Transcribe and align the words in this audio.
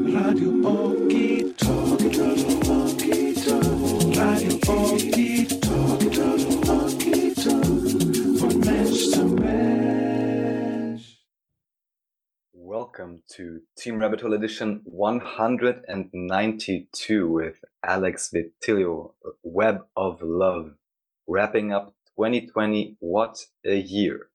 Radio 0.00 0.48
Okie 0.64 1.52
Talk, 1.58 2.00
Radio 2.00 2.56
Okie 2.72 3.34
Talk, 5.60 6.00
Okie 6.66 7.34
Talk, 7.34 8.40
von 8.40 8.60
Mensch 8.60 9.10
zu 9.10 9.24
Mensch. 9.26 11.18
Welcome 12.54 13.22
to 13.36 13.60
Team 13.76 13.98
Rabbit 13.98 14.22
Hole 14.22 14.32
Edition 14.32 14.80
192 14.84 17.28
with 17.28 17.62
Alex 17.84 18.30
Vitilio, 18.32 19.12
Web 19.42 19.84
of 19.96 20.22
Love, 20.22 20.76
wrapping 21.26 21.74
up 21.74 21.94
2020. 22.16 22.96
What 23.00 23.44
a 23.66 23.76
year! 23.76 24.30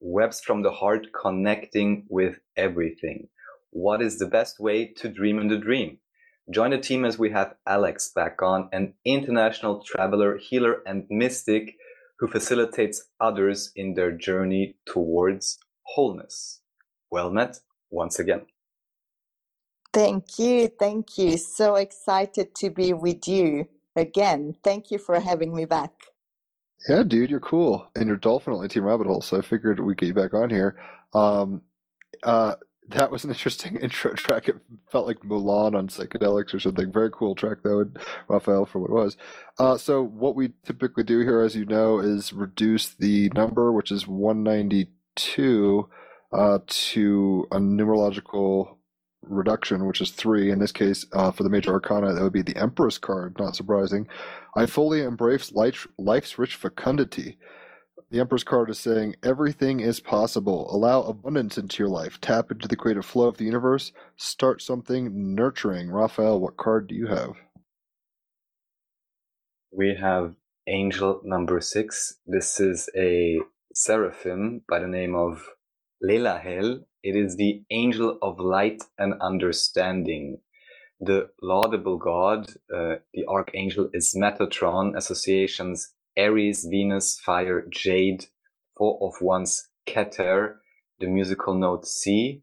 Webs 0.00 0.40
from 0.40 0.62
the 0.62 0.72
heart 0.72 1.12
connecting 1.12 2.06
with 2.08 2.40
everything. 2.56 3.28
What 3.76 4.00
is 4.00 4.18
the 4.18 4.26
best 4.26 4.58
way 4.58 4.86
to 4.96 5.06
dream 5.06 5.38
in 5.38 5.48
the 5.48 5.58
dream? 5.58 5.98
Join 6.50 6.70
the 6.70 6.78
team 6.78 7.04
as 7.04 7.18
we 7.18 7.28
have 7.32 7.56
Alex 7.66 8.08
back 8.08 8.40
on, 8.40 8.70
an 8.72 8.94
international 9.04 9.82
traveler, 9.84 10.38
healer, 10.38 10.80
and 10.86 11.04
mystic 11.10 11.74
who 12.18 12.26
facilitates 12.26 13.04
others 13.20 13.72
in 13.76 13.92
their 13.92 14.12
journey 14.12 14.76
towards 14.86 15.58
wholeness. 15.82 16.62
Well 17.10 17.30
met 17.30 17.60
once 17.90 18.18
again. 18.18 18.46
Thank 19.92 20.38
you. 20.38 20.68
Thank 20.68 21.18
you. 21.18 21.36
So 21.36 21.74
excited 21.74 22.54
to 22.54 22.70
be 22.70 22.94
with 22.94 23.28
you 23.28 23.68
again. 23.94 24.56
Thank 24.64 24.90
you 24.90 24.96
for 24.96 25.20
having 25.20 25.54
me 25.54 25.66
back. 25.66 25.92
Yeah, 26.88 27.02
dude, 27.02 27.28
you're 27.28 27.40
cool, 27.40 27.90
and 27.94 28.06
you're 28.06 28.16
definitely 28.16 28.68
Team 28.68 28.84
Rabbit 28.84 29.06
Hole. 29.06 29.20
So 29.20 29.36
I 29.36 29.42
figured 29.42 29.80
we'd 29.80 29.98
get 29.98 30.06
you 30.06 30.14
back 30.14 30.32
on 30.32 30.48
here. 30.48 30.80
Um, 31.12 31.60
uh, 32.22 32.54
that 32.90 33.10
was 33.10 33.24
an 33.24 33.30
interesting 33.30 33.76
intro 33.82 34.14
track. 34.14 34.48
It 34.48 34.56
felt 34.90 35.06
like 35.06 35.20
Mulan 35.20 35.74
on 35.74 35.88
psychedelics 35.88 36.54
or 36.54 36.60
something. 36.60 36.92
Very 36.92 37.10
cool 37.10 37.34
track 37.34 37.58
though, 37.62 37.80
and 37.80 37.98
Raphael 38.28 38.66
for 38.66 38.78
what 38.78 38.90
it 38.90 38.94
was. 38.94 39.16
Uh, 39.58 39.76
so 39.76 40.02
what 40.02 40.34
we 40.34 40.52
typically 40.64 41.04
do 41.04 41.20
here, 41.20 41.40
as 41.40 41.56
you 41.56 41.64
know, 41.64 41.98
is 41.98 42.32
reduce 42.32 42.88
the 42.88 43.30
number, 43.34 43.72
which 43.72 43.90
is 43.90 44.06
192, 44.06 45.88
uh, 46.32 46.58
to 46.66 47.46
a 47.50 47.58
numerological 47.58 48.76
reduction, 49.22 49.86
which 49.86 50.00
is 50.00 50.10
three. 50.10 50.50
In 50.50 50.58
this 50.58 50.72
case, 50.72 51.06
uh, 51.12 51.30
for 51.30 51.42
the 51.42 51.50
major 51.50 51.72
arcana, 51.72 52.12
that 52.12 52.22
would 52.22 52.32
be 52.32 52.42
the 52.42 52.56
Empress 52.56 52.98
card. 52.98 53.36
Not 53.38 53.56
surprising. 53.56 54.06
I 54.54 54.66
fully 54.66 55.02
embrace 55.02 55.52
life, 55.52 55.86
life's 55.98 56.38
rich 56.38 56.54
fecundity. 56.54 57.38
The 58.08 58.20
Empress 58.20 58.44
card 58.44 58.70
is 58.70 58.78
saying 58.78 59.16
everything 59.24 59.80
is 59.80 59.98
possible. 59.98 60.72
Allow 60.72 61.02
abundance 61.02 61.58
into 61.58 61.82
your 61.82 61.88
life. 61.88 62.20
Tap 62.20 62.52
into 62.52 62.68
the 62.68 62.76
creative 62.76 63.04
flow 63.04 63.26
of 63.26 63.36
the 63.36 63.44
universe. 63.44 63.90
Start 64.16 64.62
something 64.62 65.34
nurturing. 65.34 65.90
Raphael, 65.90 66.38
what 66.38 66.56
card 66.56 66.86
do 66.86 66.94
you 66.94 67.08
have? 67.08 67.32
We 69.72 69.96
have 70.00 70.36
angel 70.68 71.20
number 71.24 71.60
six. 71.60 72.18
This 72.26 72.60
is 72.60 72.88
a 72.96 73.40
seraphim 73.74 74.62
by 74.68 74.78
the 74.78 74.86
name 74.86 75.16
of 75.16 75.44
Lelahel. 76.00 76.84
It 77.02 77.16
is 77.16 77.36
the 77.36 77.64
angel 77.72 78.18
of 78.22 78.38
light 78.38 78.84
and 78.96 79.14
understanding. 79.20 80.38
The 81.00 81.30
laudable 81.42 81.98
god, 81.98 82.50
uh, 82.72 82.96
the 83.12 83.26
archangel 83.28 83.90
is 83.92 84.14
Metatron, 84.16 84.96
associations 84.96 85.92
Aries, 86.16 86.64
Venus, 86.64 87.18
Fire, 87.20 87.66
Jade, 87.70 88.26
four 88.76 88.98
of 89.02 89.20
wands, 89.20 89.68
Keter, 89.86 90.56
the 90.98 91.06
musical 91.06 91.54
note 91.54 91.86
C, 91.86 92.42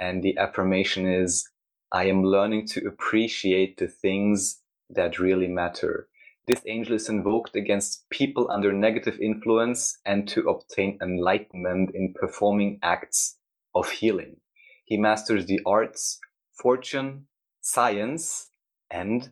and 0.00 0.22
the 0.22 0.38
affirmation 0.38 1.06
is, 1.06 1.48
I 1.92 2.04
am 2.04 2.24
learning 2.24 2.66
to 2.68 2.86
appreciate 2.86 3.76
the 3.76 3.88
things 3.88 4.62
that 4.88 5.18
really 5.18 5.48
matter. 5.48 6.08
This 6.46 6.62
angel 6.66 6.96
is 6.96 7.08
invoked 7.08 7.54
against 7.54 8.08
people 8.10 8.50
under 8.50 8.72
negative 8.72 9.18
influence 9.20 9.98
and 10.04 10.26
to 10.28 10.48
obtain 10.48 10.98
enlightenment 11.02 11.90
in 11.94 12.14
performing 12.18 12.78
acts 12.82 13.36
of 13.74 13.90
healing. 13.90 14.36
He 14.84 14.96
masters 14.96 15.46
the 15.46 15.60
arts, 15.66 16.18
fortune, 16.60 17.26
science, 17.60 18.50
and 18.90 19.30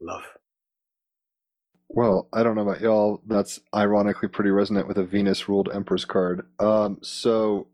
love. 0.00 0.24
Well, 1.94 2.28
I 2.32 2.42
don't 2.42 2.56
know 2.56 2.62
about 2.62 2.80
y'all. 2.80 3.22
That's 3.24 3.60
ironically 3.72 4.28
pretty 4.28 4.50
resonant 4.50 4.88
with 4.88 4.98
a 4.98 5.04
Venus 5.04 5.48
ruled 5.48 5.70
Empress 5.72 6.04
card. 6.04 6.44
Um, 6.58 6.98
so, 7.02 7.68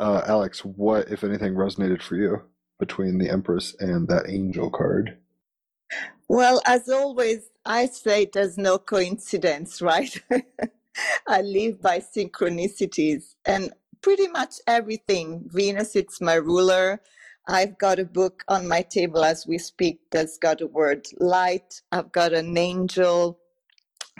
uh, 0.00 0.22
Alex, 0.26 0.64
what, 0.64 1.10
if 1.10 1.22
anything, 1.22 1.52
resonated 1.52 2.00
for 2.00 2.16
you 2.16 2.42
between 2.78 3.18
the 3.18 3.28
Empress 3.28 3.76
and 3.78 4.08
that 4.08 4.30
angel 4.30 4.70
card? 4.70 5.18
Well, 6.28 6.62
as 6.64 6.88
always, 6.88 7.50
I 7.66 7.86
say 7.86 8.26
there's 8.32 8.56
no 8.56 8.78
coincidence, 8.78 9.82
right? 9.82 10.18
I 11.26 11.42
live 11.42 11.82
by 11.82 11.98
synchronicities 11.98 13.34
and 13.44 13.70
pretty 14.00 14.28
much 14.28 14.54
everything. 14.66 15.44
Venus, 15.48 15.94
it's 15.94 16.22
my 16.22 16.34
ruler. 16.36 17.02
I've 17.46 17.78
got 17.78 17.98
a 17.98 18.04
book 18.06 18.44
on 18.48 18.68
my 18.68 18.82
table 18.82 19.24
as 19.24 19.46
we 19.46 19.58
speak 19.58 20.00
that's 20.10 20.38
got 20.38 20.60
a 20.62 20.66
word 20.66 21.06
light. 21.18 21.82
I've 21.92 22.12
got 22.12 22.32
an 22.32 22.56
angel 22.56 23.38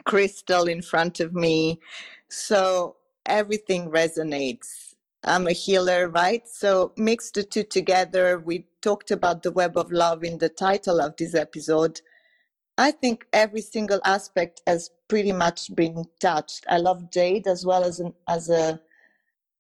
crystal 0.04 0.64
in 0.64 0.82
front 0.82 1.20
of 1.20 1.34
me. 1.34 1.80
So 2.28 2.96
everything 3.26 3.90
resonates. 3.90 4.94
I'm 5.24 5.46
a 5.46 5.52
healer, 5.52 6.08
right? 6.08 6.46
So 6.48 6.92
mix 6.96 7.30
the 7.30 7.44
two 7.44 7.64
together. 7.64 8.38
We 8.38 8.66
talked 8.82 9.10
about 9.10 9.42
the 9.42 9.52
web 9.52 9.78
of 9.78 9.90
love 9.92 10.24
in 10.24 10.38
the 10.38 10.50
title 10.50 11.00
of 11.00 11.16
this 11.16 11.34
episode. 11.34 12.00
I 12.76 12.90
think 12.90 13.26
every 13.32 13.62
single 13.62 14.00
aspect 14.04 14.62
has 14.66 14.90
pretty 15.08 15.32
much 15.32 15.74
been 15.74 16.04
touched. 16.20 16.66
I 16.68 16.78
love 16.78 17.10
jade 17.10 17.46
as 17.46 17.64
well 17.64 17.84
as 17.84 18.00
an, 18.00 18.14
as 18.28 18.50
a 18.50 18.80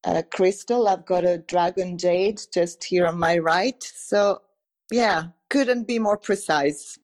uh, 0.04 0.22
crystal. 0.32 0.88
I've 0.88 1.06
got 1.06 1.24
a 1.24 1.38
dragon 1.38 1.98
jade 1.98 2.40
just 2.52 2.84
here 2.84 3.06
on 3.06 3.18
my 3.18 3.38
right. 3.38 3.82
So, 3.82 4.42
yeah, 4.90 5.28
couldn't 5.50 5.86
be 5.86 5.98
more 5.98 6.18
precise. 6.18 6.98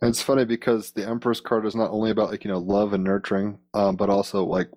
It's 0.00 0.22
funny 0.22 0.44
because 0.44 0.92
the 0.92 1.06
Empress 1.06 1.40
card 1.40 1.66
is 1.66 1.74
not 1.74 1.90
only 1.90 2.10
about 2.10 2.30
like 2.30 2.44
you 2.44 2.50
know 2.50 2.58
love 2.58 2.92
and 2.92 3.02
nurturing, 3.02 3.58
um, 3.74 3.96
but 3.96 4.10
also 4.10 4.44
like 4.44 4.70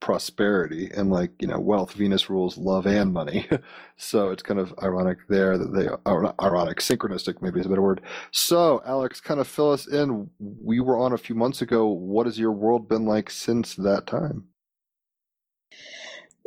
prosperity 0.00 0.88
and 0.94 1.10
like 1.10 1.32
you 1.40 1.48
know 1.48 1.58
wealth. 1.58 1.94
Venus 1.94 2.30
rules 2.30 2.56
love 2.56 2.86
and 2.86 3.12
money, 3.12 3.48
so 3.96 4.30
it's 4.30 4.42
kind 4.42 4.60
of 4.60 4.72
ironic 4.80 5.18
there 5.28 5.58
that 5.58 5.74
they 5.74 5.88
are 6.06 6.34
ironic, 6.40 6.78
synchronistic 6.78 7.42
maybe 7.42 7.58
is 7.58 7.66
a 7.66 7.68
better 7.68 7.82
word. 7.82 8.02
So 8.30 8.80
Alex, 8.86 9.20
kind 9.20 9.40
of 9.40 9.48
fill 9.48 9.72
us 9.72 9.88
in. 9.88 10.30
We 10.38 10.78
were 10.78 10.98
on 10.98 11.12
a 11.12 11.18
few 11.18 11.34
months 11.34 11.60
ago. 11.60 11.88
What 11.88 12.26
has 12.26 12.38
your 12.38 12.52
world 12.52 12.88
been 12.88 13.04
like 13.04 13.30
since 13.30 13.74
that 13.74 14.06
time? 14.06 14.44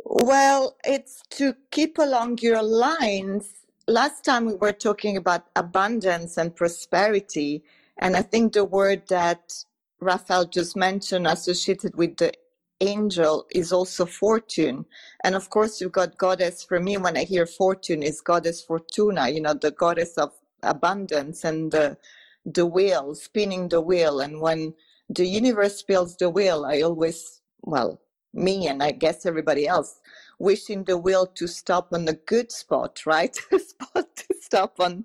Well, 0.06 0.76
it's 0.84 1.22
to 1.32 1.56
keep 1.72 1.98
along 1.98 2.38
your 2.42 2.62
lines. 2.62 3.66
Last 3.88 4.24
time 4.24 4.46
we 4.46 4.54
were 4.56 4.72
talking 4.72 5.16
about 5.16 5.46
abundance 5.56 6.38
and 6.38 6.56
prosperity, 6.56 7.64
and 7.98 8.16
I 8.16 8.22
think 8.22 8.54
the 8.54 8.66
word 8.66 9.08
that 9.10 9.54
Raphael 10.00 10.46
just 10.46 10.76
mentioned 10.76 11.26
associated 11.28 11.96
with 11.96 12.18
the 12.18 12.34
angel 12.82 13.46
is 13.54 13.72
also 13.72 14.06
fortune. 14.06 14.86
And 15.24 15.36
of 15.36 15.50
course, 15.50 15.80
you've 15.80 15.92
got 15.92 16.18
goddess. 16.18 16.64
For 16.64 16.80
me, 16.80 16.98
when 16.98 17.16
I 17.16 17.24
hear 17.24 17.46
fortune, 17.46 18.04
is 18.04 18.20
goddess 18.20 18.62
Fortuna, 18.62 19.30
you 19.30 19.40
know, 19.40 19.54
the 19.54 19.72
goddess 19.72 20.18
of 20.18 20.32
abundance 20.64 21.44
and 21.44 21.72
the, 21.72 21.98
the 22.46 22.66
wheel, 22.66 23.16
spinning 23.16 23.70
the 23.70 23.80
wheel. 23.82 24.20
And 24.20 24.42
when 24.42 24.74
the 25.10 25.26
universe 25.26 25.78
spills 25.78 26.18
the 26.18 26.30
wheel, 26.30 26.66
I 26.66 26.82
always, 26.82 27.42
well, 27.62 28.01
me 28.34 28.68
and 28.68 28.82
I 28.82 28.92
guess 28.92 29.26
everybody 29.26 29.66
else 29.66 30.00
wishing 30.38 30.84
the 30.84 30.98
wheel 30.98 31.26
to 31.26 31.46
stop 31.46 31.92
on 31.92 32.08
a 32.08 32.14
good 32.14 32.50
spot, 32.50 33.06
right? 33.06 33.34
Spot 33.58 34.16
to 34.16 34.34
stop 34.40 34.80
on 34.80 35.04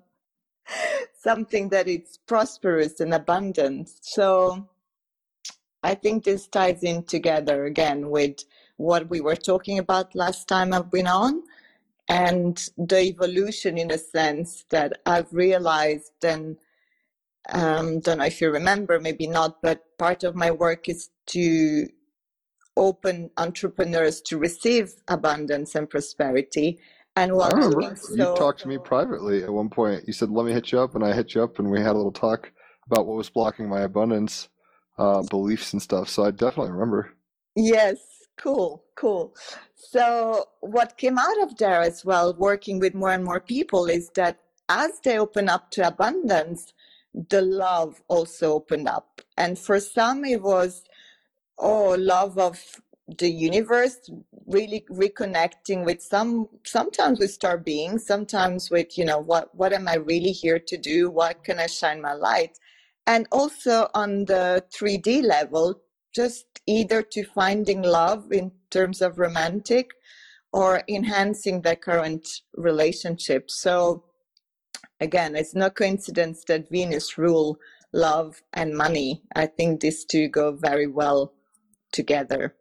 something 1.18 1.68
that 1.70 1.88
is 1.88 2.18
prosperous 2.26 3.00
and 3.00 3.14
abundant. 3.14 3.90
So 4.02 4.68
I 5.82 5.94
think 5.94 6.24
this 6.24 6.46
ties 6.48 6.82
in 6.82 7.04
together 7.04 7.64
again 7.64 8.10
with 8.10 8.44
what 8.76 9.08
we 9.10 9.20
were 9.20 9.36
talking 9.36 9.78
about 9.78 10.14
last 10.14 10.48
time 10.48 10.72
I've 10.72 10.90
been 10.90 11.06
on 11.06 11.42
and 12.08 12.58
the 12.76 13.00
evolution 13.00 13.78
in 13.78 13.90
a 13.90 13.98
sense 13.98 14.64
that 14.70 15.00
I've 15.06 15.32
realized 15.32 16.24
and 16.24 16.56
um, 17.50 18.00
don't 18.00 18.18
know 18.18 18.24
if 18.26 18.40
you 18.40 18.50
remember, 18.50 19.00
maybe 19.00 19.26
not, 19.26 19.62
but 19.62 19.84
part 19.98 20.24
of 20.24 20.34
my 20.34 20.50
work 20.50 20.88
is 20.88 21.10
to 21.28 21.88
open 22.78 23.30
entrepreneurs 23.36 24.20
to 24.22 24.38
receive 24.38 24.92
abundance 25.08 25.74
and 25.74 25.90
prosperity. 25.90 26.78
And 27.16 27.34
while 27.34 27.50
doing 27.50 27.96
so, 27.96 28.14
you 28.14 28.36
talked 28.36 28.60
to 28.60 28.68
me 28.68 28.78
privately 28.78 29.42
at 29.42 29.52
one 29.52 29.68
point. 29.68 30.04
You 30.06 30.12
said, 30.12 30.30
"Let 30.30 30.46
me 30.46 30.52
hit 30.52 30.72
you 30.72 30.80
up," 30.80 30.94
and 30.94 31.04
I 31.04 31.12
hit 31.12 31.34
you 31.34 31.42
up, 31.42 31.58
and 31.58 31.70
we 31.70 31.80
had 31.80 31.92
a 31.92 32.00
little 32.00 32.12
talk 32.12 32.52
about 32.86 33.06
what 33.06 33.16
was 33.16 33.28
blocking 33.28 33.68
my 33.68 33.80
abundance 33.80 34.48
uh, 34.98 35.22
beliefs 35.22 35.72
and 35.72 35.82
stuff. 35.82 36.08
So 36.08 36.24
I 36.24 36.30
definitely 36.30 36.72
remember. 36.72 37.12
Yes, 37.56 37.96
cool, 38.38 38.84
cool. 38.94 39.34
So, 39.74 40.44
what 40.60 40.96
came 40.96 41.18
out 41.18 41.42
of 41.42 41.56
there 41.56 41.80
as 41.80 42.04
well, 42.04 42.34
working 42.34 42.78
with 42.78 42.94
more 42.94 43.10
and 43.10 43.24
more 43.24 43.40
people, 43.40 43.86
is 43.86 44.10
that 44.14 44.38
as 44.68 45.00
they 45.02 45.18
open 45.18 45.48
up 45.48 45.70
to 45.72 45.86
abundance, 45.86 46.72
the 47.30 47.40
love 47.40 48.02
also 48.08 48.52
opened 48.52 48.88
up. 48.88 49.22
And 49.36 49.58
for 49.58 49.80
some, 49.80 50.24
it 50.24 50.42
was, 50.42 50.84
oh, 51.58 51.96
love 51.98 52.38
of 52.38 52.60
the 53.18 53.30
universe, 53.30 54.10
really 54.46 54.84
reconnecting 54.90 55.84
with 55.84 56.02
some, 56.02 56.48
sometimes 56.64 57.18
with 57.18 57.30
star 57.30 57.56
beings, 57.56 58.06
sometimes 58.06 58.70
with, 58.70 58.98
you 58.98 59.04
know, 59.04 59.18
what, 59.18 59.54
what 59.54 59.72
am 59.72 59.88
I 59.88 59.94
really 59.94 60.32
here 60.32 60.58
to 60.58 60.76
do? 60.76 61.10
What 61.10 61.42
can 61.42 61.58
I 61.58 61.66
shine 61.66 62.02
my 62.02 62.12
light? 62.12 62.58
And 63.06 63.26
also 63.32 63.88
on 63.94 64.26
the 64.26 64.62
3D 64.78 65.22
level, 65.22 65.80
just 66.14 66.44
either 66.66 67.02
to 67.02 67.24
finding 67.24 67.82
love 67.82 68.30
in 68.30 68.52
terms 68.70 69.00
of 69.00 69.18
romantic 69.18 69.90
or 70.52 70.82
enhancing 70.88 71.62
the 71.62 71.76
current 71.76 72.28
relationship. 72.54 73.50
So 73.50 74.04
again, 75.00 75.34
it's 75.34 75.54
no 75.54 75.70
coincidence 75.70 76.44
that 76.48 76.68
Venus 76.70 77.16
rule 77.16 77.58
love 77.94 78.42
and 78.52 78.76
money. 78.76 79.22
I 79.34 79.46
think 79.46 79.80
these 79.80 80.04
two 80.04 80.28
go 80.28 80.52
very 80.52 80.86
well 80.86 81.32
together. 81.92 82.54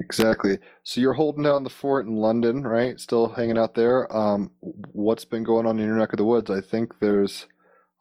Exactly. 0.00 0.58
So 0.82 1.00
you're 1.00 1.12
holding 1.12 1.44
down 1.44 1.62
the 1.62 1.70
fort 1.70 2.06
in 2.06 2.16
London, 2.16 2.62
right? 2.62 2.98
Still 2.98 3.28
hanging 3.28 3.58
out 3.58 3.74
there. 3.74 4.14
Um, 4.14 4.50
what's 4.60 5.24
been 5.26 5.44
going 5.44 5.66
on 5.66 5.78
in 5.78 5.86
your 5.86 5.96
neck 5.96 6.12
of 6.12 6.16
the 6.16 6.24
woods? 6.24 6.50
I 6.50 6.60
think 6.60 6.98
there's 7.00 7.46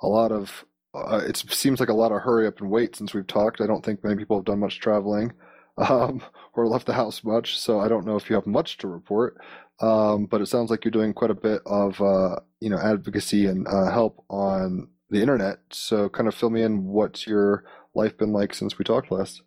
a 0.02 0.08
lot 0.08 0.32
of. 0.32 0.66
Uh, 0.94 1.22
it 1.28 1.38
seems 1.38 1.80
like 1.80 1.90
a 1.90 1.94
lot 1.94 2.12
of 2.12 2.22
hurry 2.22 2.48
up 2.48 2.60
and 2.62 2.72
wait 2.72 2.96
since 2.96 3.14
we've 3.14 3.28
talked. 3.28 3.62
I 3.62 3.68
don't 3.68 3.86
think 3.86 4.04
many 4.04 4.16
people 4.16 4.38
have 4.38 4.46
done 4.46 4.60
much 4.60 4.80
traveling 4.80 5.34
um, 5.78 6.22
or 6.54 6.68
left 6.68 6.88
the 6.88 6.94
house 6.94 7.24
much, 7.24 7.60
so 7.60 7.80
I 7.80 7.88
don't 7.88 8.06
know 8.06 8.16
if 8.16 8.30
you 8.30 8.36
have 8.36 8.48
much 8.48 8.78
to 8.80 8.88
report. 8.88 9.38
Um, 9.82 10.26
but 10.26 10.42
it 10.42 10.48
sounds 10.48 10.72
like 10.72 10.84
you're 10.84 10.92
doing 10.92 11.14
quite 11.14 11.32
a 11.32 11.36
bit 11.36 11.62
of 11.66 12.02
uh, 12.02 12.38
you 12.60 12.70
know 12.70 12.80
advocacy 12.80 13.46
and 13.46 13.68
uh, 13.68 13.92
help 13.92 14.24
on 14.30 14.88
the 15.10 15.22
internet. 15.22 15.60
So 15.72 16.10
kind 16.10 16.28
of 16.28 16.36
fill 16.36 16.50
me 16.50 16.64
in. 16.64 16.86
What's 16.86 17.28
your 17.28 17.66
life 17.94 18.18
been 18.18 18.32
like 18.32 18.54
since 18.54 18.78
we 18.78 18.86
talked 18.86 19.12
last? 19.12 19.42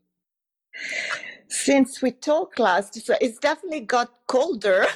Since 1.48 2.00
we 2.00 2.12
talked 2.12 2.58
last, 2.58 2.94
so 3.04 3.14
it's 3.20 3.38
definitely 3.38 3.80
got 3.80 4.10
colder 4.26 4.86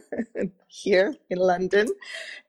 here 0.68 1.14
in 1.30 1.38
London, 1.38 1.88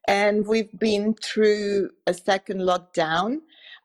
and 0.07 0.45
we've 0.45 0.77
been 0.77 1.13
through 1.13 1.91
a 2.05 2.13
second 2.13 2.59
lockdown. 2.59 3.37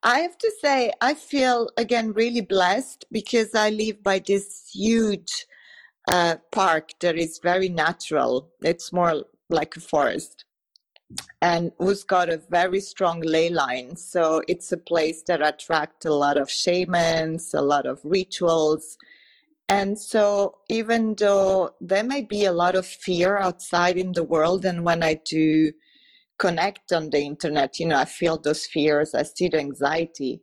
I 0.03 0.19
have 0.21 0.37
to 0.39 0.53
say, 0.61 0.93
I 1.01 1.15
feel 1.15 1.69
again 1.77 2.13
really 2.13 2.41
blessed 2.41 3.05
because 3.13 3.55
I 3.55 3.71
live 3.71 4.03
by 4.03 4.19
this 4.19 4.69
huge 4.73 5.47
uh, 6.09 6.37
park 6.51 6.91
that 7.01 7.17
is 7.17 7.39
very 7.41 7.69
natural. 7.69 8.51
It's 8.63 8.93
more 8.93 9.25
like 9.49 9.77
a 9.77 9.81
forest 9.81 10.45
and 11.41 11.73
who's 11.79 12.05
got 12.05 12.29
a 12.29 12.43
very 12.51 12.81
strong 12.81 13.21
ley 13.21 13.49
line. 13.49 13.97
So 13.97 14.43
it's 14.49 14.73
a 14.73 14.77
place 14.77 15.23
that 15.27 15.43
attracts 15.43 16.07
a 16.07 16.13
lot 16.13 16.37
of 16.37 16.51
shamans, 16.51 17.55
a 17.55 17.63
lot 17.63 17.87
of 17.87 18.01
rituals. 18.05 18.97
And 19.69 19.99
so 19.99 20.59
even 20.69 21.15
though 21.17 21.75
there 21.81 22.05
may 22.05 22.23
be 22.23 22.45
a 22.45 22.53
lot 22.53 22.75
of 22.75 22.87
fear 22.87 23.39
outside 23.39 23.97
in 23.97 24.13
the 24.13 24.25
world, 24.25 24.65
and 24.65 24.85
when 24.85 25.03
I 25.03 25.21
do 25.25 25.73
connect 26.39 26.93
on 26.93 27.11
the 27.11 27.21
internet, 27.21 27.79
you 27.79 27.87
know, 27.87 27.99
I 27.99 28.05
feel 28.05 28.39
those 28.39 28.67
fears, 28.67 29.15
I 29.15 29.23
see 29.23 29.49
the 29.49 29.59
anxiety 29.59 30.43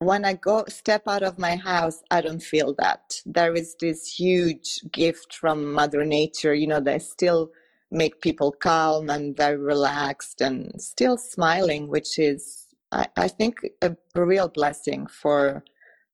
when 0.00 0.24
I 0.24 0.34
go 0.34 0.64
step 0.68 1.02
out 1.08 1.22
of 1.22 1.38
my 1.38 1.56
house, 1.56 2.02
I 2.10 2.20
don't 2.20 2.42
feel 2.42 2.74
that. 2.78 3.20
There 3.26 3.54
is 3.54 3.74
this 3.80 4.06
huge 4.06 4.80
gift 4.92 5.34
from 5.34 5.72
Mother 5.72 6.04
Nature, 6.04 6.54
you 6.54 6.66
know, 6.66 6.80
there's 6.80 7.10
still 7.10 7.50
make 7.90 8.20
people 8.20 8.52
calm 8.52 9.10
and 9.10 9.36
very 9.36 9.56
relaxed 9.56 10.40
and 10.40 10.80
still 10.80 11.16
smiling, 11.16 11.88
which 11.88 12.18
is, 12.18 12.66
I, 12.92 13.06
I 13.16 13.28
think, 13.28 13.60
a 13.82 13.96
real 14.14 14.48
blessing 14.48 15.06
for, 15.06 15.64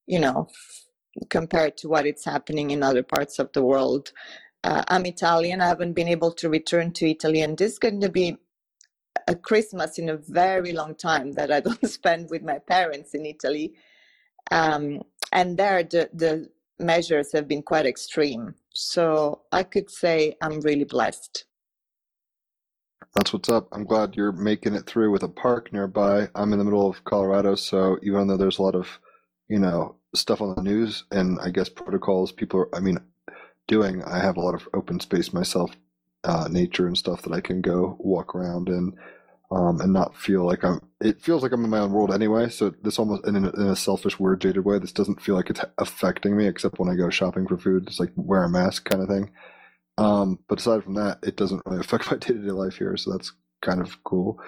you 0.06 0.20
know, 0.20 0.48
compared 1.30 1.76
to 1.78 1.88
what 1.88 2.06
it's 2.06 2.24
happening 2.24 2.70
in 2.70 2.82
other 2.82 3.02
parts 3.02 3.38
of 3.38 3.52
the 3.52 3.62
world. 3.62 4.12
Uh, 4.62 4.82
I'm 4.88 5.06
Italian. 5.06 5.60
I 5.60 5.66
haven't 5.66 5.92
been 5.92 6.08
able 6.08 6.32
to 6.32 6.48
return 6.48 6.92
to 6.92 7.10
Italy, 7.10 7.40
and 7.42 7.58
this 7.58 7.72
is 7.72 7.78
going 7.78 8.00
to 8.00 8.08
be 8.08 8.36
a 9.28 9.34
Christmas 9.34 9.98
in 9.98 10.08
a 10.08 10.16
very 10.16 10.72
long 10.72 10.94
time 10.94 11.32
that 11.32 11.52
I 11.52 11.60
don't 11.68 11.88
spend 11.88 12.30
with 12.30 12.42
my 12.42 12.58
parents 12.58 13.14
in 13.14 13.26
Italy. 13.26 13.74
Um, 14.50 15.02
and 15.32 15.56
there, 15.56 15.82
the, 15.82 16.10
the 16.12 16.50
measures 16.78 17.32
have 17.32 17.48
been 17.48 17.62
quite 17.62 17.86
extreme. 17.86 18.54
So 18.72 19.42
I 19.52 19.62
could 19.62 19.90
say 19.90 20.36
I'm 20.42 20.60
really 20.60 20.84
blessed. 20.84 21.44
That's 23.14 23.32
what's 23.32 23.48
up. 23.48 23.68
I'm 23.72 23.84
glad 23.84 24.16
you're 24.16 24.32
making 24.32 24.74
it 24.74 24.86
through 24.86 25.10
with 25.12 25.22
a 25.22 25.28
park 25.28 25.72
nearby. 25.72 26.28
I'm 26.34 26.52
in 26.52 26.58
the 26.58 26.64
middle 26.64 26.88
of 26.88 27.04
Colorado, 27.04 27.54
so 27.54 27.98
even 28.02 28.26
though 28.26 28.36
there's 28.36 28.58
a 28.58 28.62
lot 28.62 28.74
of, 28.74 28.98
you 29.48 29.58
know, 29.58 29.96
stuff 30.14 30.40
on 30.40 30.54
the 30.56 30.62
news 30.62 31.04
and 31.12 31.38
I 31.40 31.50
guess 31.50 31.68
protocols 31.68 32.32
people 32.32 32.60
are, 32.60 32.74
I 32.74 32.80
mean, 32.80 32.98
doing, 33.68 34.02
I 34.04 34.18
have 34.18 34.36
a 34.36 34.40
lot 34.40 34.54
of 34.54 34.68
open 34.74 35.00
space 35.00 35.32
myself 35.32 35.72
uh, 36.24 36.48
nature 36.50 36.86
and 36.88 36.98
stuff 36.98 37.22
that 37.22 37.32
I 37.32 37.40
can 37.40 37.60
go 37.60 37.96
walk 38.00 38.34
around 38.34 38.68
in 38.68 38.94
um, 39.50 39.80
and 39.80 39.92
not 39.92 40.16
feel 40.16 40.44
like 40.46 40.64
I'm. 40.64 40.80
It 41.00 41.20
feels 41.20 41.42
like 41.42 41.52
I'm 41.52 41.64
in 41.64 41.70
my 41.70 41.80
own 41.80 41.92
world 41.92 42.12
anyway. 42.12 42.48
So 42.48 42.74
this 42.82 42.98
almost 42.98 43.26
in 43.26 43.36
a, 43.36 43.50
in 43.50 43.68
a 43.68 43.76
selfish, 43.76 44.18
weird, 44.18 44.40
jaded 44.40 44.64
way. 44.64 44.78
This 44.78 44.92
doesn't 44.92 45.22
feel 45.22 45.36
like 45.36 45.50
it's 45.50 45.60
affecting 45.78 46.36
me, 46.36 46.46
except 46.46 46.78
when 46.78 46.88
I 46.88 46.96
go 46.96 47.10
shopping 47.10 47.46
for 47.46 47.58
food. 47.58 47.84
It's 47.86 48.00
like 48.00 48.12
wear 48.16 48.44
a 48.44 48.50
mask 48.50 48.88
kind 48.88 49.02
of 49.02 49.08
thing. 49.08 49.30
Um, 49.96 50.38
but 50.48 50.58
aside 50.58 50.82
from 50.82 50.94
that, 50.94 51.18
it 51.22 51.36
doesn't 51.36 51.62
really 51.66 51.80
affect 51.84 52.10
my 52.10 52.16
day 52.16 52.34
to 52.34 52.38
day 52.38 52.50
life 52.50 52.76
here. 52.76 52.96
So 52.96 53.12
that's 53.12 53.32
kind 53.60 53.80
of 53.80 54.02
cool. 54.04 54.40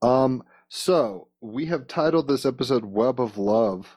Um, 0.00 0.42
so 0.68 1.28
we 1.40 1.66
have 1.66 1.86
titled 1.86 2.28
this 2.28 2.46
episode 2.46 2.84
"Web 2.84 3.20
of 3.20 3.38
Love." 3.38 3.96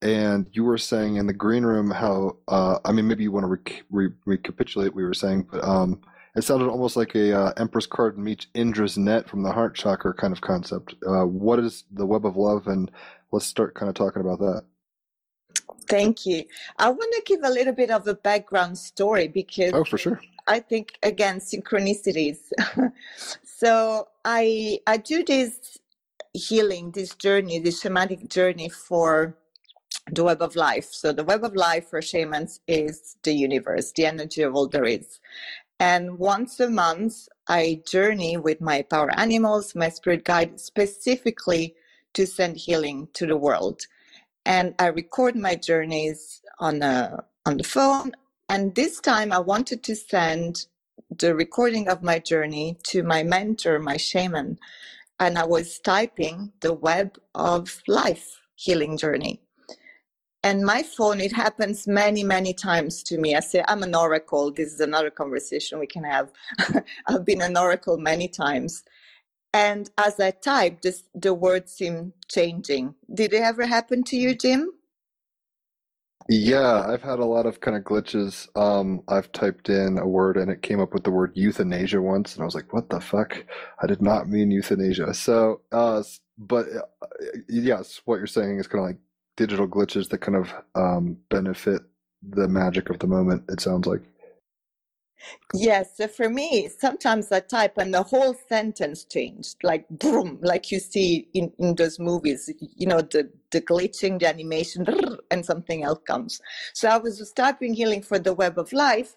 and 0.00 0.46
you 0.52 0.64
were 0.64 0.78
saying 0.78 1.16
in 1.16 1.26
the 1.26 1.32
green 1.32 1.64
room 1.64 1.90
how 1.90 2.36
uh, 2.46 2.78
I 2.84 2.92
mean 2.92 3.08
maybe 3.08 3.24
you 3.24 3.32
want 3.32 3.44
to 3.44 3.48
re- 3.48 3.82
re- 3.90 4.14
recapitulate 4.24 4.90
what 4.90 4.96
we 4.96 5.04
were 5.04 5.14
saying, 5.14 5.48
but 5.50 5.64
um, 5.64 6.00
it 6.36 6.42
sounded 6.42 6.68
almost 6.68 6.96
like 6.96 7.14
a 7.14 7.36
uh, 7.36 7.52
Empress 7.56 7.86
card 7.86 8.18
meets 8.18 8.46
Indra's 8.54 8.96
net 8.96 9.28
from 9.28 9.42
the 9.42 9.52
heart 9.52 9.74
chakra 9.74 10.14
kind 10.14 10.32
of 10.32 10.40
concept. 10.40 10.94
Uh, 11.06 11.26
what 11.26 11.58
is 11.58 11.84
the 11.90 12.06
web 12.06 12.24
of 12.24 12.36
love, 12.36 12.68
and 12.68 12.90
let's 13.32 13.46
start 13.46 13.74
kind 13.74 13.88
of 13.88 13.94
talking 13.94 14.22
about 14.22 14.38
that. 14.38 14.64
Thank 15.88 16.26
you. 16.26 16.44
I 16.78 16.90
want 16.90 17.14
to 17.14 17.22
give 17.24 17.42
a 17.42 17.50
little 17.50 17.72
bit 17.72 17.90
of 17.90 18.06
a 18.06 18.14
background 18.14 18.78
story 18.78 19.26
because 19.26 19.72
oh, 19.72 19.84
for 19.84 19.98
sure. 19.98 20.20
I 20.48 20.60
think 20.60 20.98
again 21.04 21.40
synchronicities. 21.40 22.38
so 23.44 24.08
I 24.24 24.80
I 24.86 24.98
do 24.98 25.24
this 25.24 25.78
healing, 26.34 26.92
this 26.92 27.14
journey, 27.14 27.60
this 27.60 27.82
shamanic 27.82 28.30
journey 28.30 28.70
for 28.70 29.36
the 30.12 30.24
web 30.24 30.42
of 30.42 30.56
life. 30.56 30.88
So 30.92 31.12
the 31.12 31.24
web 31.24 31.44
of 31.44 31.54
life 31.54 31.90
for 31.90 32.02
shamans 32.02 32.60
is 32.68 33.16
the 33.22 33.32
universe, 33.32 33.92
the 33.92 34.06
energy 34.06 34.42
of 34.42 34.54
all 34.54 34.68
there 34.68 34.84
is. 34.84 35.20
And 35.80 36.18
once 36.18 36.60
a 36.60 36.70
month, 36.70 37.28
I 37.48 37.82
journey 37.86 38.36
with 38.36 38.60
my 38.60 38.82
power 38.82 39.10
animals, 39.18 39.74
my 39.74 39.90
spirit 39.90 40.24
guide, 40.24 40.60
specifically 40.60 41.74
to 42.14 42.26
send 42.26 42.56
healing 42.56 43.08
to 43.14 43.26
the 43.26 43.36
world. 43.36 43.82
And 44.46 44.74
I 44.78 44.86
record 44.88 45.36
my 45.36 45.56
journeys 45.56 46.42
on 46.58 46.82
a, 46.82 47.24
on 47.46 47.58
the 47.58 47.64
phone. 47.64 48.12
And 48.48 48.74
this 48.74 49.00
time, 49.00 49.32
I 49.32 49.40
wanted 49.40 49.82
to 49.84 49.96
send 49.96 50.66
the 51.10 51.34
recording 51.34 51.88
of 51.88 52.02
my 52.02 52.18
journey 52.20 52.78
to 52.84 53.02
my 53.02 53.22
mentor, 53.22 53.78
my 53.78 53.96
shaman. 53.98 54.58
And 55.20 55.38
I 55.38 55.44
was 55.44 55.78
typing 55.80 56.52
the 56.60 56.72
web 56.74 57.18
of 57.34 57.82
life 57.88 58.40
healing 58.56 58.96
journey. 58.98 59.42
And 60.42 60.64
my 60.64 60.82
phone 60.82 61.20
it 61.20 61.32
happens 61.32 61.86
many 61.86 62.24
many 62.24 62.54
times 62.54 63.02
to 63.04 63.18
me. 63.18 63.36
I 63.36 63.40
say 63.40 63.64
i'm 63.68 63.82
an 63.82 63.94
oracle. 63.94 64.50
This 64.52 64.72
is 64.72 64.80
another 64.80 65.10
conversation 65.10 65.78
we 65.78 65.86
can 65.86 66.04
have. 66.04 66.30
I've 67.08 67.24
been 67.26 67.42
an 67.42 67.56
oracle 67.56 67.98
many 67.98 68.28
times. 68.28 68.84
And 69.54 69.90
as 69.98 70.20
i 70.20 70.30
type 70.32 70.82
this, 70.82 71.04
the 71.14 71.34
words 71.34 71.72
seem 71.72 72.14
changing. 72.30 72.94
Did 73.12 73.34
it 73.34 73.42
ever 73.42 73.66
happen 73.66 74.04
to 74.04 74.16
you 74.16 74.34
jim 74.34 74.72
yeah 76.28 76.86
i've 76.88 77.02
had 77.02 77.18
a 77.20 77.24
lot 77.24 77.46
of 77.46 77.60
kind 77.60 77.76
of 77.76 77.84
glitches 77.84 78.48
um, 78.56 79.02
i've 79.08 79.32
typed 79.32 79.68
in 79.70 79.98
a 79.98 80.06
word 80.08 80.36
and 80.36 80.50
it 80.50 80.62
came 80.62 80.80
up 80.80 80.94
with 80.94 81.04
the 81.04 81.10
word 81.10 81.32
euthanasia 81.34 82.00
once 82.02 82.34
and 82.34 82.42
i 82.42 82.46
was 82.46 82.54
like 82.54 82.72
what 82.72 82.90
the 82.90 83.00
fuck 83.00 83.44
i 83.82 83.86
did 83.86 84.02
not 84.02 84.28
mean 84.28 84.50
euthanasia 84.50 85.14
so 85.14 85.60
uh, 85.72 86.02
but 86.38 86.66
uh, 86.68 86.82
yes 87.48 88.02
what 88.06 88.16
you're 88.16 88.26
saying 88.26 88.58
is 88.58 88.66
kind 88.68 88.84
of 88.84 88.88
like 88.90 88.98
digital 89.36 89.68
glitches 89.68 90.08
that 90.10 90.18
kind 90.20 90.36
of 90.36 90.52
um, 90.74 91.16
benefit 91.30 91.82
the 92.22 92.48
magic 92.48 92.90
of 92.90 92.98
the 93.00 93.06
moment. 93.06 93.44
It 93.50 93.60
sounds 93.60 93.86
like. 93.86 94.02
Yes, 95.54 95.96
so 95.96 96.08
for 96.08 96.28
me, 96.28 96.68
sometimes 96.68 97.32
I 97.32 97.40
type 97.40 97.78
and 97.78 97.92
the 97.94 98.02
whole 98.02 98.34
sentence 98.48 99.04
changed, 99.04 99.56
like 99.62 99.86
boom, 99.90 100.38
like 100.42 100.70
you 100.70 100.78
see 100.78 101.28
in, 101.34 101.52
in 101.58 101.74
those 101.74 101.98
movies, 101.98 102.50
you 102.60 102.86
know, 102.86 103.00
the, 103.00 103.30
the 103.50 103.60
glitching, 103.62 104.20
the 104.20 104.28
animation, 104.28 104.86
and 105.30 105.44
something 105.44 105.84
else 105.84 106.00
comes. 106.06 106.40
So 106.74 106.88
I 106.88 106.98
was 106.98 107.32
typing 107.34 107.74
healing 107.74 108.02
for 108.02 108.18
the 108.18 108.34
web 108.34 108.58
of 108.58 108.72
life. 108.72 109.16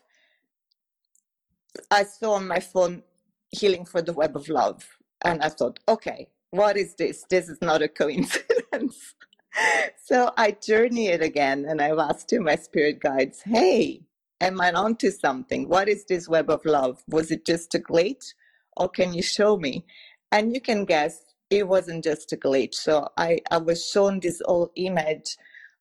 I 1.91 2.03
saw 2.03 2.33
on 2.33 2.47
my 2.47 2.59
phone 2.59 3.03
healing 3.51 3.85
for 3.85 4.01
the 4.01 4.13
web 4.13 4.35
of 4.35 4.49
love. 4.49 4.87
And 5.23 5.41
I 5.41 5.49
thought, 5.49 5.79
okay, 5.87 6.29
what 6.51 6.77
is 6.77 6.95
this? 6.95 7.25
This 7.29 7.49
is 7.49 7.59
not 7.61 7.81
a 7.81 7.87
coincidence. 7.87 9.15
so 10.03 10.31
I 10.37 10.51
journey 10.51 11.07
it 11.07 11.21
again 11.21 11.65
and 11.67 11.81
I've 11.81 11.99
asked 11.99 12.29
to 12.29 12.39
my 12.39 12.55
spirit 12.55 13.01
guides, 13.01 13.41
hey, 13.43 14.01
am 14.41 14.59
I 14.59 14.71
onto 14.73 15.11
something? 15.11 15.69
What 15.69 15.87
is 15.87 16.05
this 16.05 16.27
web 16.27 16.49
of 16.49 16.65
love? 16.65 17.03
Was 17.07 17.31
it 17.31 17.45
just 17.45 17.73
a 17.75 17.79
glitch 17.79 18.33
or 18.75 18.89
can 18.89 19.13
you 19.13 19.21
show 19.21 19.55
me? 19.55 19.85
And 20.31 20.53
you 20.53 20.59
can 20.59 20.85
guess 20.85 21.23
it 21.49 21.67
wasn't 21.67 22.03
just 22.03 22.33
a 22.33 22.37
glitch. 22.37 22.73
So 22.73 23.09
I, 23.17 23.39
I 23.51 23.59
was 23.59 23.87
shown 23.87 24.19
this 24.19 24.41
old 24.45 24.71
image 24.75 25.37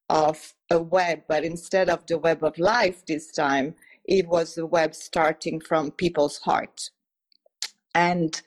of 0.09 0.55
a 0.71 0.81
web, 0.81 1.23
but 1.29 1.45
instead 1.45 1.89
of 1.89 2.07
the 2.07 2.19
web 2.19 2.45
of 2.45 2.59
life 2.59 3.07
this 3.07 3.33
time, 3.33 3.75
it 4.05 4.27
was 4.29 4.59
a 4.59 4.67
web 4.67 4.95
starting 4.95 5.61
from 5.61 5.93
people's 5.93 6.39
heart. 6.39 6.91
And 7.95 8.41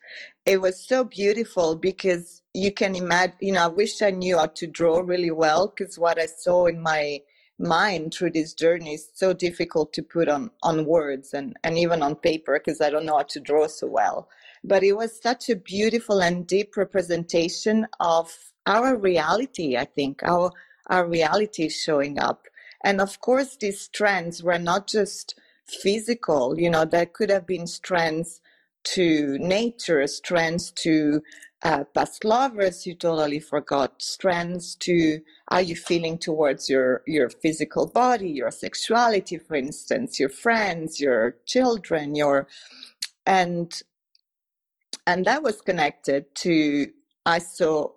it 0.46 0.62
was 0.62 0.86
so 0.86 1.05
beautiful 1.05 1.75
because 1.75 2.41
you 2.53 2.72
can 2.72 2.96
imagine, 2.96 3.36
you 3.41 3.53
know, 3.53 3.63
I 3.65 3.67
wish 3.67 4.01
I 4.01 4.12
knew 4.12 4.38
how 4.38 4.48
to 4.48 4.67
draw 4.67 5.00
really 5.00 5.32
well 5.32 5.74
because 5.75 5.98
what 5.98 6.20
I 6.20 6.27
saw 6.27 6.67
in 6.67 6.82
my 6.82 7.22
mind 7.60 8.13
through 8.13 8.31
this 8.31 8.53
journey 8.53 8.95
is 8.95 9.10
so 9.13 9.33
difficult 9.33 9.93
to 9.93 10.03
put 10.03 10.27
on, 10.27 10.51
on 10.62 10.86
words 10.86 11.33
and, 11.33 11.57
and 11.63 11.77
even 11.77 12.01
on 12.01 12.15
paper 12.15 12.60
because 12.60 12.81
I 12.81 12.89
don't 12.89 13.05
know 13.05 13.17
how 13.17 13.24
to 13.24 13.39
draw 13.39 13.67
so 13.67 13.88
well. 13.88 14.29
But 14.63 14.83
it 14.83 14.93
was 14.93 15.22
such 15.22 15.50
a 15.50 15.55
beautiful 15.55 16.22
and 16.22 16.48
deep 16.48 16.77
representation 16.77 17.88
of 18.00 18.33
our 18.65 18.95
reality, 18.95 19.77
I 19.77 19.86
think, 19.86 20.24
our, 20.24 20.51
our 20.88 21.07
reality 21.07 21.69
showing 21.69 22.19
up. 22.19 22.48
And 22.83 23.00
of 23.00 23.22
course, 23.22 23.55
these 23.55 23.81
strands 23.81 24.43
were 24.43 24.60
not 24.60 24.88
just 24.88 25.36
physical, 25.65 26.60
you 26.60 26.69
know, 26.69 26.86
there 26.86 27.05
could 27.05 27.29
have 27.29 27.48
been 27.48 27.67
strands 27.67 28.41
to 28.83 29.37
nature, 29.39 30.05
strands 30.07 30.71
to 30.71 31.21
uh, 31.63 31.85
past 31.95 32.25
lovers 32.25 32.85
you 32.85 32.93
totally 32.93 33.39
forgot, 33.39 34.01
strands 34.01 34.75
to 34.75 35.21
how 35.49 35.59
you 35.59 35.75
feeling 35.75 36.17
towards 36.17 36.69
your, 36.69 37.01
your 37.07 37.29
physical 37.29 37.87
body, 37.87 38.29
your 38.29 38.51
sexuality, 38.51 39.37
for 39.37 39.55
instance, 39.55 40.19
your 40.19 40.29
friends, 40.29 40.99
your 40.99 41.37
children, 41.45 42.15
your 42.15 42.47
and 43.25 43.81
and 45.07 45.25
that 45.25 45.43
was 45.43 45.61
connected 45.61 46.33
to 46.35 46.87
I 47.25 47.39
saw 47.39 47.89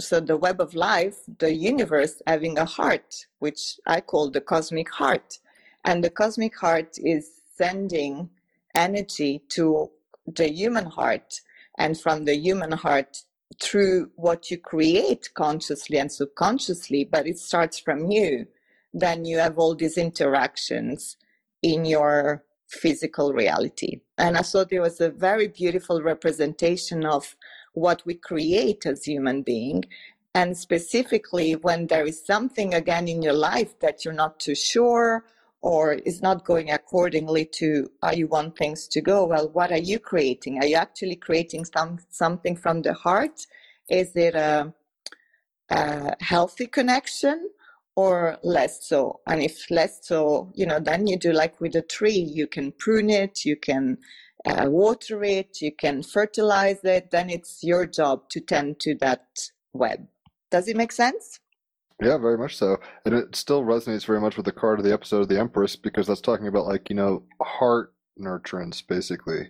so 0.00 0.20
the 0.20 0.36
web 0.36 0.60
of 0.60 0.74
life, 0.74 1.16
the 1.38 1.54
universe 1.54 2.20
having 2.26 2.58
a 2.58 2.64
heart, 2.64 3.26
which 3.38 3.78
I 3.86 4.00
call 4.00 4.30
the 4.30 4.40
cosmic 4.40 4.90
heart. 4.90 5.38
And 5.84 6.02
the 6.02 6.10
cosmic 6.10 6.58
heart 6.58 6.98
is 6.98 7.30
sending 7.56 8.30
energy 8.74 9.42
to 9.50 9.90
the 10.26 10.50
human 10.50 10.86
heart 10.86 11.40
and 11.78 11.98
from 11.98 12.24
the 12.24 12.36
human 12.36 12.72
heart 12.72 13.18
through 13.60 14.10
what 14.16 14.50
you 14.50 14.58
create 14.58 15.30
consciously 15.34 15.98
and 15.98 16.10
subconsciously, 16.10 17.04
but 17.04 17.26
it 17.26 17.38
starts 17.38 17.78
from 17.78 18.10
you. 18.10 18.46
Then 18.92 19.24
you 19.24 19.38
have 19.38 19.58
all 19.58 19.74
these 19.74 19.98
interactions 19.98 21.16
in 21.62 21.84
your 21.84 22.44
physical 22.68 23.32
reality. 23.32 24.00
And 24.18 24.36
I 24.36 24.42
thought 24.42 24.70
there 24.70 24.82
was 24.82 25.00
a 25.00 25.10
very 25.10 25.48
beautiful 25.48 26.02
representation 26.02 27.04
of 27.04 27.36
what 27.72 28.04
we 28.06 28.14
create 28.14 28.86
as 28.86 29.04
human 29.04 29.42
being. 29.42 29.84
And 30.34 30.56
specifically 30.56 31.54
when 31.54 31.86
there 31.86 32.06
is 32.06 32.24
something 32.24 32.74
again 32.74 33.08
in 33.08 33.22
your 33.22 33.34
life 33.34 33.78
that 33.80 34.04
you're 34.04 34.14
not 34.14 34.40
too 34.40 34.54
sure 34.54 35.24
or 35.64 35.94
is 35.94 36.20
not 36.20 36.44
going 36.44 36.70
accordingly 36.70 37.46
to 37.46 37.90
how 38.02 38.12
you 38.12 38.26
want 38.28 38.54
things 38.54 38.86
to 38.86 39.00
go 39.00 39.24
well. 39.24 39.48
What 39.48 39.72
are 39.72 39.78
you 39.78 39.98
creating? 39.98 40.58
Are 40.58 40.66
you 40.66 40.76
actually 40.76 41.16
creating 41.16 41.64
some 41.64 42.00
something 42.10 42.54
from 42.54 42.82
the 42.82 42.92
heart? 42.92 43.46
Is 43.88 44.14
it 44.14 44.34
a, 44.34 44.74
a 45.70 46.16
healthy 46.22 46.66
connection 46.66 47.48
or 47.96 48.36
less 48.42 48.86
so? 48.86 49.20
And 49.26 49.42
if 49.42 49.70
less 49.70 50.06
so 50.06 50.52
you 50.54 50.66
know 50.66 50.80
then 50.80 51.06
you 51.06 51.18
do 51.18 51.32
like 51.32 51.58
with 51.62 51.74
a 51.76 51.82
tree. 51.82 52.28
You 52.40 52.46
can 52.46 52.72
prune 52.72 53.08
it 53.08 53.46
you 53.46 53.56
can 53.56 53.96
uh, 54.44 54.66
water 54.68 55.24
it 55.24 55.62
you 55.62 55.72
can 55.72 56.02
fertilize 56.02 56.84
it. 56.84 57.10
Then 57.10 57.30
it's 57.30 57.64
your 57.64 57.86
job 57.86 58.28
to 58.32 58.40
tend 58.40 58.80
to 58.80 58.96
that 58.96 59.48
web. 59.72 60.06
Does 60.50 60.68
it 60.68 60.76
make 60.76 60.92
sense 60.92 61.40
Yeah, 62.04 62.18
very 62.18 62.36
much 62.36 62.56
so. 62.56 62.76
And 63.06 63.14
it 63.14 63.34
still 63.34 63.62
resonates 63.62 64.04
very 64.04 64.20
much 64.20 64.36
with 64.36 64.44
the 64.44 64.52
card 64.52 64.78
of 64.78 64.84
the 64.84 64.92
episode 64.92 65.22
of 65.22 65.28
the 65.28 65.38
Empress 65.40 65.74
because 65.74 66.06
that's 66.06 66.20
talking 66.20 66.46
about 66.48 66.66
like, 66.66 66.90
you 66.90 66.96
know, 66.96 67.22
heart 67.40 67.94
nurturance 68.20 68.86
basically. 68.86 69.48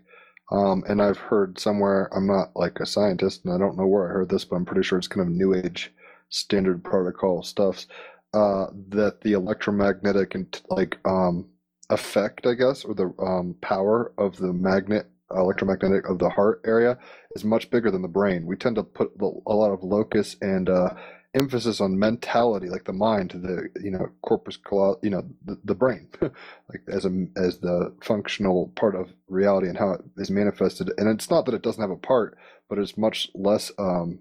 Um, 0.52 0.84
and 0.88 1.02
I've 1.02 1.18
heard 1.18 1.58
somewhere, 1.58 2.08
I'm 2.14 2.28
not 2.28 2.54
like 2.54 2.78
a 2.78 2.87
scientist 2.87 3.44
and 3.44 3.52
I 3.52 3.58
don't 3.58 3.76
know 3.76 3.87
where 3.88 4.08
I 4.08 4.12
heard 4.12 4.28
this, 4.28 4.44
but 4.44 4.54
I'm 4.56 4.64
pretty 4.64 4.84
sure 4.84 4.99
it's 4.99 5.08
kind 5.08 5.26
of 5.26 5.32
new 5.32 5.52
age 5.52 5.92
standard 6.28 6.84
protocol 6.84 7.42
stuffs, 7.42 7.88
uh, 8.34 8.66
that 8.90 9.20
the 9.23 9.32
electromagnetic 9.32 10.34
and 10.37 10.61
like 10.70 10.99
um 11.04 11.46
effect, 11.90 12.46
I 12.46 12.54
guess, 12.54 12.84
or 12.84 12.94
the 12.94 13.12
um 13.18 13.56
power 13.62 14.12
of 14.16 14.37
the 14.37 14.52
magnet 14.52 15.08
electromagnetic 15.34 16.08
of 16.08 16.18
the 16.20 16.30
heart 16.30 16.61
area 16.64 16.99
is 17.34 17.44
much 17.44 17.70
bigger 17.70 17.90
than 17.90 18.02
the 18.02 18.08
brain. 18.08 18.46
We 18.46 18.56
tend 18.56 18.76
to 18.76 18.84
put 18.84 19.12
a 19.20 19.54
lot 19.54 19.73
of 19.73 19.82
locus 19.82 20.37
and 20.40 20.68
uh 20.68 20.90
emphasis 21.35 21.81
on 21.81 21.99
mentality, 21.99 22.69
like 22.69 22.85
the 22.85 22.93
mind, 22.93 23.33
the 23.33 23.69
you 23.83 23.91
know 23.91 24.09
corpus 24.23 24.59
you 25.03 25.11
know 25.11 25.25
the, 25.45 25.59
the 25.64 25.75
brain, 25.75 26.09
like 26.23 26.83
as 26.88 27.05
a 27.05 27.26
as 27.37 27.59
the 27.59 27.95
functional 28.03 28.73
part 28.76 28.95
of 28.97 29.12
reality 29.29 29.69
and 29.69 29.79
how 29.79 29.93
it 29.93 30.03
is 30.19 30.31
manifested. 30.31 30.93
And 30.99 31.09
it's 31.09 31.31
not 31.31 31.47
that 31.47 31.55
it 31.55 31.62
doesn't 31.62 31.83
have 31.83 31.91
a 31.91 31.97
part, 31.97 32.38
but 32.69 32.79
it's 32.79 32.99
much 32.99 33.31
less. 33.35 33.73
Um, 33.79 34.21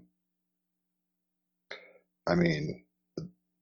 I 2.26 2.34
mean, 2.36 2.84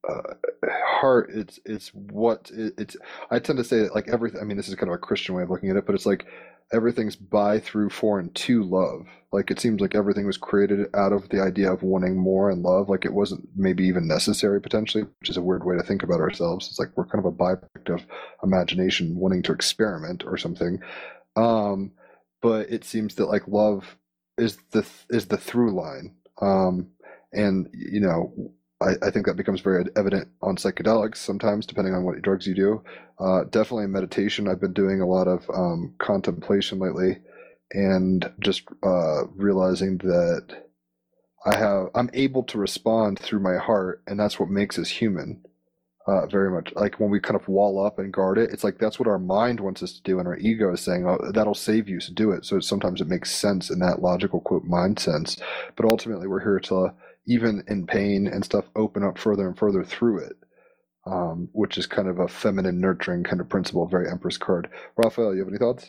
uh, 0.09 0.35
heart. 0.71 1.31
It's 1.35 1.61
it's 1.65 1.89
what 1.95 2.51
it, 2.55 2.75
it's. 2.79 2.97
I 3.31 3.39
tend 3.39 3.59
to 3.59 3.65
say 3.65 3.81
that 3.81 3.95
like 3.95 4.09
everything. 4.09 4.41
I 4.41 4.45
mean, 4.45 4.57
this 4.57 4.69
is 4.69 4.75
kind 4.77 4.91
of 4.91 4.95
a 4.95 4.99
Christian 4.99 5.35
way 5.35 5.43
of 5.43 5.51
looking 5.51 5.71
at 5.71 5.77
it, 5.77 5.87
but 5.87 5.95
it's 5.95 6.07
like 6.07 6.27
everything's 6.73 7.17
by, 7.17 7.59
through, 7.59 7.91
for, 7.91 8.19
and 8.19 8.35
to 8.35 8.63
love. 8.63 9.07
Like 9.33 9.51
it 9.51 9.61
seems 9.61 9.81
like 9.81 9.95
everything 9.95 10.27
was 10.27 10.37
created 10.37 10.89
out 10.95 11.13
of 11.13 11.29
the 11.31 11.41
idea 11.41 11.73
of 11.73 11.83
wanting 11.83 12.17
more 12.17 12.51
and 12.51 12.63
love. 12.63 12.89
Like 12.89 13.05
it 13.05 13.13
wasn't 13.13 13.49
maybe 13.57 13.85
even 13.85 14.07
necessary 14.07 14.61
potentially, 14.61 15.05
which 15.21 15.31
is 15.31 15.37
a 15.37 15.43
weird 15.43 15.65
way 15.65 15.77
to 15.77 15.83
think 15.83 16.03
about 16.03 16.21
ourselves. 16.21 16.69
It's 16.69 16.79
like 16.79 16.91
we're 16.97 17.07
kind 17.07 17.25
of 17.25 17.33
a 17.33 17.37
byproduct 17.37 17.95
of 17.95 18.07
imagination 18.43 19.17
wanting 19.17 19.43
to 19.45 19.53
experiment 19.53 20.25
or 20.27 20.37
something. 20.37 20.81
Um, 21.37 21.93
but 22.43 22.71
it 22.71 22.85
seems 22.85 23.15
that 23.15 23.27
like 23.27 23.49
love 23.49 23.97
is 24.37 24.59
the 24.73 24.87
is 25.09 25.27
the 25.27 25.39
through 25.39 25.73
line. 25.73 26.15
Um, 26.41 26.89
and 27.33 27.69
you 27.73 28.01
know, 28.01 28.53
I, 28.83 29.07
I 29.07 29.11
think 29.11 29.27
that 29.27 29.37
becomes 29.37 29.61
very 29.61 29.85
evident 29.97 30.29
on 30.43 30.57
psychedelics 30.57 31.17
sometimes, 31.17 31.67
depending 31.67 31.95
on 31.95 32.05
what 32.05 32.21
drugs 32.23 32.47
you 32.47 32.55
do. 32.55 32.83
Uh, 33.19 33.45
definitely 33.45 33.87
meditation, 33.87 34.49
I've 34.49 34.61
been 34.61 34.73
doing 34.73 35.01
a 35.01 35.07
lot 35.07 35.29
of 35.29 35.49
um, 35.51 35.95
contemplation 35.99 36.79
lately, 36.79 37.19
and 37.73 38.31
just 38.41 38.65
uh, 38.83 39.27
realizing 39.35 39.99
that 39.99 40.65
I 41.45 41.57
have 41.57 41.89
I'm 41.95 42.11
able 42.13 42.45
to 42.45 42.59
respond 42.59 43.19
through 43.19 43.41
my 43.41 43.57
heart, 43.57 44.03
and 44.07 44.19
that's 44.19 44.39
what 44.39 44.49
makes 44.51 44.79
us 44.79 44.89
human. 44.89 45.43
Uh, 46.05 46.27
very 46.27 46.51
much 46.51 46.73
like 46.75 46.99
when 46.99 47.11
we 47.11 47.21
kind 47.21 47.37
of 47.37 47.47
wall 47.47 47.85
up 47.85 48.01
and 48.01 48.13
guard 48.13 48.37
it, 48.37 48.51
it's 48.53 48.65
like 48.65 48.77
that's 48.79 48.99
what 48.99 49.07
our 49.07 49.21
mind 49.21 49.61
wants 49.61 49.85
us 49.85 49.93
to 49.93 50.03
do, 50.03 50.19
and 50.19 50.27
our 50.27 50.37
ego 50.39 50.73
is 50.73 50.81
saying, 50.81 51.07
"Oh, 51.07 51.19
that'll 51.33 51.55
save 51.55 51.89
you, 51.89 52.01
so 52.01 52.13
do 52.13 52.33
it." 52.33 52.45
So 52.45 52.59
sometimes 52.59 53.01
it 53.01 53.07
makes 53.09 53.31
sense 53.31 53.71
in 53.71 53.79
that 53.81 54.03
logical 54.03 54.41
quote 54.41 54.65
mind 54.65 54.99
sense, 54.99 55.37
but 55.77 55.87
ultimately 55.87 56.27
we're 56.27 56.43
here 56.43 56.61
to 56.61 56.93
even 57.27 57.63
in 57.69 57.87
pain 57.87 58.27
and 58.27 58.45
stuff 58.45 58.65
open 58.77 59.03
up 59.03 59.19
further 59.19 59.47
and 59.47 59.59
further 59.59 59.85
through 59.85 60.19
it 60.19 60.37
um, 61.05 61.49
which 61.53 61.79
is 61.79 61.87
kind 61.87 62.09
of 62.09 62.19
a 62.19 62.29
feminine 62.29 62.81
nurturing 62.81 63.25
kind 63.25 63.41
of 63.41 63.49
principle 63.49 63.87
very 63.87 64.09
empress 64.11 64.37
card 64.37 64.69
raphael 64.97 65.35
you 65.35 65.41
have 65.41 65.49
any 65.49 65.59
thoughts 65.59 65.89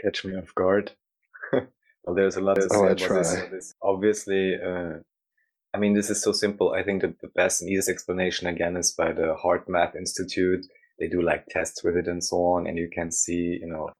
Catch 0.00 0.24
me 0.24 0.36
off 0.36 0.54
guard. 0.54 0.92
well, 1.52 2.14
there's 2.14 2.36
a 2.36 2.40
lot 2.40 2.54
to 2.54 2.62
say 2.62 2.68
oh 2.72 2.84
i 2.84 2.86
about 2.88 2.98
this. 2.98 3.06
try 3.06 3.48
this. 3.48 3.74
Obviously, 3.82 4.54
uh, 4.54 4.98
I 5.74 5.78
mean, 5.78 5.94
this 5.94 6.08
is 6.08 6.22
so 6.22 6.32
simple. 6.32 6.72
I 6.72 6.82
think 6.82 7.02
that 7.02 7.20
the 7.20 7.28
best 7.34 7.60
and 7.60 7.70
easiest 7.70 7.88
explanation 7.88 8.46
again 8.46 8.76
is 8.76 8.92
by 8.92 9.12
the 9.12 9.34
Heart 9.34 9.68
Math 9.68 9.96
Institute. 9.96 10.64
They 10.98 11.08
do 11.08 11.20
like 11.20 11.46
tests 11.46 11.82
with 11.82 11.96
it 11.96 12.06
and 12.06 12.22
so 12.22 12.36
on, 12.36 12.66
and 12.66 12.78
you 12.78 12.88
can 12.92 13.10
see, 13.10 13.58
you 13.60 13.66
know, 13.66 13.90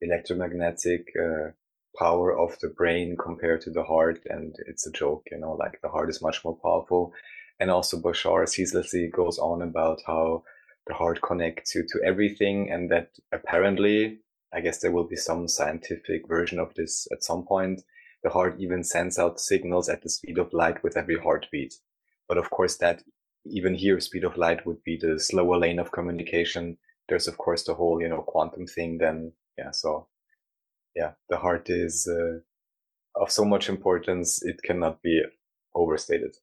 electromagnetic 0.00 1.06
uh, 1.18 1.50
power 1.98 2.36
of 2.36 2.58
the 2.60 2.68
brain 2.68 3.16
compared 3.16 3.60
to 3.62 3.70
the 3.70 3.82
heart. 3.82 4.20
And 4.26 4.54
it's 4.66 4.86
a 4.86 4.92
joke, 4.92 5.26
you 5.30 5.38
know, 5.38 5.52
like 5.52 5.80
the 5.82 5.88
heart 5.88 6.10
is 6.10 6.22
much 6.22 6.44
more 6.44 6.56
powerful. 6.62 7.12
And 7.58 7.70
also 7.70 8.00
Bashar 8.00 8.48
ceaselessly 8.48 9.08
goes 9.08 9.38
on 9.38 9.62
about 9.62 10.00
how 10.06 10.44
the 10.86 10.94
heart 10.94 11.20
connects 11.22 11.74
you 11.74 11.84
to 11.88 12.00
everything 12.04 12.70
and 12.70 12.90
that 12.90 13.10
apparently, 13.32 14.20
I 14.52 14.60
guess 14.60 14.78
there 14.78 14.92
will 14.92 15.08
be 15.08 15.16
some 15.16 15.48
scientific 15.48 16.28
version 16.28 16.58
of 16.58 16.74
this 16.74 17.08
at 17.12 17.24
some 17.24 17.44
point. 17.44 17.82
The 18.22 18.30
heart 18.30 18.56
even 18.58 18.84
sends 18.84 19.18
out 19.18 19.40
signals 19.40 19.88
at 19.88 20.02
the 20.02 20.10
speed 20.10 20.38
of 20.38 20.52
light 20.52 20.82
with 20.82 20.96
every 20.96 21.18
heartbeat. 21.18 21.74
But 22.28 22.38
of 22.38 22.50
course 22.50 22.76
that 22.78 23.02
even 23.44 23.74
here, 23.74 24.00
speed 24.00 24.24
of 24.24 24.36
light 24.36 24.66
would 24.66 24.82
be 24.82 24.98
the 25.00 25.20
slower 25.20 25.58
lane 25.58 25.78
of 25.78 25.92
communication. 25.92 26.78
There's 27.08 27.28
of 27.28 27.38
course 27.38 27.64
the 27.64 27.74
whole, 27.74 28.00
you 28.00 28.08
know, 28.08 28.22
quantum 28.22 28.66
thing 28.66 28.98
then 28.98 29.32
yeah, 29.58 29.70
so 29.70 30.08
yeah, 30.96 31.12
the 31.28 31.36
heart 31.36 31.68
is 31.68 32.08
uh, 32.08 32.40
of 33.20 33.30
so 33.30 33.44
much 33.44 33.68
importance 33.68 34.42
it 34.42 34.62
cannot 34.62 35.02
be 35.02 35.22
overstated. 35.74 36.34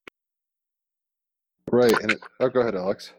Right. 1.71 1.99
And 2.01 2.11
it, 2.11 2.19
oh, 2.39 2.49
go 2.49 2.61
ahead, 2.61 2.75
Alex. 2.75 3.11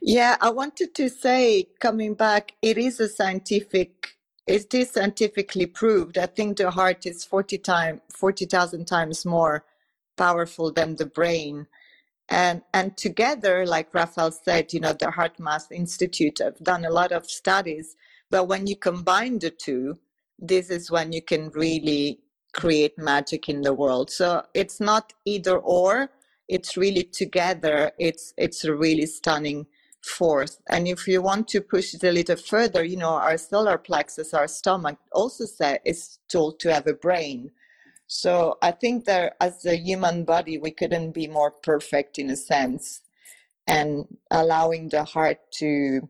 Yeah, 0.00 0.36
I 0.40 0.50
wanted 0.50 0.94
to 0.96 1.08
say, 1.08 1.68
coming 1.80 2.14
back, 2.14 2.52
it 2.62 2.78
is 2.78 3.00
a 3.00 3.08
scientific, 3.08 4.16
it 4.46 4.72
is 4.72 4.90
scientifically 4.90 5.66
proved. 5.66 6.18
I 6.18 6.26
think 6.26 6.56
the 6.56 6.70
heart 6.70 7.06
is 7.06 7.24
40 7.24 7.58
time, 7.58 8.00
40,000 8.10 8.86
times 8.86 9.24
more 9.24 9.64
powerful 10.16 10.72
than 10.72 10.96
the 10.96 11.06
brain. 11.06 11.66
And, 12.28 12.62
and 12.72 12.96
together, 12.96 13.66
like 13.66 13.92
Raphael 13.94 14.30
said, 14.30 14.72
you 14.72 14.80
know, 14.80 14.94
the 14.94 15.10
Heart 15.10 15.38
Math 15.38 15.70
Institute 15.70 16.38
have 16.38 16.58
done 16.58 16.84
a 16.84 16.90
lot 16.90 17.12
of 17.12 17.28
studies. 17.28 17.96
But 18.30 18.44
when 18.44 18.66
you 18.66 18.76
combine 18.76 19.38
the 19.38 19.50
two, 19.50 19.98
this 20.38 20.70
is 20.70 20.90
when 20.90 21.12
you 21.12 21.22
can 21.22 21.50
really 21.50 22.20
create 22.52 22.98
magic 22.98 23.48
in 23.48 23.62
the 23.62 23.72
world. 23.72 24.10
So 24.10 24.42
it's 24.54 24.80
not 24.80 25.12
either 25.24 25.56
or, 25.58 26.10
it's 26.48 26.76
really 26.76 27.04
together. 27.04 27.92
It's 27.98 28.34
it's 28.36 28.64
a 28.64 28.74
really 28.74 29.06
stunning 29.06 29.66
force. 30.04 30.60
And 30.68 30.88
if 30.88 31.06
you 31.06 31.22
want 31.22 31.48
to 31.48 31.60
push 31.60 31.94
it 31.94 32.04
a 32.04 32.12
little 32.12 32.36
further, 32.36 32.84
you 32.84 32.96
know, 32.96 33.14
our 33.14 33.38
solar 33.38 33.78
plexus, 33.78 34.34
our 34.34 34.48
stomach 34.48 34.98
also 35.12 35.44
say, 35.46 35.78
is 35.84 36.18
told 36.30 36.60
to 36.60 36.72
have 36.72 36.86
a 36.86 36.94
brain. 36.94 37.52
So 38.08 38.58
I 38.60 38.72
think 38.72 39.06
that 39.06 39.36
as 39.40 39.64
a 39.64 39.76
human 39.76 40.24
body, 40.24 40.58
we 40.58 40.72
couldn't 40.72 41.12
be 41.12 41.28
more 41.28 41.50
perfect 41.50 42.18
in 42.18 42.28
a 42.30 42.36
sense, 42.36 43.00
and 43.66 44.06
allowing 44.30 44.88
the 44.88 45.04
heart 45.04 45.38
to 45.60 46.08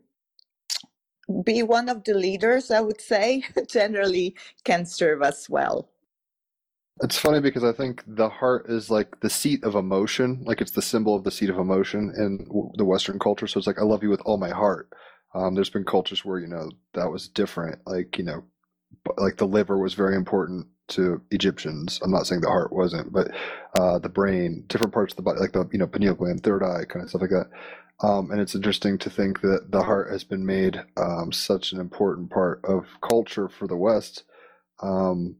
be 1.43 1.63
one 1.63 1.89
of 1.89 2.03
the 2.03 2.13
leaders, 2.13 2.71
I 2.71 2.81
would 2.81 3.01
say, 3.01 3.43
generally 3.67 4.35
can 4.63 4.85
serve 4.85 5.21
us 5.21 5.49
well. 5.49 5.89
It's 7.01 7.17
funny 7.17 7.39
because 7.39 7.63
I 7.63 7.71
think 7.71 8.03
the 8.05 8.29
heart 8.29 8.69
is 8.69 8.91
like 8.91 9.19
the 9.21 9.29
seat 9.29 9.63
of 9.63 9.75
emotion, 9.75 10.43
like 10.45 10.61
it's 10.61 10.71
the 10.71 10.81
symbol 10.81 11.15
of 11.15 11.23
the 11.23 11.31
seat 11.31 11.49
of 11.49 11.57
emotion 11.57 12.13
in 12.15 12.45
the 12.75 12.85
Western 12.85 13.17
culture. 13.17 13.47
So 13.47 13.57
it's 13.57 13.65
like, 13.65 13.79
I 13.79 13.83
love 13.83 14.03
you 14.03 14.09
with 14.09 14.21
all 14.25 14.37
my 14.37 14.51
heart. 14.51 14.93
Um, 15.33 15.55
there's 15.55 15.71
been 15.71 15.85
cultures 15.85 16.23
where, 16.23 16.39
you 16.39 16.47
know, 16.47 16.69
that 16.93 17.11
was 17.11 17.27
different. 17.27 17.79
Like, 17.87 18.17
you 18.19 18.23
know, 18.23 18.43
like 19.17 19.37
the 19.37 19.47
liver 19.47 19.79
was 19.79 19.95
very 19.95 20.15
important 20.15 20.67
to 20.89 21.19
Egyptians. 21.31 21.99
I'm 22.03 22.11
not 22.11 22.27
saying 22.27 22.41
the 22.41 22.47
heart 22.49 22.71
wasn't, 22.71 23.11
but 23.11 23.31
uh, 23.79 23.97
the 23.97 24.09
brain, 24.09 24.63
different 24.67 24.93
parts 24.93 25.13
of 25.13 25.17
the 25.17 25.23
body, 25.23 25.39
like 25.39 25.53
the, 25.53 25.67
you 25.71 25.79
know, 25.79 25.87
pineal 25.87 26.13
gland, 26.13 26.43
third 26.43 26.61
eye, 26.61 26.85
kind 26.85 27.03
of 27.03 27.09
stuff 27.09 27.21
like 27.21 27.31
that. 27.31 27.49
Um, 28.01 28.31
and 28.31 28.41
it's 28.41 28.55
interesting 28.55 28.97
to 28.99 29.09
think 29.09 29.41
that 29.41 29.71
the 29.71 29.83
heart 29.83 30.11
has 30.11 30.23
been 30.23 30.45
made 30.45 30.83
um, 30.97 31.31
such 31.31 31.71
an 31.71 31.79
important 31.79 32.29
part 32.31 32.61
of 32.65 32.85
culture 33.01 33.47
for 33.47 33.67
the 33.67 33.77
West. 33.77 34.23
Um, 34.81 35.37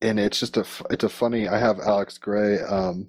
and 0.00 0.18
it's 0.18 0.40
just 0.40 0.56
a 0.56 0.64
it's 0.90 1.04
a 1.04 1.08
funny. 1.08 1.48
I 1.48 1.58
have 1.58 1.78
Alex 1.78 2.16
Grey 2.18 2.60
um, 2.60 3.08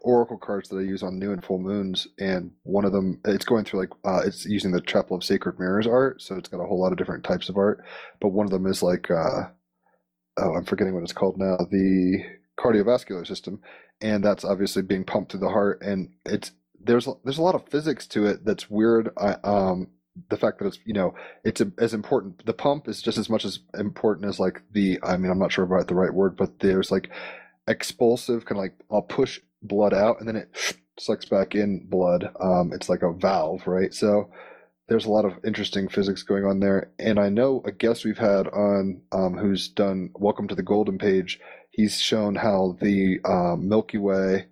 oracle 0.00 0.38
cards 0.38 0.68
that 0.68 0.76
I 0.76 0.82
use 0.82 1.02
on 1.02 1.18
new 1.18 1.32
and 1.32 1.44
full 1.44 1.58
moons, 1.58 2.06
and 2.18 2.52
one 2.62 2.84
of 2.84 2.92
them 2.92 3.20
it's 3.24 3.44
going 3.44 3.64
through 3.64 3.80
like 3.80 3.90
uh, 4.04 4.22
it's 4.24 4.46
using 4.46 4.72
the 4.72 4.80
Chapel 4.80 5.16
of 5.16 5.24
Sacred 5.24 5.58
Mirrors 5.58 5.86
art, 5.86 6.22
so 6.22 6.36
it's 6.36 6.48
got 6.48 6.60
a 6.60 6.66
whole 6.66 6.80
lot 6.80 6.92
of 6.92 6.98
different 6.98 7.24
types 7.24 7.48
of 7.48 7.56
art. 7.56 7.84
But 8.20 8.28
one 8.28 8.46
of 8.46 8.52
them 8.52 8.66
is 8.66 8.82
like 8.82 9.10
uh, 9.10 9.48
oh, 10.38 10.54
I'm 10.54 10.64
forgetting 10.64 10.94
what 10.94 11.02
it's 11.02 11.12
called 11.12 11.38
now, 11.38 11.56
the 11.70 12.24
cardiovascular 12.58 13.26
system, 13.26 13.60
and 14.00 14.24
that's 14.24 14.44
obviously 14.44 14.82
being 14.82 15.04
pumped 15.04 15.32
through 15.32 15.40
the 15.40 15.48
heart, 15.48 15.82
and 15.82 16.10
it's 16.24 16.52
there's 16.82 17.08
there's 17.24 17.38
a 17.38 17.42
lot 17.42 17.54
of 17.54 17.68
physics 17.68 18.06
to 18.08 18.26
it 18.26 18.44
that's 18.44 18.70
weird. 18.70 19.10
I, 19.16 19.36
um, 19.44 19.88
the 20.28 20.36
fact 20.36 20.58
that 20.58 20.66
it's 20.66 20.78
you 20.84 20.94
know 20.94 21.14
it's 21.44 21.60
a, 21.60 21.70
as 21.78 21.94
important. 21.94 22.44
The 22.46 22.52
pump 22.52 22.88
is 22.88 23.02
just 23.02 23.18
as 23.18 23.28
much 23.28 23.44
as 23.44 23.60
important 23.78 24.28
as 24.28 24.38
like 24.40 24.62
the. 24.72 24.98
I 25.02 25.16
mean, 25.16 25.30
I'm 25.30 25.38
not 25.38 25.52
sure 25.52 25.64
about 25.64 25.88
the 25.88 25.94
right 25.94 26.12
word, 26.12 26.36
but 26.36 26.60
there's 26.60 26.90
like 26.90 27.10
expulsive 27.68 28.44
kind 28.44 28.58
of 28.58 28.62
like 28.62 28.74
I'll 28.90 29.02
push 29.02 29.40
blood 29.62 29.94
out 29.94 30.18
and 30.18 30.28
then 30.28 30.36
it 30.36 30.76
sucks 30.98 31.24
back 31.24 31.54
in 31.54 31.86
blood. 31.86 32.30
Um, 32.40 32.72
it's 32.72 32.88
like 32.88 33.02
a 33.02 33.12
valve, 33.12 33.66
right? 33.66 33.92
So 33.94 34.30
there's 34.88 35.06
a 35.06 35.10
lot 35.10 35.24
of 35.24 35.44
interesting 35.44 35.88
physics 35.88 36.24
going 36.24 36.44
on 36.44 36.58
there. 36.58 36.90
And 36.98 37.18
I 37.18 37.28
know 37.28 37.62
a 37.64 37.70
guest 37.70 38.04
we've 38.04 38.18
had 38.18 38.48
on 38.48 39.02
um, 39.12 39.38
who's 39.38 39.68
done 39.68 40.10
Welcome 40.14 40.48
to 40.48 40.56
the 40.56 40.64
Golden 40.64 40.98
Page. 40.98 41.38
He's 41.70 42.00
shown 42.00 42.34
how 42.34 42.76
the 42.80 43.20
um, 43.24 43.68
Milky 43.68 43.98
Way, 43.98 44.46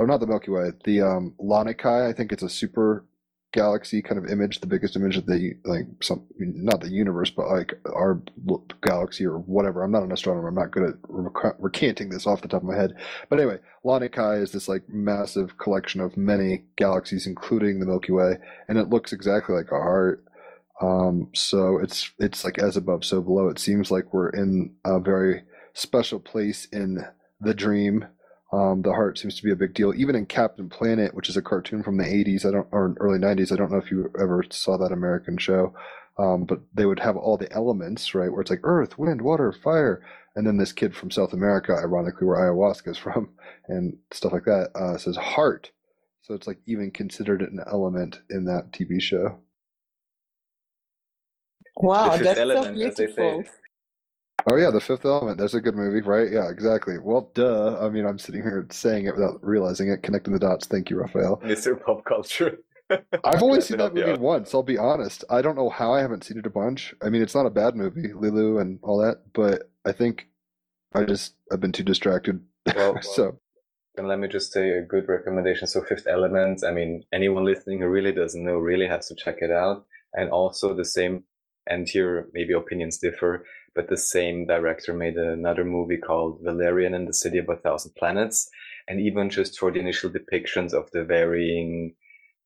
or 0.00 0.06
not 0.06 0.20
the 0.20 0.26
Milky 0.26 0.50
Way, 0.50 0.70
the 0.84 1.02
um, 1.02 1.34
Laniakea, 1.38 2.08
I 2.08 2.14
think 2.14 2.32
it's 2.32 2.42
a 2.42 2.48
super 2.48 3.04
galaxy 3.52 4.00
kind 4.00 4.16
of 4.16 4.30
image, 4.30 4.60
the 4.60 4.66
biggest 4.66 4.96
image 4.96 5.16
of 5.16 5.26
the 5.26 5.52
like 5.64 5.84
some 6.00 6.24
not 6.38 6.80
the 6.80 6.88
universe, 6.88 7.30
but 7.30 7.48
like 7.48 7.74
our 7.84 8.22
galaxy 8.82 9.26
or 9.26 9.38
whatever. 9.38 9.82
I'm 9.82 9.90
not 9.90 10.02
an 10.02 10.12
astronomer. 10.12 10.48
I'm 10.48 10.54
not 10.54 10.70
good 10.70 10.84
at 10.84 10.94
rec- 11.08 11.56
recanting 11.58 12.08
this 12.08 12.26
off 12.26 12.40
the 12.40 12.48
top 12.48 12.62
of 12.62 12.68
my 12.68 12.76
head. 12.76 12.94
But 13.28 13.40
anyway, 13.40 13.58
Laniakea 13.84 14.40
is 14.42 14.52
this 14.52 14.68
like 14.68 14.88
massive 14.88 15.58
collection 15.58 16.00
of 16.00 16.16
many 16.16 16.64
galaxies, 16.76 17.26
including 17.26 17.78
the 17.78 17.86
Milky 17.86 18.12
Way, 18.12 18.38
and 18.68 18.78
it 18.78 18.88
looks 18.88 19.12
exactly 19.12 19.54
like 19.54 19.70
our 19.70 19.82
heart. 19.82 20.24
Um, 20.80 21.28
so 21.34 21.78
it's 21.78 22.10
it's 22.18 22.42
like 22.42 22.58
as 22.58 22.76
above, 22.76 23.04
so 23.04 23.20
below. 23.20 23.48
It 23.48 23.58
seems 23.58 23.90
like 23.90 24.14
we're 24.14 24.30
in 24.30 24.76
a 24.84 24.98
very 24.98 25.42
special 25.74 26.20
place 26.20 26.66
in 26.72 27.04
the 27.40 27.52
dream 27.52 28.06
um, 28.52 28.82
the 28.82 28.92
heart 28.92 29.18
seems 29.18 29.36
to 29.36 29.44
be 29.44 29.52
a 29.52 29.56
big 29.56 29.74
deal, 29.74 29.94
even 29.94 30.16
in 30.16 30.26
Captain 30.26 30.68
Planet, 30.68 31.14
which 31.14 31.28
is 31.28 31.36
a 31.36 31.42
cartoon 31.42 31.82
from 31.82 31.96
the 31.98 32.04
'80s. 32.04 32.44
I 32.44 32.50
don't 32.50 32.68
or 32.72 32.94
early 32.98 33.18
'90s. 33.18 33.52
I 33.52 33.56
don't 33.56 33.70
know 33.70 33.78
if 33.78 33.90
you 33.90 34.10
ever 34.20 34.44
saw 34.50 34.76
that 34.78 34.92
American 34.92 35.38
show, 35.38 35.72
um, 36.18 36.44
but 36.44 36.60
they 36.74 36.86
would 36.86 37.00
have 37.00 37.16
all 37.16 37.36
the 37.36 37.52
elements, 37.52 38.14
right? 38.14 38.30
Where 38.30 38.40
it's 38.40 38.50
like 38.50 38.60
Earth, 38.64 38.98
Wind, 38.98 39.22
Water, 39.22 39.52
Fire, 39.52 40.02
and 40.34 40.46
then 40.46 40.56
this 40.56 40.72
kid 40.72 40.96
from 40.96 41.10
South 41.12 41.32
America, 41.32 41.72
ironically, 41.72 42.26
where 42.26 42.38
ayahuasca 42.38 42.88
is 42.88 42.98
from, 42.98 43.30
and 43.68 43.98
stuff 44.12 44.32
like 44.32 44.44
that, 44.44 44.70
uh, 44.74 44.98
says 44.98 45.16
heart. 45.16 45.70
So 46.22 46.34
it's 46.34 46.46
like 46.46 46.58
even 46.66 46.90
considered 46.90 47.42
an 47.42 47.60
element 47.70 48.20
in 48.30 48.44
that 48.46 48.72
TV 48.72 49.00
show. 49.00 49.38
Wow, 51.76 52.16
that's 52.16 52.42
so 52.44 52.50
element, 52.50 52.78
as 52.82 52.96
they 52.96 53.06
beautiful. 53.06 53.44
Oh 54.48 54.56
yeah, 54.56 54.70
The 54.70 54.80
Fifth 54.80 55.04
Element. 55.04 55.38
That's 55.38 55.54
a 55.54 55.60
good 55.60 55.76
movie, 55.76 56.00
right? 56.00 56.30
Yeah, 56.30 56.48
exactly. 56.48 56.98
Well, 56.98 57.30
duh. 57.34 57.78
I 57.80 57.88
mean, 57.90 58.06
I'm 58.06 58.18
sitting 58.18 58.42
here 58.42 58.66
saying 58.70 59.06
it 59.06 59.14
without 59.14 59.38
realizing 59.42 59.88
it, 59.90 60.02
connecting 60.02 60.32
the 60.32 60.38
dots. 60.38 60.66
Thank 60.66 60.90
you, 60.90 60.98
Raphael. 60.98 61.40
Mr. 61.44 61.80
Pop 61.82 62.04
Culture. 62.04 62.58
I've 63.24 63.42
only 63.42 63.60
seen 63.60 63.78
that 63.78 63.94
movie 63.94 64.18
once. 64.18 64.54
I'll 64.54 64.62
be 64.62 64.78
honest. 64.78 65.24
I 65.30 65.42
don't 65.42 65.56
know 65.56 65.68
how 65.68 65.92
I 65.92 66.00
haven't 66.00 66.24
seen 66.24 66.38
it 66.38 66.46
a 66.46 66.50
bunch. 66.50 66.94
I 67.02 67.08
mean, 67.08 67.22
it's 67.22 67.34
not 67.34 67.46
a 67.46 67.50
bad 67.50 67.76
movie, 67.76 68.08
Leeloo 68.08 68.60
and 68.60 68.78
all 68.82 68.98
that, 68.98 69.18
but 69.32 69.70
I 69.84 69.92
think 69.92 70.26
I 70.94 71.04
just 71.04 71.34
I've 71.52 71.60
been 71.60 71.72
too 71.72 71.84
distracted. 71.84 72.40
Well, 72.74 72.94
well, 72.94 73.02
so 73.02 73.38
Then 73.94 74.08
let 74.08 74.18
me 74.18 74.28
just 74.28 74.52
say 74.52 74.70
a 74.70 74.82
good 74.82 75.08
recommendation. 75.08 75.66
So 75.68 75.82
Fifth 75.82 76.06
Element, 76.08 76.64
I 76.66 76.72
mean, 76.72 77.04
anyone 77.12 77.44
listening 77.44 77.80
who 77.80 77.88
really 77.88 78.12
doesn't 78.12 78.44
know 78.44 78.58
really 78.58 78.88
has 78.88 79.06
to 79.08 79.14
check 79.14 79.36
it 79.40 79.50
out. 79.50 79.86
And 80.14 80.30
also 80.30 80.74
the 80.74 80.84
same, 80.84 81.22
and 81.68 81.88
here 81.88 82.28
maybe 82.32 82.52
opinions 82.52 82.98
differ, 82.98 83.44
but 83.80 83.88
the 83.88 83.96
same 83.96 84.44
director 84.44 84.92
made 84.92 85.16
another 85.16 85.64
movie 85.64 85.96
called 85.96 86.38
Valerian 86.42 86.92
and 86.92 87.08
the 87.08 87.14
City 87.14 87.38
of 87.38 87.48
a 87.48 87.56
Thousand 87.56 87.94
Planets. 87.94 88.50
And 88.86 89.00
even 89.00 89.30
just 89.30 89.58
for 89.58 89.72
the 89.72 89.80
initial 89.80 90.10
depictions 90.10 90.74
of 90.74 90.90
the 90.90 91.02
varying, 91.02 91.94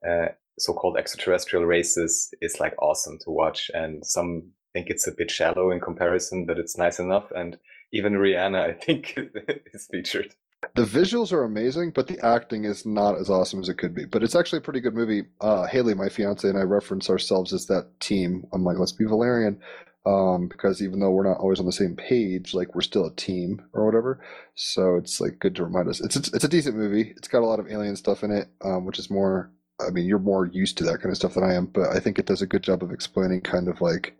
uh, 0.09 0.27
so-called 0.61 0.97
extraterrestrial 0.97 1.67
races 1.67 2.33
is 2.41 2.61
like 2.61 2.81
awesome 2.81 3.19
to 3.25 3.33
watch. 3.33 3.69
And 3.75 4.07
some 4.07 4.53
think 4.75 4.91
it's 4.91 5.09
a 5.09 5.13
bit 5.13 5.29
shallow 5.29 5.73
in 5.73 5.81
comparison, 5.81 6.47
but 6.47 6.57
it's 6.57 6.79
nice 6.79 7.01
enough. 7.01 7.33
And 7.35 7.59
even 7.93 8.13
Rihanna, 8.13 8.61
I 8.61 8.73
think, 8.73 9.19
is 9.75 9.89
featured. 9.91 10.37
the 10.77 10.85
visuals 10.85 11.33
are 11.33 11.43
amazing, 11.43 11.91
but 11.91 12.07
the 12.07 12.25
acting 12.25 12.65
is 12.65 12.87
not 12.87 13.19
as 13.19 13.29
awesome 13.29 13.59
as 13.59 13.69
it 13.69 13.79
could 13.79 13.93
be. 13.93 14.05
But 14.05 14.23
it's 14.23 14.37
actually 14.37 14.59
a 14.59 14.69
pretty 14.69 14.81
good 14.81 14.95
movie. 14.95 15.25
Uh, 15.41 15.67
Haley, 15.67 15.95
my 15.95 16.09
fiance, 16.09 16.49
and 16.49 16.57
I 16.57 16.63
reference 16.63 17.11
ourselves 17.11 17.53
as 17.53 17.67
that 17.67 17.89
team. 17.99 18.47
I'm 18.53 18.63
like, 18.63 18.79
let's 18.79 18.93
be 18.93 19.05
Valerian. 19.05 19.59
Um, 20.07 20.49
because 20.49 20.83
even 20.83 21.01
though 21.01 21.11
we're 21.11 21.29
not 21.29 21.39
always 21.39 21.61
on 21.61 21.67
the 21.67 21.73
same 21.73 21.97
page, 21.97 22.53
like 22.55 22.75
we're 22.75 22.83
still 22.83 23.07
a 23.07 23.15
team 23.15 23.63
or 23.73 23.87
whatever. 23.87 24.21
So 24.55 24.97
it's 24.97 25.21
like 25.21 25.39
good 25.39 25.57
to 25.57 25.65
remind 25.65 25.89
us. 25.89 26.01
It's 26.01 26.17
it's, 26.17 26.33
it's 26.35 26.45
a 26.45 26.49
decent 26.49 26.77
movie. 26.77 27.15
It's 27.17 27.29
got 27.29 27.43
a 27.43 27.47
lot 27.47 27.61
of 27.61 27.71
alien 27.71 27.97
stuff 27.97 28.23
in 28.23 28.31
it, 28.31 28.49
um, 28.65 28.85
which 28.85 28.99
is 28.99 29.11
more. 29.11 29.51
I 29.81 29.91
mean, 29.91 30.07
you're 30.07 30.19
more 30.19 30.47
used 30.47 30.79
to 30.79 30.85
that 30.85 30.99
kind 30.99 31.11
of 31.11 31.17
stuff 31.17 31.35
than 31.35 31.45
I 31.45 31.55
am, 31.55 31.67
but 31.67 31.89
I 31.91 32.01
think 32.01 32.19
it 32.19 32.27
does 32.27 32.43
a 32.43 32.47
good 32.47 32.63
job 32.63 32.83
of 32.83 32.93
explaining 32.93 33.41
kind 33.43 33.69
of 33.69 33.81
like. 33.81 34.15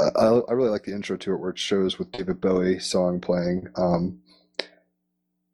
I, 0.00 0.04
I 0.18 0.40
I 0.48 0.52
really 0.52 0.70
like 0.70 0.84
the 0.84 0.94
intro 0.94 1.16
to 1.18 1.34
it 1.34 1.38
where 1.38 1.50
it 1.50 1.58
shows 1.58 1.98
with 1.98 2.12
David 2.12 2.40
Bowie 2.40 2.78
song 2.78 3.20
playing. 3.20 3.68
Um, 3.76 4.20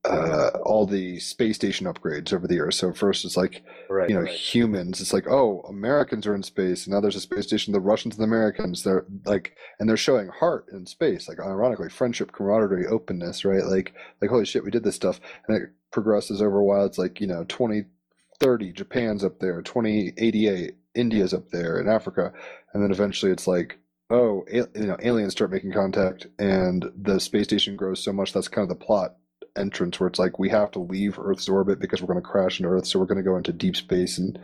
uh, 0.04 0.50
all 0.64 0.87
the 0.87 1.18
space 1.18 1.56
station 1.56 1.87
upgrades 1.87 2.32
over 2.32 2.46
the 2.46 2.54
years. 2.54 2.76
So 2.76 2.92
first 2.92 3.24
it's 3.24 3.37
like 3.37 3.62
Right. 3.90 4.08
you 4.08 4.14
know 4.14 4.22
right. 4.22 4.32
humans. 4.32 5.00
It's 5.00 5.12
like 5.12 5.26
oh 5.28 5.61
Americans 5.68 6.26
are 6.26 6.34
in 6.34 6.42
space. 6.42 6.87
And 6.87 6.94
now 6.94 7.00
there's 7.00 7.16
a 7.16 7.20
space 7.20 7.46
station. 7.46 7.72
The 7.72 7.80
Russians 7.80 8.14
and 8.16 8.22
the 8.22 8.28
Americans. 8.28 8.82
They're 8.82 9.06
like 9.24 9.56
and 9.78 9.88
they're 9.88 9.96
showing 9.96 10.28
heart 10.28 10.66
in 10.72 10.87
space. 10.87 11.28
Like 11.28 11.40
ironically, 11.40 11.88
friendship, 11.88 12.32
camaraderie, 12.32 12.87
openness. 12.87 13.44
Right. 13.44 13.64
Like 13.64 13.94
like 14.22 14.30
holy 14.30 14.44
shit, 14.44 14.64
we 14.64 14.70
did 14.70 14.84
this 14.84 14.96
stuff. 14.96 15.20
And 15.46 15.56
it 15.56 15.70
progresses 15.90 16.40
over 16.40 16.58
a 16.58 16.64
while. 16.64 16.84
It's 16.84 16.98
like 16.98 17.20
you 17.20 17.26
know 17.26 17.44
2030 17.44 18.72
Japan's 18.72 19.24
up 19.24 19.40
there. 19.40 19.62
2088 19.62 20.74
India's 20.94 21.34
up 21.34 21.50
there 21.50 21.80
in 21.80 21.88
Africa. 21.88 22.32
And 22.72 22.82
then 22.82 22.92
eventually 22.92 23.32
it's 23.32 23.46
like 23.46 23.78
oh, 24.11 24.42
you 24.50 24.66
know, 24.74 24.96
aliens 25.02 25.32
start 25.32 25.50
making 25.50 25.70
contact, 25.70 26.26
and 26.38 26.90
the 26.96 27.20
space 27.20 27.44
station 27.44 27.76
grows 27.76 28.02
so 28.02 28.11
much. 28.11 28.32
That's 28.32 28.48
kind 28.48 28.62
of 28.62 28.70
the 28.70 28.84
plot 28.84 29.16
entrance 29.56 29.98
where 29.98 30.08
it's 30.08 30.18
like 30.18 30.38
we 30.38 30.48
have 30.50 30.70
to 30.72 30.78
leave 30.78 31.18
Earth's 31.18 31.48
orbit 31.48 31.80
because 31.80 32.00
we're 32.00 32.12
going 32.12 32.22
to 32.22 32.28
crash 32.28 32.58
into 32.58 32.70
Earth, 32.70 32.87
so 32.87 32.98
we're 32.98 33.06
going 33.06 33.18
to 33.18 33.22
go 33.22 33.37
into 33.37 33.52
deep 33.52 33.76
space 33.76 34.18
and 34.18 34.38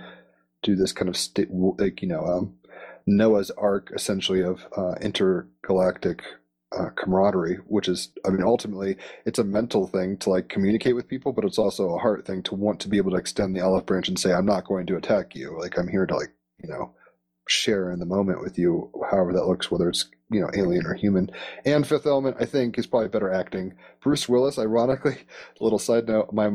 do 0.63 0.75
this 0.75 0.93
kind 0.93 1.09
of 1.09 1.17
sta- 1.17 1.47
like 1.51 2.03
you 2.03 2.09
know 2.09 2.25
um, 2.25 2.55
Noah's 3.07 3.51
Ark 3.53 3.91
essentially 3.95 4.43
of 4.43 4.67
uh, 4.77 4.95
intergalactic 5.01 6.23
uh, 6.77 6.91
camaraderie, 6.97 7.57
which 7.67 7.89
is, 7.89 8.11
I 8.27 8.31
mean, 8.31 8.43
ultimately, 8.43 8.97
it's 9.25 9.39
a 9.39 9.45
mental 9.45 9.87
thing 9.87 10.17
to 10.19 10.31
like 10.31 10.49
communicate 10.49 10.95
with 10.95 11.09
people, 11.09 11.33
but 11.33 11.45
it's 11.45 11.59
also 11.59 11.91
a 11.95 11.99
heart 11.99 12.27
thing 12.27 12.43
to 12.45 12.55
want 12.55 12.81
to 12.81 12.89
be 12.89 12.97
able 12.97 13.13
to 13.13 13.17
extend 13.17 13.55
the 13.55 13.61
olive 13.61 13.87
branch 13.87 14.09
and 14.09 14.19
say, 14.19 14.33
I'm 14.33 14.47
not 14.47 14.67
going 14.67 14.87
to 14.87 14.97
attack 14.97 15.35
you. 15.35 15.59
Like, 15.59 15.79
I'm 15.79 15.89
here 15.89 16.07
to, 16.07 16.17
like, 16.17 16.33
you 16.63 16.69
know, 16.69 16.93
share 17.47 17.91
in 17.91 17.99
the 17.99 18.07
moment 18.07 18.41
with 18.41 18.59
you, 18.59 18.91
however 19.11 19.33
that 19.35 19.47
looks, 19.47 19.71
whether 19.71 19.89
it's, 19.89 20.07
you 20.35 20.41
know, 20.41 20.51
alien 20.55 20.87
or 20.87 20.95
human. 20.95 21.31
And 21.65 21.87
Fifth 21.87 22.07
Element, 22.07 22.37
I 22.41 22.45
think, 22.45 22.79
is 22.79 22.87
probably 22.87 23.09
better 23.09 23.33
acting. 23.33 23.75
Bruce 24.03 24.29
Willis, 24.29 24.59
ironically, 24.59 25.19
little 25.61 25.79
side 25.79 26.09
note, 26.09 26.33
my 26.33 26.51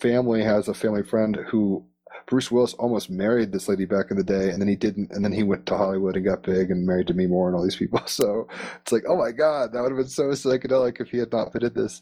family 0.00 0.42
has 0.42 0.68
a 0.68 0.74
family 0.74 1.02
friend 1.02 1.36
who 1.48 1.84
Bruce 2.26 2.50
Willis 2.50 2.74
almost 2.74 3.10
married 3.10 3.52
this 3.52 3.68
lady 3.68 3.84
back 3.84 4.06
in 4.10 4.16
the 4.16 4.24
day, 4.24 4.50
and 4.50 4.60
then 4.60 4.68
he 4.68 4.76
didn't, 4.76 5.10
and 5.12 5.24
then 5.24 5.32
he 5.32 5.42
went 5.42 5.66
to 5.66 5.76
Hollywood 5.76 6.16
and 6.16 6.24
got 6.24 6.42
big 6.42 6.70
and 6.70 6.86
married 6.86 7.08
Demi 7.08 7.26
Moore 7.26 7.48
and 7.48 7.56
all 7.56 7.62
these 7.62 7.76
people. 7.76 8.00
So 8.06 8.46
it's 8.80 8.92
like, 8.92 9.04
oh 9.08 9.16
my 9.16 9.32
god, 9.32 9.72
that 9.72 9.82
would 9.82 9.90
have 9.90 9.98
been 9.98 10.08
so 10.08 10.24
psychedelic 10.28 11.00
if 11.00 11.08
he 11.08 11.18
had 11.18 11.32
not 11.32 11.52
fitted 11.52 11.74
this. 11.74 12.00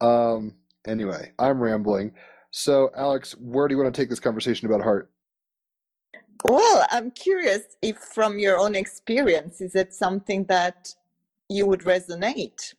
Um, 0.00 0.54
anyway, 0.86 1.32
I'm 1.38 1.60
rambling. 1.60 2.12
So, 2.50 2.90
Alex, 2.96 3.34
where 3.40 3.66
do 3.66 3.74
you 3.74 3.82
want 3.82 3.92
to 3.92 4.00
take 4.00 4.10
this 4.10 4.20
conversation 4.20 4.68
about 4.68 4.82
heart? 4.82 5.10
Well, 6.42 6.86
I'm 6.90 7.10
curious 7.10 7.62
if, 7.82 7.98
from 7.98 8.38
your 8.38 8.58
own 8.58 8.74
experience, 8.74 9.60
is 9.60 9.74
it 9.74 9.94
something 9.94 10.44
that 10.44 10.94
you 11.48 11.66
would 11.66 11.80
resonate? 11.80 12.74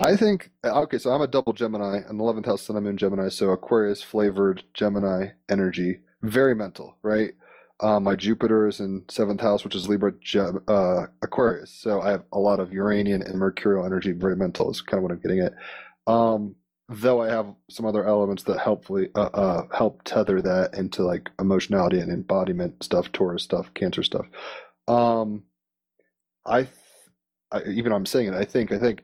I 0.00 0.16
think 0.16 0.50
okay, 0.64 0.98
so 0.98 1.10
I'm 1.10 1.22
a 1.22 1.26
double 1.26 1.52
Gemini, 1.52 1.98
an 2.08 2.20
eleventh 2.20 2.46
house 2.46 2.62
Sun 2.62 2.76
and 2.76 2.86
Moon 2.86 2.96
Gemini, 2.96 3.28
so 3.28 3.50
Aquarius 3.50 4.02
flavored 4.02 4.62
Gemini 4.74 5.28
energy, 5.48 6.00
very 6.22 6.54
mental, 6.54 6.96
right? 7.02 7.32
Uh, 7.80 7.98
my 8.00 8.14
Jupiter 8.14 8.68
is 8.68 8.80
in 8.80 9.04
seventh 9.08 9.40
house, 9.40 9.64
which 9.64 9.74
is 9.74 9.88
Libra 9.88 10.12
Gem, 10.20 10.60
uh, 10.68 11.06
Aquarius, 11.22 11.70
so 11.70 12.00
I 12.00 12.10
have 12.10 12.24
a 12.32 12.38
lot 12.38 12.60
of 12.60 12.72
Uranian 12.72 13.22
and 13.22 13.38
Mercurial 13.38 13.84
energy, 13.86 14.12
very 14.12 14.36
mental. 14.36 14.70
Is 14.70 14.80
kind 14.82 14.98
of 14.98 15.02
what 15.02 15.12
I'm 15.12 15.20
getting 15.20 15.40
at. 15.40 15.54
Um, 16.06 16.54
though 16.88 17.20
I 17.22 17.28
have 17.28 17.54
some 17.68 17.86
other 17.86 18.06
elements 18.06 18.44
that 18.44 18.60
helpfully 18.60 19.08
uh, 19.14 19.30
uh, 19.34 19.66
help 19.76 20.02
tether 20.04 20.40
that 20.42 20.74
into 20.74 21.02
like 21.02 21.30
emotionality 21.38 22.00
and 22.00 22.10
embodiment 22.10 22.82
stuff, 22.82 23.12
Taurus 23.12 23.42
stuff, 23.42 23.72
Cancer 23.74 24.02
stuff. 24.02 24.26
Um, 24.86 25.44
I, 26.46 26.68
I 27.52 27.62
even 27.64 27.92
I'm 27.92 28.06
saying 28.06 28.28
it. 28.28 28.34
I 28.34 28.44
think 28.44 28.72
I 28.72 28.78
think 28.78 29.02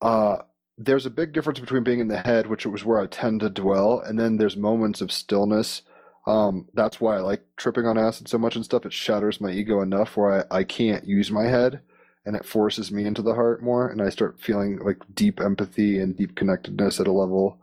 uh, 0.00 0.38
there's 0.78 1.06
a 1.06 1.10
big 1.10 1.32
difference 1.32 1.60
between 1.60 1.84
being 1.84 2.00
in 2.00 2.08
the 2.08 2.18
head, 2.18 2.46
which 2.46 2.66
was 2.66 2.84
where 2.84 3.00
I 3.00 3.06
tend 3.06 3.40
to 3.40 3.50
dwell, 3.50 4.00
and 4.00 4.18
then 4.18 4.36
there's 4.38 4.56
moments 4.56 5.00
of 5.00 5.12
stillness. 5.12 5.82
Um, 6.26 6.68
that's 6.72 7.00
why 7.00 7.16
I 7.16 7.20
like 7.20 7.42
tripping 7.58 7.86
on 7.86 7.98
acid 7.98 8.28
so 8.28 8.38
much 8.38 8.56
and 8.56 8.64
stuff. 8.64 8.86
It 8.86 8.94
shatters 8.94 9.42
my 9.42 9.50
ego 9.50 9.82
enough 9.82 10.16
where 10.16 10.46
I, 10.50 10.58
I 10.58 10.64
can't 10.64 11.06
use 11.06 11.30
my 11.30 11.44
head 11.44 11.80
and 12.26 12.36
it 12.36 12.46
forces 12.46 12.90
me 12.90 13.04
into 13.04 13.22
the 13.22 13.34
heart 13.34 13.62
more 13.62 13.88
and 13.88 14.00
I 14.02 14.08
start 14.08 14.40
feeling 14.40 14.78
like 14.78 14.98
deep 15.14 15.40
empathy 15.40 15.98
and 15.98 16.16
deep 16.16 16.34
connectedness 16.34 17.00
at 17.00 17.06
a 17.06 17.12
level 17.12 17.58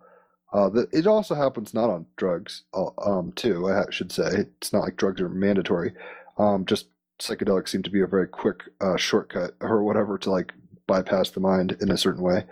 uh, 0.53 0.69
that 0.69 0.93
it 0.93 1.07
also 1.07 1.35
happens 1.35 1.73
not 1.73 1.89
on 1.89 2.05
drugs 2.17 2.63
uh, 2.73 2.89
um, 3.03 3.31
too 3.33 3.69
I 3.69 3.85
should 3.89 4.11
say 4.11 4.27
it's 4.27 4.73
not 4.73 4.83
like 4.83 4.97
drugs 4.97 5.21
are 5.21 5.29
mandatory 5.29 5.93
um, 6.37 6.65
just 6.65 6.87
psychedelics 7.21 7.69
seem 7.69 7.83
to 7.83 7.89
be 7.89 8.01
a 8.01 8.07
very 8.07 8.27
quick 8.27 8.63
uh, 8.81 8.97
shortcut 8.97 9.55
or 9.61 9.83
whatever 9.83 10.17
to 10.17 10.31
like 10.31 10.53
bypass 10.87 11.29
the 11.29 11.39
mind 11.39 11.77
in 11.79 11.91
a 11.91 11.97
certain 11.97 12.23
way. 12.23 12.45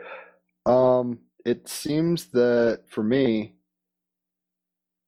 Um, 0.66 1.20
it 1.46 1.68
seems 1.68 2.28
that 2.28 2.84
for 2.88 3.04
me, 3.04 3.56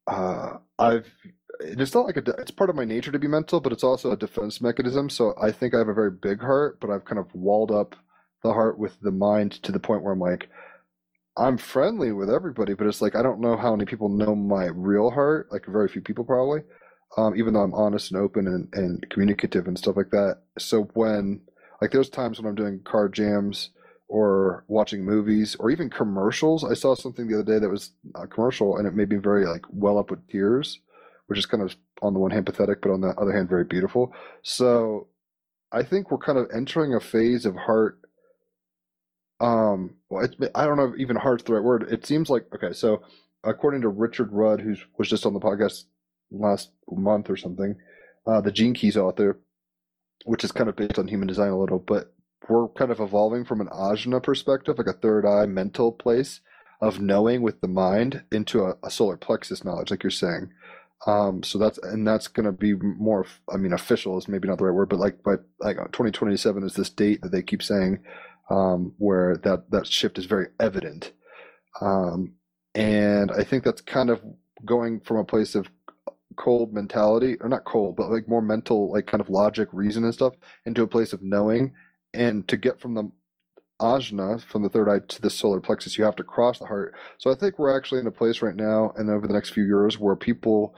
uh, 0.08 0.58
I've 0.80 1.14
it's 1.64 1.94
not 1.94 2.06
like 2.06 2.18
a, 2.18 2.24
it's 2.40 2.52
part 2.52 2.70
of 2.70 2.76
my 2.76 2.86
nature 2.86 3.12
to 3.12 3.20
be 3.20 3.28
mental, 3.28 3.60
but 3.60 3.72
it's 3.72 3.84
also 3.84 4.12
a 4.12 4.18
defense 4.18 4.62
mechanism. 4.62 5.10
So 5.10 5.34
I 5.42 5.52
think 5.52 5.74
I 5.74 5.80
have 5.80 5.88
a 5.88 5.94
very 5.94 6.12
big 6.12 6.42
heart, 6.42 6.80
but 6.80 6.90
I've 6.90 7.06
kind 7.06 7.20
of 7.20 7.34
walled 7.34 7.72
up 7.72 7.96
the 8.44 8.54
heart 8.54 8.80
with 8.80 9.00
the 9.02 9.12
mind 9.12 9.54
to 9.64 9.72
the 9.72 9.80
point 9.80 10.04
where 10.04 10.14
I'm 10.14 10.20
like, 10.20 10.50
I'm 11.38 11.58
friendly 11.58 12.12
with 12.12 12.30
everybody, 12.30 12.74
but 12.74 12.88
it's 12.88 13.02
like 13.02 13.16
I 13.16 13.22
don't 13.22 13.40
know 13.40 13.56
how 13.56 13.72
many 13.72 13.86
people 13.86 14.10
know 14.10 14.36
my 14.36 14.66
real 14.66 15.12
heart. 15.12 15.48
Like 15.52 15.66
very 15.66 15.88
few 15.88 16.02
people 16.02 16.26
probably. 16.26 16.62
Um, 17.18 17.36
even 17.36 17.54
though 17.54 17.62
I'm 17.62 17.74
honest 17.74 18.12
and 18.12 18.22
open 18.22 18.48
and, 18.48 18.70
and 18.74 19.10
communicative 19.10 19.68
and 19.68 19.78
stuff 19.78 19.98
like 19.98 20.12
that. 20.12 20.40
So 20.58 20.84
when 20.94 21.42
like 21.82 21.92
there's 21.92 22.10
times 22.10 22.40
when 22.40 22.48
I'm 22.48 22.56
doing 22.56 22.82
car 22.84 23.10
jams 23.10 23.72
or 24.12 24.66
watching 24.68 25.06
movies 25.06 25.56
or 25.58 25.72
even 25.72 25.90
commercials. 25.90 26.66
I 26.66 26.74
saw 26.74 26.96
something 26.96 27.28
the 27.28 27.36
other 27.40 27.54
day 27.54 27.60
that 27.60 27.70
was 27.70 27.92
a 28.14 28.28
commercial 28.28 28.76
and 28.78 28.86
it 28.86 28.94
made 28.94 29.10
me 29.10 29.16
very 29.16 29.46
like 29.46 29.64
well 29.72 29.98
up 29.98 30.12
with 30.12 30.28
tears, 30.28 30.80
which 31.32 31.40
is 31.40 31.46
kind 31.46 31.64
of 31.64 31.74
on 32.02 32.14
the 32.14 32.20
one 32.20 32.32
hand 32.32 32.46
pathetic, 32.46 32.82
but 32.82 32.92
on 32.92 33.00
the 33.00 33.16
other 33.18 33.32
hand 33.32 33.48
very 33.48 33.64
beautiful. 33.64 34.14
So 34.42 35.08
I 35.72 35.82
think 35.82 36.12
we're 36.12 36.18
kind 36.18 36.38
of 36.38 36.50
entering 36.54 36.94
a 36.94 37.00
phase 37.00 37.46
of 37.46 37.56
heart. 37.56 38.00
Um, 39.40 39.96
well, 40.10 40.28
I 40.54 40.66
don't 40.66 40.76
know 40.76 40.92
if 40.92 41.00
even 41.00 41.16
heart's 41.16 41.44
the 41.46 41.54
right 41.54 41.64
word. 41.64 41.88
It 41.90 42.06
seems 42.06 42.30
like 42.30 42.48
okay. 42.54 42.74
So 42.74 43.02
according 43.46 43.80
to 43.84 43.88
Richard 43.88 44.34
Rudd, 44.34 44.60
who 44.60 44.76
was 44.98 45.08
just 45.08 45.26
on 45.26 45.34
the 45.34 45.40
podcast 45.40 45.86
last 46.32 46.72
month 46.92 47.30
or 47.30 47.38
something, 47.38 47.78
uh, 48.28 48.42
the 48.42 48.52
Gene 48.52 48.74
Keys 48.74 48.98
author, 48.98 49.40
which 50.26 50.44
is 50.44 50.52
kind 50.52 50.68
of 50.68 50.76
based 50.76 51.00
on 51.00 51.08
human 51.08 51.30
design 51.30 51.52
a 51.52 51.58
little, 51.58 51.80
but 51.80 52.14
we're 52.50 52.68
kind 52.68 52.92
of 52.92 53.00
evolving 53.00 53.46
from 53.46 53.62
an 53.62 53.68
ajna 53.68 54.22
perspective, 54.22 54.78
like 54.78 54.88
a 54.88 55.00
third 55.00 55.26
eye 55.26 55.46
mental 55.46 55.94
place 55.94 56.42
of 56.82 57.00
knowing 57.00 57.42
with 57.42 57.62
the 57.62 57.70
mind 57.70 58.24
into 58.34 58.66
a, 58.66 58.76
a 58.84 58.92
solar 58.92 59.16
plexus 59.16 59.64
knowledge, 59.64 59.92
like 59.92 60.04
you're 60.04 60.12
saying. 60.12 60.52
Um, 61.08 61.44
so 61.44 61.58
that's 61.58 61.80
and 61.80 62.08
that's 62.08 62.28
going 62.28 62.46
to 62.46 62.52
be 62.52 62.74
more. 62.76 63.26
I 63.52 63.58
mean, 63.58 63.74
official 63.74 64.18
is 64.18 64.28
maybe 64.28 64.48
not 64.48 64.60
the 64.60 64.66
right 64.66 64.76
word, 64.76 64.90
but 64.90 65.00
like, 65.00 65.24
but 65.24 65.46
like 65.60 65.78
2027 65.78 66.64
is 66.64 66.76
this 66.76 66.90
date 66.92 67.22
that 67.22 67.32
they 67.32 67.42
keep 67.42 67.64
saying, 67.64 68.00
um, 68.50 68.94
where 68.98 69.38
that 69.38 69.72
that 69.72 69.88
shift 69.88 70.20
is 70.20 70.26
very 70.26 70.48
evident. 70.60 71.14
Um, 71.82 72.34
and 72.76 73.32
I 73.32 73.44
think 73.44 73.64
that's 73.64 73.82
kind 73.82 74.10
of 74.10 74.22
going 74.66 75.00
from 75.02 75.18
a 75.18 75.24
place 75.26 75.56
of 75.56 75.68
cold 76.38 76.74
mentality, 76.74 77.38
or 77.42 77.50
not 77.50 77.66
cold, 77.66 77.96
but 77.96 78.10
like 78.12 78.28
more 78.28 78.42
mental, 78.42 78.92
like 78.92 79.08
kind 79.08 79.22
of 79.22 79.30
logic, 79.30 79.70
reason 79.72 80.04
and 80.04 80.14
stuff, 80.14 80.34
into 80.66 80.84
a 80.84 80.88
place 80.88 81.14
of 81.14 81.22
knowing. 81.24 81.74
And 82.14 82.48
to 82.48 82.58
get 82.58 82.80
from 82.80 82.96
the 82.96 83.12
ajna, 83.82 84.42
from 84.44 84.64
the 84.64 84.70
third 84.70 84.90
eye 84.90 85.00
to 85.08 85.22
the 85.22 85.30
solar 85.30 85.60
plexus, 85.60 85.98
you 85.98 86.04
have 86.06 86.16
to 86.18 86.24
cross 86.24 86.60
the 86.60 86.66
heart. 86.66 86.96
So 87.18 87.32
I 87.32 87.36
think 87.36 87.60
we're 87.60 87.76
actually 87.76 88.02
in 88.02 88.08
a 88.08 88.12
place 88.12 88.42
right 88.42 88.56
now 88.56 88.94
and 88.98 89.10
over 89.10 89.28
the 89.28 89.34
next 89.34 89.52
few 89.52 89.66
years 89.66 90.00
where 90.00 90.16
people, 90.16 90.76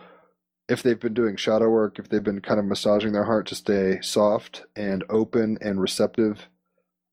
if 0.70 0.82
they've 0.82 1.00
been 1.00 1.14
doing 1.14 1.36
shadow 1.36 1.70
work, 1.70 2.00
if 2.00 2.10
they've 2.10 2.24
been 2.24 2.42
kind 2.42 2.60
of 2.60 2.66
massaging 2.66 3.12
their 3.12 3.26
heart 3.26 3.48
to 3.48 3.56
stay 3.56 4.00
soft 4.02 4.64
and 4.76 5.04
open 5.10 5.58
and 5.62 5.82
receptive 5.82 6.48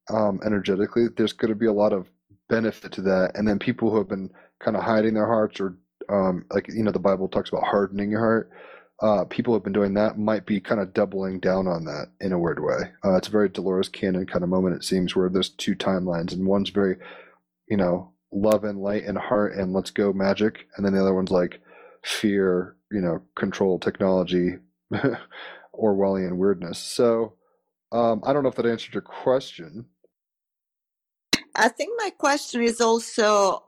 um, 0.09 0.41
energetically, 0.45 1.07
there's 1.17 1.33
going 1.33 1.51
to 1.51 1.59
be 1.59 1.67
a 1.67 1.73
lot 1.73 1.93
of 1.93 2.09
benefit 2.49 2.93
to 2.93 3.03
that. 3.03 3.33
And 3.35 3.47
then 3.47 3.59
people 3.59 3.91
who 3.91 3.99
have 3.99 4.09
been 4.09 4.31
kind 4.61 4.77
of 4.77 4.85
hiding 4.85 5.15
their 5.15 5.27
hearts 5.27 5.61
or 5.61 5.77
um, 6.09 6.45
like 6.51 6.69
you 6.69 6.83
know 6.83 6.91
the 6.91 6.99
Bible 6.99 7.29
talks 7.29 7.51
about 7.51 7.65
hardening 7.65 8.11
your 8.11 8.21
heart. 8.21 8.51
Uh, 9.01 9.25
people 9.25 9.55
have 9.55 9.65
been 9.65 9.73
doing 9.73 9.95
that 9.95 10.19
might 10.19 10.45
be 10.45 10.61
kind 10.61 10.81
of 10.81 10.93
doubling 10.93 11.41
down 11.41 11.67
on 11.67 11.85
that 11.87 12.09
in 12.21 12.33
a 12.33 12.39
weird 12.39 12.63
way. 12.63 12.91
Uh, 13.03 13.17
it's 13.17 13.29
a 13.29 13.31
very 13.31 13.49
Dolores 13.49 13.89
Cannon 13.89 14.27
kind 14.27 14.43
of 14.45 14.51
moment. 14.51 14.77
It 14.77 14.85
seems 14.85 15.17
where 15.17 15.31
there's 15.31 15.49
two 15.49 15.75
timelines, 15.75 16.33
and 16.33 16.47
one's 16.47 16.69
very, 16.69 16.97
you 17.69 17.79
know, 17.79 18.13
love 18.31 18.65
and 18.65 18.79
light 18.79 19.05
and 19.05 19.17
heart 19.17 19.55
and 19.55 19.73
let's 19.73 19.91
go 19.91 20.13
magic, 20.13 20.67
and 20.77 20.85
then 20.85 20.93
the 20.93 21.01
other 21.01 21.15
one's 21.15 21.31
like 21.31 21.61
fear, 22.03 22.77
you 22.91 23.01
know, 23.01 23.23
control, 23.37 23.79
technology, 23.79 24.57
Orwellian 25.75 26.37
weirdness. 26.37 26.79
So 26.79 27.35
um, 27.93 28.23
I 28.25 28.33
don't 28.33 28.43
know 28.43 28.49
if 28.49 28.57
that 28.57 28.67
answered 28.67 28.95
your 28.95 29.03
question. 29.03 29.87
I 31.55 31.69
think 31.69 31.93
my 31.99 32.11
question 32.11 32.63
is 32.63 32.81
also 32.81 33.65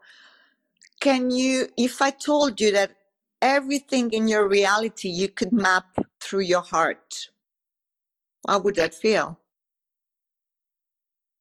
can 1.00 1.32
you, 1.32 1.68
if 1.76 2.00
I 2.00 2.10
told 2.10 2.60
you 2.60 2.70
that 2.72 2.92
everything 3.40 4.12
in 4.12 4.28
your 4.28 4.48
reality 4.48 5.08
you 5.08 5.28
could 5.28 5.52
map 5.52 5.86
through 6.20 6.42
your 6.42 6.62
heart, 6.62 7.28
how 8.46 8.60
would 8.60 8.76
that 8.76 8.94
feel? 8.94 9.40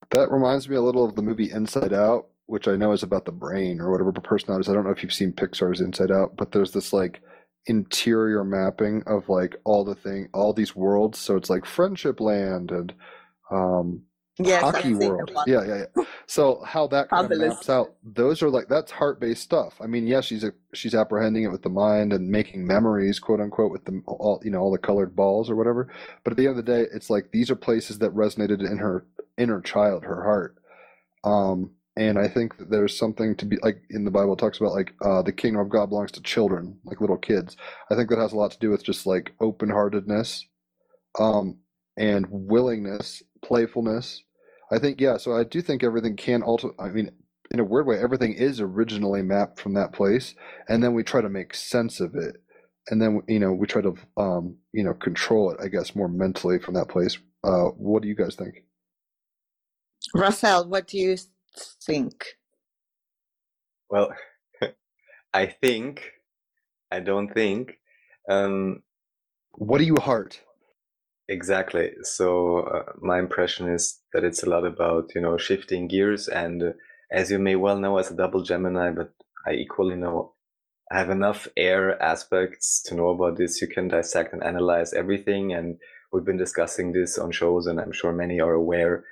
That 0.10 0.32
reminds 0.32 0.68
me 0.68 0.76
a 0.78 0.82
little 0.82 1.06
of 1.06 1.16
the 1.16 1.22
movie 1.22 1.52
Inside 1.52 1.94
Out, 1.94 2.28
which 2.48 2.68
I 2.68 2.76
know 2.76 2.92
is 2.92 3.04
about 3.04 3.26
the 3.26 3.32
brain 3.32 3.80
or 3.80 3.92
whatever 3.92 4.12
personalities. 4.12 4.68
I 4.68 4.74
don't 4.74 4.84
know 4.84 4.90
if 4.90 5.04
you've 5.04 5.14
seen 5.14 5.32
Pixar's 5.32 5.80
Inside 5.80 6.12
Out, 6.12 6.36
but 6.36 6.52
there's 6.52 6.72
this 6.72 6.92
like 6.92 7.22
interior 7.68 8.44
mapping 8.44 9.04
of 9.06 9.30
like 9.30 9.56
all 9.64 9.84
the 9.84 9.96
thing, 9.96 10.30
all 10.34 10.54
these 10.54 10.76
worlds. 10.76 11.20
So 11.20 11.36
it's 11.36 11.50
like 11.50 11.66
Friendship 11.66 12.20
Land 12.20 12.72
and 12.72 12.94
um, 13.52 14.04
Yes, 14.40 14.62
hockey 14.62 14.96
world. 14.96 15.32
Yeah, 15.46 15.64
yeah, 15.66 15.84
yeah. 15.96 16.04
So 16.26 16.64
how 16.66 16.88
that 16.88 17.10
kind 17.10 17.32
of 17.32 17.38
maps 17.38 17.70
out, 17.70 17.94
those 18.04 18.42
are 18.42 18.50
like 18.50 18.68
that's 18.70 18.92
heart-based 18.92 19.42
stuff. 19.42 19.76
I 19.82 19.88
mean, 19.88 20.08
yeah, 20.08 20.22
she's 20.22 20.44
a, 20.44 20.54
she's 20.74 20.96
apprehending 20.96 21.44
it 21.44 21.52
with 21.52 21.64
the 21.64 21.70
mind 21.70 22.14
and 22.14 22.30
making 22.30 22.66
memories, 22.66 23.20
quote 23.20 23.42
unquote, 23.42 23.72
with 23.72 23.86
the 23.86 24.02
all 24.08 24.42
you 24.44 24.52
know 24.52 24.60
all 24.60 24.72
the 24.72 24.78
colored 24.78 25.16
balls 25.16 25.50
or 25.50 25.56
whatever. 25.56 25.94
But 26.24 26.32
at 26.32 26.38
the 26.38 26.48
end 26.48 26.58
of 26.58 26.66
the 26.66 26.72
day, 26.72 26.88
it's 26.94 27.10
like 27.10 27.32
these 27.32 27.52
are 27.52 27.56
places 27.56 28.00
that 28.00 28.16
resonated 28.16 28.62
in 28.62 28.78
her 28.78 29.06
inner 29.38 29.62
child, 29.62 30.04
her 30.06 30.24
heart. 30.24 30.56
Um, 31.24 31.72
and 31.98 32.18
I 32.18 32.28
think 32.28 32.58
that 32.58 32.70
there's 32.70 32.98
something 32.98 33.36
to 33.36 33.46
be 33.46 33.58
like 33.62 33.82
in 33.90 34.06
the 34.06 34.12
Bible 34.12 34.38
talks 34.38 34.60
about 34.60 34.74
like 34.74 34.94
uh, 35.04 35.22
the 35.22 35.34
kingdom 35.34 35.62
of 35.62 35.70
God 35.70 35.90
belongs 35.90 36.12
to 36.14 36.22
children, 36.22 36.80
like 36.86 37.02
little 37.02 37.18
kids. 37.18 37.58
I 37.92 37.96
think 37.96 38.10
that 38.10 38.20
has 38.20 38.32
a 38.34 38.38
lot 38.38 38.52
to 38.52 38.60
do 38.60 38.70
with 38.70 38.84
just 38.84 39.06
like 39.06 39.34
open-heartedness, 39.42 40.46
um, 41.20 41.60
and 41.98 42.26
willingness, 42.30 43.22
playfulness. 43.44 44.24
I 44.72 44.80
think 44.80 45.02
yeah. 45.02 45.18
So 45.18 45.36
I 45.36 45.44
do 45.44 45.62
think 45.62 45.84
everything 45.84 46.16
can 46.16 46.44
also. 46.44 46.74
I 46.80 46.90
mean, 46.90 47.12
in 47.52 47.60
a 47.60 47.66
weird 47.66 47.88
way, 47.88 48.00
everything 48.00 48.34
is 48.34 48.62
originally 48.62 49.22
mapped 49.22 49.60
from 49.60 49.74
that 49.74 49.92
place, 49.92 50.34
and 50.70 50.82
then 50.82 50.94
we 50.94 51.04
try 51.04 51.20
to 51.22 51.30
make 51.30 51.54
sense 51.54 52.00
of 52.00 52.16
it, 52.16 52.38
and 52.90 53.02
then 53.02 53.22
you 53.28 53.40
know 53.40 53.52
we 53.52 53.68
try 53.68 53.82
to 53.82 53.96
um, 54.16 54.56
you 54.72 54.84
know 54.84 54.94
control 54.94 55.52
it. 55.52 55.58
I 55.62 55.68
guess 55.68 55.94
more 55.94 56.08
mentally 56.08 56.58
from 56.58 56.76
that 56.76 56.88
place. 56.88 57.18
Uh, 57.44 57.66
what 57.76 58.02
do 58.02 58.08
you 58.08 58.16
guys 58.16 58.36
think? 58.36 58.64
Raphael, 60.14 60.68
what 60.68 60.88
do 60.88 60.98
you 60.98 61.18
think? 61.56 62.26
Well, 63.90 64.14
I 65.34 65.46
think, 65.48 66.12
I 66.92 67.00
don't 67.02 67.34
think, 67.34 67.80
um, 68.30 68.84
What 69.54 69.78
do 69.78 69.86
you 69.86 69.98
heart? 70.00 70.42
exactly. 71.28 71.92
So 72.04 72.60
uh, 72.60 72.94
my 73.02 73.20
impression 73.20 73.70
is 73.70 74.00
that 74.14 74.24
it's 74.24 74.44
a 74.44 74.50
lot 74.50 74.66
about, 74.66 75.12
you 75.16 75.22
know, 75.22 75.38
shifting 75.38 75.88
gears. 75.88 76.28
And 76.28 76.64
uh, 76.64 76.72
as 77.12 77.32
you 77.32 77.40
may 77.40 77.56
well 77.56 77.78
know, 77.80 77.98
as 77.98 78.12
a 78.12 78.16
double 78.16 78.44
Gemini, 78.44 78.92
but 78.92 79.14
I 79.48 79.54
equally 79.54 79.96
know 79.96 80.34
I 80.92 81.00
have 81.00 81.10
enough 81.12 81.48
air 81.58 82.02
aspects 82.02 82.82
to 82.84 82.96
know 82.96 83.10
about 83.10 83.38
this. 83.38 83.62
You 83.62 83.68
can 83.68 83.90
dissect 83.90 84.34
and 84.34 84.44
analyze 84.44 84.94
everything. 84.94 85.54
And 85.54 85.78
we've 86.14 86.26
been 86.26 86.38
discussing 86.38 86.94
this 86.94 87.18
on 87.20 87.32
shows, 87.32 87.68
and 87.68 87.80
I'm 87.82 87.94
sure 87.94 88.14
many 88.14 88.42
are 88.42 88.54
aware. 88.54 89.06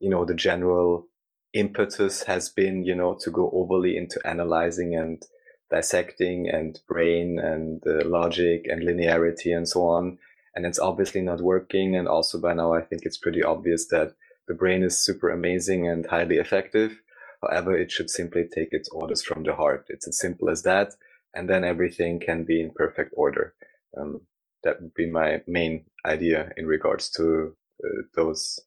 You 0.00 0.10
know, 0.10 0.26
the 0.26 0.34
general 0.34 1.07
impetus 1.52 2.22
has 2.24 2.48
been, 2.48 2.84
you 2.84 2.94
know, 2.94 3.14
to 3.20 3.30
go 3.30 3.50
overly 3.52 3.96
into 3.96 4.20
analyzing 4.26 4.94
and 4.94 5.22
dissecting 5.70 6.48
and 6.48 6.80
brain 6.88 7.38
and 7.38 7.82
uh, 7.86 8.06
logic 8.06 8.66
and 8.68 8.82
linearity 8.82 9.56
and 9.56 9.68
so 9.68 9.82
on. 9.86 10.18
And 10.54 10.66
it's 10.66 10.78
obviously 10.78 11.20
not 11.20 11.40
working. 11.40 11.96
And 11.96 12.08
also 12.08 12.40
by 12.40 12.54
now, 12.54 12.72
I 12.74 12.82
think 12.82 13.02
it's 13.04 13.18
pretty 13.18 13.42
obvious 13.42 13.88
that 13.88 14.14
the 14.46 14.54
brain 14.54 14.82
is 14.82 14.98
super 14.98 15.30
amazing 15.30 15.86
and 15.88 16.06
highly 16.06 16.36
effective. 16.36 17.00
However, 17.42 17.76
it 17.76 17.92
should 17.92 18.10
simply 18.10 18.44
take 18.52 18.68
its 18.72 18.88
orders 18.88 19.22
from 19.22 19.44
the 19.44 19.54
heart. 19.54 19.86
It's 19.88 20.08
as 20.08 20.18
simple 20.18 20.50
as 20.50 20.62
that. 20.62 20.94
And 21.34 21.48
then 21.48 21.64
everything 21.64 22.18
can 22.18 22.44
be 22.44 22.60
in 22.60 22.72
perfect 22.74 23.12
order. 23.16 23.54
Um, 23.96 24.22
that 24.64 24.80
would 24.80 24.94
be 24.94 25.08
my 25.08 25.42
main 25.46 25.84
idea 26.04 26.50
in 26.56 26.66
regards 26.66 27.10
to 27.10 27.54
uh, 27.84 28.02
those 28.14 28.58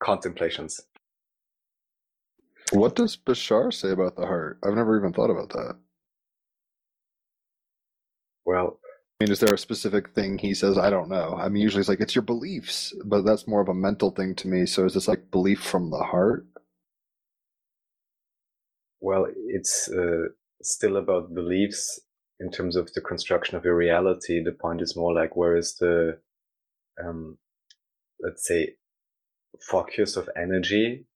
contemplations. 0.00 0.80
What 2.72 2.96
does 2.96 3.16
Bashar 3.16 3.72
say 3.72 3.90
about 3.90 4.16
the 4.16 4.26
heart? 4.26 4.58
I've 4.62 4.74
never 4.74 4.98
even 4.98 5.12
thought 5.12 5.30
about 5.30 5.50
that. 5.50 5.76
Well, 8.44 8.78
I 9.20 9.24
mean, 9.24 9.32
is 9.32 9.40
there 9.40 9.54
a 9.54 9.58
specific 9.58 10.14
thing 10.14 10.38
he 10.38 10.54
says? 10.54 10.78
I 10.78 10.90
don't 10.90 11.08
know. 11.08 11.34
I 11.38 11.48
mean, 11.48 11.62
usually 11.62 11.80
it's 11.80 11.88
like 11.88 12.00
it's 12.00 12.14
your 12.14 12.22
beliefs, 12.22 12.94
but 13.04 13.22
that's 13.22 13.48
more 13.48 13.60
of 13.60 13.68
a 13.68 13.74
mental 13.74 14.10
thing 14.10 14.34
to 14.36 14.48
me. 14.48 14.66
So 14.66 14.84
is 14.84 14.94
this 14.94 15.08
like 15.08 15.30
belief 15.30 15.60
from 15.60 15.90
the 15.90 15.98
heart? 15.98 16.46
well, 19.00 19.26
it's 19.48 19.90
uh, 19.90 20.28
still 20.62 20.96
about 20.96 21.34
beliefs 21.34 22.00
in 22.40 22.50
terms 22.50 22.76
of 22.76 22.92
the 22.94 23.00
construction 23.00 23.56
of 23.56 23.64
your 23.64 23.76
reality. 23.76 24.42
The 24.42 24.52
point 24.52 24.80
is 24.80 24.96
more 24.96 25.14
like 25.14 25.36
where 25.36 25.56
is 25.56 25.76
the, 25.76 26.18
um, 27.02 27.38
let's 28.20 28.46
say, 28.46 28.74
focus 29.70 30.16
of 30.16 30.28
energy, 30.36 31.06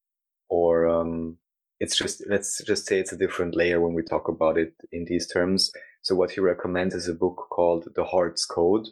or 0.53 0.87
um, 0.87 1.38
it's 1.81 1.97
just 1.97 2.23
let's 2.29 2.62
just 2.62 2.87
say 2.87 2.99
it's 2.99 3.12
a 3.12 3.17
different 3.17 3.57
layer 3.57 3.81
when 3.81 3.95
we 3.95 4.03
talk 4.03 4.29
about 4.29 4.59
it 4.59 4.75
in 4.93 5.07
these 5.07 5.27
terms. 5.27 5.73
So 6.03 6.15
what 6.15 6.33
he 6.33 6.43
recommends 6.43 6.95
is 6.95 7.09
a 7.09 7.15
book 7.15 7.47
called 7.49 7.88
The 7.97 8.05
Heart's 8.05 8.45
Code, 8.45 8.87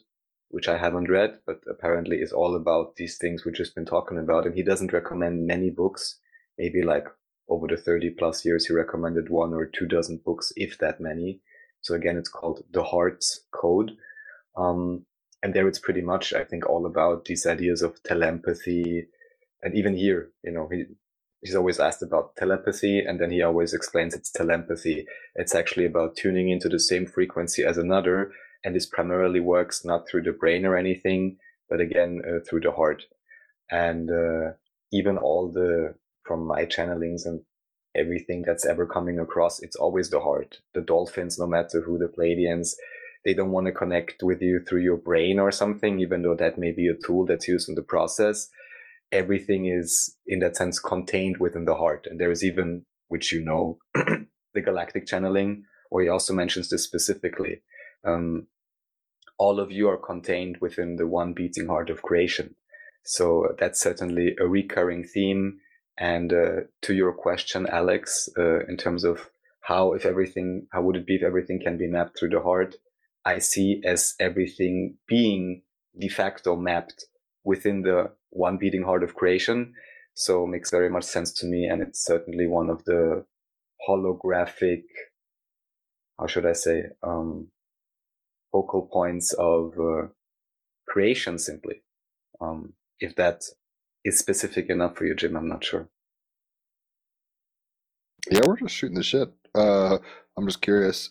which 0.48 0.68
I 0.68 0.78
haven't 0.78 1.10
read, 1.10 1.38
but 1.44 1.60
apparently 1.68 2.16
is 2.16 2.32
all 2.32 2.56
about 2.56 2.96
these 2.96 3.18
things 3.18 3.44
we've 3.44 3.62
just 3.62 3.74
been 3.74 3.84
talking 3.84 4.18
about. 4.18 4.46
And 4.46 4.54
he 4.54 4.62
doesn't 4.62 4.94
recommend 4.94 5.46
many 5.46 5.68
books, 5.68 6.18
maybe 6.56 6.82
like 6.82 7.08
over 7.50 7.66
the 7.66 7.76
30 7.76 8.10
plus 8.18 8.42
years, 8.42 8.64
he 8.66 8.72
recommended 8.72 9.28
one 9.28 9.52
or 9.52 9.66
two 9.66 9.86
dozen 9.86 10.22
books, 10.24 10.54
if 10.56 10.78
that 10.78 10.98
many. 10.98 11.40
So 11.82 11.94
again, 11.94 12.16
it's 12.16 12.30
called 12.30 12.64
The 12.70 12.84
Heart's 12.84 13.44
Code. 13.52 13.90
Um, 14.56 15.04
and 15.42 15.52
there 15.52 15.68
it's 15.68 15.78
pretty 15.78 16.00
much, 16.00 16.32
I 16.32 16.44
think, 16.44 16.66
all 16.66 16.86
about 16.86 17.26
these 17.26 17.44
ideas 17.44 17.82
of 17.82 18.02
telepathy. 18.02 19.08
And 19.62 19.74
even 19.74 19.94
here, 19.94 20.30
you 20.42 20.52
know, 20.52 20.68
he, 20.68 20.84
he's 21.40 21.54
always 21.54 21.80
asked 21.80 22.02
about 22.02 22.36
telepathy 22.36 23.00
and 23.00 23.20
then 23.20 23.30
he 23.30 23.42
always 23.42 23.72
explains 23.72 24.14
it's 24.14 24.30
telepathy. 24.30 25.06
It's 25.34 25.54
actually 25.54 25.86
about 25.86 26.16
tuning 26.16 26.50
into 26.50 26.68
the 26.68 26.78
same 26.78 27.06
frequency 27.06 27.64
as 27.64 27.78
another. 27.78 28.32
And 28.64 28.74
this 28.74 28.86
primarily 28.86 29.40
works 29.40 29.84
not 29.84 30.06
through 30.06 30.22
the 30.22 30.32
brain 30.32 30.66
or 30.66 30.76
anything, 30.76 31.38
but 31.68 31.80
again, 31.80 32.20
uh, 32.26 32.44
through 32.48 32.60
the 32.60 32.72
heart. 32.72 33.04
And, 33.70 34.10
uh, 34.10 34.52
even 34.92 35.16
all 35.16 35.50
the, 35.50 35.94
from 36.24 36.46
my 36.46 36.66
channelings 36.66 37.24
and 37.24 37.40
everything 37.94 38.42
that's 38.44 38.66
ever 38.66 38.86
coming 38.86 39.18
across, 39.18 39.60
it's 39.60 39.76
always 39.76 40.10
the 40.10 40.20
heart. 40.20 40.58
The 40.74 40.80
dolphins, 40.80 41.38
no 41.38 41.46
matter 41.46 41.80
who 41.80 41.96
the 41.96 42.08
Pleiadians, 42.08 42.74
they 43.24 43.34
don't 43.34 43.52
want 43.52 43.66
to 43.66 43.72
connect 43.72 44.22
with 44.22 44.42
you 44.42 44.60
through 44.60 44.80
your 44.80 44.96
brain 44.96 45.38
or 45.38 45.50
something, 45.50 46.00
even 46.00 46.22
though 46.22 46.34
that 46.34 46.58
may 46.58 46.72
be 46.72 46.88
a 46.88 47.06
tool 47.06 47.26
that's 47.26 47.48
used 47.48 47.68
in 47.68 47.74
the 47.76 47.82
process. 47.82 48.48
Everything 49.12 49.66
is, 49.66 50.16
in 50.26 50.40
that 50.40 50.56
sense, 50.56 50.78
contained 50.78 51.38
within 51.38 51.64
the 51.64 51.74
heart. 51.74 52.06
And 52.08 52.20
there 52.20 52.30
is 52.30 52.44
even, 52.44 52.84
which 53.08 53.32
you 53.32 53.42
know, 53.44 53.78
the 53.94 54.60
galactic 54.60 55.06
channeling, 55.06 55.64
or 55.90 56.02
he 56.02 56.08
also 56.08 56.32
mentions 56.32 56.70
this 56.70 56.84
specifically. 56.84 57.62
Um, 58.04 58.46
all 59.38 59.58
of 59.58 59.72
you 59.72 59.88
are 59.88 59.96
contained 59.96 60.58
within 60.60 60.96
the 60.96 61.06
one 61.06 61.32
beating 61.32 61.66
heart 61.66 61.90
of 61.90 62.02
creation. 62.02 62.54
So 63.04 63.54
that's 63.58 63.80
certainly 63.80 64.36
a 64.38 64.46
recurring 64.46 65.04
theme. 65.04 65.60
And 65.98 66.32
uh, 66.32 66.60
to 66.82 66.94
your 66.94 67.12
question, 67.12 67.66
Alex, 67.66 68.28
uh, 68.38 68.64
in 68.66 68.76
terms 68.76 69.04
of 69.04 69.30
how, 69.62 69.92
if 69.92 70.06
everything, 70.06 70.66
how 70.72 70.82
would 70.82 70.96
it 70.96 71.06
be 71.06 71.16
if 71.16 71.22
everything 71.22 71.60
can 71.62 71.78
be 71.78 71.86
mapped 71.86 72.18
through 72.18 72.30
the 72.30 72.40
heart? 72.40 72.76
I 73.24 73.38
see 73.38 73.82
as 73.84 74.14
everything 74.18 74.96
being 75.06 75.62
de 75.98 76.08
facto 76.08 76.56
mapped 76.56 77.04
within 77.44 77.82
the 77.82 78.12
one 78.30 78.58
beating 78.58 78.82
heart 78.82 79.02
of 79.02 79.14
creation. 79.14 79.74
So 80.14 80.46
makes 80.46 80.70
very 80.70 80.90
much 80.90 81.04
sense 81.04 81.32
to 81.34 81.46
me. 81.46 81.66
And 81.66 81.82
it's 81.82 82.04
certainly 82.04 82.46
one 82.46 82.70
of 82.70 82.84
the 82.84 83.24
holographic, 83.88 84.82
how 86.18 86.26
should 86.26 86.46
I 86.46 86.52
say, 86.52 86.84
um, 87.02 87.48
focal 88.52 88.88
points 88.92 89.32
of 89.32 89.74
uh, 89.78 90.08
creation 90.88 91.38
simply. 91.38 91.82
Um, 92.40 92.74
if 92.98 93.16
that 93.16 93.44
is 94.04 94.18
specific 94.18 94.68
enough 94.68 94.96
for 94.96 95.04
you, 95.04 95.14
Jim, 95.14 95.36
I'm 95.36 95.48
not 95.48 95.64
sure. 95.64 95.88
Yeah, 98.30 98.40
we're 98.46 98.58
just 98.58 98.74
shooting 98.74 98.96
the 98.96 99.02
shit. 99.02 99.30
Uh, 99.54 99.98
I'm 100.36 100.46
just 100.46 100.60
curious 100.60 101.10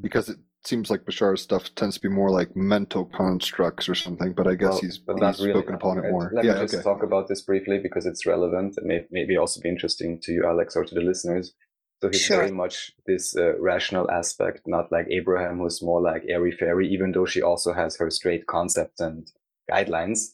because 0.00 0.28
it 0.28 0.38
seems 0.66 0.90
like 0.90 1.04
Bashar's 1.04 1.42
stuff 1.42 1.74
tends 1.74 1.96
to 1.96 2.00
be 2.02 2.08
more 2.08 2.30
like 2.30 2.54
mental 2.54 3.04
constructs 3.06 3.88
or 3.88 3.94
something, 3.94 4.32
but 4.32 4.46
I 4.46 4.54
guess 4.54 4.68
Well, 4.70 4.80
he's, 4.80 4.98
but 4.98 5.16
he's 5.22 5.40
really. 5.40 5.52
spoken 5.52 5.74
upon 5.74 5.98
it 5.98 6.10
more. 6.10 6.30
Let 6.34 6.44
Yeah, 6.44 6.54
me 6.54 6.60
just 6.60 6.74
okay. 6.74 6.82
talk 6.82 7.02
about 7.02 7.28
this 7.28 7.42
briefly 7.42 7.78
because 7.78 8.06
it's 8.06 8.26
relevant 8.26 8.74
and 8.76 8.86
may, 8.86 9.06
maybe 9.10 9.36
also 9.36 9.60
be 9.60 9.68
interesting 9.68 10.20
to 10.22 10.32
you, 10.32 10.44
Alex, 10.46 10.76
or 10.76 10.84
to 10.84 10.94
the 10.94 11.00
listeners. 11.00 11.54
So 12.02 12.08
he's 12.08 12.24
Sure. 12.24 12.38
very 12.38 12.50
much 12.50 12.92
this 13.06 13.36
uh, 13.36 13.58
rational 13.60 14.10
aspect, 14.10 14.62
not 14.66 14.90
like 14.90 15.06
Abraham, 15.10 15.58
who's 15.58 15.82
more 15.82 16.00
like 16.00 16.24
airy 16.28 16.52
fairy, 16.52 16.88
even 16.88 17.12
though 17.12 17.26
she 17.26 17.42
also 17.42 17.72
has 17.72 17.96
her 17.96 18.10
straight 18.10 18.46
concepts 18.46 19.00
and 19.00 19.30
guidelines. 19.70 20.28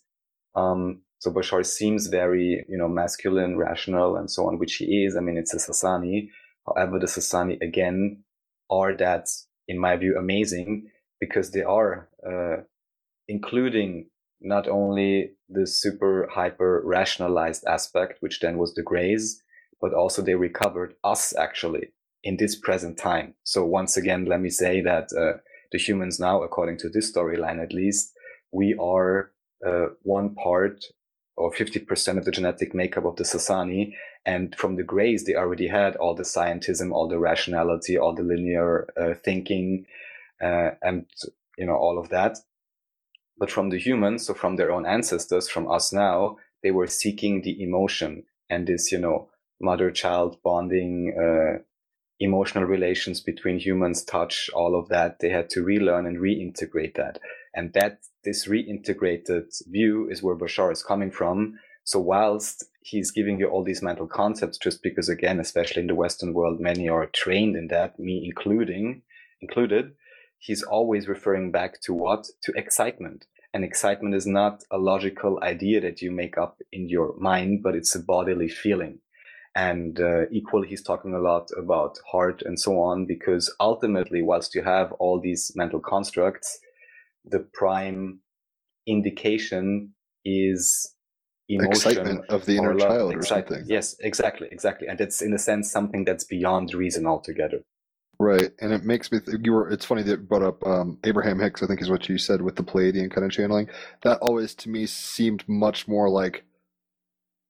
Um, 0.54 1.02
so 1.18 1.30
Bashar 1.32 1.64
seems 1.66 2.06
very, 2.06 2.64
you 2.68 2.78
know, 2.78 2.88
masculine, 2.88 3.56
rational, 3.56 4.16
and 4.16 4.30
so 4.30 4.46
on, 4.46 4.58
which 4.58 4.74
he 4.76 5.04
is. 5.04 5.16
I 5.16 5.20
mean, 5.20 5.36
it's 5.36 5.54
a 5.54 5.58
Sasani. 5.58 6.28
However, 6.66 6.98
the 6.98 7.06
Sasani 7.06 7.60
again 7.60 8.22
are 8.70 8.96
that, 8.96 9.28
in 9.68 9.78
my 9.78 9.96
view, 9.96 10.16
amazing 10.16 10.90
because 11.20 11.50
they 11.50 11.62
are 11.62 12.08
uh, 12.26 12.62
including 13.28 14.08
not 14.40 14.68
only 14.68 15.32
the 15.48 15.66
super 15.66 16.28
hyper 16.30 16.82
rationalized 16.84 17.64
aspect, 17.66 18.18
which 18.20 18.40
then 18.40 18.58
was 18.58 18.74
the 18.74 18.82
Greys, 18.82 19.42
but 19.80 19.94
also 19.94 20.22
they 20.22 20.34
recovered 20.34 20.94
us 21.04 21.34
actually 21.36 21.92
in 22.22 22.36
this 22.36 22.56
present 22.56 22.98
time. 22.98 23.34
So 23.44 23.64
once 23.64 23.96
again, 23.96 24.24
let 24.26 24.40
me 24.40 24.50
say 24.50 24.80
that 24.82 25.10
uh, 25.12 25.38
the 25.72 25.78
humans 25.78 26.20
now, 26.20 26.42
according 26.42 26.78
to 26.78 26.88
this 26.88 27.12
storyline 27.12 27.62
at 27.62 27.72
least, 27.72 28.12
we 28.52 28.74
are 28.80 29.32
uh, 29.66 29.86
one 30.02 30.34
part 30.34 30.84
or 31.36 31.52
50% 31.52 32.18
of 32.18 32.24
the 32.24 32.30
genetic 32.30 32.74
makeup 32.74 33.04
of 33.04 33.16
the 33.16 33.24
Sasani. 33.24 33.92
And 34.24 34.54
from 34.56 34.76
the 34.76 34.82
Greys, 34.82 35.24
they 35.24 35.34
already 35.34 35.68
had 35.68 35.96
all 35.96 36.14
the 36.14 36.22
scientism, 36.22 36.92
all 36.92 37.08
the 37.08 37.18
rationality, 37.18 37.98
all 37.98 38.14
the 38.14 38.22
linear 38.22 38.88
uh, 39.00 39.14
thinking, 39.22 39.86
uh, 40.42 40.70
and, 40.82 41.06
you 41.58 41.66
know, 41.66 41.76
all 41.76 41.98
of 41.98 42.08
that. 42.08 42.38
But 43.38 43.50
from 43.50 43.68
the 43.68 43.78
humans, 43.78 44.26
so 44.26 44.34
from 44.34 44.56
their 44.56 44.72
own 44.72 44.86
ancestors, 44.86 45.48
from 45.48 45.70
us 45.70 45.92
now, 45.92 46.38
they 46.62 46.70
were 46.70 46.86
seeking 46.86 47.42
the 47.42 47.62
emotion 47.62 48.24
and 48.48 48.66
this, 48.66 48.90
you 48.90 48.98
know, 48.98 49.28
mother 49.60 49.90
child 49.90 50.38
bonding, 50.42 51.14
uh, 51.18 51.62
emotional 52.18 52.64
relations 52.64 53.20
between 53.20 53.58
humans, 53.58 54.02
touch, 54.02 54.48
all 54.54 54.74
of 54.74 54.88
that. 54.88 55.18
They 55.20 55.28
had 55.28 55.50
to 55.50 55.62
relearn 55.62 56.06
and 56.06 56.18
reintegrate 56.18 56.94
that. 56.94 57.18
And 57.56 57.72
that 57.72 58.00
this 58.22 58.46
reintegrated 58.46 59.46
view 59.66 60.08
is 60.10 60.22
where 60.22 60.36
Bashar 60.36 60.70
is 60.70 60.82
coming 60.82 61.10
from. 61.10 61.58
So 61.84 61.98
whilst 61.98 62.64
he's 62.82 63.10
giving 63.10 63.40
you 63.40 63.48
all 63.48 63.64
these 63.64 63.82
mental 63.82 64.06
concepts, 64.06 64.58
just 64.58 64.82
because 64.82 65.08
again, 65.08 65.40
especially 65.40 65.80
in 65.80 65.88
the 65.88 65.94
Western 65.94 66.34
world, 66.34 66.60
many 66.60 66.88
are 66.88 67.06
trained 67.06 67.56
in 67.56 67.68
that, 67.68 67.98
me 67.98 68.22
including, 68.24 69.02
included, 69.40 69.92
he's 70.38 70.62
always 70.62 71.08
referring 71.08 71.50
back 71.50 71.80
to 71.80 71.94
what? 71.94 72.26
To 72.42 72.52
excitement. 72.52 73.26
And 73.54 73.64
excitement 73.64 74.14
is 74.14 74.26
not 74.26 74.64
a 74.70 74.76
logical 74.76 75.40
idea 75.42 75.80
that 75.80 76.02
you 76.02 76.10
make 76.10 76.36
up 76.36 76.60
in 76.72 76.90
your 76.90 77.14
mind, 77.18 77.62
but 77.62 77.74
it's 77.74 77.94
a 77.94 78.00
bodily 78.00 78.48
feeling. 78.48 78.98
And 79.54 79.98
uh, 79.98 80.28
equally, 80.30 80.68
he's 80.68 80.82
talking 80.82 81.14
a 81.14 81.20
lot 81.20 81.48
about 81.56 81.96
heart 82.12 82.42
and 82.44 82.60
so 82.60 82.78
on, 82.78 83.06
because 83.06 83.54
ultimately, 83.58 84.20
whilst 84.20 84.54
you 84.54 84.62
have 84.62 84.92
all 84.98 85.18
these 85.18 85.52
mental 85.56 85.80
constructs, 85.80 86.58
the 87.26 87.46
prime 87.52 88.20
indication 88.86 89.92
is 90.24 90.94
emotion 91.48 91.70
Excitement 91.70 92.24
of 92.28 92.44
the 92.46 92.56
inner 92.56 92.74
love, 92.74 92.88
child 92.88 93.14
or 93.14 93.22
something. 93.22 93.64
Yes, 93.66 93.96
exactly, 94.00 94.48
exactly. 94.50 94.88
And 94.88 95.00
it's 95.00 95.22
in 95.22 95.32
a 95.32 95.38
sense 95.38 95.70
something 95.70 96.04
that's 96.04 96.24
beyond 96.24 96.74
reason 96.74 97.06
altogether. 97.06 97.62
Right, 98.18 98.50
and 98.60 98.72
it 98.72 98.82
makes 98.82 99.12
me. 99.12 99.20
Th- 99.20 99.36
you 99.42 99.52
were. 99.52 99.68
It's 99.68 99.84
funny 99.84 100.02
that 100.02 100.10
you 100.10 100.16
brought 100.16 100.42
up 100.42 100.66
um, 100.66 100.98
Abraham 101.04 101.38
Hicks. 101.38 101.62
I 101.62 101.66
think 101.66 101.82
is 101.82 101.90
what 101.90 102.08
you 102.08 102.16
said 102.16 102.40
with 102.40 102.56
the 102.56 102.62
Pleiadian 102.62 103.10
kind 103.10 103.26
of 103.26 103.30
channeling. 103.30 103.68
That 104.02 104.18
always 104.20 104.54
to 104.56 104.70
me 104.70 104.86
seemed 104.86 105.46
much 105.46 105.86
more 105.86 106.08
like 106.08 106.42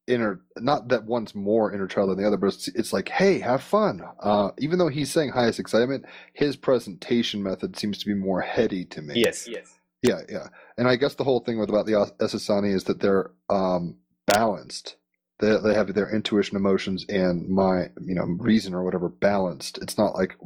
inner. 0.06 0.40
Not 0.56 0.88
that 0.88 1.04
one's 1.04 1.34
more 1.34 1.72
inner 1.72 1.86
child 1.86 2.10
than 2.10 2.18
the 2.18 2.26
other, 2.26 2.36
but 2.36 2.48
it's, 2.48 2.68
it's 2.68 2.92
like, 2.92 3.08
hey, 3.08 3.38
have 3.40 3.62
fun. 3.62 4.02
Uh, 4.20 4.50
even 4.58 4.78
though 4.78 4.88
he's 4.88 5.10
saying 5.10 5.30
highest 5.30 5.60
excitement, 5.60 6.04
his 6.32 6.56
presentation 6.56 7.42
method 7.42 7.76
seems 7.76 7.98
to 7.98 8.06
be 8.06 8.14
more 8.14 8.40
heady 8.40 8.84
to 8.86 9.02
me. 9.02 9.14
Yes, 9.16 9.48
yes. 9.48 9.78
Yeah, 10.02 10.20
yeah. 10.28 10.48
And 10.76 10.88
I 10.88 10.96
guess 10.96 11.14
the 11.14 11.24
whole 11.24 11.40
thing 11.40 11.58
with 11.58 11.68
about 11.68 11.86
the 11.86 11.92
Essassani 12.20 12.72
is 12.74 12.84
that 12.84 13.00
they're 13.00 13.30
um, 13.48 13.96
balanced. 14.26 14.96
They 15.38 15.56
they 15.62 15.74
have 15.74 15.92
their 15.94 16.14
intuition, 16.14 16.56
emotions, 16.56 17.04
and 17.08 17.48
my 17.48 17.90
you 18.04 18.14
know 18.14 18.24
reason 18.38 18.74
or 18.74 18.84
whatever 18.84 19.08
balanced. 19.08 19.78
It's 19.78 19.98
not 19.98 20.14
like 20.14 20.36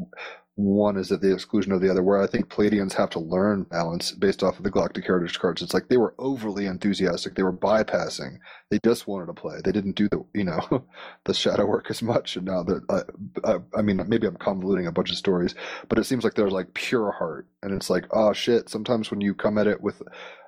one 0.56 0.96
is 0.98 1.10
at 1.12 1.20
the 1.20 1.32
exclusion 1.32 1.72
of 1.72 1.80
the 1.80 1.90
other. 1.90 2.02
Where 2.02 2.20
I 2.20 2.26
think 2.26 2.48
Pleiadians 2.48 2.92
have 2.94 3.10
to 3.10 3.20
learn 3.20 3.62
balance 3.64 4.12
based 4.12 4.42
off 4.42 4.58
of 4.58 4.64
the 4.64 4.70
Galactic 4.70 5.06
Heritage 5.06 5.38
cards. 5.38 5.62
It's 5.62 5.72
like 5.72 5.88
they 5.88 5.96
were 5.96 6.14
overly 6.18 6.66
enthusiastic. 6.66 7.34
They 7.34 7.42
were 7.44 7.52
bypassing. 7.52 8.38
They 8.70 8.78
just 8.84 9.06
wanted 9.06 9.26
to 9.26 9.32
play. 9.34 9.60
They 9.64 9.72
didn't 9.72 9.96
do 9.96 10.08
the 10.08 10.24
you 10.34 10.44
know 10.44 10.60
the 11.24 11.34
shadow 11.34 11.66
work 11.66 11.86
as 11.90 12.02
much. 12.02 12.36
And 12.36 12.46
now 12.46 12.62
that 12.64 12.82
I, 12.90 13.48
uh, 13.48 13.58
I 13.76 13.82
mean 13.82 14.02
maybe 14.08 14.26
I'm 14.26 14.36
convoluting 14.36 14.88
a 14.88 14.92
bunch 14.92 15.10
of 15.10 15.16
stories, 15.16 15.54
but 15.88 15.98
it 15.98 16.04
seems 16.04 16.24
like 16.24 16.34
they're 16.34 16.50
like 16.50 16.74
pure 16.74 17.12
heart, 17.12 17.46
and 17.62 17.72
it's 17.72 17.90
like 17.90 18.06
oh 18.10 18.32
shit. 18.32 18.68
Sometimes 18.68 19.10
when 19.10 19.20
you 19.20 19.34
come 19.34 19.56
at 19.58 19.68
it 19.68 19.80
with 19.80 20.02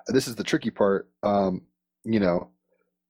this 0.07 0.27
is 0.27 0.35
the 0.35 0.43
tricky 0.43 0.69
part. 0.69 1.09
Um, 1.23 1.61
you 2.05 2.19
know, 2.19 2.49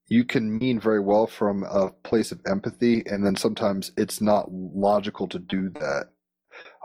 you 0.08 0.26
can 0.26 0.58
mean 0.58 0.80
very 0.80 1.00
well 1.00 1.28
from 1.28 1.64
a 1.64 1.90
place 1.90 2.32
of 2.32 2.42
empathy, 2.46 3.04
and 3.06 3.26
then 3.26 3.36
sometimes 3.36 3.92
it's 3.98 4.22
not 4.22 4.52
logical 4.52 5.28
to 5.28 5.40
do 5.40 5.70
that. 5.70 6.10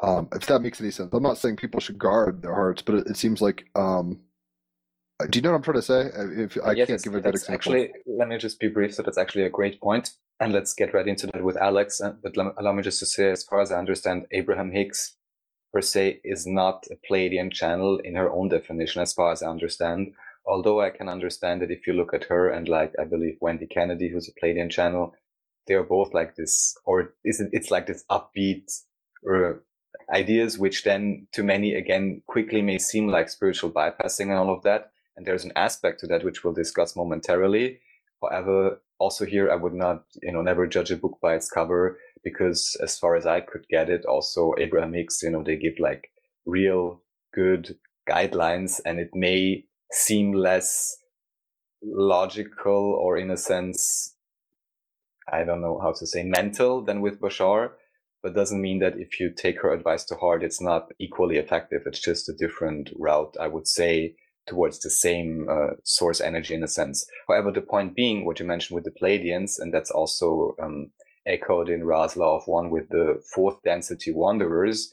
Um, 0.02 0.28
if 0.32 0.46
that 0.46 0.62
makes 0.62 0.80
any 0.80 0.90
sense, 0.90 1.10
I'm 1.12 1.22
not 1.22 1.38
saying 1.38 1.56
people 1.56 1.80
should 1.80 1.98
guard 1.98 2.42
their 2.42 2.54
hearts, 2.54 2.82
but 2.82 2.94
it, 2.96 3.06
it 3.08 3.16
seems 3.16 3.40
like. 3.40 3.64
Um, 3.74 4.20
do 5.30 5.36
you 5.36 5.42
know 5.42 5.50
what 5.50 5.56
I'm 5.56 5.62
trying 5.62 5.74
to 5.76 5.82
say? 5.82 6.10
If 6.14 6.56
I 6.64 6.72
yes, 6.72 6.86
can't 6.86 7.02
give 7.02 7.14
a 7.16 7.20
good 7.20 7.34
example. 7.34 7.54
actually, 7.54 7.90
let 8.06 8.28
me 8.28 8.38
just 8.38 8.60
be 8.60 8.68
brief. 8.68 8.94
So 8.94 9.02
that's 9.02 9.18
actually 9.18 9.44
a 9.44 9.50
great 9.50 9.80
point, 9.80 10.10
and 10.38 10.52
let's 10.52 10.72
get 10.72 10.94
right 10.94 11.08
into 11.08 11.26
that 11.26 11.42
with 11.42 11.56
Alex. 11.56 12.00
Uh, 12.00 12.12
But 12.22 12.36
allow 12.36 12.72
me 12.72 12.82
just 12.84 13.00
to 13.00 13.06
say, 13.06 13.30
as 13.32 13.42
far 13.42 13.60
as 13.60 13.72
I 13.72 13.78
understand, 13.78 14.26
Abraham 14.30 14.70
Hicks 14.70 15.16
per 15.72 15.80
se 15.80 16.20
is 16.22 16.46
not 16.46 16.86
a 16.90 16.96
Pleiadian 17.06 17.52
channel 17.52 17.98
in 17.98 18.14
her 18.14 18.30
own 18.30 18.48
definition, 18.48 19.02
as 19.02 19.12
far 19.12 19.32
as 19.32 19.42
I 19.42 19.50
understand. 19.50 20.14
Although 20.48 20.80
I 20.80 20.90
can 20.90 21.08
understand 21.08 21.60
that 21.60 21.70
if 21.70 21.86
you 21.86 21.92
look 21.92 22.14
at 22.14 22.24
her 22.24 22.48
and 22.48 22.68
like 22.68 22.94
I 22.98 23.04
believe 23.04 23.36
Wendy 23.40 23.66
Kennedy, 23.66 24.08
who's 24.08 24.28
a 24.28 24.32
Pleiadian 24.40 24.70
channel, 24.70 25.14
they 25.66 25.74
are 25.74 25.82
both 25.82 26.14
like 26.14 26.36
this, 26.36 26.74
or 26.86 27.14
is 27.22 27.38
it, 27.40 27.50
it's 27.52 27.70
like 27.70 27.86
this 27.86 28.04
upbeat 28.10 28.64
uh, 29.30 29.58
ideas, 30.12 30.58
which 30.58 30.84
then 30.84 31.26
to 31.32 31.42
many 31.42 31.74
again 31.74 32.22
quickly 32.26 32.62
may 32.62 32.78
seem 32.78 33.08
like 33.08 33.28
spiritual 33.28 33.70
bypassing 33.70 34.30
and 34.30 34.38
all 34.38 34.50
of 34.50 34.62
that. 34.62 34.90
And 35.16 35.26
there's 35.26 35.44
an 35.44 35.52
aspect 35.54 36.00
to 36.00 36.06
that 36.06 36.24
which 36.24 36.42
we'll 36.42 36.54
discuss 36.54 36.96
momentarily. 36.96 37.80
However, 38.22 38.80
also 38.98 39.26
here 39.26 39.50
I 39.50 39.56
would 39.56 39.74
not, 39.74 40.04
you 40.22 40.32
know, 40.32 40.42
never 40.42 40.66
judge 40.66 40.90
a 40.90 40.96
book 40.96 41.18
by 41.20 41.34
its 41.34 41.50
cover 41.50 41.98
because 42.24 42.76
as 42.82 42.98
far 42.98 43.16
as 43.16 43.26
I 43.26 43.40
could 43.40 43.66
get 43.68 43.90
it, 43.90 44.06
also 44.06 44.54
Abraham 44.58 44.94
Hicks, 44.94 45.22
you 45.22 45.30
know, 45.30 45.42
they 45.42 45.56
give 45.56 45.78
like 45.78 46.10
real 46.46 47.02
good 47.34 47.76
guidelines 48.08 48.80
and 48.86 48.98
it 48.98 49.10
may 49.14 49.64
seem 49.92 50.32
less 50.32 50.96
logical 51.82 52.98
or 53.00 53.16
in 53.16 53.30
a 53.30 53.36
sense, 53.36 54.14
I 55.30 55.44
don't 55.44 55.60
know 55.60 55.78
how 55.80 55.92
to 55.92 56.06
say 56.06 56.22
mental 56.22 56.84
than 56.84 57.00
with 57.00 57.20
Bashar, 57.20 57.70
but 58.22 58.34
doesn't 58.34 58.60
mean 58.60 58.80
that 58.80 58.98
if 58.98 59.20
you 59.20 59.32
take 59.32 59.60
her 59.60 59.72
advice 59.72 60.04
to 60.06 60.16
heart, 60.16 60.42
it's 60.42 60.60
not 60.60 60.88
equally 60.98 61.36
effective. 61.36 61.82
It's 61.86 62.00
just 62.00 62.28
a 62.28 62.36
different 62.36 62.90
route, 62.98 63.36
I 63.40 63.46
would 63.46 63.68
say, 63.68 64.16
towards 64.46 64.80
the 64.80 64.90
same 64.90 65.46
uh, 65.48 65.74
source 65.84 66.20
energy 66.20 66.54
in 66.54 66.64
a 66.64 66.68
sense. 66.68 67.06
However, 67.28 67.52
the 67.52 67.60
point 67.60 67.94
being 67.94 68.24
what 68.24 68.40
you 68.40 68.46
mentioned 68.46 68.74
with 68.74 68.84
the 68.84 68.98
Pleiadians, 68.98 69.58
and 69.58 69.72
that's 69.72 69.90
also 69.90 70.56
um, 70.60 70.90
echoed 71.26 71.68
in 71.68 71.84
Ra's 71.84 72.16
Law 72.16 72.36
of 72.38 72.46
One 72.46 72.70
with 72.70 72.88
the 72.88 73.22
fourth 73.34 73.62
density 73.62 74.10
wanderers, 74.10 74.90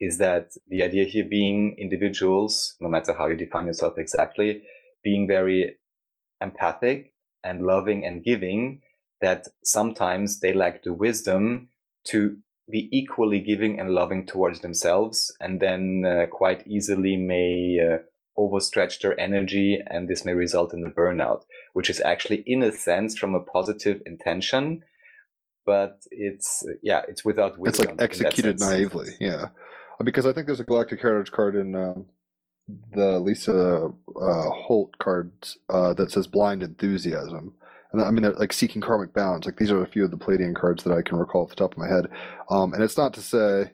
is 0.00 0.18
that 0.18 0.52
the 0.68 0.82
idea 0.82 1.04
here 1.04 1.24
being 1.24 1.76
individuals, 1.78 2.76
no 2.80 2.88
matter 2.88 3.12
how 3.12 3.26
you 3.26 3.36
define 3.36 3.66
yourself 3.66 3.94
exactly, 3.98 4.62
being 5.02 5.26
very 5.26 5.76
empathic 6.40 7.12
and 7.42 7.62
loving 7.62 8.04
and 8.04 8.24
giving, 8.24 8.80
that 9.20 9.46
sometimes 9.62 10.40
they 10.40 10.52
lack 10.52 10.82
the 10.82 10.92
wisdom 10.92 11.68
to 12.04 12.36
be 12.70 12.88
equally 12.92 13.40
giving 13.40 13.78
and 13.78 13.90
loving 13.90 14.26
towards 14.26 14.60
themselves, 14.60 15.34
and 15.40 15.60
then 15.60 16.04
uh, 16.06 16.26
quite 16.30 16.66
easily 16.66 17.16
may 17.16 17.78
uh, 17.78 17.98
overstretch 18.40 19.00
their 19.00 19.18
energy, 19.20 19.78
and 19.86 20.08
this 20.08 20.24
may 20.24 20.32
result 20.32 20.72
in 20.72 20.84
a 20.84 20.90
burnout, 20.90 21.42
which 21.74 21.90
is 21.90 22.00
actually, 22.00 22.42
in 22.46 22.62
a 22.62 22.72
sense, 22.72 23.16
from 23.16 23.34
a 23.34 23.40
positive 23.40 24.00
intention, 24.06 24.82
but 25.66 26.02
it's 26.10 26.66
yeah, 26.82 27.02
it's 27.08 27.24
without 27.24 27.58
wisdom 27.58 27.96
it's 27.98 28.20
like 28.20 28.28
executed 28.28 28.60
naively, 28.60 29.10
yeah. 29.20 29.48
Because 30.02 30.26
I 30.26 30.32
think 30.32 30.46
there's 30.46 30.60
a 30.60 30.64
Galactic 30.64 31.00
Heritage 31.00 31.32
card 31.32 31.54
in 31.54 31.74
um, 31.74 32.06
the 32.92 33.18
Lisa 33.18 33.90
uh, 34.20 34.50
Holt 34.50 34.98
cards 34.98 35.58
uh, 35.68 35.94
that 35.94 36.10
says 36.10 36.26
blind 36.26 36.62
enthusiasm. 36.62 37.54
And 37.92 38.02
I 38.02 38.10
mean, 38.10 38.32
like 38.34 38.52
seeking 38.52 38.82
karmic 38.82 39.12
balance. 39.12 39.46
Like 39.46 39.56
these 39.56 39.70
are 39.70 39.82
a 39.82 39.86
few 39.86 40.04
of 40.04 40.10
the 40.10 40.16
Pleiadian 40.16 40.56
cards 40.56 40.82
that 40.82 40.92
I 40.92 41.02
can 41.02 41.16
recall 41.16 41.42
off 41.42 41.50
the 41.50 41.56
top 41.56 41.72
of 41.72 41.78
my 41.78 41.88
head. 41.88 42.08
Um, 42.50 42.74
and 42.74 42.82
it's 42.82 42.98
not 42.98 43.14
to 43.14 43.22
say 43.22 43.72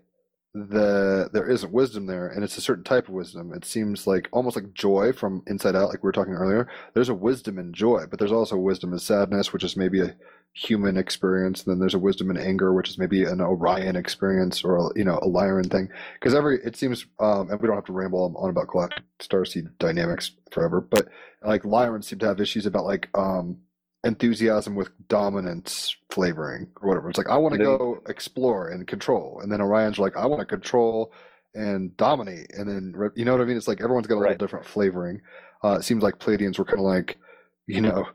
that 0.53 1.31
there 1.33 1.49
isn't 1.49 1.73
wisdom 1.73 2.07
there, 2.07 2.27
and 2.27 2.43
it's 2.43 2.59
a 2.59 2.61
certain 2.61 2.83
type 2.83 3.09
of 3.09 3.15
wisdom. 3.15 3.53
It 3.53 3.65
seems 3.65 4.07
like 4.07 4.29
almost 4.33 4.57
like 4.57 4.75
joy 4.75 5.13
from 5.13 5.43
inside 5.47 5.77
out, 5.77 5.91
like 5.91 6.03
we 6.03 6.09
were 6.09 6.13
talking 6.13 6.35
earlier. 6.35 6.69
There's 6.93 7.09
a 7.09 7.15
wisdom 7.15 7.59
in 7.59 7.73
joy, 7.73 8.07
but 8.11 8.19
there's 8.19 8.33
also 8.33 8.57
wisdom 8.57 8.93
in 8.93 8.99
sadness, 8.99 9.53
which 9.53 9.63
is 9.63 9.77
maybe 9.77 10.01
a 10.01 10.17
human 10.53 10.97
experience. 10.97 11.63
And 11.63 11.73
then 11.73 11.79
there's 11.79 11.95
a 11.95 12.01
wisdom 12.01 12.31
in 12.31 12.37
anger, 12.37 12.73
which 12.75 12.91
is 12.91 12.99
maybe 12.99 13.25
an 13.25 13.41
Orion 13.41 13.95
experience 13.95 14.65
or 14.65 14.77
a, 14.77 14.89
you 14.97 15.05
know 15.05 15.19
a 15.19 15.29
Lyran 15.29 15.71
thing. 15.71 15.89
Because 16.15 16.35
every 16.35 16.59
it 16.65 16.77
seems, 16.77 17.07
um, 17.21 17.51
and 17.51 17.61
we 17.61 17.69
don't 17.69 17.77
have 17.77 17.85
to 17.87 17.93
ramble 17.93 18.35
on 18.37 18.51
about 18.51 18.69
galactic 18.69 19.05
starseed 19.21 19.71
dynamics 19.79 20.33
forever, 20.51 20.81
but 20.81 21.09
like 21.43 21.63
Lyran 21.63 22.03
seem 22.03 22.19
to 22.19 22.27
have 22.27 22.41
issues 22.41 22.67
about 22.67 22.85
like 22.85 23.09
um 23.15 23.59
enthusiasm 24.05 24.75
with 24.75 24.91
dominance 25.09 25.95
flavoring 26.11 26.69
or 26.81 26.89
whatever. 26.89 27.11
It's 27.11 27.19
like 27.19 27.29
I 27.29 27.37
want 27.37 27.55
to 27.55 27.59
go 27.59 28.01
explore 28.09 28.69
and 28.69 28.87
control, 28.87 29.41
and 29.43 29.53
then 29.53 29.61
Orion's 29.61 29.99
like 29.99 30.17
I 30.17 30.27
want 30.27 30.41
to 30.41 30.47
control 30.47 31.13
and 31.55 31.97
dominate, 31.97 32.51
and 32.57 32.69
then 32.69 33.11
you 33.15 33.25
know 33.25 33.33
what 33.33 33.41
I 33.41 33.45
mean. 33.45 33.57
It's 33.57 33.69
like 33.69 33.81
everyone's 33.81 34.07
got 34.07 34.17
a 34.17 34.21
little 34.21 34.37
different 34.37 34.67
flavoring. 34.67 35.21
Uh, 35.63 35.77
it 35.79 35.83
seems 35.83 36.03
like 36.03 36.19
Pleiadians 36.19 36.59
were 36.59 36.65
kind 36.65 36.79
of 36.79 36.87
like, 36.87 37.19
you 37.67 37.83
know, 37.83 38.09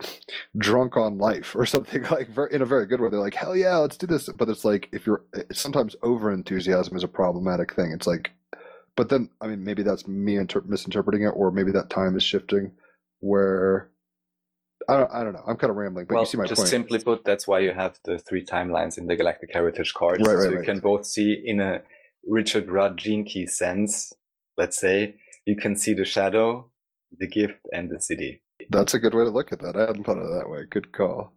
drunk 0.58 0.96
on 0.96 1.18
life 1.18 1.54
or 1.54 1.64
something 1.64 2.02
like 2.10 2.28
in 2.50 2.62
a 2.62 2.66
very 2.66 2.86
good 2.86 3.00
way. 3.00 3.08
They're 3.08 3.20
like, 3.20 3.34
hell 3.34 3.56
yeah, 3.56 3.76
let's 3.76 3.96
do 3.96 4.06
this. 4.06 4.28
But 4.28 4.48
it's 4.48 4.64
like 4.64 4.88
if 4.92 5.06
you're 5.06 5.24
sometimes 5.52 5.94
over 6.02 6.32
enthusiasm 6.32 6.96
is 6.96 7.04
a 7.04 7.08
problematic 7.08 7.74
thing. 7.74 7.92
It's 7.92 8.06
like, 8.06 8.32
but 8.96 9.08
then 9.08 9.30
I 9.40 9.46
mean 9.46 9.62
maybe 9.62 9.84
that's 9.84 10.08
me 10.08 10.36
inter- 10.36 10.64
misinterpreting 10.66 11.22
it, 11.22 11.28
or 11.36 11.52
maybe 11.52 11.70
that 11.72 11.90
time 11.90 12.16
is 12.16 12.24
shifting 12.24 12.72
where 13.20 13.91
I 14.88 14.96
don't, 14.96 15.10
I 15.12 15.24
don't 15.24 15.32
know. 15.32 15.44
I'm 15.46 15.56
kind 15.56 15.70
of 15.70 15.76
rambling, 15.76 16.06
but 16.06 16.14
well, 16.14 16.22
you 16.22 16.26
see 16.26 16.38
my 16.38 16.46
just 16.46 16.60
point. 16.60 16.68
simply 16.68 16.98
put, 16.98 17.24
that's 17.24 17.46
why 17.46 17.60
you 17.60 17.72
have 17.72 17.98
the 18.04 18.18
three 18.18 18.44
timelines 18.44 18.98
in 18.98 19.06
the 19.06 19.16
Galactic 19.16 19.50
Heritage 19.52 19.94
cards. 19.94 20.20
Right, 20.20 20.26
so 20.26 20.34
right, 20.34 20.50
you 20.50 20.56
right. 20.58 20.64
can 20.64 20.80
both 20.80 21.06
see 21.06 21.40
in 21.44 21.60
a 21.60 21.82
Richard 22.26 22.70
Rudd 22.70 22.96
Gene 22.96 23.24
Key 23.24 23.46
sense, 23.46 24.12
let's 24.56 24.78
say, 24.78 25.16
you 25.46 25.56
can 25.56 25.76
see 25.76 25.94
the 25.94 26.04
shadow, 26.04 26.70
the 27.18 27.26
gift, 27.26 27.60
and 27.72 27.90
the 27.90 27.96
siddhi. 27.96 28.40
That's 28.70 28.94
a 28.94 28.98
good 28.98 29.14
way 29.14 29.24
to 29.24 29.30
look 29.30 29.52
at 29.52 29.60
that. 29.60 29.76
I 29.76 29.86
hadn't 29.86 30.04
thought 30.04 30.18
of 30.18 30.24
it 30.24 30.34
that 30.38 30.48
way. 30.48 30.64
Good 30.70 30.92
call. 30.92 31.32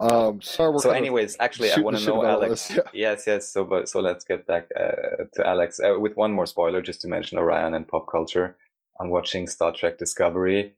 Um, 0.00 0.42
sorry, 0.42 0.76
so, 0.80 0.90
anyways, 0.90 1.36
actually, 1.38 1.70
I 1.70 1.78
want 1.78 1.96
to 1.96 2.04
know, 2.04 2.24
Alex. 2.24 2.68
this, 2.68 2.76
yeah. 2.94 3.10
Yes, 3.10 3.24
yes. 3.26 3.52
So, 3.52 3.64
but 3.64 3.88
so 3.88 4.00
let's 4.00 4.24
get 4.24 4.44
back 4.46 4.68
uh, 4.78 5.24
to 5.34 5.46
Alex 5.46 5.78
uh, 5.78 6.00
with 6.00 6.16
one 6.16 6.32
more 6.32 6.46
spoiler, 6.46 6.82
just 6.82 7.00
to 7.02 7.08
mention 7.08 7.38
Orion 7.38 7.74
and 7.74 7.86
pop 7.86 8.06
culture. 8.10 8.56
I'm 9.00 9.10
watching 9.10 9.46
Star 9.46 9.72
Trek 9.72 9.98
Discovery. 9.98 10.74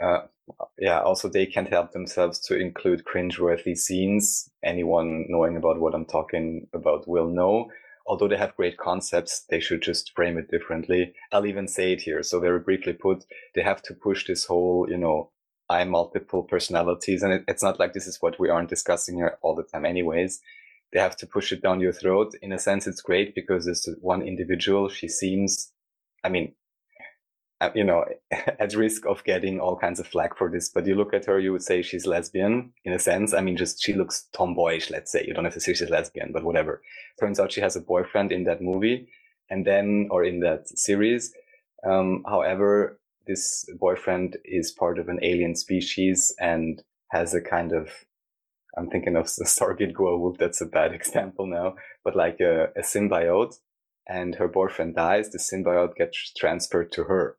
Uh, 0.00 0.22
yeah, 0.78 1.00
also 1.00 1.28
they 1.28 1.46
can't 1.46 1.68
help 1.68 1.92
themselves 1.92 2.38
to 2.40 2.58
include 2.58 3.04
cringeworthy 3.04 3.76
scenes. 3.76 4.50
Anyone 4.64 5.26
knowing 5.28 5.56
about 5.56 5.80
what 5.80 5.94
I'm 5.94 6.06
talking 6.06 6.66
about 6.74 7.06
will 7.08 7.28
know. 7.28 7.70
Although 8.06 8.28
they 8.28 8.36
have 8.36 8.56
great 8.56 8.78
concepts, 8.78 9.44
they 9.48 9.60
should 9.60 9.82
just 9.82 10.12
frame 10.14 10.36
it 10.36 10.50
differently. 10.50 11.14
I'll 11.30 11.46
even 11.46 11.68
say 11.68 11.92
it 11.92 12.00
here. 12.00 12.22
So 12.22 12.40
very 12.40 12.58
briefly 12.58 12.94
put, 12.94 13.24
they 13.54 13.62
have 13.62 13.80
to 13.82 13.94
push 13.94 14.26
this 14.26 14.44
whole, 14.44 14.86
you 14.88 14.96
know, 14.96 15.30
I 15.70 15.84
multiple 15.84 16.42
personalities. 16.42 17.22
And 17.22 17.32
it, 17.32 17.44
it's 17.46 17.62
not 17.62 17.78
like 17.78 17.92
this 17.92 18.08
is 18.08 18.18
what 18.20 18.40
we 18.40 18.50
aren't 18.50 18.68
discussing 18.68 19.16
here 19.16 19.38
all 19.40 19.54
the 19.54 19.62
time 19.62 19.86
anyways. 19.86 20.40
They 20.92 21.00
have 21.00 21.16
to 21.18 21.26
push 21.26 21.52
it 21.52 21.62
down 21.62 21.80
your 21.80 21.92
throat. 21.92 22.34
In 22.42 22.52
a 22.52 22.58
sense, 22.58 22.86
it's 22.86 23.00
great 23.00 23.34
because 23.34 23.66
it's 23.66 23.88
one 24.00 24.22
individual. 24.22 24.88
She 24.88 25.08
seems, 25.08 25.72
I 26.24 26.28
mean, 26.28 26.54
you 27.74 27.84
know, 27.84 28.04
at 28.30 28.74
risk 28.74 29.06
of 29.06 29.24
getting 29.24 29.60
all 29.60 29.76
kinds 29.76 30.00
of 30.00 30.06
flack 30.06 30.36
for 30.36 30.50
this. 30.50 30.68
But 30.68 30.86
you 30.86 30.94
look 30.94 31.14
at 31.14 31.26
her, 31.26 31.38
you 31.38 31.52
would 31.52 31.62
say 31.62 31.82
she's 31.82 32.06
lesbian 32.06 32.72
in 32.84 32.92
a 32.92 32.98
sense. 32.98 33.34
I 33.34 33.40
mean, 33.40 33.56
just 33.56 33.82
she 33.82 33.92
looks 33.92 34.28
tomboyish, 34.32 34.90
let's 34.90 35.12
say. 35.12 35.24
You 35.26 35.34
don't 35.34 35.44
have 35.44 35.54
to 35.54 35.60
say 35.60 35.74
she's 35.74 35.90
lesbian, 35.90 36.32
but 36.32 36.44
whatever. 36.44 36.82
Turns 37.20 37.38
out 37.38 37.52
she 37.52 37.60
has 37.60 37.76
a 37.76 37.80
boyfriend 37.80 38.32
in 38.32 38.44
that 38.44 38.62
movie 38.62 39.08
and 39.50 39.66
then, 39.66 40.08
or 40.10 40.24
in 40.24 40.40
that 40.40 40.68
series. 40.68 41.32
Um, 41.84 42.24
however, 42.26 42.98
this 43.26 43.64
boyfriend 43.78 44.36
is 44.44 44.72
part 44.72 44.98
of 44.98 45.08
an 45.08 45.18
alien 45.22 45.54
species 45.54 46.34
and 46.40 46.82
has 47.10 47.34
a 47.34 47.40
kind 47.40 47.72
of, 47.72 47.88
I'm 48.76 48.88
thinking 48.88 49.16
of 49.16 49.26
the 49.36 49.44
Stargate 49.44 49.92
Goa'uld. 49.92 50.38
That's 50.38 50.60
a 50.60 50.66
bad 50.66 50.92
example 51.00 51.46
now, 51.46 51.76
but 52.04 52.16
like 52.16 52.40
a, 52.40 52.70
a 52.76 52.80
symbiote 52.80 53.58
and 54.08 54.34
her 54.36 54.48
boyfriend 54.48 54.96
dies. 54.96 55.30
The 55.30 55.38
symbiote 55.38 55.96
gets 55.96 56.32
transferred 56.34 56.90
to 56.92 57.04
her. 57.04 57.36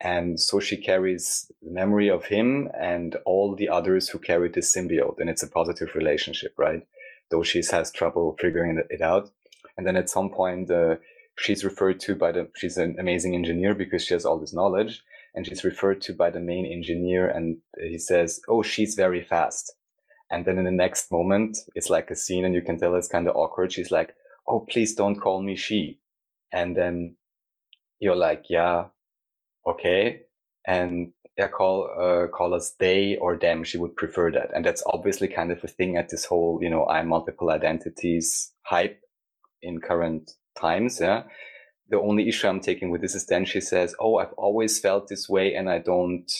And 0.00 0.38
so 0.38 0.60
she 0.60 0.76
carries 0.76 1.50
the 1.62 1.70
memory 1.70 2.08
of 2.08 2.26
him 2.26 2.68
and 2.78 3.16
all 3.24 3.54
the 3.54 3.68
others 3.68 4.08
who 4.08 4.18
carry 4.18 4.48
this 4.48 4.74
symbiote. 4.74 5.18
And 5.18 5.30
it's 5.30 5.42
a 5.42 5.48
positive 5.48 5.94
relationship, 5.94 6.54
right? 6.58 6.86
Though 7.30 7.42
she 7.42 7.62
has 7.70 7.90
trouble 7.90 8.36
figuring 8.38 8.82
it 8.90 9.00
out. 9.00 9.30
And 9.76 9.86
then 9.86 9.96
at 9.96 10.10
some 10.10 10.30
point, 10.30 10.70
uh, 10.70 10.96
she's 11.38 11.64
referred 11.64 12.00
to 12.00 12.14
by 12.14 12.32
the, 12.32 12.48
she's 12.56 12.76
an 12.76 12.96
amazing 12.98 13.34
engineer 13.34 13.74
because 13.74 14.04
she 14.04 14.14
has 14.14 14.26
all 14.26 14.38
this 14.38 14.54
knowledge. 14.54 15.02
And 15.34 15.46
she's 15.46 15.64
referred 15.64 16.00
to 16.02 16.14
by 16.14 16.30
the 16.30 16.40
main 16.40 16.66
engineer. 16.66 17.28
And 17.28 17.58
he 17.78 17.98
says, 17.98 18.40
Oh, 18.48 18.62
she's 18.62 18.94
very 18.94 19.22
fast. 19.22 19.72
And 20.30 20.44
then 20.44 20.58
in 20.58 20.64
the 20.64 20.70
next 20.70 21.10
moment, 21.12 21.56
it's 21.74 21.90
like 21.90 22.10
a 22.10 22.16
scene 22.16 22.44
and 22.44 22.54
you 22.54 22.62
can 22.62 22.78
tell 22.78 22.94
it's 22.94 23.08
kind 23.08 23.28
of 23.28 23.36
awkward. 23.36 23.72
She's 23.72 23.90
like, 23.90 24.14
Oh, 24.46 24.60
please 24.60 24.94
don't 24.94 25.20
call 25.20 25.42
me 25.42 25.56
she. 25.56 26.00
And 26.52 26.76
then 26.76 27.16
you're 27.98 28.16
like, 28.16 28.44
yeah, 28.48 28.86
okay. 29.66 30.22
And 30.66 31.12
yeah, 31.36 31.48
call, 31.48 31.90
uh, 31.98 32.28
call 32.28 32.54
us 32.54 32.74
they 32.78 33.16
or 33.16 33.36
them. 33.36 33.62
She 33.62 33.78
would 33.78 33.94
prefer 33.96 34.30
that. 34.32 34.50
And 34.54 34.64
that's 34.64 34.82
obviously 34.86 35.28
kind 35.28 35.52
of 35.52 35.62
a 35.62 35.68
thing 35.68 35.96
at 35.96 36.08
this 36.08 36.24
whole, 36.24 36.58
you 36.62 36.70
know, 36.70 36.86
I'm 36.86 37.08
multiple 37.08 37.50
identities 37.50 38.52
hype 38.62 39.00
in 39.62 39.80
current 39.80 40.32
times. 40.58 40.98
Yeah. 41.00 41.24
The 41.88 42.00
only 42.00 42.28
issue 42.28 42.48
I'm 42.48 42.60
taking 42.60 42.90
with 42.90 43.00
this 43.00 43.14
is 43.14 43.26
then 43.26 43.44
she 43.44 43.60
says, 43.60 43.94
Oh, 44.00 44.16
I've 44.16 44.32
always 44.36 44.78
felt 44.80 45.08
this 45.08 45.28
way 45.28 45.54
and 45.54 45.70
I 45.70 45.78
don't, 45.78 46.30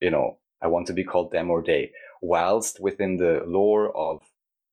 you 0.00 0.10
know, 0.10 0.38
I 0.60 0.66
want 0.66 0.86
to 0.88 0.92
be 0.92 1.04
called 1.04 1.30
them 1.30 1.50
or 1.50 1.62
they. 1.62 1.92
Whilst 2.20 2.80
within 2.80 3.16
the 3.16 3.42
lore 3.46 3.96
of 3.96 4.20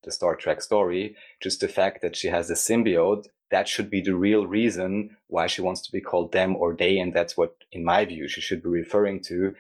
the 0.03 0.12
Star 0.12 0.36
Trek 0.36 0.62
story, 0.62 1.16
just 1.41 1.62
the 1.62 1.68
fact 1.68 2.01
that 2.01 2.16
she 2.16 2.28
has 2.28 2.49
a 2.49 2.55
symbiote, 2.55 3.28
that 3.52 3.68
should 3.68 3.89
be 3.89 4.02
the 4.02 4.16
real 4.16 4.45
reason 4.45 5.18
why 5.28 5.48
she 5.48 5.62
wants 5.62 5.82
to 5.82 5.91
be 5.91 6.02
called 6.02 6.32
them 6.32 6.56
or 6.56 6.76
they. 6.76 6.98
And 6.98 7.14
that's 7.14 7.38
what, 7.38 7.56
in 7.72 7.84
my 7.84 8.06
view, 8.06 8.28
she 8.28 8.41
should 8.41 8.62
be 8.62 8.70
referring 8.70 9.22
to. 9.24 9.56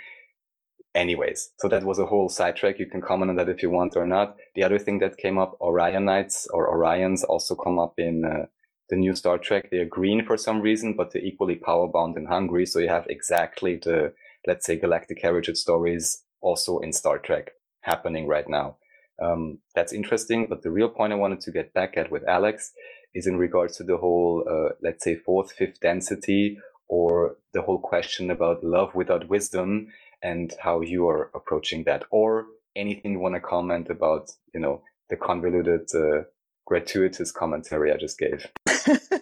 Anyways, 0.93 1.51
so 1.59 1.67
that 1.67 1.83
was 1.83 1.99
a 1.99 2.05
whole 2.05 2.27
sidetrack. 2.27 2.79
You 2.79 2.87
can 2.87 3.01
comment 3.01 3.29
on 3.29 3.35
that 3.37 3.49
if 3.49 3.61
you 3.61 3.69
want 3.69 3.95
or 3.95 4.07
not. 4.07 4.35
The 4.55 4.63
other 4.63 4.79
thing 4.79 4.99
that 4.99 5.17
came 5.17 5.37
up, 5.37 5.57
Orionites 5.61 6.47
or 6.51 6.73
Orions 6.73 7.23
also 7.23 7.55
come 7.55 7.77
up 7.77 7.93
in 7.97 8.25
uh, 8.25 8.47
the 8.89 8.95
new 8.95 9.15
Star 9.15 9.37
Trek. 9.37 9.69
They're 9.69 9.85
green 9.85 10.25
for 10.25 10.37
some 10.37 10.59
reason, 10.59 10.95
but 10.95 11.11
they're 11.11 11.21
equally 11.21 11.55
power 11.55 11.87
bound 11.87 12.17
and 12.17 12.27
hungry. 12.27 12.65
So 12.65 12.79
you 12.79 12.89
have 12.89 13.05
exactly 13.09 13.75
the, 13.75 14.13
let's 14.47 14.65
say, 14.65 14.77
galactic 14.77 15.21
heritage 15.21 15.57
stories 15.57 16.23
also 16.41 16.79
in 16.79 16.91
Star 16.93 17.19
Trek 17.19 17.51
happening 17.81 18.27
right 18.27 18.49
now. 18.49 18.77
Um, 19.21 19.59
that's 19.75 19.93
interesting. 19.93 20.47
But 20.49 20.63
the 20.63 20.71
real 20.71 20.89
point 20.89 21.13
I 21.13 21.17
wanted 21.17 21.41
to 21.41 21.51
get 21.51 21.73
back 21.73 21.95
at 21.95 22.11
with 22.11 22.27
Alex 22.27 22.71
is 23.13 23.27
in 23.27 23.37
regards 23.37 23.77
to 23.77 23.83
the 23.83 23.97
whole, 23.97 24.43
uh, 24.49 24.73
let's 24.81 25.03
say, 25.03 25.15
fourth, 25.15 25.51
fifth 25.51 25.79
density 25.79 26.57
or 26.87 27.35
the 27.53 27.61
whole 27.61 27.79
question 27.79 28.31
about 28.31 28.63
love 28.63 28.93
without 28.95 29.27
wisdom 29.29 29.87
and 30.21 30.53
how 30.61 30.81
you 30.81 31.07
are 31.07 31.29
approaching 31.35 31.83
that 31.83 32.03
or 32.11 32.45
anything 32.75 33.13
you 33.13 33.19
want 33.19 33.35
to 33.35 33.41
comment 33.41 33.89
about, 33.89 34.31
you 34.53 34.59
know, 34.59 34.81
the 35.09 35.15
convoluted, 35.15 35.87
uh, 35.95 36.23
gratuitous 36.65 37.31
commentary 37.31 37.91
I 37.91 37.97
just 37.97 38.19
gave. 38.19 38.47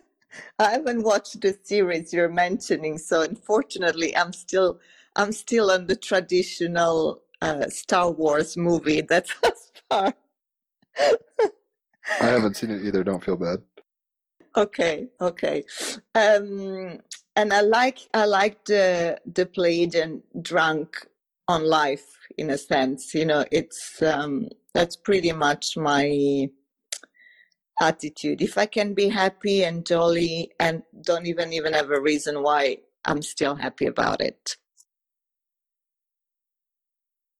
I 0.59 0.71
haven't 0.71 1.03
watched 1.03 1.41
the 1.41 1.57
series 1.63 2.13
you're 2.13 2.29
mentioning, 2.29 2.97
so 2.97 3.21
unfortunately, 3.21 4.15
I'm 4.15 4.33
still 4.33 4.79
I'm 5.15 5.31
still 5.31 5.71
on 5.71 5.87
the 5.87 5.95
traditional 5.95 7.21
uh, 7.41 7.69
Star 7.69 8.11
Wars 8.11 8.57
movie. 8.57 9.01
That's 9.01 9.31
as 9.43 9.71
far. 9.89 10.13
I 10.97 12.25
haven't 12.25 12.57
seen 12.57 12.71
it 12.71 12.85
either. 12.85 13.03
Don't 13.03 13.23
feel 13.23 13.37
bad. 13.37 13.59
Okay, 14.57 15.07
okay. 15.19 15.63
Um, 16.13 16.99
and 17.35 17.51
I 17.51 17.61
like 17.61 17.99
I 18.13 18.25
like 18.25 18.63
the 18.65 19.19
the 19.25 19.45
Pleiadian 19.45 20.21
drunk 20.41 21.07
on 21.47 21.65
life 21.65 22.05
in 22.37 22.49
a 22.49 22.57
sense. 22.57 23.13
You 23.13 23.25
know, 23.25 23.45
it's 23.51 24.01
um, 24.01 24.47
that's 24.73 24.95
pretty 24.95 25.33
much 25.33 25.75
my 25.75 26.49
attitude. 27.81 28.41
If 28.41 28.57
I 28.57 28.65
can 28.65 28.93
be 28.93 29.09
happy 29.09 29.63
and 29.63 29.85
jolly 29.85 30.51
and 30.59 30.83
don't 31.01 31.27
even 31.27 31.51
even 31.51 31.73
have 31.73 31.91
a 31.91 31.99
reason 31.99 32.41
why, 32.41 32.77
I'm 33.03 33.21
still 33.21 33.55
happy 33.55 33.85
about 33.85 34.21
it. 34.21 34.55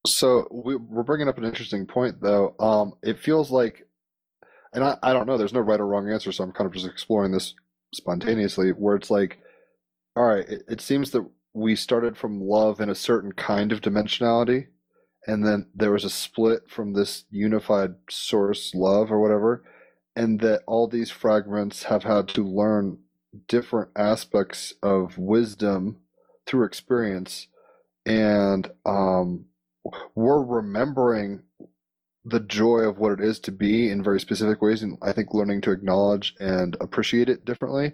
So 0.06 0.48
we, 0.52 0.76
we're 0.76 1.04
bringing 1.04 1.28
up 1.28 1.38
an 1.38 1.46
interesting 1.46 1.86
point, 1.86 2.22
though. 2.22 2.56
Um, 2.60 2.94
it 3.02 3.20
feels 3.20 3.50
like, 3.50 3.88
and 4.76 4.84
I, 4.84 4.98
I 5.02 5.14
don't 5.14 5.26
know, 5.26 5.38
there's 5.38 5.54
no 5.54 5.62
right 5.62 5.80
or 5.80 5.88
wrong 5.88 6.12
answer, 6.12 6.32
so 6.32 6.44
I'm 6.44 6.52
kind 6.52 6.68
of 6.68 6.74
just 6.74 6.86
exploring 6.86 7.32
this 7.32 7.56
spontaneously, 7.94 8.70
where 8.70 8.96
it's 8.96 9.10
like, 9.10 9.40
all 10.16 10.26
right, 10.26 10.48
it, 10.48 10.64
it 10.68 10.82
seems 10.82 11.12
that 11.12 11.28
we 11.54 11.76
started 11.76 12.18
from 12.18 12.42
love 12.42 12.82
in 12.82 12.90
a 12.90 12.96
certain 12.96 13.32
kind 13.32 13.72
of 13.72 13.82
dimensionality, 13.82 14.68
and 15.26 15.44
then 15.44 15.68
there 15.74 15.92
was 15.92 16.04
a 16.04 16.10
split 16.10 16.70
from 16.70 16.94
this 16.94 17.26
unified 17.32 17.96
source 18.10 18.76
love 18.76 19.12
or 19.12 19.20
whatever, 19.20 19.64
and 20.16 20.40
that 20.42 20.62
all 20.68 20.88
these 20.88 21.10
fragments 21.10 21.84
have 21.84 22.04
had 22.04 22.28
to 22.28 22.44
learn 22.44 23.00
different 23.48 23.90
aspects 23.96 24.74
of 24.84 25.18
wisdom 25.18 25.98
through 26.46 26.66
experience. 26.66 27.48
And 28.06 28.70
um, 28.86 29.46
we're 30.14 30.44
remembering 30.44 31.42
the 32.26 32.40
joy 32.40 32.80
of 32.80 32.98
what 32.98 33.12
it 33.12 33.22
is 33.22 33.40
to 33.42 33.52
be 33.52 33.90
in 33.90 34.04
very 34.04 34.20
specific 34.20 34.62
ways, 34.62 34.82
and 34.82 34.98
I 35.02 35.14
think 35.14 35.34
learning 35.34 35.62
to 35.62 35.72
acknowledge 35.72 36.36
and 36.40 36.76
appreciate 36.82 37.30
it 37.30 37.46
differently. 37.46 37.94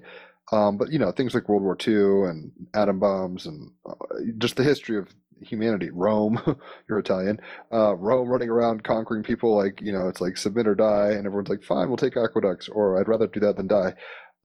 Um, 0.52 0.78
but 0.78 0.92
you 0.92 1.00
know, 1.00 1.12
things 1.12 1.34
like 1.34 1.48
World 1.50 1.64
War 1.64 1.78
II 1.86 2.30
and 2.30 2.52
atom 2.74 3.00
bombs 3.00 3.46
and 3.46 3.72
uh, 3.86 3.94
just 4.38 4.56
the 4.56 4.64
history 4.64 4.98
of 4.98 5.14
humanity. 5.42 5.90
Rome, 5.92 6.42
you're 6.90 7.00
Italian. 7.00 7.40
Uh, 7.72 7.96
Rome 7.96 8.30
running 8.30 8.50
around 8.50 8.84
conquering 8.84 9.24
people 9.24 9.56
like 9.56 9.82
you 9.82 9.92
know, 9.92 10.08
it's 10.08 10.22
like 10.22 10.38
submit 10.38 10.68
or 10.68 10.76
die, 10.76 11.12
and 11.12 11.26
everyone's 11.26 11.50
like, 11.50 11.64
fine, 11.64 11.88
we'll 11.88 11.98
take 11.98 12.18
aqueducts, 12.18 12.70
or 12.70 13.00
I'd 13.00 13.08
rather 13.08 13.28
do 13.28 13.42
that 13.42 13.58
than 13.58 13.68
die. 13.68 13.94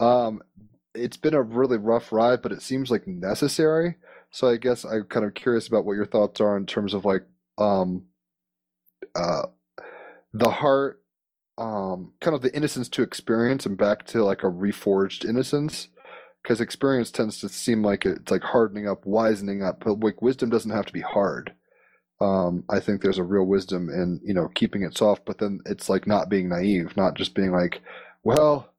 Um, 0.01 0.43
it's 0.95 1.17
been 1.17 1.35
a 1.35 1.43
really 1.43 1.77
rough 1.77 2.13
ride, 2.13 2.43
but 2.43 2.53
it 2.53 2.63
seems 2.63 2.91
like 2.91 3.07
necessary. 3.07 3.97
So 4.31 4.49
I 4.49 4.57
guess 4.57 4.85
I'm 4.85 5.05
kind 5.05 5.25
of 5.25 5.35
curious 5.35 5.69
about 5.69 5.85
what 5.85 5.95
your 5.95 6.07
thoughts 6.07 6.41
are 6.41 6.57
in 6.57 6.67
terms 6.67 6.95
of 6.95 7.05
like 7.05 7.23
um, 7.59 8.05
uh, 9.15 9.43
the 10.39 10.51
heart, 10.51 11.03
um, 11.59 12.13
kind 12.21 12.37
of 12.37 12.43
the 12.43 12.55
innocence 12.57 12.89
to 12.91 13.03
experience 13.03 13.67
and 13.67 13.79
back 13.79 14.07
to 14.09 14.25
like 14.25 14.43
a 14.45 14.49
reforged 14.49 15.25
innocence. 15.29 15.89
Because 16.43 16.61
experience 16.61 17.11
tends 17.11 17.41
to 17.41 17.49
seem 17.51 17.83
like 17.85 18.07
it's 18.07 18.31
like 18.31 18.43
hardening 18.45 18.89
up, 18.89 19.07
wisening 19.07 19.63
up, 19.63 19.83
but 19.85 20.01
like 20.01 20.23
wisdom 20.23 20.51
doesn't 20.51 20.73
have 20.73 20.87
to 20.87 20.93
be 20.95 21.03
hard. 21.03 21.55
um, 22.21 22.65
I 22.71 22.81
think 22.81 23.03
there's 23.03 23.19
a 23.19 23.25
real 23.25 23.45
wisdom 23.45 23.91
in 23.91 24.21
you 24.25 24.35
know 24.35 24.49
keeping 24.55 24.83
it 24.83 24.97
soft, 24.97 25.27
but 25.27 25.39
then 25.39 25.61
it's 25.67 25.89
like 25.91 26.07
not 26.07 26.31
being 26.31 26.49
naive, 26.49 26.97
not 26.97 27.15
just 27.15 27.35
being 27.35 27.53
like, 27.53 27.83
well, 28.25 28.73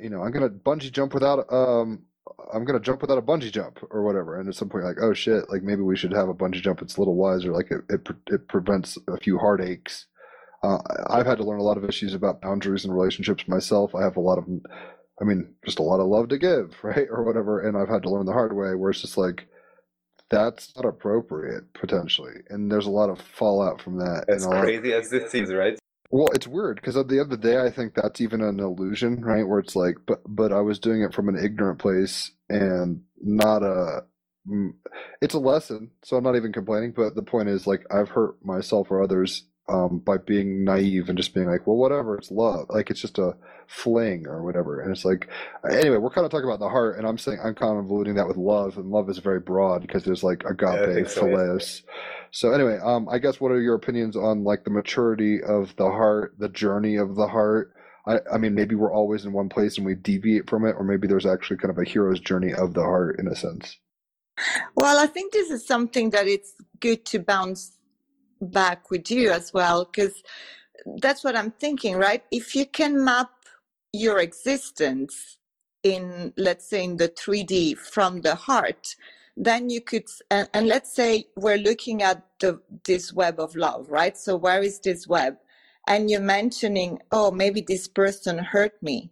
you 0.00 0.10
know, 0.10 0.22
I'm 0.22 0.32
gonna 0.32 0.50
bungee 0.50 0.92
jump 0.92 1.14
without 1.14 1.52
um, 1.52 2.04
I'm 2.52 2.64
gonna 2.64 2.80
jump 2.80 3.02
without 3.02 3.18
a 3.18 3.22
bungee 3.22 3.52
jump 3.52 3.78
or 3.90 4.02
whatever, 4.04 4.38
and 4.38 4.48
at 4.48 4.54
some 4.54 4.68
point 4.68 4.84
like, 4.84 4.98
oh 5.02 5.14
shit, 5.14 5.50
like 5.50 5.62
maybe 5.62 5.82
we 5.82 5.96
should 5.96 6.12
have 6.12 6.28
a 6.28 6.34
bungee 6.34 6.62
jump. 6.62 6.82
It's 6.82 6.96
a 6.96 7.00
little 7.00 7.16
wiser, 7.16 7.52
like 7.52 7.70
it 7.70 7.82
it, 7.90 8.08
it 8.28 8.48
prevents 8.48 8.98
a 9.08 9.18
few 9.18 9.38
heartaches. 9.38 10.06
Uh, 10.66 10.78
I've 11.08 11.26
had 11.26 11.38
to 11.38 11.44
learn 11.44 11.60
a 11.60 11.62
lot 11.64 11.76
of 11.76 11.84
issues 11.84 12.12
about 12.14 12.40
boundaries 12.40 12.84
and 12.84 12.92
relationships 12.94 13.46
myself. 13.46 13.94
I 13.94 14.02
have 14.02 14.16
a 14.16 14.20
lot 14.20 14.38
of, 14.38 14.44
I 15.20 15.24
mean, 15.24 15.54
just 15.64 15.78
a 15.78 15.82
lot 15.82 16.00
of 16.00 16.08
love 16.08 16.28
to 16.30 16.38
give, 16.38 16.74
right, 16.82 17.06
or 17.10 17.22
whatever, 17.24 17.60
and 17.60 17.76
I've 17.76 17.88
had 17.88 18.02
to 18.02 18.10
learn 18.10 18.26
the 18.26 18.32
hard 18.32 18.54
way, 18.56 18.74
where 18.74 18.90
it's 18.90 19.02
just 19.02 19.16
like 19.16 19.46
that's 20.28 20.74
not 20.74 20.84
appropriate 20.84 21.72
potentially, 21.74 22.34
and 22.50 22.70
there's 22.70 22.86
a 22.86 22.90
lot 22.90 23.10
of 23.10 23.20
fallout 23.20 23.80
from 23.80 23.98
that. 23.98 24.24
As 24.28 24.44
and 24.44 24.52
a 24.52 24.56
lot- 24.56 24.64
crazy 24.64 24.92
as 24.92 25.08
this 25.10 25.30
seems, 25.30 25.52
right? 25.52 25.78
well, 26.10 26.28
it's 26.34 26.46
weird 26.48 26.76
because 26.76 26.96
at 26.96 27.08
the 27.08 27.20
end 27.20 27.32
of 27.32 27.40
the 27.40 27.48
day, 27.48 27.60
I 27.60 27.70
think 27.70 27.94
that's 27.94 28.20
even 28.20 28.40
an 28.40 28.58
illusion, 28.60 29.20
right? 29.22 29.46
Where 29.46 29.58
it's 29.60 29.76
like, 29.76 29.96
but 30.06 30.20
but 30.26 30.52
I 30.52 30.60
was 30.62 30.78
doing 30.80 31.02
it 31.02 31.14
from 31.14 31.28
an 31.28 31.36
ignorant 31.36 31.78
place 31.78 32.32
and 32.48 33.02
not 33.22 33.62
a. 33.62 34.04
mm, 34.48 34.70
It's 35.22 35.34
a 35.34 35.38
lesson, 35.38 35.90
so 36.02 36.16
I'm 36.16 36.24
not 36.24 36.36
even 36.36 36.52
complaining. 36.52 36.92
But 36.96 37.14
the 37.14 37.22
point 37.22 37.48
is, 37.48 37.66
like, 37.66 37.84
I've 37.90 38.08
hurt 38.08 38.44
myself 38.44 38.90
or 38.90 39.02
others 39.02 39.44
um, 39.68 39.98
by 39.98 40.16
being 40.16 40.64
naive 40.64 41.08
and 41.08 41.18
just 41.18 41.34
being 41.34 41.48
like, 41.48 41.66
well, 41.66 41.76
whatever, 41.76 42.16
it's 42.16 42.30
love. 42.30 42.66
Like 42.68 42.90
it's 42.90 43.00
just 43.00 43.18
a 43.18 43.36
fling 43.66 44.26
or 44.26 44.42
whatever. 44.42 44.80
And 44.80 44.92
it's 44.92 45.04
like, 45.04 45.28
anyway, 45.68 45.96
we're 45.96 46.10
kind 46.10 46.24
of 46.24 46.30
talking 46.30 46.48
about 46.48 46.60
the 46.60 46.68
heart, 46.68 46.98
and 46.98 47.06
I'm 47.06 47.18
saying 47.18 47.38
I'm 47.42 47.54
kind 47.54 47.78
of 47.78 47.90
alluding 47.90 48.14
that 48.14 48.28
with 48.28 48.36
love, 48.36 48.76
and 48.76 48.90
love 48.90 49.10
is 49.10 49.18
very 49.18 49.40
broad 49.40 49.82
because 49.82 50.04
there's 50.04 50.22
like 50.22 50.44
I 50.46 50.50
agape, 50.50 50.94
think 50.94 51.08
so, 51.08 51.26
yeah. 51.26 51.58
So 52.30 52.52
anyway, 52.52 52.78
um, 52.82 53.08
I 53.08 53.18
guess 53.18 53.40
what 53.40 53.50
are 53.50 53.60
your 53.60 53.74
opinions 53.74 54.16
on 54.16 54.44
like 54.44 54.64
the 54.64 54.70
maturity 54.70 55.42
of 55.42 55.74
the 55.76 55.86
heart, 55.86 56.34
the 56.38 56.48
journey 56.48 56.96
of 56.96 57.16
the 57.16 57.26
heart? 57.26 57.72
I, 58.06 58.18
I 58.32 58.38
mean, 58.38 58.54
maybe 58.54 58.74
we're 58.74 58.92
always 58.92 59.24
in 59.24 59.32
one 59.32 59.48
place 59.48 59.78
and 59.78 59.86
we 59.86 59.94
deviate 59.94 60.48
from 60.48 60.64
it, 60.64 60.76
or 60.78 60.84
maybe 60.84 61.08
there's 61.08 61.26
actually 61.26 61.56
kind 61.56 61.70
of 61.70 61.78
a 61.78 61.84
hero's 61.84 62.20
journey 62.20 62.52
of 62.52 62.74
the 62.74 62.82
heart 62.82 63.18
in 63.18 63.26
a 63.26 63.34
sense. 63.34 63.78
Well, 64.74 64.98
I 64.98 65.06
think 65.06 65.32
this 65.32 65.50
is 65.50 65.66
something 65.66 66.10
that 66.10 66.28
it's 66.28 66.52
good 66.80 67.04
to 67.06 67.18
bounce 67.18 67.72
back 68.40 68.90
with 68.90 69.10
you 69.10 69.30
as 69.30 69.52
well, 69.52 69.84
because 69.84 70.22
that's 71.00 71.24
what 71.24 71.36
I'm 71.36 71.52
thinking, 71.52 71.96
right? 71.96 72.22
If 72.30 72.54
you 72.54 72.66
can 72.66 73.04
map 73.04 73.30
your 73.92 74.18
existence 74.18 75.38
in, 75.82 76.32
let's 76.36 76.68
say, 76.68 76.84
in 76.84 76.96
the 76.96 77.08
3D 77.08 77.78
from 77.78 78.20
the 78.20 78.34
heart, 78.34 78.96
then 79.36 79.70
you 79.70 79.80
could, 79.80 80.04
and, 80.30 80.48
and 80.54 80.66
let's 80.66 80.94
say 80.94 81.26
we're 81.36 81.58
looking 81.58 82.02
at 82.02 82.24
the, 82.40 82.60
this 82.84 83.12
web 83.12 83.38
of 83.38 83.54
love, 83.56 83.90
right? 83.90 84.16
So 84.16 84.36
where 84.36 84.62
is 84.62 84.80
this 84.80 85.06
web? 85.06 85.36
And 85.86 86.10
you're 86.10 86.20
mentioning, 86.20 87.00
oh, 87.12 87.30
maybe 87.30 87.60
this 87.60 87.88
person 87.88 88.38
hurt 88.38 88.82
me 88.82 89.10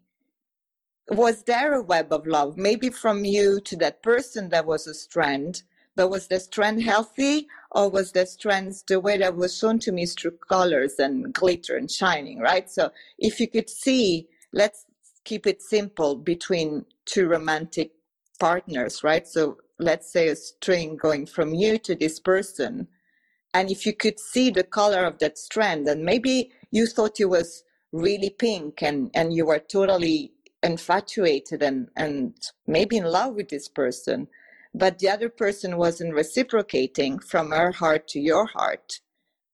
was 1.10 1.42
there 1.42 1.74
a 1.74 1.82
web 1.82 2.12
of 2.12 2.26
love 2.26 2.56
maybe 2.56 2.88
from 2.88 3.24
you 3.24 3.60
to 3.60 3.76
that 3.76 4.02
person 4.02 4.48
there 4.48 4.62
was 4.62 4.86
a 4.86 4.94
strand 4.94 5.62
but 5.96 6.08
was 6.08 6.28
the 6.28 6.40
strand 6.40 6.82
healthy 6.82 7.46
or 7.74 7.90
was 7.90 8.12
the 8.12 8.24
strands 8.24 8.82
the 8.84 9.00
way 9.00 9.18
that 9.18 9.36
was 9.36 9.58
shown 9.58 9.78
to 9.80 9.92
me 9.92 10.04
is 10.04 10.14
through 10.14 10.38
colors 10.48 10.94
and 10.98 11.34
glitter 11.34 11.76
and 11.76 11.90
shining 11.90 12.38
right? 12.40 12.70
So 12.70 12.90
if 13.18 13.40
you 13.40 13.48
could 13.48 13.68
see 13.68 14.28
let's 14.52 14.86
keep 15.24 15.46
it 15.46 15.60
simple 15.60 16.16
between 16.16 16.84
two 17.04 17.26
romantic 17.28 17.92
partners 18.38 19.02
right? 19.02 19.26
So 19.26 19.58
let's 19.78 20.10
say 20.12 20.28
a 20.28 20.36
string 20.36 20.96
going 20.96 21.26
from 21.26 21.52
you 21.54 21.78
to 21.78 21.94
this 21.94 22.20
person 22.20 22.88
and 23.52 23.70
if 23.70 23.86
you 23.86 23.92
could 23.92 24.18
see 24.18 24.50
the 24.50 24.64
color 24.64 25.04
of 25.04 25.18
that 25.18 25.38
strand 25.38 25.86
and 25.88 26.04
maybe 26.04 26.52
you 26.70 26.86
thought 26.86 27.20
it 27.20 27.26
was 27.26 27.64
really 27.92 28.30
pink 28.30 28.82
and 28.82 29.10
and 29.14 29.32
you 29.32 29.46
were 29.46 29.58
totally 29.58 30.32
infatuated 30.62 31.62
and 31.62 31.88
and 31.96 32.34
maybe 32.66 32.96
in 32.96 33.04
love 33.04 33.34
with 33.34 33.48
this 33.48 33.68
person 33.68 34.28
but 34.74 34.98
the 34.98 35.08
other 35.08 35.28
person 35.28 35.76
wasn't 35.76 36.14
reciprocating 36.14 37.18
from 37.18 37.50
her 37.50 37.72
heart 37.72 38.08
to 38.08 38.20
your 38.20 38.46
heart 38.46 39.00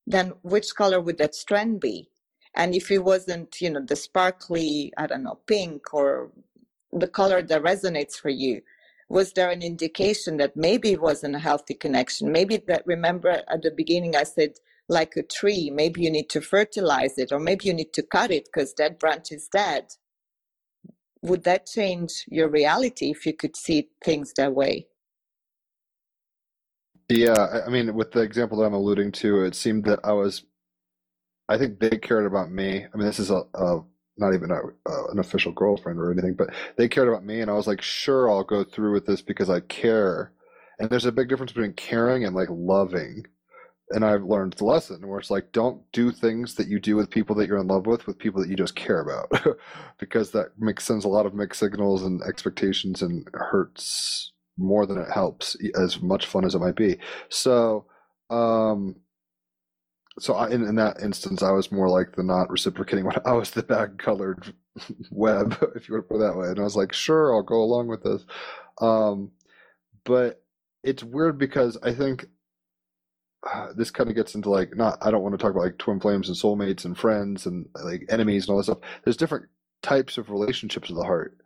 then 0.06 0.32
which 0.42 0.74
color 0.74 1.00
would 1.00 1.18
that 1.18 1.34
strand 1.34 1.80
be? 1.80 2.10
And 2.54 2.74
if 2.74 2.90
it 2.90 3.04
wasn't 3.04 3.60
you 3.60 3.70
know 3.70 3.84
the 3.84 3.96
sparkly 3.96 4.92
i 4.98 5.06
don't 5.06 5.22
know 5.22 5.38
pink 5.46 5.94
or 5.94 6.32
the 6.92 7.06
color 7.06 7.40
that 7.42 7.62
resonates 7.62 8.16
for 8.20 8.28
you 8.28 8.62
was 9.08 9.32
there 9.32 9.50
an 9.50 9.62
indication 9.62 10.36
that 10.38 10.56
maybe 10.56 10.92
it 10.92 11.00
wasn't 11.00 11.34
a 11.34 11.40
healthy 11.40 11.74
connection? 11.74 12.30
Maybe 12.30 12.56
that 12.68 12.86
remember 12.86 13.42
at 13.48 13.62
the 13.62 13.70
beginning 13.70 14.16
i 14.16 14.24
said 14.24 14.54
like 14.88 15.14
a 15.16 15.22
tree 15.22 15.70
maybe 15.70 16.02
you 16.02 16.10
need 16.10 16.28
to 16.30 16.40
fertilize 16.40 17.16
it 17.18 17.30
or 17.30 17.38
maybe 17.38 17.66
you 17.66 17.74
need 17.74 17.92
to 17.92 18.02
cut 18.02 18.32
it 18.32 18.46
because 18.46 18.74
that 18.74 18.98
branch 18.98 19.30
is 19.30 19.48
dead. 19.48 19.86
Would 21.22 21.44
that 21.44 21.66
change 21.66 22.24
your 22.28 22.48
reality 22.48 23.10
if 23.10 23.26
you 23.26 23.34
could 23.34 23.56
see 23.56 23.90
things 24.04 24.32
that 24.36 24.54
way 24.54 24.88
Yeah, 27.10 27.62
I- 27.66 27.70
mean, 27.70 27.94
with 27.94 28.12
the 28.12 28.22
example 28.22 28.58
that 28.60 28.66
I'm 28.66 28.74
alluding 28.74 29.12
to, 29.14 29.44
it 29.44 29.56
seemed 29.56 29.86
that 29.86 30.00
I 30.04 30.12
was, 30.14 30.44
I 31.48 31.58
think 31.58 31.80
they 31.80 31.90
cared 31.98 32.26
about 32.26 32.50
me. 32.50 32.84
I 32.92 32.96
mean, 32.96 33.06
this 33.06 33.18
is 33.18 33.30
a, 33.30 33.42
a 33.54 33.82
not 34.18 34.34
even 34.34 34.50
a, 34.50 34.60
a, 34.90 35.10
an 35.12 35.18
official 35.18 35.52
girlfriend 35.52 35.98
or 35.98 36.12
anything, 36.12 36.34
but 36.34 36.50
they 36.76 36.88
cared 36.88 37.08
about 37.08 37.24
me, 37.24 37.40
and 37.40 37.50
I 37.50 37.54
was 37.54 37.66
like, 37.66 37.82
sure, 37.82 38.30
I'll 38.30 38.44
go 38.44 38.64
through 38.64 38.92
with 38.92 39.06
this 39.06 39.22
because 39.22 39.50
I 39.50 39.60
care. 39.60 40.32
And 40.78 40.90
there's 40.90 41.06
a 41.06 41.12
big 41.12 41.28
difference 41.28 41.52
between 41.52 41.74
caring 41.74 42.24
and 42.24 42.34
like 42.36 42.48
loving. 42.50 43.26
And 43.90 44.04
I've 44.04 44.24
learned 44.24 44.54
the 44.54 44.64
lesson 44.66 45.06
where 45.08 45.18
it's 45.20 45.30
like, 45.30 45.52
don't 45.52 45.82
do 45.92 46.12
things 46.12 46.54
that 46.56 46.68
you 46.68 46.80
do 46.80 46.96
with 46.96 47.10
people 47.10 47.36
that 47.36 47.48
you're 47.48 47.58
in 47.58 47.68
love 47.68 47.86
with, 47.86 48.06
with 48.06 48.18
people 48.18 48.40
that 48.42 48.50
you 48.50 48.56
just 48.56 48.76
care 48.76 49.00
about, 49.00 49.30
because 50.00 50.32
that 50.32 50.48
makes 50.58 50.84
sends 50.84 51.04
a 51.06 51.08
lot 51.08 51.26
of 51.26 51.34
mixed 51.34 51.60
signals 51.60 52.02
and 52.04 52.22
expectations 52.22 53.02
and 53.02 53.28
hurts 53.34 54.32
more 54.60 54.86
than 54.86 54.98
it 54.98 55.10
helps, 55.10 55.56
as 55.80 56.00
much 56.00 56.26
fun 56.26 56.44
as 56.44 56.54
it 56.54 56.60
might 56.60 56.76
be. 56.76 56.98
So, 57.28 57.86
um, 58.30 58.96
so 60.18 60.34
I, 60.34 60.50
in, 60.50 60.62
in 60.64 60.74
that 60.76 61.00
instance, 61.02 61.42
I 61.42 61.52
was 61.52 61.72
more 61.72 61.88
like 61.88 62.14
the 62.14 62.22
not 62.22 62.50
reciprocating 62.50 63.04
one. 63.06 63.16
I 63.24 63.32
was 63.32 63.50
the 63.50 63.62
bag 63.62 63.98
colored 63.98 64.54
web, 65.10 65.56
if 65.74 65.88
you 65.88 65.94
want 65.94 66.08
to 66.08 66.14
put 66.14 66.16
it 66.16 66.26
that 66.26 66.36
way. 66.36 66.48
And 66.48 66.60
I 66.60 66.62
was 66.62 66.76
like, 66.76 66.92
sure, 66.92 67.34
I'll 67.34 67.42
go 67.42 67.62
along 67.62 67.88
with 67.88 68.02
this. 68.02 68.24
Um, 68.80 69.32
but 70.04 70.42
it's 70.82 71.04
weird 71.04 71.38
because 71.38 71.78
I 71.82 71.92
think 71.92 72.26
uh, 73.50 73.68
this 73.76 73.90
kind 73.90 74.10
of 74.10 74.16
gets 74.16 74.34
into 74.34 74.50
like 74.50 74.76
not 74.76 74.98
I 75.00 75.10
don't 75.10 75.22
want 75.22 75.32
to 75.32 75.38
talk 75.38 75.52
about 75.52 75.64
like 75.64 75.78
twin 75.78 76.00
flames 76.00 76.28
and 76.28 76.36
soulmates 76.36 76.84
and 76.84 76.96
friends 76.96 77.46
and 77.46 77.66
like 77.82 78.04
enemies 78.10 78.44
and 78.44 78.52
all 78.52 78.56
that 78.58 78.64
stuff. 78.64 78.78
There's 79.04 79.16
different 79.16 79.46
types 79.82 80.18
of 80.18 80.30
relationships 80.30 80.90
of 80.90 80.96
the 80.96 81.04
heart. 81.04 81.39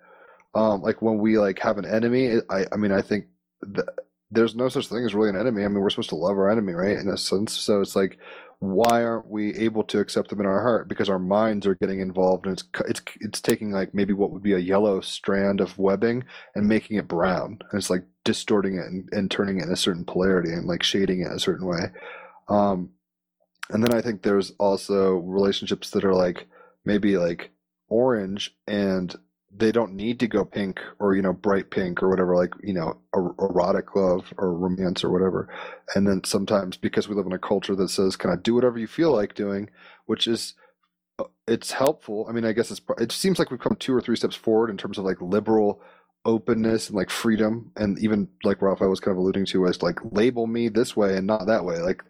Um, 0.54 0.82
like 0.82 1.02
when 1.02 1.18
we 1.18 1.38
like 1.38 1.58
have 1.60 1.78
an 1.78 1.86
enemy, 1.86 2.40
I 2.50 2.66
I 2.72 2.76
mean 2.76 2.92
I 2.92 3.02
think 3.02 3.26
th- 3.74 3.88
there's 4.30 4.54
no 4.54 4.68
such 4.68 4.88
thing 4.88 5.04
as 5.04 5.14
really 5.14 5.30
an 5.30 5.36
enemy. 5.36 5.64
I 5.64 5.68
mean 5.68 5.80
we're 5.80 5.90
supposed 5.90 6.10
to 6.10 6.16
love 6.16 6.36
our 6.36 6.50
enemy, 6.50 6.72
right? 6.72 6.96
In 6.96 7.08
a 7.08 7.16
sense. 7.16 7.52
So 7.52 7.80
it's 7.80 7.96
like 7.96 8.18
why 8.60 9.04
aren't 9.04 9.28
we 9.28 9.54
able 9.56 9.84
to 9.84 10.00
accept 10.00 10.30
them 10.30 10.40
in 10.40 10.46
our 10.46 10.62
heart? 10.62 10.88
Because 10.88 11.08
our 11.08 11.18
minds 11.18 11.66
are 11.66 11.74
getting 11.74 12.00
involved, 12.00 12.46
and 12.46 12.54
it's 12.54 12.64
it's 12.88 13.02
it's 13.20 13.40
taking 13.40 13.70
like 13.70 13.94
maybe 13.94 14.12
what 14.12 14.30
would 14.30 14.42
be 14.42 14.52
a 14.54 14.58
yellow 14.58 15.00
strand 15.00 15.60
of 15.60 15.78
webbing 15.78 16.24
and 16.54 16.68
making 16.68 16.96
it 16.96 17.08
brown, 17.08 17.58
and 17.70 17.78
it's 17.78 17.90
like 17.90 18.04
distorting 18.24 18.76
it 18.76 18.86
and, 18.86 19.08
and 19.12 19.30
turning 19.30 19.58
it 19.58 19.64
in 19.64 19.72
a 19.72 19.76
certain 19.76 20.04
polarity 20.04 20.52
and 20.52 20.66
like 20.66 20.82
shading 20.82 21.22
it 21.22 21.32
a 21.32 21.38
certain 21.38 21.66
way. 21.66 21.90
Um, 22.48 22.90
and 23.70 23.82
then 23.82 23.94
I 23.94 24.00
think 24.00 24.22
there's 24.22 24.52
also 24.58 25.16
relationships 25.16 25.90
that 25.90 26.04
are 26.04 26.14
like 26.14 26.46
maybe 26.84 27.18
like 27.18 27.50
orange 27.88 28.54
and 28.66 29.14
they 29.56 29.70
don't 29.72 29.94
need 29.94 30.18
to 30.20 30.26
go 30.26 30.44
pink 30.44 30.80
or 30.98 31.14
you 31.14 31.22
know 31.22 31.32
bright 31.32 31.70
pink 31.70 32.02
or 32.02 32.08
whatever 32.08 32.34
like 32.36 32.52
you 32.62 32.74
know 32.74 32.96
er- 33.14 33.34
erotic 33.38 33.94
love 33.94 34.32
or 34.36 34.52
romance 34.54 35.04
or 35.04 35.10
whatever. 35.10 35.48
And 35.94 36.06
then 36.06 36.22
sometimes 36.24 36.76
because 36.76 37.08
we 37.08 37.14
live 37.14 37.26
in 37.26 37.32
a 37.32 37.38
culture 37.38 37.76
that 37.76 37.88
says 37.88 38.16
kind 38.16 38.34
of 38.34 38.42
do 38.42 38.54
whatever 38.54 38.78
you 38.78 38.86
feel 38.86 39.12
like 39.12 39.34
doing? 39.34 39.70
which 40.06 40.26
is 40.26 40.54
uh, 41.18 41.24
it's 41.46 41.72
helpful. 41.72 42.26
I 42.28 42.32
mean 42.32 42.44
i 42.44 42.52
guess 42.52 42.70
it's 42.70 42.80
it 42.98 43.12
seems 43.12 43.38
like 43.38 43.50
we've 43.50 43.60
come 43.60 43.76
two 43.76 43.94
or 43.94 44.00
three 44.00 44.16
steps 44.16 44.36
forward 44.36 44.70
in 44.70 44.76
terms 44.76 44.98
of 44.98 45.04
like 45.04 45.20
liberal 45.20 45.80
openness 46.24 46.88
and 46.88 46.96
like 46.96 47.10
freedom. 47.10 47.70
And 47.76 47.98
even 47.98 48.28
like 48.44 48.62
Raphael 48.62 48.90
was 48.90 49.00
kind 49.00 49.12
of 49.12 49.18
alluding 49.18 49.46
to 49.46 49.66
as 49.66 49.82
like 49.82 49.98
label 50.12 50.46
me 50.46 50.68
this 50.68 50.96
way 50.96 51.16
and 51.16 51.26
not 51.26 51.46
that 51.46 51.64
way. 51.64 51.78
Like 51.78 52.02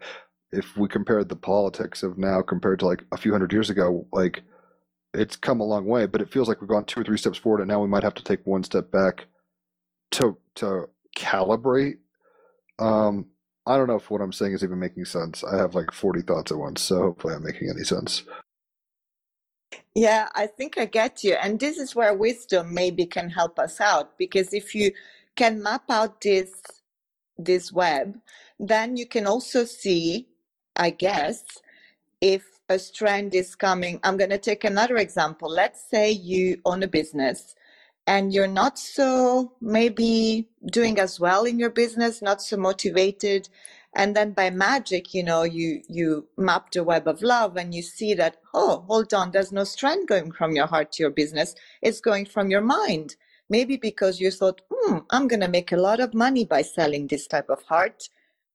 if 0.53 0.76
we 0.76 0.88
compared 0.88 1.28
the 1.28 1.36
politics 1.36 2.03
of 2.03 2.16
now 2.16 2.40
compared 2.42 2.78
to 2.80 2.86
like 2.86 3.05
a 3.12 3.16
few 3.16 3.32
hundred 3.32 3.53
years 3.53 3.70
ago 3.70 4.07
like 4.12 4.42
it's 5.14 5.36
come 5.36 5.60
a 5.60 5.64
long 5.64 5.86
way 5.86 6.06
but 6.06 6.22
it 6.22 6.30
feels 6.30 6.48
like 6.48 6.60
we've 6.60 6.70
gone 6.70 6.84
two 6.86 7.00
or 7.00 7.04
three 7.04 7.18
steps 7.18 7.38
forward 7.38 7.60
and 7.60 7.68
now 7.68 7.80
we 7.82 7.88
might 7.88 8.04
have 8.04 8.14
to 8.14 8.24
take 8.24 8.46
one 8.46 8.64
step 8.64 8.90
back 8.92 9.26
to 10.12 10.38
to 10.56 10.86
calibrate 11.18 11.98
um 12.80 13.26
i 13.66 13.76
don't 13.76 13.88
know 13.88 13.96
if 13.96 14.10
what 14.10 14.22
i'm 14.22 14.32
saying 14.32 14.52
is 14.54 14.64
even 14.64 14.80
making 14.80 15.04
sense 15.06 15.44
i 15.44 15.56
have 15.58 15.74
like 15.74 15.92
40 15.92 16.22
thoughts 16.22 16.52
at 16.52 16.58
once 16.58 16.82
so 16.82 16.98
hopefully 17.02 17.34
i'm 17.34 17.44
making 17.44 17.70
any 17.70 17.84
sense 17.84 18.24
Yeah, 19.94 20.28
I 20.34 20.48
think 20.48 20.78
I 20.78 20.86
get 20.86 21.24
you. 21.24 21.34
And 21.34 21.60
this 21.60 21.78
is 21.78 21.96
where 21.96 22.14
wisdom 22.14 22.74
maybe 22.74 23.06
can 23.06 23.30
help 23.30 23.58
us 23.60 23.80
out 23.80 24.18
because 24.18 24.54
if 24.54 24.74
you 24.74 24.92
can 25.36 25.62
map 25.62 25.84
out 25.90 26.22
this 26.22 26.50
this 27.38 27.72
web, 27.72 28.18
then 28.60 28.96
you 28.96 29.06
can 29.06 29.26
also 29.26 29.64
see, 29.64 30.28
I 30.76 30.90
guess, 30.90 31.44
if 32.20 32.44
a 32.68 32.78
strand 32.78 33.34
is 33.34 33.54
coming. 33.54 34.00
I'm 34.04 34.16
going 34.16 34.30
to 34.30 34.38
take 34.38 34.64
another 34.64 34.96
example. 34.96 35.50
Let's 35.50 35.82
say 35.90 36.10
you 36.10 36.60
own 36.64 36.82
a 36.82 36.88
business 36.88 37.54
and 38.06 38.32
you're 38.32 38.46
not 38.46 38.78
so 38.78 39.52
maybe 39.60 40.48
doing 40.66 40.98
as 40.98 41.20
well 41.20 41.44
in 41.44 41.58
your 41.58 41.70
business, 41.70 42.22
not 42.22 42.42
so 42.42 42.56
motivated. 42.56 43.48
And 43.96 44.16
then 44.16 44.32
by 44.32 44.50
magic, 44.50 45.14
you 45.14 45.22
know, 45.22 45.44
you 45.44 45.82
you 45.88 46.28
map 46.36 46.72
the 46.72 46.84
web 46.84 47.06
of 47.06 47.22
love 47.22 47.56
and 47.56 47.74
you 47.74 47.82
see 47.82 48.14
that, 48.14 48.38
oh, 48.54 48.84
hold 48.88 49.14
on, 49.14 49.30
there's 49.30 49.52
no 49.52 49.64
strand 49.64 50.08
going 50.08 50.32
from 50.32 50.52
your 50.52 50.66
heart 50.66 50.92
to 50.92 51.02
your 51.02 51.10
business. 51.10 51.54
It's 51.82 52.00
going 52.00 52.26
from 52.26 52.50
your 52.50 52.60
mind. 52.60 53.16
Maybe 53.48 53.76
because 53.76 54.20
you 54.20 54.30
thought, 54.30 54.62
hmm, 54.70 54.98
I'm 55.10 55.28
gonna 55.28 55.48
make 55.48 55.72
a 55.72 55.76
lot 55.76 56.00
of 56.00 56.14
money 56.14 56.44
by 56.44 56.62
selling 56.62 57.06
this 57.06 57.26
type 57.26 57.48
of 57.50 57.62
heart. 57.64 58.08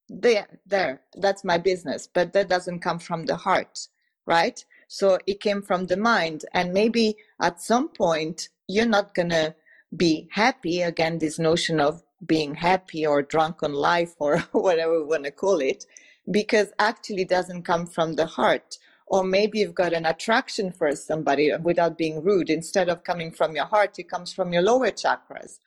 There, 0.09 0.47
there, 0.65 1.01
that's 1.15 1.43
my 1.45 1.57
business. 1.57 2.07
But 2.11 2.33
that 2.33 2.49
doesn't 2.49 2.81
come 2.81 2.99
from 2.99 3.25
the 3.25 3.37
heart, 3.37 3.87
right? 4.29 4.63
So 4.87 5.17
it 5.27 5.41
came 5.41 5.61
from 5.61 5.87
the 5.87 5.97
mind. 5.97 6.45
And 6.53 6.71
maybe 6.73 7.17
at 7.41 7.61
some 7.61 7.89
point 7.89 8.49
you're 8.67 8.85
not 8.85 9.15
going 9.15 9.29
to 9.31 9.55
be 9.95 10.29
happy 10.31 10.81
again 10.81 11.17
this 11.17 11.39
notion 11.39 11.79
of 11.79 12.03
being 12.25 12.55
happy 12.55 13.05
or 13.05 13.21
drunk 13.23 13.63
on 13.63 13.73
life 13.73 14.13
or 14.19 14.39
whatever 14.51 14.99
we 14.99 15.05
want 15.05 15.25
to 15.25 15.31
call 15.31 15.59
it 15.59 15.85
because 16.29 16.71
actually 16.77 17.25
doesn't 17.25 17.63
come 17.63 17.87
from 17.87 18.15
the 18.15 18.25
heart 18.25 18.77
or 19.07 19.23
maybe 19.23 19.59
you've 19.59 19.73
got 19.73 19.93
an 19.93 20.05
attraction 20.05 20.71
for 20.71 20.95
somebody 20.95 21.51
without 21.63 21.97
being 21.97 22.23
rude 22.23 22.49
instead 22.49 22.89
of 22.89 23.03
coming 23.03 23.31
from 23.31 23.55
your 23.55 23.65
heart 23.65 23.97
it 23.97 24.09
comes 24.09 24.31
from 24.31 24.53
your 24.53 24.61
lower 24.61 24.91
chakras 24.91 25.57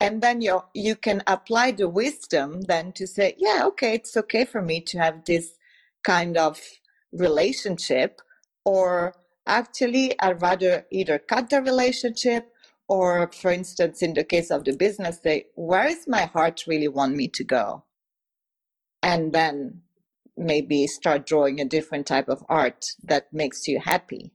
and 0.00 0.22
then 0.22 0.40
you 0.40 0.60
you 0.74 0.96
can 0.96 1.22
apply 1.26 1.70
the 1.70 1.88
wisdom 1.88 2.62
then 2.62 2.90
to 2.92 3.06
say 3.06 3.34
yeah 3.38 3.62
okay 3.64 3.94
it's 3.94 4.16
okay 4.16 4.44
for 4.44 4.62
me 4.62 4.80
to 4.80 4.98
have 4.98 5.24
this 5.26 5.52
kind 6.02 6.36
of 6.36 6.58
relationship 7.12 8.20
or 8.64 9.14
actually 9.46 10.14
I'd 10.20 10.42
rather 10.42 10.86
either 10.90 11.18
cut 11.18 11.50
the 11.50 11.62
relationship 11.62 12.52
or, 12.88 13.30
for 13.32 13.52
instance, 13.52 14.02
in 14.02 14.14
the 14.14 14.24
case 14.24 14.50
of 14.50 14.64
the 14.64 14.76
business, 14.76 15.20
say, 15.22 15.46
where 15.54 15.86
is 15.86 16.08
my 16.08 16.22
heart 16.22 16.64
really 16.66 16.88
want 16.88 17.14
me 17.14 17.28
to 17.28 17.44
go? 17.44 17.84
And 19.02 19.32
then 19.32 19.82
maybe 20.36 20.86
start 20.86 21.24
drawing 21.24 21.60
a 21.60 21.64
different 21.64 22.06
type 22.06 22.28
of 22.28 22.44
art 22.48 22.86
that 23.04 23.32
makes 23.32 23.68
you 23.68 23.78
happy. 23.78 24.32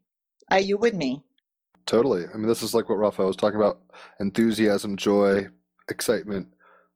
Are 0.49 0.59
you 0.59 0.77
with 0.77 0.93
me? 0.93 1.23
Totally. 1.85 2.23
I 2.33 2.37
mean, 2.37 2.47
this 2.47 2.63
is 2.63 2.73
like 2.73 2.87
what 2.87 2.97
Raphael 2.97 3.27
was 3.27 3.35
talking 3.35 3.59
about 3.59 3.81
enthusiasm, 4.19 4.95
joy, 4.95 5.47
excitement. 5.89 6.47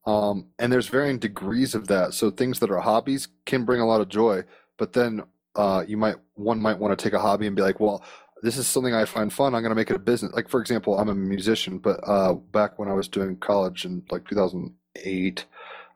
Um, 0.05 0.47
and 0.57 0.71
there's 0.71 0.87
varying 0.87 1.19
degrees 1.19 1.75
of 1.75 1.87
that. 1.87 2.13
So 2.13 2.31
things 2.31 2.59
that 2.59 2.71
are 2.71 2.79
hobbies 2.79 3.27
can 3.45 3.65
bring 3.65 3.81
a 3.81 3.85
lot 3.85 4.01
of 4.01 4.09
joy, 4.09 4.43
but 4.77 4.93
then 4.93 5.23
uh, 5.55 5.83
you 5.87 5.97
might 5.97 6.15
one 6.35 6.61
might 6.61 6.77
want 6.77 6.97
to 6.97 7.03
take 7.03 7.13
a 7.13 7.19
hobby 7.19 7.47
and 7.47 7.55
be 7.55 7.61
like, 7.61 7.79
well, 7.79 8.03
this 8.41 8.57
is 8.57 8.67
something 8.67 8.93
I 8.93 9.05
find 9.05 9.31
fun. 9.31 9.53
I'm 9.53 9.61
going 9.61 9.71
to 9.71 9.75
make 9.75 9.89
it 9.89 9.95
a 9.95 9.99
business. 9.99 10.33
Like 10.33 10.49
for 10.49 10.61
example, 10.61 10.97
I'm 10.97 11.09
a 11.09 11.15
musician, 11.15 11.77
but 11.79 11.99
uh, 12.07 12.33
back 12.33 12.79
when 12.79 12.89
I 12.89 12.93
was 12.93 13.07
doing 13.07 13.37
college 13.37 13.85
in 13.85 14.03
like 14.11 14.27
2008, 14.27 15.45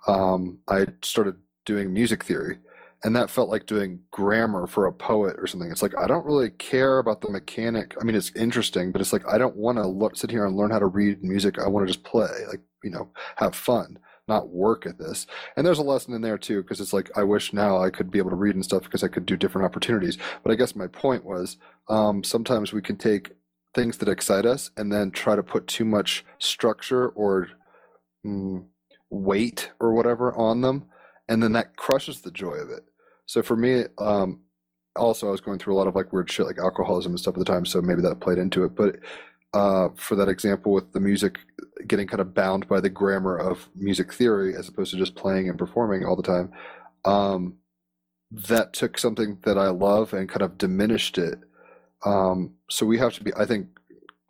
um, 0.08 0.60
I 0.68 0.88
started 1.01 1.36
doing 1.66 1.93
music 1.93 2.24
theory, 2.24 2.58
and 3.04 3.16
that 3.16 3.30
felt 3.30 3.49
like 3.49 3.66
doing 3.66 3.99
grammar 4.12 4.68
for 4.68 4.88
a 4.88 4.93
poet 4.93 5.36
or 5.38 5.47
something. 5.47 5.72
It's 5.72 5.82
like 5.82 5.97
I 5.97 6.08
don't 6.08 6.26
really 6.26 6.49
care 6.51 6.99
about 6.99 7.22
the 7.22 7.30
mechanic. 7.30 7.95
I 8.01 8.04
mean, 8.04 8.16
it's 8.16 8.36
interesting, 8.36 8.91
but 8.91 9.01
it's 9.01 9.14
like 9.14 9.28
I 9.28 9.38
don't 9.38 9.56
want 9.56 9.78
to 9.78 10.20
sit 10.20 10.32
here 10.32 10.45
and 10.45 10.58
learn 10.58 10.72
how 10.72 10.80
to 10.80 10.88
read 10.88 11.24
music. 11.24 11.60
I 11.60 11.68
want 11.68 11.88
to 11.88 11.93
just 11.93 12.06
play, 12.06 12.30
like 12.49 12.62
you 12.84 12.89
know, 12.89 13.10
have 13.38 13.56
fun 13.56 13.97
not 14.28 14.50
work 14.50 14.86
at 14.86 14.98
this. 14.98 15.28
And 15.56 15.66
there's 15.66 15.80
a 15.80 15.84
lesson 15.84 16.14
in 16.14 16.22
there 16.22 16.38
too, 16.38 16.62
because 16.62 16.80
it's 16.80 16.94
like 16.94 17.12
I 17.18 17.24
wish 17.24 17.54
now 17.54 17.78
I 17.78 17.90
could 17.90 18.10
be 18.10 18.20
able 18.20 18.30
to 18.30 18.36
read 18.36 18.56
and 18.56 18.64
stuff 18.64 18.84
because 18.84 19.04
I 19.04 19.08
could 19.10 19.26
do 19.26 19.38
different 19.38 19.66
opportunities. 19.66 20.18
But 20.44 20.52
I 20.52 20.56
guess 20.56 20.76
my 20.76 20.88
point 20.88 21.26
was 21.26 21.58
um, 21.90 22.24
sometimes 22.24 22.72
we 22.72 22.82
can 22.82 22.98
take 22.98 23.32
things 23.74 23.98
that 23.98 24.10
excite 24.10 24.46
us 24.46 24.72
and 24.78 24.92
then 24.92 25.12
try 25.12 25.36
to 25.36 25.44
put 25.44 25.68
too 25.68 25.86
much 25.86 26.24
structure 26.40 27.10
or 27.10 27.50
mm, 28.26 28.66
weight 29.10 29.72
or 29.80 29.94
whatever 29.94 30.34
on 30.36 30.62
them, 30.62 30.86
and 31.28 31.42
then 31.42 31.54
that 31.54 31.76
crushes 31.76 32.22
the 32.22 32.32
joy 32.32 32.54
of 32.54 32.70
it. 32.70 32.84
So 33.26 33.42
for 33.42 33.56
me, 33.56 33.86
um, 33.98 34.42
also 34.96 35.28
I 35.28 35.32
was 35.32 35.42
going 35.42 35.60
through 35.60 35.74
a 35.74 35.78
lot 35.78 35.88
of 35.88 35.96
like 35.96 36.14
weird 36.14 36.32
shit 36.32 36.46
like 36.46 36.60
alcoholism 36.60 37.14
and 37.14 37.20
stuff 37.20 37.36
at 37.36 37.40
the 37.40 37.46
time, 37.46 37.66
so 37.66 37.82
maybe 37.82 38.02
that 38.02 38.20
played 38.20 38.38
into 38.38 38.64
it. 38.64 38.76
But 38.76 38.98
uh, 39.54 39.89
for 39.95 40.16
that 40.16 40.30
example 40.30 40.72
with 40.72 40.91
the 40.93 40.99
music 40.99 41.39
getting 41.88 42.08
kind 42.08 42.22
of 42.22 42.34
bound 42.34 42.68
by 42.68 42.80
the 42.80 42.89
grammar 42.89 43.38
of 43.38 43.70
music 43.76 44.14
theory 44.14 44.56
as 44.56 44.68
opposed 44.70 44.91
to 44.91 44.97
just 44.97 45.16
playing 45.16 45.49
and 45.49 45.60
performing 45.60 46.06
all 46.06 46.16
the 46.16 46.24
time 46.24 46.51
um, 47.06 47.56
that 48.32 48.74
took 48.74 48.97
something 48.97 49.38
that 49.43 49.58
i 49.58 49.70
love 49.70 50.14
and 50.14 50.30
kind 50.30 50.41
of 50.41 50.58
diminished 50.58 51.18
it. 51.18 51.39
Um, 52.06 52.56
so 52.70 52.86
we 52.86 52.97
have 52.99 53.14
to 53.16 53.24
be 53.24 53.34
i 53.36 53.45
think 53.45 53.68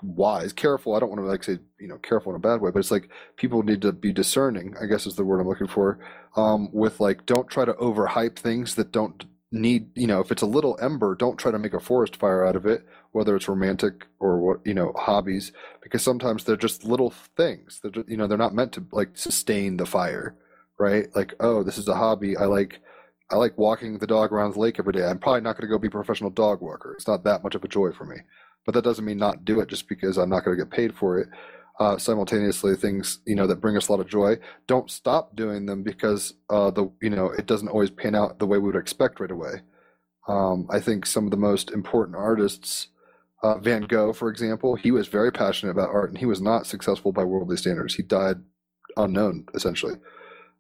wise 0.04 0.54
careful. 0.54 0.96
I 0.96 1.00
don't 1.00 1.10
want 1.10 1.22
to 1.22 1.28
like 1.28 1.44
say 1.44 1.60
you 1.80 1.88
know 1.88 1.98
careful 1.98 2.32
in 2.32 2.36
a 2.36 2.40
bad 2.40 2.62
way 2.62 2.72
but 2.72 2.80
it's 2.80 2.92
like 2.92 3.10
people 3.38 3.64
need 3.64 3.82
to 3.84 3.92
be 3.92 4.12
discerning 4.14 4.76
i 4.82 4.86
guess 4.86 5.06
is 5.06 5.16
the 5.16 5.24
word 5.26 5.40
i'm 5.40 5.48
looking 5.48 5.68
for 5.68 6.00
um, 6.36 6.70
with 6.74 7.00
like 7.00 7.26
don't 7.26 7.48
try 7.50 7.66
to 7.66 7.74
overhype 7.74 8.38
things 8.38 8.76
that 8.76 8.92
don't 8.92 9.26
need 9.52 9.90
you 9.98 10.08
know 10.08 10.20
if 10.20 10.32
it's 10.32 10.42
a 10.42 10.48
little 10.48 10.78
ember 10.82 11.16
don't 11.16 11.38
try 11.38 11.52
to 11.52 11.60
make 11.60 11.74
a 11.74 11.80
forest 11.80 12.16
fire 12.18 12.46
out 12.46 12.56
of 12.56 12.66
it 12.66 12.86
whether 13.14 13.36
it's 13.36 13.48
romantic 13.48 14.06
or 14.20 14.40
what 14.40 14.60
you 14.66 14.74
know 14.74 14.94
hobbies 14.98 15.52
because 15.82 16.04
sometimes 16.04 16.44
they're 16.44 16.58
just 16.58 16.84
little 16.84 17.12
things 17.38 17.80
they're 17.82 18.04
you 18.08 18.18
know 18.18 18.28
they're 18.28 18.38
not 18.38 18.54
meant 18.54 18.74
to 18.74 18.86
like 18.92 19.18
sustain 19.18 19.78
the 19.78 19.86
fire 19.86 20.36
right? 20.80 21.08
Like 21.16 21.34
oh 21.40 21.64
this 21.64 21.78
is 21.78 21.88
a 21.88 21.96
hobby. 21.96 22.38
I 22.38 22.46
like 22.46 22.82
i 23.32 23.36
like 23.36 23.58
walking 23.58 23.98
the 23.98 24.08
dog 24.08 24.32
around 24.32 24.54
the 24.54 24.60
lake 24.60 24.80
every 24.80 24.94
day. 24.94 25.06
I'm 25.06 25.20
probably 25.20 25.42
not 25.42 25.54
going 25.58 25.68
to 25.68 25.74
go 25.74 25.80
be 25.80 25.88
a 25.88 25.92
professional 25.92 26.30
dog 26.30 26.62
walker. 26.62 26.94
It's 26.94 27.08
not 27.08 27.24
that 27.24 27.44
much 27.44 27.56
of 27.56 27.64
a 27.64 27.68
joy 27.68 27.92
for 27.92 28.06
me. 28.06 28.18
But 28.66 28.74
that 28.76 28.84
doesn't 28.84 29.06
mean 29.06 29.18
not 29.18 29.46
do 29.46 29.60
it 29.60 29.70
just 29.70 29.90
because 29.90 30.18
i'm 30.18 30.30
not 30.30 30.44
going 30.46 30.58
to 30.58 30.64
get 30.64 30.74
paid 30.74 30.96
for 30.96 31.20
it. 31.20 31.30
Uh, 31.80 31.98
simultaneously 31.98 32.76
things 32.76 33.20
you 33.26 33.36
know 33.36 33.48
that 33.48 33.60
bring 33.60 33.76
us 33.76 33.88
a 33.88 33.92
lot 33.92 34.00
of 34.00 34.08
joy 34.08 34.38
don't 34.68 34.92
stop 34.92 35.36
doing 35.36 35.66
them 35.66 35.82
because 35.82 36.36
uh, 36.52 36.70
the 36.70 36.88
you 37.02 37.10
know 37.10 37.32
it 37.32 37.48
doesn't 37.48 37.70
always 37.70 37.90
pan 37.90 38.14
out 38.14 38.38
the 38.38 38.46
way 38.46 38.60
we 38.60 38.68
would 38.68 38.76
expect 38.76 39.20
right 39.20 39.32
away. 39.32 39.54
Um, 40.28 40.68
i 40.70 40.80
think 40.80 41.06
some 41.06 41.26
of 41.26 41.32
the 41.32 41.38
most 41.38 41.72
important 41.72 42.16
artists 42.16 42.88
uh, 43.44 43.58
van 43.58 43.84
gogh 43.84 44.14
for 44.14 44.30
example 44.30 44.76
he 44.76 44.92
was 44.92 45.08
very 45.08 45.32
passionate 45.32 45.72
about 45.72 45.90
art 45.90 46.10
and 46.10 46.18
he 46.18 46.26
was 46.26 46.42
not 46.42 46.66
successful 46.66 47.12
by 47.12 47.24
worldly 47.24 47.58
standards. 47.58 47.96
He 47.96 48.04
died 48.04 48.38
unknown 48.98 49.46
essentially. 49.54 49.96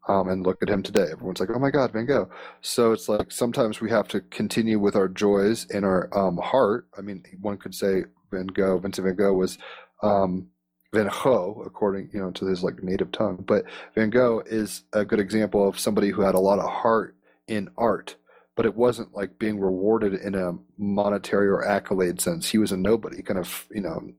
Um, 0.09 0.27
and 0.27 0.45
look 0.45 0.61
at 0.61 0.69
him 0.69 0.83
today. 0.83 1.07
Everyone's 1.11 1.39
like 1.39 1.49
oh 1.53 1.59
my 1.59 1.71
god 1.71 1.93
van 1.93 2.05
gogh. 2.05 2.29
So 2.61 2.91
it's 2.91 3.07
like 3.07 3.31
sometimes 3.31 3.79
we 3.79 3.89
have 3.89 4.07
to 4.09 4.21
continue 4.21 4.77
with 4.77 4.95
our 4.95 5.07
joys 5.07 5.65
in 5.69 5.83
our 5.83 6.09
um, 6.17 6.37
heart. 6.37 6.87
I 6.97 7.01
mean 7.01 7.23
one 7.41 7.57
could 7.57 7.73
say 7.73 8.03
van 8.31 8.47
gogh 8.47 8.79
vincent 8.79 9.07
van 9.07 9.15
gogh 9.15 9.33
was 9.33 9.57
um, 10.01 10.49
Van 10.93 11.09
Gogh, 11.23 11.63
according 11.65 12.09
you 12.13 12.19
know 12.19 12.31
to 12.31 12.45
his 12.45 12.63
like 12.63 12.83
native 12.83 13.11
tongue. 13.11 13.43
But 13.45 13.65
Van 13.95 14.11
Gogh 14.11 14.43
is 14.45 14.83
a 14.93 15.03
good 15.03 15.19
example 15.19 15.67
of 15.67 15.79
somebody 15.79 16.09
who 16.09 16.21
had 16.21 16.35
a 16.35 16.39
lot 16.39 16.59
of 16.59 16.69
heart 16.69 17.15
in 17.47 17.69
art, 17.77 18.15
but 18.55 18.65
it 18.65 18.75
wasn't 18.75 19.13
like 19.13 19.39
being 19.39 19.59
rewarded 19.59 20.13
in 20.13 20.35
a 20.35 20.53
monetary 20.77 21.47
or 21.47 21.65
accolade 21.65 22.21
sense. 22.21 22.49
He 22.49 22.57
was 22.57 22.71
a 22.71 22.77
nobody, 22.77 23.21
kind 23.21 23.39
of 23.39 23.67
you 23.71 23.81
know, 23.81 24.11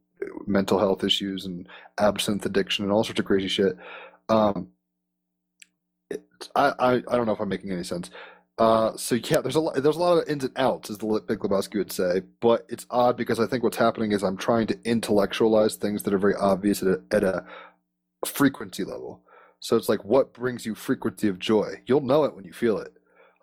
mental 0.46 0.78
health 0.78 1.04
issues 1.04 1.44
and 1.46 1.68
absinthe 1.98 2.46
addiction 2.46 2.84
and 2.84 2.92
all 2.92 3.04
sorts 3.04 3.20
of 3.20 3.26
crazy 3.26 3.48
shit. 3.48 3.76
Um, 4.28 4.68
it, 6.10 6.24
I, 6.54 6.72
I 6.78 6.92
I 6.96 7.16
don't 7.16 7.26
know 7.26 7.32
if 7.32 7.40
I'm 7.40 7.48
making 7.48 7.72
any 7.72 7.84
sense. 7.84 8.10
Uh, 8.56 8.96
so 8.96 9.16
yeah, 9.16 9.40
there's 9.40 9.56
a 9.56 9.60
lot, 9.60 9.74
there's 9.74 9.96
a 9.96 10.00
lot 10.00 10.18
of 10.18 10.28
ins 10.28 10.44
and 10.44 10.56
outs, 10.56 10.88
as 10.90 10.98
the 10.98 11.22
Big 11.26 11.40
Lebowski 11.40 11.76
would 11.76 11.92
say. 11.92 12.22
But 12.40 12.66
it's 12.68 12.86
odd 12.90 13.16
because 13.16 13.40
I 13.40 13.46
think 13.46 13.64
what's 13.64 13.76
happening 13.76 14.12
is 14.12 14.22
I'm 14.22 14.36
trying 14.36 14.68
to 14.68 14.78
intellectualize 14.84 15.74
things 15.76 16.04
that 16.04 16.14
are 16.14 16.18
very 16.18 16.36
obvious 16.36 16.82
at 16.82 16.88
a, 16.88 17.02
at 17.10 17.24
a 17.24 17.44
frequency 18.26 18.84
level. 18.84 19.22
So 19.60 19.76
it's 19.76 19.88
like, 19.88 20.04
what 20.04 20.34
brings 20.34 20.66
you 20.66 20.74
frequency 20.74 21.28
of 21.28 21.38
joy? 21.38 21.82
You'll 21.86 22.02
know 22.02 22.24
it 22.24 22.34
when 22.36 22.44
you 22.44 22.52
feel 22.52 22.78
it. 22.78 22.94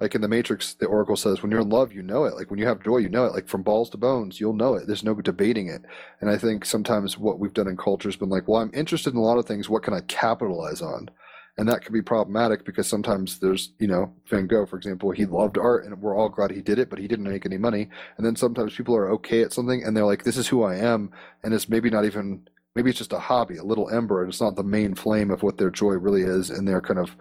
Like 0.01 0.15
in 0.15 0.21
the 0.21 0.27
Matrix, 0.27 0.73
the 0.73 0.87
Oracle 0.87 1.15
says, 1.15 1.41
when 1.41 1.51
you're 1.51 1.61
in 1.61 1.69
love, 1.69 1.93
you 1.93 2.01
know 2.01 2.25
it. 2.25 2.35
Like 2.35 2.49
when 2.49 2.59
you 2.59 2.65
have 2.65 2.83
joy, 2.83 2.97
you 2.97 3.09
know 3.09 3.25
it. 3.25 3.33
Like 3.33 3.47
from 3.47 3.61
balls 3.61 3.89
to 3.91 3.97
bones, 3.97 4.39
you'll 4.39 4.53
know 4.53 4.73
it. 4.73 4.87
There's 4.87 5.03
no 5.03 5.13
debating 5.13 5.67
it. 5.67 5.83
And 6.19 6.29
I 6.29 6.37
think 6.37 6.65
sometimes 6.65 7.19
what 7.19 7.37
we've 7.37 7.53
done 7.53 7.67
in 7.67 7.77
culture 7.77 8.09
has 8.09 8.15
been 8.15 8.29
like, 8.29 8.47
well, 8.47 8.61
I'm 8.61 8.71
interested 8.73 9.13
in 9.13 9.19
a 9.19 9.23
lot 9.23 9.37
of 9.37 9.45
things. 9.45 9.69
What 9.69 9.83
can 9.83 9.93
I 9.93 10.01
capitalize 10.01 10.81
on? 10.81 11.09
and 11.57 11.67
that 11.67 11.83
can 11.83 11.93
be 11.93 12.01
problematic 12.01 12.65
because 12.65 12.87
sometimes 12.87 13.39
there's 13.39 13.73
you 13.77 13.87
know 13.87 14.13
van 14.29 14.47
gogh 14.47 14.65
for 14.65 14.77
example 14.77 15.11
he 15.11 15.25
loved 15.25 15.57
art 15.57 15.85
and 15.85 16.01
we're 16.01 16.15
all 16.15 16.29
glad 16.29 16.51
he 16.51 16.61
did 16.61 16.79
it 16.79 16.89
but 16.89 16.99
he 16.99 17.07
didn't 17.07 17.29
make 17.29 17.45
any 17.45 17.57
money 17.57 17.89
and 18.17 18.25
then 18.25 18.35
sometimes 18.35 18.75
people 18.75 18.95
are 18.95 19.11
okay 19.11 19.41
at 19.41 19.53
something 19.53 19.83
and 19.83 19.95
they're 19.95 20.05
like 20.05 20.23
this 20.23 20.37
is 20.37 20.47
who 20.47 20.63
i 20.63 20.75
am 20.75 21.11
and 21.43 21.53
it's 21.53 21.69
maybe 21.69 21.89
not 21.89 22.05
even 22.05 22.47
maybe 22.75 22.89
it's 22.89 22.99
just 22.99 23.13
a 23.13 23.19
hobby 23.19 23.57
a 23.57 23.63
little 23.63 23.89
ember 23.89 24.21
and 24.21 24.31
it's 24.31 24.41
not 24.41 24.55
the 24.55 24.63
main 24.63 24.95
flame 24.95 25.29
of 25.29 25.43
what 25.43 25.57
their 25.57 25.69
joy 25.69 25.93
really 25.93 26.21
is 26.21 26.49
and 26.49 26.67
they're 26.67 26.81
kind 26.81 26.99
of 26.99 27.15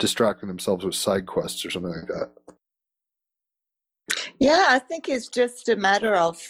distracting 0.00 0.48
themselves 0.48 0.84
with 0.84 0.94
side 0.96 1.26
quests 1.26 1.64
or 1.64 1.70
something 1.70 1.92
like 1.92 2.08
that. 2.08 2.30
Yeah 4.40 4.66
i 4.68 4.78
think 4.78 5.08
it's 5.08 5.28
just 5.28 5.68
a 5.68 5.76
matter 5.76 6.14
of 6.14 6.42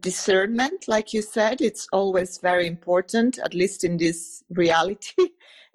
discernment 0.00 0.88
like 0.88 1.14
you 1.14 1.22
said. 1.22 1.60
It's 1.60 1.86
always 1.92 2.38
very 2.38 2.66
important 2.66 3.38
at 3.38 3.54
least 3.54 3.84
in 3.84 3.96
this 3.96 4.44
reality. 4.50 5.28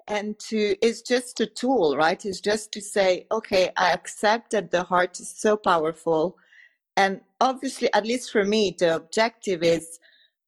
And 0.08 0.36
to 0.50 0.76
it's 0.82 1.00
just 1.00 1.40
a 1.40 1.46
tool 1.46 1.96
right? 1.96 2.22
It's 2.24 2.40
just 2.40 2.72
to 2.72 2.80
say 2.80 3.26
okay 3.32 3.70
i 3.76 3.92
accept 3.92 4.50
that 4.50 4.70
the 4.70 4.82
heart 4.84 5.18
is 5.20 5.30
so 5.30 5.56
powerful. 5.56 6.36
And 6.96 7.20
obviously 7.40 7.88
at 7.94 8.04
least 8.04 8.30
for 8.30 8.44
me 8.44 8.76
the 8.78 8.96
objective 8.96 9.62
is 9.62 9.98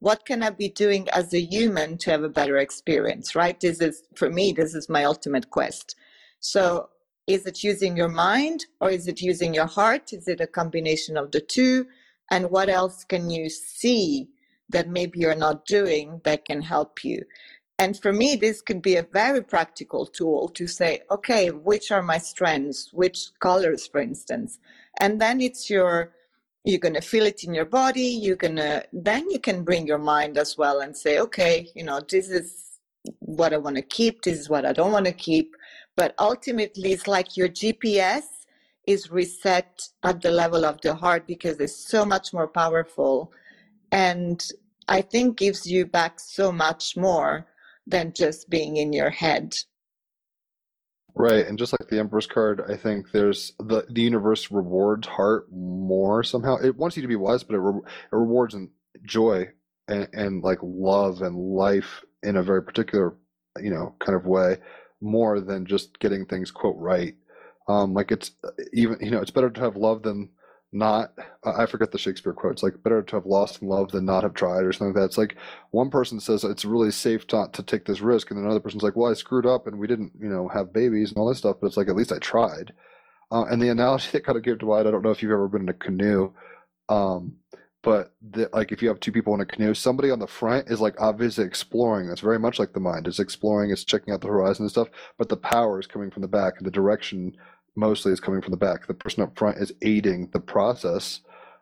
what 0.01 0.27
can 0.27 0.43
i 0.43 0.51
be 0.51 0.69
doing 0.69 1.09
as 1.11 1.33
a 1.33 1.41
human 1.41 1.97
to 1.99 2.11
have 2.11 2.25
a 2.25 2.29
better 2.29 2.59
experience 2.59 3.35
right? 3.35 3.59
This 3.59 3.81
is 3.81 4.03
for 4.17 4.29
me 4.29 4.53
this 4.53 4.75
is 4.75 4.89
my 4.89 5.05
ultimate 5.05 5.49
quest 5.51 5.97
so 6.41 6.89
is 7.27 7.47
it 7.47 7.65
using 7.65 7.97
your 7.97 8.09
mind 8.09 8.67
or 8.81 8.91
is 8.91 9.07
it 9.09 9.21
using 9.21 9.55
your 9.55 9.67
heart 9.67 10.13
is 10.13 10.29
it 10.29 10.41
a 10.41 10.47
combination 10.47 11.17
of 11.17 11.31
the 11.33 11.41
two 11.41 11.87
and 12.31 12.51
what 12.51 12.69
else 12.69 13.05
can 13.05 13.31
you 13.31 13.49
see 13.49 14.29
that 14.69 14.89
maybe 14.89 15.19
you're 15.19 15.35
not 15.35 15.67
doing 15.67 16.21
that 16.25 16.45
can 16.45 16.61
help 16.63 17.05
you 17.05 17.23
and 17.79 18.01
for 18.01 18.13
me, 18.13 18.37
this 18.37 18.63
could 18.63 18.83
be 18.83 18.97
a 18.97 19.03
very 19.03 19.43
practical 19.43 20.07
tool 20.07 20.49
to 20.51 20.67
say, 20.67 21.03
okay, 21.11 21.51
which 21.51 21.91
are 21.91 22.03
my 22.03 22.19
strengths, 22.19 22.93
which 22.93 23.31
colors, 23.41 23.87
for 23.87 24.01
instance. 24.01 24.59
And 25.01 25.21
then 25.21 25.41
it's 25.41 25.69
your, 25.69 26.13
you're 26.65 26.79
going 26.79 26.95
to 26.95 27.01
feel 27.01 27.27
it 27.27 27.43
in 27.43 27.53
your 27.53 27.65
body. 27.65 28.03
You're 28.23 28.37
going 28.37 28.57
to, 28.57 28.85
then 28.93 29.29
you 29.29 29.41
can 29.41 29.65
bring 29.65 29.89
your 29.89 29.99
mind 29.99 30.39
as 30.39 30.57
well 30.57 30.81
and 30.81 30.97
say, 30.97 31.19
okay, 31.19 31.69
you 31.75 31.83
know, 31.83 32.01
this 32.09 32.31
is 32.31 32.79
what 33.19 33.53
I 33.53 33.57
want 33.57 33.77
to 33.77 33.83
keep. 33.83 34.23
This 34.23 34.39
is 34.39 34.49
what 34.49 34.65
I 34.65 34.73
don't 34.73 34.93
want 34.93 35.07
to 35.07 35.13
keep. 35.13 35.57
But 35.97 36.15
ultimately, 36.19 36.93
it's 36.93 37.07
like 37.07 37.37
your 37.37 37.49
GPS 37.49 38.23
is 38.87 39.11
reset 39.11 39.89
at 40.03 40.21
the 40.21 40.31
level 40.31 40.65
of 40.65 40.81
the 40.81 40.95
heart 40.95 41.27
because 41.27 41.59
it's 41.59 41.89
so 41.89 42.05
much 42.05 42.33
more 42.33 42.49
powerful. 42.49 43.33
And 43.93 44.45
I 44.89 45.01
think 45.01 45.39
gives 45.39 45.67
you 45.67 45.87
back 45.87 46.21
so 46.21 46.53
much 46.53 46.97
more 46.97 47.47
than 47.87 48.13
just 48.13 48.51
being 48.51 48.77
in 48.77 48.93
your 48.93 49.11
head. 49.11 49.57
Right, 51.17 51.47
and 51.47 51.57
just 51.57 51.73
like 51.73 51.89
the 51.89 52.01
Emperor's 52.01 52.27
card, 52.27 52.63
I 52.69 52.77
think 52.77 53.13
there's 53.13 53.53
the 53.61 53.87
the 53.89 54.03
universe 54.03 54.51
rewards 54.51 55.07
heart 55.07 55.47
more 55.53 56.25
somehow. 56.25 56.57
It 56.57 56.77
wants 56.77 56.97
you 56.97 57.03
to 57.03 57.09
be 57.09 57.15
wise, 57.15 57.45
but 57.45 57.55
it, 57.55 57.61
re- 57.61 57.83
it 57.87 58.17
rewards 58.17 58.55
and 58.55 58.69
joy 59.05 59.49
and, 59.87 60.09
and 60.13 60.43
like 60.43 60.59
love 60.61 61.23
and 61.23 61.37
life 61.37 62.05
in 62.25 62.37
a 62.37 62.43
very 62.43 62.65
particular, 62.65 63.15
you 63.63 63.71
know, 63.71 63.95
kind 64.01 64.17
of 64.17 64.27
way 64.27 64.57
more 65.05 65.41
than 65.41 65.67
just 65.67 65.99
getting 66.01 66.27
things 66.27 66.51
quote 66.51 66.77
right. 66.79 67.15
Um, 67.69 67.95
like 67.95 68.11
it's 68.13 68.33
even 68.73 68.99
you 69.01 69.11
know 69.11 69.21
it's 69.21 69.31
better 69.31 69.51
to 69.51 69.61
have 69.61 69.77
love 69.77 70.03
than 70.03 70.31
not 70.75 71.13
i 71.45 71.67
forget 71.67 71.93
the 71.93 71.99
shakespeare 71.99 72.33
quotes 72.33 72.63
like 72.63 72.83
better 72.83 73.01
to 73.01 73.15
have 73.15 73.27
lost 73.27 73.63
in 73.63 73.69
love 73.69 73.93
than 73.93 74.05
not 74.05 74.25
have 74.25 74.35
tried 74.35 74.65
or 74.65 74.73
something 74.73 74.89
like 74.89 74.97
that 74.97 75.05
it's 75.05 75.17
like 75.17 75.37
one 75.71 75.89
person 75.89 76.19
says 76.19 76.43
it's 76.43 76.65
really 76.65 76.91
safe 76.91 77.25
not 77.33 77.53
to 77.53 77.63
take 77.63 77.85
this 77.85 78.01
risk 78.01 78.31
and 78.31 78.39
then 78.39 78.45
another 78.45 78.59
person's 78.61 78.83
like 78.83 78.97
well 78.97 79.11
i 79.11 79.15
screwed 79.15 79.47
up 79.47 79.69
and 79.69 79.79
we 79.79 79.87
didn't 79.87 80.11
you 80.21 80.29
know 80.29 80.49
have 80.49 80.73
babies 80.73 81.11
and 81.11 81.19
all 81.19 81.29
this 81.29 81.39
stuff 81.39 81.57
but 81.61 81.69
it's 81.69 81.77
like 81.77 81.89
at 81.89 81.95
least 81.95 82.11
i 82.11 82.19
tried 82.19 82.73
uh, 83.31 83.45
and 83.45 83.63
the 83.63 83.69
analogy 83.69 84.09
that 84.13 84.25
kind 84.25 84.37
of 84.37 84.43
gave 84.43 84.59
to 84.59 84.67
Wyatt, 84.67 84.87
i 84.89 84.91
don't 84.91 85.03
know 85.03 85.13
if 85.13 85.23
you've 85.23 85.31
ever 85.31 85.49
been 85.49 85.63
in 85.63 85.69
a 85.69 85.75
canoe 85.75 86.33
um, 86.89 87.37
but 87.85 88.15
the, 88.33 88.51
like 88.53 88.73
if 88.73 88.83
you 88.83 88.89
have 88.89 88.99
two 88.99 89.13
people 89.13 89.35
in 89.35 89.41
a 89.41 89.47
canoe 89.47 89.75
somebody 89.75 90.11
on 90.11 90.19
the 90.19 90.27
front 90.27 90.69
is 90.69 90.81
like 90.81 91.01
obviously 91.01 91.45
exploring 91.45 92.09
that's 92.09 92.21
very 92.21 92.39
much 92.39 92.59
like 92.59 92.73
the 92.73 92.81
mind 92.81 93.07
it's 93.07 93.21
exploring 93.21 93.71
it's 93.71 93.85
checking 93.85 94.13
out 94.13 94.21
the 94.21 94.27
horizon 94.27 94.65
and 94.65 94.71
stuff 94.71 94.89
but 95.19 95.29
the 95.29 95.37
power 95.37 95.79
is 95.79 95.87
coming 95.87 96.11
from 96.11 96.23
the 96.23 96.29
back 96.29 96.55
and 96.57 96.67
the 96.67 96.71
direction 96.71 97.37
mostly 97.77 98.13
is 98.13 98.21
coming 98.21 98.41
from 98.41 98.53
the 98.53 98.57
back. 98.57 98.87
The 98.87 98.95
person 98.95 99.23
up 99.23 99.37
front 99.39 99.59
is 99.59 99.73
aiding 99.83 100.29
the 100.33 100.41
process, 100.41 101.21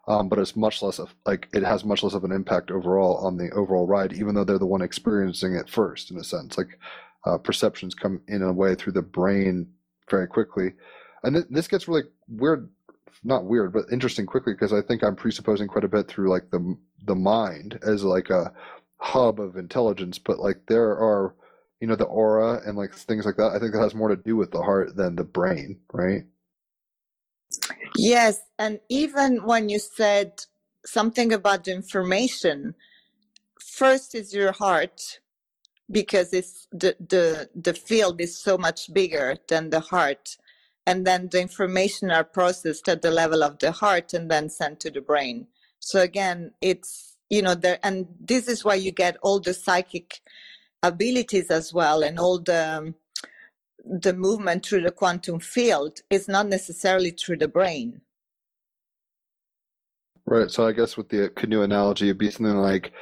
um, 0.09 0.29
but 0.29 0.39
it's 0.39 0.57
much 0.57 0.83
less 0.83 0.99
of 0.99 1.15
like 1.27 1.49
it 1.53 1.63
has 1.63 1.85
much 1.85 2.03
less 2.03 2.15
of 2.15 2.25
an 2.25 2.33
impact 2.33 2.71
overall 2.71 3.17
on 3.19 3.37
the 3.37 3.51
overall 3.51 3.87
ride, 3.87 4.13
even 4.13 4.35
though 4.35 4.45
they're 4.45 4.59
the 4.59 4.67
one 4.67 4.83
experiencing 4.83 5.55
it 5.55 5.69
first 5.69 6.11
in 6.11 6.19
a 6.19 6.25
sense. 6.25 6.59
Like 6.59 6.79
uh, 7.25 7.39
perceptions 7.39 7.95
come 7.95 8.21
in 8.29 8.43
a 8.43 8.53
way 8.53 8.75
through 8.75 8.93
the 8.95 9.03
brain 9.03 9.69
very 10.11 10.27
quickly, 10.27 10.73
and 11.23 11.37
th- 11.37 11.47
this 11.51 11.69
gets 11.69 11.89
really 11.89 12.05
weird. 12.29 12.69
Not 13.25 13.45
weird, 13.45 13.73
but 13.73 13.85
interesting 13.93 14.27
quickly 14.27 14.53
because 14.53 14.73
I 14.73 14.83
think 14.83 15.03
I'm 15.03 15.17
presupposing 15.17 15.69
quite 15.69 15.85
a 15.85 15.89
bit 15.89 16.09
through 16.09 16.31
like 16.31 16.51
the 16.51 16.77
the 17.05 17.15
mind 17.15 17.79
as 17.83 18.05
like 18.05 18.31
a 18.31 18.53
hub 18.99 19.41
of 19.41 19.57
intelligence, 19.57 20.19
but 20.19 20.39
like 20.39 20.63
there 20.67 20.91
are 20.91 21.35
you 21.83 21.89
know 21.89 21.97
the 21.97 22.05
aura 22.05 22.63
and 22.65 22.79
like 22.79 22.95
things 22.95 23.27
like 23.27 23.37
that 23.37 23.51
i 23.53 23.59
think 23.59 23.73
that 23.73 23.81
has 23.81 23.95
more 23.95 24.09
to 24.09 24.17
do 24.17 24.37
with 24.37 24.53
the 24.53 24.63
heart 24.63 24.95
than 24.97 25.17
the 25.17 25.25
brain 25.25 25.81
right? 25.93 26.23
Yes 27.97 28.41
and 28.59 28.79
even 28.89 29.45
when 29.45 29.69
you 29.69 29.81
said 29.81 30.45
something 30.87 31.33
about 31.33 31.65
the 31.65 31.73
information 31.73 32.75
first 33.61 34.15
is 34.15 34.33
your 34.33 34.53
heart 34.53 35.21
because 35.91 36.33
it's 36.33 36.69
the 36.71 36.97
the 37.01 37.51
the 37.55 37.75
field 37.75 38.21
is 38.21 38.39
so 38.39 38.57
much 38.57 38.93
bigger 38.95 39.37
than 39.49 39.71
the 39.71 39.81
heart 39.81 40.37
and 40.87 41.07
then 41.07 41.29
the 41.31 41.41
information 41.41 42.11
are 42.11 42.25
processed 42.25 42.89
at 42.89 43.03
the 43.03 43.11
level 43.11 43.43
of 43.43 43.59
the 43.59 43.73
heart 43.73 44.13
and 44.15 44.31
then 44.31 44.49
sent 44.49 44.81
to 44.81 44.91
the 44.91 45.01
brain 45.01 45.47
so 45.79 46.01
again 46.01 46.53
it's 46.61 47.17
you 47.31 47.43
know 47.43 47.55
there 47.55 47.79
and 47.83 48.07
this 48.21 48.49
is 48.49 48.65
why 48.65 48.75
you 48.75 48.91
get 48.91 49.17
all 49.23 49.41
the 49.41 49.55
psychic 49.55 50.21
abilities 50.83 51.51
as 51.51 51.73
well 51.73 52.03
and 52.03 52.19
all 52.19 52.39
the 52.39 52.95
the 53.85 54.13
movement 54.13 54.65
through 54.65 54.83
the 54.83 54.91
quantum 54.91 55.41
field 55.41 56.01
is 56.11 56.29
not 56.29 56.47
necessarily 56.47 57.11
through 57.11 57.39
the 57.39 57.49
brain. 57.49 58.01
Right. 60.25 60.51
So 60.51 60.67
I 60.67 60.73
guess 60.73 60.97
with 60.97 61.09
the 61.09 61.31
canoe 61.31 61.63
analogy, 61.63 62.07
it'd 62.07 62.19
be 62.19 62.31
something 62.31 62.57
like 62.57 62.93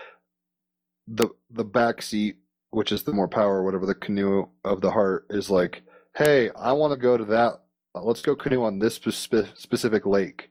the 1.07 1.29
the 1.51 1.65
back 1.65 2.03
seat, 2.03 2.37
which 2.71 2.93
is 2.93 3.03
the 3.03 3.13
more 3.13 3.29
power, 3.29 3.63
whatever 3.63 3.87
the 3.87 3.95
canoe 3.95 4.49
of 4.65 4.81
the 4.81 4.91
heart 4.91 5.27
is 5.31 5.51
like. 5.51 5.83
Hey, 6.17 6.51
I 6.57 6.73
want 6.73 6.93
to 6.93 6.97
go 6.97 7.17
to 7.17 7.25
that. 7.27 7.61
Let's 7.95 8.23
go 8.23 8.37
canoe 8.37 8.63
on 8.63 8.79
this 8.79 8.97
spe- 8.97 9.57
specific 9.57 10.07
lake 10.07 10.51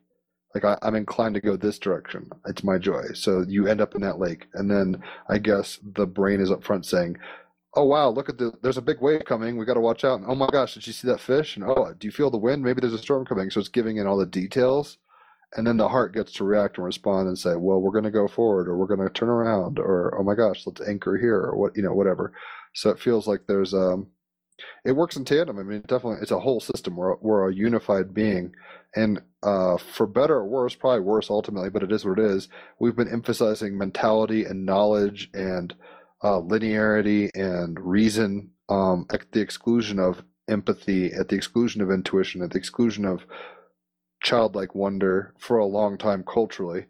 like 0.56 0.66
I, 0.66 0.88
am 0.88 0.96
inclined 0.96 1.36
to 1.36 1.42
go 1.42 1.56
this 1.56 1.80
direction. 1.80 2.30
It's 2.48 2.64
my 2.64 2.78
joy. 2.78 3.04
So 3.14 3.44
you 3.48 3.68
end 3.68 3.82
up 3.82 3.96
in 3.96 4.02
that 4.02 4.20
lake, 4.20 4.48
and 4.54 4.70
then 4.70 5.04
I 5.30 5.38
guess 5.38 5.80
the 5.84 6.08
brain 6.08 6.42
is 6.42 6.52
up 6.52 6.64
front 6.64 6.86
saying, 6.86 7.18
"Oh 7.76 7.86
wow, 7.86 8.10
look 8.10 8.30
at 8.30 8.38
the 8.38 8.54
there's 8.62 8.78
a 8.78 8.82
big 8.82 9.00
wave 9.02 9.26
coming. 9.26 9.58
We 9.58 9.66
got 9.66 9.76
to 9.76 9.80
watch 9.80 10.04
out." 10.04 10.20
And, 10.20 10.30
oh 10.30 10.36
my 10.36 10.48
gosh, 10.48 10.74
did 10.74 10.88
you 10.88 10.94
see 10.94 11.08
that 11.08 11.20
fish? 11.20 11.56
And 11.56 11.66
oh, 11.66 11.94
do 11.98 12.08
you 12.08 12.12
feel 12.12 12.32
the 12.32 12.38
wind? 12.38 12.64
Maybe 12.64 12.82
there's 12.82 12.94
a 12.94 12.98
storm 12.98 13.26
coming. 13.26 13.50
So 13.50 13.60
it's 13.60 13.70
giving 13.70 13.98
in 13.98 14.08
all 14.08 14.18
the 14.18 14.26
details, 14.26 14.98
and 15.56 15.68
then 15.68 15.78
the 15.78 15.90
heart 15.90 16.14
gets 16.14 16.32
to 16.34 16.44
react 16.44 16.78
and 16.78 16.86
respond 16.86 17.28
and 17.28 17.38
say, 17.38 17.56
"Well, 17.56 17.80
we're 17.80 17.92
going 17.92 18.04
to 18.06 18.12
go 18.12 18.28
forward, 18.28 18.68
or 18.68 18.78
we're 18.78 18.88
going 18.88 19.08
to 19.08 19.14
turn 19.14 19.30
around, 19.30 19.78
or 19.80 20.18
oh 20.20 20.24
my 20.24 20.36
gosh, 20.36 20.66
let's 20.66 20.82
anchor 20.82 21.18
here, 21.18 21.38
or 21.38 21.58
what 21.58 21.76
you 21.76 21.84
know, 21.84 21.94
whatever." 21.94 22.34
So 22.74 22.90
it 22.90 23.00
feels 23.00 23.28
like 23.28 23.42
there's 23.48 23.74
um 23.74 24.08
it 24.86 24.94
works 24.94 25.16
in 25.16 25.26
tandem. 25.26 25.60
I 25.60 25.64
mean, 25.64 25.82
definitely, 25.82 26.20
it's 26.22 26.32
a 26.32 26.40
whole 26.40 26.60
system. 26.60 26.96
We're 26.96 27.16
we're 27.18 27.50
a 27.50 27.54
unified 27.54 28.14
being, 28.14 28.54
and 28.96 29.22
uh, 29.44 29.78
for 29.78 30.08
better 30.08 30.36
or 30.36 30.48
worse, 30.48 30.76
probably 30.76 31.02
worse 31.02 31.30
ultimately, 31.30 31.70
but 31.70 31.84
it 31.84 31.92
is 31.92 32.06
what 32.06 32.20
it 32.20 32.26
is. 32.26 32.50
We've 32.80 32.96
been 32.96 33.12
emphasizing 33.12 33.78
mentality 33.78 34.46
and 34.46 34.66
knowledge 34.66 35.30
and 35.34 35.74
uh, 36.22 36.42
linearity 36.42 37.30
and 37.34 37.80
reason 37.80 38.52
um, 38.70 39.06
at 39.12 39.32
the 39.32 39.42
exclusion 39.42 40.00
of 40.00 40.24
empathy, 40.50 41.14
at 41.14 41.30
the 41.30 41.36
exclusion 41.36 41.82
of 41.82 41.92
intuition, 41.92 42.42
at 42.42 42.52
the 42.52 42.58
exclusion 42.58 43.06
of 43.06 43.26
childlike 44.22 44.76
wonder 44.76 45.34
for 45.40 45.58
a 45.58 45.66
long 45.66 45.98
time 45.98 46.24
culturally. 46.24 46.86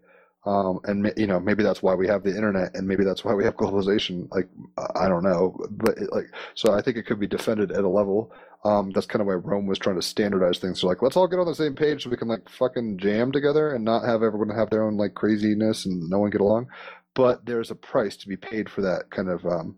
Um, 0.45 0.79
and 0.85 1.11
you 1.17 1.27
know 1.27 1.39
maybe 1.39 1.63
that's 1.63 1.83
why 1.83 1.95
we 1.95 2.07
have 2.07 2.23
the 2.23 2.33
internet 2.33 2.73
and 2.73 2.87
maybe 2.87 3.03
that's 3.03 3.25
why 3.25 3.33
we 3.33 3.43
have 3.43 3.55
globalization 3.57 4.29
like 4.31 4.47
i 4.95 5.09
don't 5.09 5.23
know 5.23 5.53
but 5.71 5.97
it, 5.97 6.13
like 6.13 6.27
so 6.55 6.71
i 6.73 6.81
think 6.81 6.95
it 6.95 7.05
could 7.05 7.19
be 7.19 7.27
defended 7.27 7.71
at 7.71 7.83
a 7.83 7.89
level. 7.89 8.31
Um, 8.65 8.91
that's 8.91 9.05
kind 9.05 9.21
of 9.21 9.27
why 9.27 9.35
rome 9.35 9.67
was 9.67 9.79
trying 9.79 9.95
to 9.95 10.01
standardize 10.01 10.59
things. 10.59 10.81
So 10.81 10.87
like 10.87 11.01
let's 11.01 11.15
all 11.15 11.27
get 11.27 11.39
on 11.39 11.45
the 11.45 11.55
same 11.55 11.75
page 11.75 12.03
so 12.03 12.09
we 12.09 12.17
can 12.17 12.27
like 12.27 12.49
fucking 12.49 12.97
jam 12.97 13.31
together 13.31 13.73
and 13.73 13.85
not 13.85 14.03
have 14.03 14.21
everyone 14.21 14.49
have 14.49 14.69
their 14.69 14.83
own 14.83 14.97
like 14.97 15.13
craziness 15.13 15.85
and 15.85 16.09
no 16.09 16.19
one 16.19 16.29
get 16.29 16.41
along. 16.41 16.67
But 17.15 17.45
there's 17.45 17.71
a 17.71 17.75
price 17.75 18.17
to 18.17 18.27
be 18.27 18.35
paid 18.35 18.69
for 18.69 18.81
that 18.81 19.09
kind 19.11 19.29
of 19.29 19.45
um, 19.45 19.77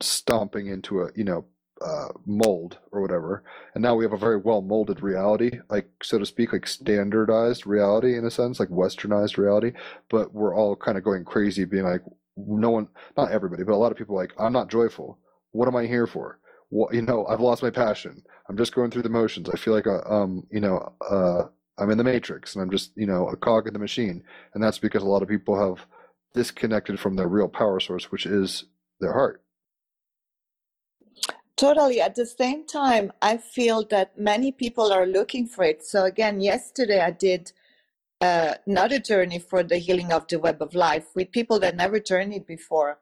stomping 0.00 0.66
into 0.66 1.02
a 1.02 1.10
you 1.14 1.24
know 1.24 1.44
uh, 1.84 2.08
mold 2.24 2.78
or 2.92 3.02
whatever. 3.02 3.44
And 3.74 3.82
now 3.82 3.94
we 3.94 4.04
have 4.04 4.12
a 4.12 4.18
very 4.18 4.38
well 4.38 4.62
molded 4.62 5.02
reality, 5.02 5.58
like 5.68 5.88
so 6.02 6.18
to 6.18 6.26
speak, 6.26 6.52
like 6.52 6.66
standardized 6.66 7.66
reality 7.66 8.16
in 8.16 8.24
a 8.24 8.30
sense, 8.30 8.58
like 8.58 8.70
westernized 8.70 9.36
reality. 9.36 9.72
But 10.08 10.32
we're 10.32 10.56
all 10.56 10.76
kind 10.76 10.96
of 10.96 11.04
going 11.04 11.24
crazy, 11.24 11.64
being 11.64 11.84
like, 11.84 12.02
no 12.36 12.70
one, 12.70 12.88
not 13.16 13.30
everybody, 13.30 13.62
but 13.64 13.74
a 13.74 13.76
lot 13.76 13.92
of 13.92 13.98
people 13.98 14.16
like, 14.16 14.32
I'm 14.38 14.52
not 14.52 14.70
joyful. 14.70 15.18
What 15.52 15.68
am 15.68 15.76
I 15.76 15.86
here 15.86 16.06
for? 16.06 16.40
What 16.70 16.94
you 16.94 17.02
know, 17.02 17.26
I've 17.26 17.40
lost 17.40 17.62
my 17.62 17.70
passion. 17.70 18.22
I'm 18.48 18.56
just 18.56 18.74
going 18.74 18.90
through 18.90 19.02
the 19.02 19.08
motions. 19.08 19.48
I 19.48 19.56
feel 19.56 19.74
like, 19.74 19.86
a, 19.86 20.02
uh, 20.10 20.22
um, 20.22 20.46
you 20.50 20.60
know, 20.60 20.92
uh, 21.08 21.44
I'm 21.78 21.90
in 21.90 21.98
the 21.98 22.04
matrix, 22.04 22.54
and 22.54 22.62
I'm 22.62 22.70
just, 22.70 22.92
you 22.96 23.06
know, 23.06 23.28
a 23.28 23.36
cog 23.36 23.66
in 23.66 23.72
the 23.72 23.78
machine. 23.78 24.22
And 24.54 24.62
that's 24.62 24.78
because 24.78 25.02
a 25.02 25.06
lot 25.08 25.22
of 25.22 25.28
people 25.28 25.58
have 25.58 25.86
disconnected 26.32 26.98
from 26.98 27.16
their 27.16 27.28
real 27.28 27.48
power 27.48 27.78
source, 27.78 28.10
which 28.10 28.26
is 28.26 28.64
their 29.00 29.12
heart 29.12 29.43
Totally. 31.56 32.00
At 32.00 32.16
the 32.16 32.26
same 32.26 32.66
time, 32.66 33.12
I 33.22 33.36
feel 33.36 33.84
that 33.90 34.18
many 34.18 34.50
people 34.50 34.92
are 34.92 35.06
looking 35.06 35.46
for 35.46 35.64
it. 35.64 35.84
So, 35.84 36.04
again, 36.04 36.40
yesterday 36.40 37.00
I 37.00 37.12
did 37.12 37.52
uh, 38.20 38.54
another 38.66 38.98
journey 38.98 39.38
for 39.38 39.62
the 39.62 39.78
healing 39.78 40.12
of 40.12 40.26
the 40.28 40.38
web 40.38 40.60
of 40.62 40.74
life 40.74 41.06
with 41.14 41.30
people 41.30 41.60
that 41.60 41.76
never 41.76 42.00
journeyed 42.00 42.46
before. 42.46 42.98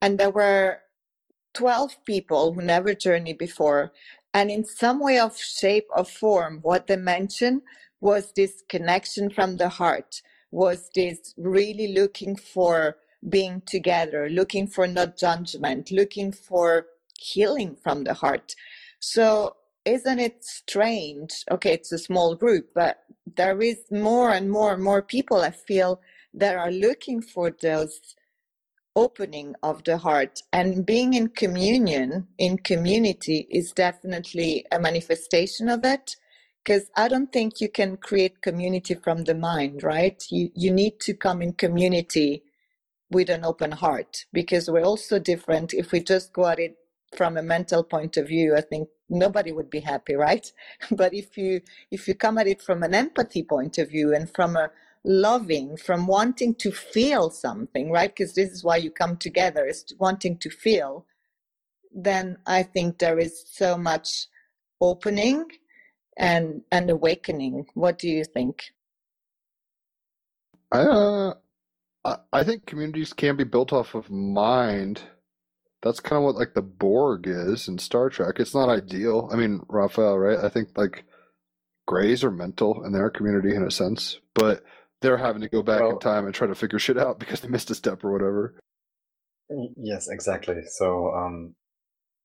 And 0.00 0.18
there 0.18 0.30
were 0.30 0.80
12 1.54 2.04
people 2.04 2.52
who 2.52 2.62
never 2.62 2.94
journeyed 2.94 3.38
before. 3.38 3.92
And 4.34 4.50
in 4.50 4.64
some 4.64 5.00
way 5.00 5.18
of 5.18 5.38
shape 5.38 5.86
or 5.96 6.04
form, 6.04 6.60
what 6.62 6.86
they 6.86 6.96
mentioned 6.96 7.62
was 8.00 8.32
this 8.36 8.62
connection 8.68 9.30
from 9.30 9.56
the 9.56 9.70
heart, 9.70 10.22
was 10.52 10.90
this 10.94 11.34
really 11.36 11.88
looking 11.94 12.36
for 12.36 12.98
being 13.28 13.62
together, 13.66 14.28
looking 14.28 14.66
for 14.68 14.86
not 14.86 15.16
judgment, 15.16 15.90
looking 15.90 16.30
for 16.30 16.86
healing 17.18 17.76
from 17.82 18.04
the 18.04 18.14
heart. 18.14 18.54
So 19.00 19.56
isn't 19.84 20.18
it 20.18 20.44
strange? 20.44 21.44
Okay, 21.50 21.72
it's 21.72 21.92
a 21.92 21.98
small 21.98 22.34
group, 22.34 22.70
but 22.74 22.98
there 23.36 23.60
is 23.62 23.78
more 23.90 24.32
and 24.32 24.50
more 24.50 24.74
and 24.74 24.82
more 24.82 25.02
people 25.02 25.40
I 25.42 25.50
feel 25.50 26.00
that 26.34 26.56
are 26.56 26.72
looking 26.72 27.22
for 27.22 27.50
those 27.50 28.00
opening 28.96 29.54
of 29.62 29.84
the 29.84 29.98
heart 29.98 30.40
and 30.52 30.84
being 30.86 31.14
in 31.14 31.28
communion 31.28 32.26
in 32.38 32.56
community 32.56 33.46
is 33.50 33.72
definitely 33.72 34.64
a 34.72 34.80
manifestation 34.80 35.68
of 35.68 35.84
it 35.84 36.16
because 36.64 36.90
i 36.96 37.06
don't 37.06 37.30
think 37.30 37.60
you 37.60 37.68
can 37.68 37.96
create 37.98 38.40
community 38.40 38.94
from 38.94 39.24
the 39.24 39.34
mind 39.34 39.82
right 39.82 40.24
you 40.30 40.50
you 40.54 40.70
need 40.72 40.98
to 40.98 41.12
come 41.12 41.42
in 41.42 41.52
community 41.52 42.42
with 43.10 43.28
an 43.28 43.44
open 43.44 43.70
heart 43.70 44.24
because 44.32 44.70
we're 44.70 44.82
also 44.82 45.18
different 45.18 45.74
if 45.74 45.92
we 45.92 46.00
just 46.00 46.32
go 46.32 46.46
at 46.46 46.58
it 46.58 46.76
from 47.16 47.36
a 47.36 47.42
mental 47.42 47.84
point 47.84 48.16
of 48.16 48.28
view 48.28 48.54
i 48.56 48.60
think 48.60 48.88
nobody 49.08 49.52
would 49.52 49.70
be 49.70 49.78
happy 49.80 50.14
right? 50.16 50.52
But 50.90 51.14
if 51.14 51.38
you 51.38 51.60
if 51.92 52.08
you 52.08 52.14
come 52.14 52.38
at 52.38 52.48
it 52.48 52.60
from 52.60 52.82
an 52.82 52.92
empathy 52.92 53.44
point 53.44 53.78
of 53.78 53.90
view 53.90 54.12
and 54.12 54.28
from 54.28 54.56
a 54.56 54.70
loving 55.04 55.76
from 55.76 56.08
wanting 56.08 56.56
to 56.56 56.72
feel 56.72 57.30
something 57.30 57.92
right? 57.92 58.12
Because 58.14 58.34
this 58.34 58.50
is 58.50 58.64
why 58.64 58.78
you 58.78 58.90
come 58.90 59.16
together 59.16 59.64
is 59.64 59.94
wanting 59.98 60.38
to 60.38 60.50
feel 60.50 61.06
then 61.98 62.36
i 62.46 62.62
think 62.62 62.98
there 62.98 63.18
is 63.18 63.44
so 63.46 63.78
much 63.78 64.26
opening 64.80 65.44
and 66.16 66.62
and 66.72 66.90
awakening. 66.90 67.66
What 67.74 67.98
do 67.98 68.08
you 68.08 68.24
think? 68.24 68.64
I, 70.72 70.80
uh, 70.80 71.34
I 72.32 72.44
think 72.44 72.66
communities 72.66 73.12
can 73.12 73.36
be 73.36 73.44
built 73.44 73.72
off 73.72 73.94
of 73.94 74.10
mind. 74.10 75.02
That's 75.86 76.00
kind 76.00 76.18
of 76.18 76.24
what 76.24 76.34
like 76.34 76.54
the 76.54 76.62
Borg 76.62 77.26
is 77.26 77.68
in 77.68 77.78
Star 77.78 78.10
Trek. 78.10 78.36
It's 78.38 78.54
not 78.54 78.68
ideal. 78.68 79.28
I 79.32 79.36
mean, 79.36 79.60
Raphael, 79.68 80.18
right? 80.18 80.38
I 80.38 80.48
think 80.48 80.76
like 80.76 81.04
Greys 81.86 82.24
are 82.24 82.30
mental 82.30 82.84
in 82.84 82.92
their 82.92 83.08
community 83.10 83.54
in 83.54 83.62
a 83.62 83.70
sense, 83.70 84.18
but 84.34 84.64
they're 85.00 85.16
having 85.16 85.42
to 85.42 85.48
go 85.48 85.62
back 85.62 85.82
in 85.82 85.98
time 86.00 86.26
and 86.26 86.34
try 86.34 86.48
to 86.48 86.54
figure 86.54 86.78
shit 86.78 86.98
out 86.98 87.20
because 87.20 87.40
they 87.40 87.48
missed 87.48 87.70
a 87.70 87.74
step 87.74 88.02
or 88.04 88.12
whatever. 88.12 88.58
yes, 89.76 90.08
exactly. 90.08 90.62
So, 90.66 91.12
um, 91.14 91.54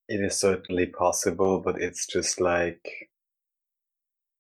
it 0.07 0.19
is 0.19 0.39
certainly 0.39 0.87
possible, 0.87 1.61
but 1.63 1.79
it's 1.79 2.07
just 2.07 2.41
like, 2.41 2.81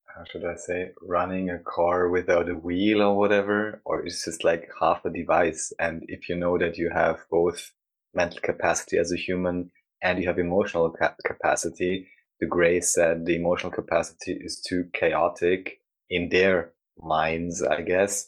how 0.07 0.23
should 0.25 0.43
I 0.43 0.55
say, 0.55 0.91
running 1.01 1.49
a 1.49 1.59
car 1.59 2.09
without 2.09 2.49
a 2.49 2.55
wheel 2.55 3.01
or 3.01 3.17
whatever, 3.17 3.81
or 3.85 4.03
it's 4.05 4.25
just 4.25 4.43
like 4.43 4.69
half 4.79 5.05
a 5.05 5.11
device. 5.11 5.71
And 5.79 6.03
if 6.07 6.27
you 6.27 6.35
know 6.35 6.57
that 6.57 6.77
you 6.77 6.89
have 6.89 7.19
both 7.29 7.71
mental 8.13 8.39
capacity 8.41 8.97
as 8.97 9.11
a 9.11 9.17
human 9.17 9.71
and 10.01 10.19
you 10.19 10.27
have 10.27 10.39
emotional 10.39 10.91
ca- 10.91 11.15
capacity, 11.25 12.07
the 12.39 12.47
Gray 12.47 12.81
said 12.81 13.25
the 13.25 13.35
emotional 13.35 13.71
capacity 13.71 14.37
is 14.39 14.59
too 14.59 14.85
chaotic 14.93 15.79
in 16.09 16.29
their 16.29 16.71
minds, 16.97 17.61
I 17.61 17.81
guess. 17.81 18.27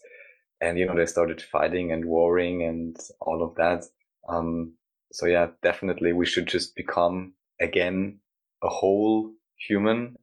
And, 0.61 0.77
you 0.77 0.85
know, 0.85 0.95
they 0.95 1.07
started 1.07 1.41
fighting 1.41 1.91
and 1.91 2.05
warring 2.05 2.63
and 2.63 2.95
all 3.19 3.43
of 3.43 3.55
that. 3.55 3.85
Um, 4.29 4.73
so 5.11 5.25
yeah, 5.25 5.47
definitely 5.61 6.13
we 6.13 6.25
should 6.25 6.47
just 6.47 6.75
become 6.75 7.33
again 7.61 8.19
a 8.63 8.69
whole 8.69 9.31
human 9.57 10.15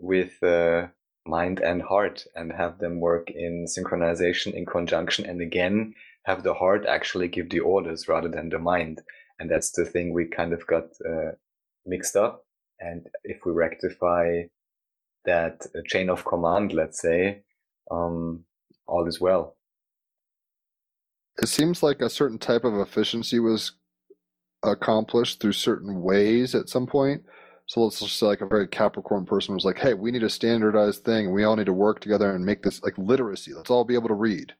with 0.00 0.42
uh, 0.42 0.88
mind 1.26 1.60
and 1.60 1.82
heart 1.82 2.24
and 2.34 2.52
have 2.52 2.78
them 2.78 3.00
work 3.00 3.30
in 3.30 3.66
synchronization 3.66 4.52
in 4.54 4.66
conjunction 4.66 5.24
and 5.26 5.40
again 5.40 5.94
have 6.26 6.42
the 6.42 6.54
heart 6.54 6.84
actually 6.86 7.28
give 7.28 7.48
the 7.50 7.60
orders 7.60 8.08
rather 8.08 8.28
than 8.28 8.48
the 8.48 8.58
mind 8.58 9.00
and 9.38 9.50
that's 9.50 9.70
the 9.72 9.84
thing 9.84 10.12
we 10.12 10.26
kind 10.26 10.52
of 10.52 10.66
got 10.66 10.84
uh, 11.08 11.32
mixed 11.86 12.16
up 12.16 12.44
and 12.80 13.06
if 13.24 13.38
we 13.46 13.52
rectify 13.52 14.42
that 15.24 15.66
uh, 15.74 15.80
chain 15.86 16.10
of 16.10 16.24
command 16.24 16.72
let's 16.72 17.00
say 17.00 17.42
um, 17.90 18.44
all 18.86 19.06
is 19.06 19.20
well 19.20 19.56
It 21.42 21.48
seems 21.48 21.82
like 21.82 22.00
a 22.00 22.10
certain 22.10 22.38
type 22.38 22.64
of 22.64 22.78
efficiency 22.78 23.38
was 23.38 23.72
accomplished 24.62 25.40
through 25.40 25.52
certain 25.52 26.02
ways 26.02 26.54
at 26.54 26.68
some 26.68 26.86
point. 26.86 27.22
So 27.66 27.82
let's 27.82 28.00
just 28.00 28.18
say 28.18 28.26
like 28.26 28.40
a 28.40 28.46
very 28.46 28.66
Capricorn 28.68 29.26
person 29.26 29.54
was 29.54 29.64
like, 29.64 29.78
"Hey, 29.78 29.94
we 29.94 30.10
need 30.10 30.22
a 30.22 30.30
standardized 30.30 31.04
thing. 31.04 31.32
We 31.32 31.44
all 31.44 31.56
need 31.56 31.66
to 31.66 31.72
work 31.72 32.00
together 32.00 32.34
and 32.34 32.44
make 32.44 32.62
this 32.62 32.82
like 32.82 32.96
literacy. 32.96 33.52
Let's 33.54 33.70
all 33.70 33.84
be 33.84 33.94
able 33.94 34.08
to 34.08 34.14
read." 34.14 34.54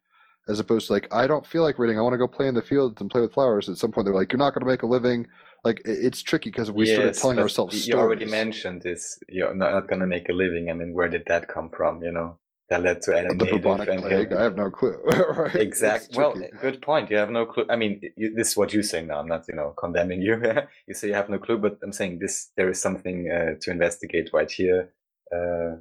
As 0.49 0.61
opposed 0.61 0.87
to 0.87 0.93
like, 0.93 1.09
"I 1.13 1.27
don't 1.27 1.45
feel 1.45 1.63
like 1.63 1.79
reading. 1.79 1.99
I 1.99 2.03
want 2.03 2.15
to 2.15 2.19
go 2.19 2.29
play 2.29 2.47
in 2.47 2.55
the 2.55 2.63
fields 2.63 3.01
and 3.01 3.11
play 3.11 3.21
with 3.21 3.33
flowers." 3.33 3.69
At 3.69 3.79
some 3.79 3.91
point, 3.91 4.05
they're 4.05 4.15
like, 4.15 4.33
"You're 4.33 4.39
not 4.39 4.55
going 4.55 4.65
to 4.65 4.71
make 4.71 4.83
a 4.83 4.87
living." 4.87 5.27
Like 5.65 5.83
it's 5.85 6.23
tricky 6.23 6.51
because 6.51 6.71
we 6.71 6.87
started 6.87 7.15
telling 7.15 7.41
ourselves 7.41 7.75
you 7.75 7.81
stories. 7.81 8.01
already 8.01 8.25
mentioned 8.27 8.83
this. 8.83 9.19
You're 9.29 9.53
not, 9.53 9.89
going 9.89 9.99
to 9.99 10.07
make 10.07 10.29
a 10.29 10.33
living. 10.33 10.71
I 10.71 10.75
mean, 10.75 10.95
where 10.95 11.09
did 11.09 11.25
that 11.27 11.49
come 11.49 11.71
from? 11.71 12.05
You 12.05 12.13
know, 12.13 12.39
that 12.71 12.83
led 12.83 13.03
to 13.03 13.11
the 13.11 13.45
bubonic 13.45 13.89
and 13.89 14.03
plague. 14.03 14.33
I 14.33 14.45
have 14.45 14.57
no 14.57 14.71
clue. 14.71 14.97
right? 15.05 15.55
It's 15.55 15.65
Exact. 15.65 16.11
Well, 16.15 16.37
good 16.61 16.83
point. 16.83 17.11
You 17.11 17.17
have 17.17 17.31
no 17.31 17.47
clue. 17.47 17.67
I 17.69 17.75
mean, 17.75 18.01
you, 18.17 18.33
this 18.33 18.51
is 18.51 18.57
what 18.57 18.73
you 18.73 18.85
say 18.85 19.03
now. 19.03 19.19
I'm 19.19 19.27
not, 19.27 19.47
you 19.49 19.57
know, 19.57 19.75
condemning 19.77 20.23
you. 20.23 20.41
you 20.87 20.95
say 20.95 21.09
you 21.09 21.15
have 21.15 21.29
no 21.29 21.39
clue, 21.39 21.59
but 21.59 21.79
I'm 21.83 21.93
saying 21.93 22.21
this. 22.21 22.51
There 22.57 22.69
is 22.69 22.81
something 22.81 23.31
uh, 23.31 23.55
to 23.63 23.71
investigate 23.73 24.31
right 24.33 24.51
here. 24.51 24.93
Uh, 25.35 25.79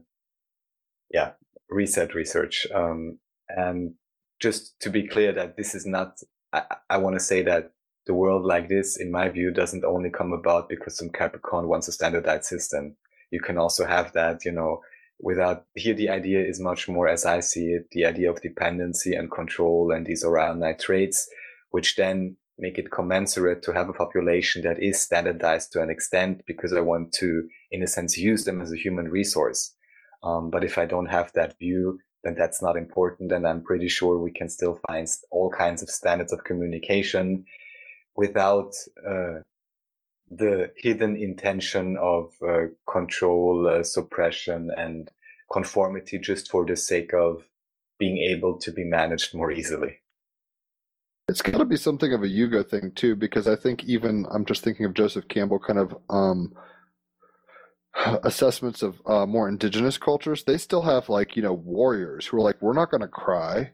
yeah, 1.14 1.34
reset 1.70 2.16
research. 2.16 2.66
Um, 2.74 3.20
and 3.50 3.94
just 4.46 4.80
to 4.80 4.92
be 4.92 5.08
clear 5.08 5.32
that 5.34 5.58
this 5.58 5.74
is 5.74 5.86
not. 5.88 6.20
I, 6.54 6.62
I 6.92 6.98
want 6.98 7.16
to 7.16 7.20
say 7.32 7.42
that 7.44 7.72
the 8.06 8.14
world 8.14 8.46
like 8.46 8.70
this, 8.70 8.96
in 9.04 9.10
my 9.12 9.28
view, 9.30 9.50
doesn't 9.52 9.84
only 9.84 10.12
come 10.12 10.34
about 10.34 10.70
because 10.70 10.96
some 10.96 11.10
Capricorn 11.10 11.68
wants 11.68 11.88
a 11.88 11.92
standardized 11.92 12.46
system. 12.46 12.96
You 13.32 13.42
can 13.42 13.58
also 13.58 13.86
have 13.86 14.14
that, 14.14 14.46
you 14.46 14.52
know, 14.52 14.82
without 15.20 15.66
here 15.74 15.96
the 15.96 16.10
idea 16.10 16.42
is 16.46 16.60
much 16.60 16.88
more 16.88 17.08
as 17.08 17.26
I 17.26 17.40
see 17.40 17.68
it, 17.78 17.88
the 17.92 18.06
idea 18.06 18.30
of 18.30 18.42
dependency 18.42 19.16
and 19.16 19.32
control 19.32 19.92
and 19.92 20.06
these 20.06 20.24
Orionite 20.24 20.80
traits, 20.80 21.28
which 21.72 21.96
then 21.96 22.38
make 22.60 22.78
it 22.78 22.92
commensurate 22.92 23.64
to 23.64 23.74
have 23.74 23.90
a 23.90 23.94
population 23.94 24.62
that 24.62 24.82
is 24.82 25.02
standardized 25.02 25.72
to 25.72 25.82
an 25.82 25.90
extent 25.90 26.44
because 26.46 26.72
I 26.72 26.82
want 26.82 27.14
to, 27.14 27.48
in 27.72 27.82
a 27.82 27.88
sense, 27.88 28.16
use 28.16 28.46
them 28.46 28.62
as 28.62 28.72
a 28.72 28.78
human 28.78 29.08
resource. 29.10 29.74
Um, 30.22 30.52
but 30.52 30.64
if 30.64 30.78
I 30.78 30.86
don't 30.86 31.08
have 31.18 31.32
that 31.34 31.58
view, 31.58 32.00
then 32.26 32.36
that's 32.36 32.62
not 32.62 32.76
important. 32.76 33.32
And 33.32 33.48
I'm 33.48 33.62
pretty 33.62 33.88
sure 33.88 34.18
we 34.18 34.32
can 34.32 34.50
still 34.50 34.80
find 34.88 35.08
all 35.30 35.52
kinds 35.52 35.84
of 35.84 35.90
standards 35.90 36.34
of 36.34 36.44
communication 36.44 37.46
without 38.16 38.74
uh, 39.08 39.42
the 40.32 40.72
hidden 40.76 41.16
intention 41.16 41.98
of 41.98 42.34
uh, 42.42 42.66
control, 42.92 43.68
uh, 43.68 43.84
suppression, 43.84 44.72
and 44.76 45.12
conformity 45.54 46.18
just 46.18 46.50
for 46.50 46.66
the 46.66 46.76
sake 46.76 47.14
of 47.14 47.44
being 48.00 48.18
able 48.18 48.58
to 48.58 48.72
be 48.72 48.84
managed 48.84 49.36
more 49.36 49.52
easily. 49.52 50.00
It's 51.28 51.44
got 51.44 51.60
to 51.60 51.66
be 51.66 51.78
something 51.78 52.12
of 52.12 52.24
a 52.24 52.28
Yuga 52.28 52.64
thing 52.64 52.92
too, 52.96 53.16
because 53.16 53.48
I 53.48 53.56
think 53.56 53.84
even 53.84 54.26
I'm 54.32 54.46
just 54.46 54.64
thinking 54.64 54.86
of 54.88 54.96
Joseph 54.96 55.28
Campbell 55.28 55.60
kind 55.60 55.80
of 55.80 55.96
um, 56.10 56.54
assessments 58.24 58.82
of 58.82 59.02
uh, 59.06 59.26
more 59.26 59.48
indigenous 59.48 59.98
cultures. 59.98 60.44
They 60.44 60.58
still 60.58 60.82
have 60.84 61.10
like 61.10 61.36
you 61.36 61.42
know 61.42 61.54
warriors 61.54 62.26
who 62.26 62.38
are 62.38 62.42
like, 62.42 62.62
we're 62.62 62.74
not 62.74 62.92
going 62.92 63.02
to 63.02 63.08
cry, 63.08 63.72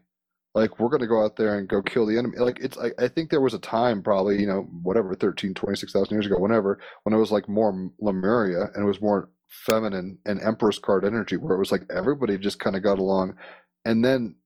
like 0.54 0.78
we're 0.78 0.88
going 0.88 1.00
to 1.00 1.06
go 1.06 1.24
out 1.24 1.36
there 1.36 1.58
and 1.58 1.68
go 1.68 1.82
kill 1.82 2.06
the 2.06 2.18
enemy. 2.18 2.38
Like 2.38 2.58
it's 2.60 2.78
I, 2.78 2.90
I 2.98 3.08
think 3.08 3.30
there 3.30 3.40
was 3.40 3.54
a 3.54 3.58
time 3.58 4.02
probably 4.02 4.40
you 4.40 4.46
know 4.46 4.68
whatever 4.82 5.14
13, 5.14 5.54
26,000 5.54 6.14
years 6.14 6.26
ago, 6.26 6.38
whenever 6.38 6.78
when 7.04 7.14
it 7.14 7.18
was 7.18 7.32
like 7.32 7.48
more 7.48 7.90
Lemuria 8.00 8.70
and 8.74 8.84
it 8.84 8.86
was 8.86 9.00
more 9.00 9.30
feminine 9.48 10.18
and 10.24 10.40
Empress 10.42 10.78
card 10.78 11.04
energy, 11.04 11.36
where 11.36 11.54
it 11.54 11.58
was 11.58 11.72
like 11.72 11.84
everybody 11.90 12.38
just 12.38 12.58
kind 12.58 12.76
of 12.76 12.82
got 12.82 12.98
along, 12.98 13.36
and 13.84 14.04
then 14.04 14.36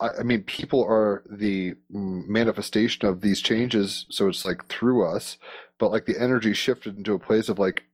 I, 0.00 0.08
I 0.20 0.22
mean, 0.22 0.42
people 0.42 0.84
are 0.84 1.22
the 1.30 1.74
manifestation 1.90 3.06
of 3.06 3.20
these 3.20 3.40
changes, 3.40 4.06
so 4.10 4.28
it's 4.28 4.44
like 4.44 4.68
through 4.68 5.06
us, 5.06 5.38
but 5.78 5.90
like 5.90 6.06
the 6.06 6.20
energy 6.20 6.52
shifted 6.52 6.96
into 6.98 7.14
a 7.14 7.18
place 7.18 7.48
of 7.48 7.58
like 7.58 7.84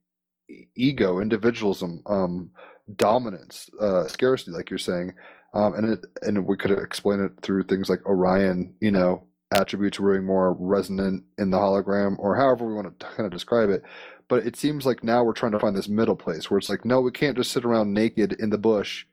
ego, 0.75 1.19
individualism, 1.19 2.01
um, 2.05 2.51
dominance, 2.95 3.69
uh, 3.79 4.07
scarcity, 4.07 4.51
like 4.51 4.69
you're 4.69 4.79
saying, 4.79 5.13
um, 5.53 5.73
and 5.73 5.93
it 5.93 6.05
and 6.21 6.45
we 6.45 6.57
could 6.57 6.71
explain 6.71 7.19
it 7.19 7.31
through 7.41 7.63
things 7.63 7.89
like 7.89 8.05
Orion, 8.05 8.73
you 8.79 8.91
know, 8.91 9.23
attributes 9.51 9.99
were 9.99 10.21
more 10.21 10.53
resonant 10.59 11.23
in 11.37 11.49
the 11.49 11.57
hologram, 11.57 12.17
or 12.19 12.35
however 12.35 12.67
we 12.67 12.73
want 12.73 12.99
to 12.99 13.05
kind 13.07 13.25
of 13.25 13.31
describe 13.31 13.69
it. 13.69 13.83
But 14.27 14.45
it 14.45 14.55
seems 14.55 14.85
like 14.85 15.03
now 15.03 15.23
we're 15.23 15.33
trying 15.33 15.53
to 15.53 15.59
find 15.59 15.75
this 15.75 15.89
middle 15.89 16.15
place 16.15 16.49
where 16.49 16.59
it's 16.59 16.69
like, 16.69 16.85
no, 16.85 17.01
we 17.01 17.11
can't 17.11 17.35
just 17.35 17.51
sit 17.51 17.65
around 17.65 17.93
naked 17.93 18.33
in 18.33 18.51
the 18.51 18.59
bush. 18.59 19.05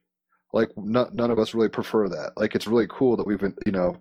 Like 0.52 0.70
none, 0.76 1.08
none 1.14 1.30
of 1.30 1.38
us 1.38 1.54
really 1.54 1.70
prefer 1.70 2.08
that. 2.08 2.32
Like 2.36 2.54
it's 2.54 2.66
really 2.66 2.86
cool 2.88 3.16
that 3.16 3.26
we've 3.26 3.40
been 3.40 3.56
you 3.64 3.72
know 3.72 3.96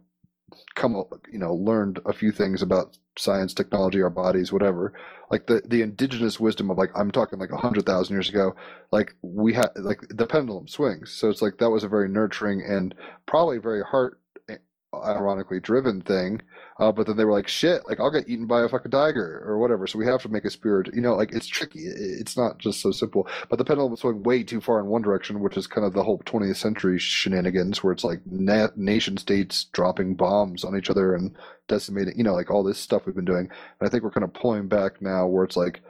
come 0.76 0.96
up, 0.96 1.14
you 1.32 1.40
know 1.40 1.54
learned 1.54 2.00
a 2.06 2.14
few 2.14 2.32
things 2.32 2.62
about 2.62 2.98
science, 3.18 3.54
technology, 3.54 4.02
our 4.02 4.10
bodies, 4.10 4.52
whatever. 4.52 4.94
Like 5.32 5.48
the 5.48 5.62
the 5.66 5.82
indigenous 5.82 6.40
wisdom 6.40 6.70
of 6.70 6.78
like 6.78 6.92
I'm 6.96 7.12
talking 7.12 7.40
like 7.40 7.52
a 7.52 7.58
hundred 7.58 7.86
thousand 7.86 8.16
years 8.16 8.30
ago. 8.30 8.56
Like 8.92 9.16
we 9.22 9.54
had 9.54 9.70
like 9.76 10.02
the 10.10 10.28
pendulum 10.28 10.68
swings, 10.68 11.12
so 11.12 11.30
it's 11.30 11.42
like 11.42 11.58
that 11.58 11.70
was 11.70 11.84
a 11.84 11.90
very 11.90 12.10
nurturing 12.10 12.62
and 12.62 12.94
probably 13.26 13.58
very 13.58 13.84
heart 13.84 14.20
ironically 15.04 15.60
driven 15.60 16.02
thing. 16.02 16.42
Uh, 16.80 16.92
but 16.92 17.08
then 17.08 17.16
they 17.16 17.26
were 17.26 17.32
like, 17.32 17.48
shit, 17.48 17.88
like 17.88 18.00
I'll 18.00 18.12
get 18.12 18.28
eaten 18.28 18.48
by 18.48 18.64
a 18.64 18.70
fucking 18.70 18.92
tiger 18.92 19.44
or 19.46 19.58
whatever. 19.58 19.88
So 19.88 19.98
we 19.98 20.06
have 20.06 20.22
to 20.24 20.30
make 20.30 20.46
a 20.46 20.50
spirit, 20.50 20.94
you 20.94 21.02
know, 21.02 21.16
like 21.16 21.32
it's 21.32 21.48
tricky. 21.48 21.80
It's 21.86 22.36
not 22.36 22.58
just 22.60 22.82
so 22.82 22.92
simple. 22.92 23.28
But 23.50 23.58
the 23.58 23.66
pendulum 23.66 23.92
was 23.92 24.02
going 24.02 24.24
way 24.24 24.44
too 24.44 24.60
far 24.60 24.80
in 24.80 24.88
one 24.88 25.02
direction, 25.02 25.40
which 25.40 25.58
is 25.58 25.68
kind 25.68 25.88
of 25.88 25.94
the 25.94 26.04
whole 26.04 26.20
20th 26.20 26.58
century 26.58 27.00
shenanigans 27.00 27.84
where 27.84 27.94
it's 27.94 28.04
like 28.04 28.20
na- 28.26 28.68
nation 28.76 29.18
states 29.18 29.66
dropping 29.72 30.16
bombs 30.16 30.64
on 30.64 30.78
each 30.78 30.90
other 30.90 31.16
and 31.16 31.36
decimating, 31.68 32.18
you 32.18 32.24
know, 32.24 32.34
like 32.34 32.52
all 32.52 32.64
this 32.64 32.80
stuff 32.80 33.06
we've 33.06 33.16
been 33.16 33.26
doing. 33.26 33.50
And 33.80 33.88
I 33.88 33.90
think 33.90 34.04
we're 34.04 34.12
kind 34.12 34.26
of 34.26 34.34
pulling 34.34 34.68
back 34.68 35.02
now 35.02 35.28
where 35.28 35.46
it's 35.46 35.58
like, 35.58 35.82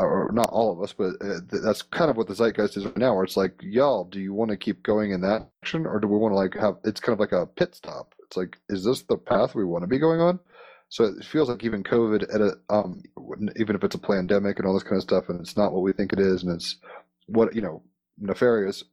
or 0.00 0.30
not 0.32 0.50
all 0.50 0.72
of 0.72 0.82
us, 0.82 0.92
but 0.92 1.14
uh, 1.20 1.40
that's 1.64 1.82
kind 1.82 2.10
of 2.10 2.16
what 2.16 2.26
the 2.26 2.34
zeitgeist 2.34 2.76
is 2.76 2.84
right 2.84 2.96
now. 2.96 3.14
Where 3.14 3.24
it's 3.24 3.36
like, 3.36 3.54
y'all, 3.60 4.04
do 4.04 4.20
you 4.20 4.32
want 4.32 4.50
to 4.50 4.56
keep 4.56 4.82
going 4.82 5.12
in 5.12 5.20
that 5.22 5.48
direction, 5.62 5.86
or 5.86 6.00
do 6.00 6.08
we 6.08 6.16
want 6.16 6.32
to 6.32 6.36
like 6.36 6.54
have? 6.54 6.76
It's 6.84 7.00
kind 7.00 7.12
of 7.12 7.20
like 7.20 7.32
a 7.32 7.46
pit 7.46 7.74
stop. 7.74 8.14
It's 8.30 8.36
like, 8.36 8.58
is 8.68 8.84
this 8.84 9.02
the 9.02 9.16
path 9.16 9.56
we 9.56 9.64
want 9.64 9.82
to 9.82 9.88
be 9.88 9.98
going 9.98 10.20
on? 10.20 10.38
So 10.88 11.02
it 11.02 11.24
feels 11.24 11.48
like 11.48 11.64
even 11.64 11.82
COVID, 11.82 12.32
at 12.32 12.40
a, 12.40 12.52
um, 12.68 13.02
even 13.56 13.74
if 13.74 13.82
it's 13.82 13.96
a 13.96 13.98
pandemic 13.98 14.58
and 14.58 14.68
all 14.68 14.74
this 14.74 14.84
kind 14.84 14.96
of 14.96 15.02
stuff, 15.02 15.28
and 15.28 15.40
it's 15.40 15.56
not 15.56 15.72
what 15.72 15.82
we 15.82 15.92
think 15.92 16.12
it 16.12 16.20
is, 16.20 16.44
and 16.44 16.52
it's 16.52 16.76
what 17.26 17.56
you 17.56 17.60
know, 17.60 17.82
nefarious. 18.18 18.84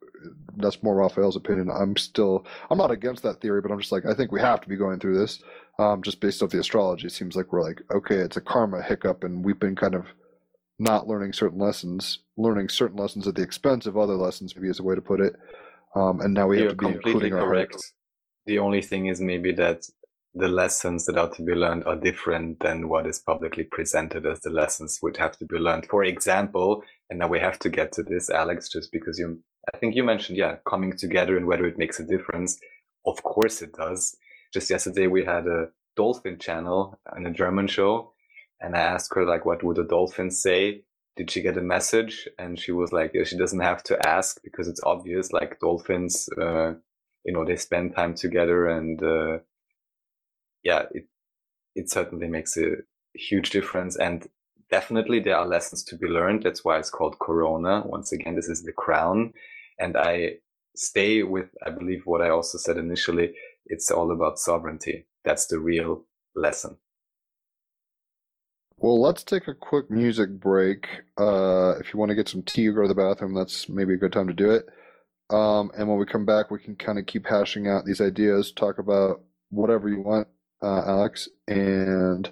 That's 0.55 0.81
more 0.81 0.95
Raphael's 0.95 1.35
opinion. 1.35 1.69
I'm 1.69 1.95
still, 1.97 2.47
I'm 2.71 2.79
not 2.79 2.89
against 2.89 3.21
that 3.23 3.41
theory, 3.41 3.61
but 3.61 3.71
I'm 3.71 3.79
just 3.79 3.91
like, 3.91 4.07
I 4.07 4.15
think 4.15 4.31
we 4.31 4.41
have 4.41 4.59
to 4.61 4.69
be 4.69 4.75
going 4.75 4.99
through 4.99 5.19
this, 5.19 5.43
um, 5.77 6.01
just 6.01 6.19
based 6.19 6.41
off 6.41 6.49
the 6.49 6.59
astrology. 6.59 7.05
It 7.05 7.13
seems 7.13 7.35
like 7.35 7.53
we're 7.53 7.61
like, 7.61 7.83
okay, 7.93 8.15
it's 8.15 8.38
a 8.38 8.41
karma 8.41 8.81
hiccup, 8.81 9.23
and 9.23 9.45
we've 9.45 9.59
been 9.59 9.75
kind 9.75 9.93
of 9.93 10.07
not 10.79 11.07
learning 11.07 11.33
certain 11.33 11.59
lessons, 11.59 12.19
learning 12.38 12.69
certain 12.69 12.97
lessons 12.97 13.27
at 13.27 13.35
the 13.35 13.43
expense 13.43 13.85
of 13.85 13.97
other 13.97 14.15
lessons, 14.15 14.55
maybe 14.55 14.67
is 14.67 14.79
a 14.79 14.83
way 14.83 14.95
to 14.95 15.01
put 15.01 15.21
it. 15.21 15.35
Um, 15.95 16.21
and 16.21 16.33
now 16.33 16.47
we 16.47 16.57
You're 16.57 16.69
have 16.69 16.77
to 16.77 16.85
be 16.88 16.93
completely 16.93 17.27
including 17.27 17.47
correct. 17.47 17.93
The 18.47 18.59
only 18.59 18.81
thing 18.81 19.07
is 19.07 19.19
maybe 19.19 19.51
that 19.53 19.89
the 20.33 20.47
lessons 20.47 21.05
that 21.05 21.17
are 21.17 21.29
to 21.29 21.41
be 21.41 21.53
learned 21.53 21.83
are 21.85 21.97
different 21.97 22.61
than 22.61 22.87
what 22.87 23.05
is 23.05 23.19
publicly 23.19 23.65
presented 23.65 24.25
as 24.25 24.39
the 24.39 24.49
lessons 24.49 24.99
would 25.01 25.17
have 25.17 25.37
to 25.39 25.45
be 25.45 25.57
learned. 25.57 25.87
For 25.87 26.03
example, 26.05 26.83
and 27.09 27.19
now 27.19 27.27
we 27.27 27.39
have 27.39 27.59
to 27.59 27.69
get 27.69 27.91
to 27.93 28.03
this, 28.03 28.29
Alex, 28.29 28.69
just 28.69 28.91
because 28.91 29.19
you, 29.19 29.39
I 29.73 29.77
think 29.77 29.95
you 29.95 30.03
mentioned, 30.03 30.37
yeah, 30.37 30.57
coming 30.65 30.95
together 30.95 31.35
and 31.35 31.45
whether 31.45 31.65
it 31.65 31.77
makes 31.77 31.99
a 31.99 32.05
difference. 32.05 32.57
Of 33.05 33.21
course 33.23 33.61
it 33.61 33.73
does. 33.73 34.15
Just 34.53 34.69
yesterday 34.69 35.07
we 35.07 35.25
had 35.25 35.45
a 35.47 35.69
dolphin 35.97 36.39
channel 36.39 36.97
on 37.13 37.25
a 37.25 37.31
German 37.31 37.67
show 37.67 38.13
and 38.61 38.75
I 38.77 38.79
asked 38.79 39.13
her 39.15 39.25
like, 39.25 39.45
what 39.45 39.63
would 39.63 39.77
a 39.77 39.83
dolphin 39.83 40.31
say? 40.31 40.83
Did 41.17 41.31
she 41.31 41.41
get 41.41 41.57
a 41.57 41.61
message? 41.61 42.29
And 42.39 42.57
she 42.57 42.71
was 42.71 42.93
like, 42.93 43.11
yeah, 43.13 43.23
she 43.23 43.37
doesn't 43.37 43.59
have 43.59 43.83
to 43.83 44.07
ask 44.07 44.39
because 44.43 44.67
it's 44.67 44.83
obvious. 44.83 45.33
Like 45.33 45.59
dolphins, 45.59 46.29
uh, 46.39 46.73
you 47.28 47.34
know, 47.34 47.45
they 47.45 47.57
spend 47.57 47.93
time 47.93 48.15
together, 48.15 48.67
and 48.67 49.03
uh, 49.03 49.39
yeah, 50.63 50.86
it 50.91 51.05
it 51.75 51.91
certainly 51.91 52.28
makes 52.28 52.57
a 52.57 52.78
huge 53.13 53.49
difference. 53.49 53.97
And 53.97 54.28
definitely 54.71 55.19
there 55.19 55.36
are 55.36 55.45
lessons 55.45 55.84
to 55.84 55.97
be 55.97 56.07
learned. 56.07 56.43
That's 56.43 56.63
why 56.63 56.80
it's 56.80 56.89
called 56.89 57.19
Corona. 57.19 57.84
Once 57.86 58.13
again, 58.13 58.36
this 58.36 58.47
is 58.47 58.63
the 58.63 58.71
crown, 58.71 59.34
and 59.78 59.97
I 59.97 60.38
stay 60.75 61.23
with, 61.23 61.49
I 61.65 61.69
believe, 61.69 62.03
what 62.05 62.21
I 62.21 62.30
also 62.30 62.57
said 62.57 62.78
initially. 62.78 63.34
It's 63.65 63.91
all 63.91 64.11
about 64.11 64.39
sovereignty. 64.39 65.05
That's 65.25 65.47
the 65.47 65.59
real 65.59 66.05
lesson. 66.34 66.78
Well, 68.78 69.01
let's 69.01 69.23
take 69.23 69.47
a 69.49 69.55
quick 69.55 69.91
music 69.91 70.30
break. 70.39 70.88
Uh, 71.17 71.73
if 71.80 71.93
you 71.93 71.99
want 71.99 72.09
to 72.09 72.15
get 72.15 72.30
some 72.30 72.43
tea 72.43 72.67
or 72.69 72.73
go 72.73 72.84
to 72.84 72.88
the 72.88 72.95
bathroom, 72.95 73.34
that's 73.34 73.67
maybe 73.67 73.95
a 73.95 73.97
good 73.97 74.13
time 74.13 74.28
to 74.28 74.34
do 74.34 74.51
it. 74.51 74.69
Um, 75.30 75.71
and 75.78 75.88
when 75.89 75.97
we 75.97 76.05
come 76.05 76.25
back, 76.25 76.51
we 76.51 76.59
can 76.59 76.75
kind 76.75 76.97
of 76.97 77.05
keep 77.05 77.25
hashing 77.25 77.67
out 77.67 77.86
these 77.86 78.01
ideas, 78.01 78.51
talk 78.51 78.80
about 78.80 79.21
whatever 79.49 79.89
you 79.89 80.01
want, 80.01 80.28
uh, 80.61 80.84
Alex, 80.86 81.28
and 81.47 82.32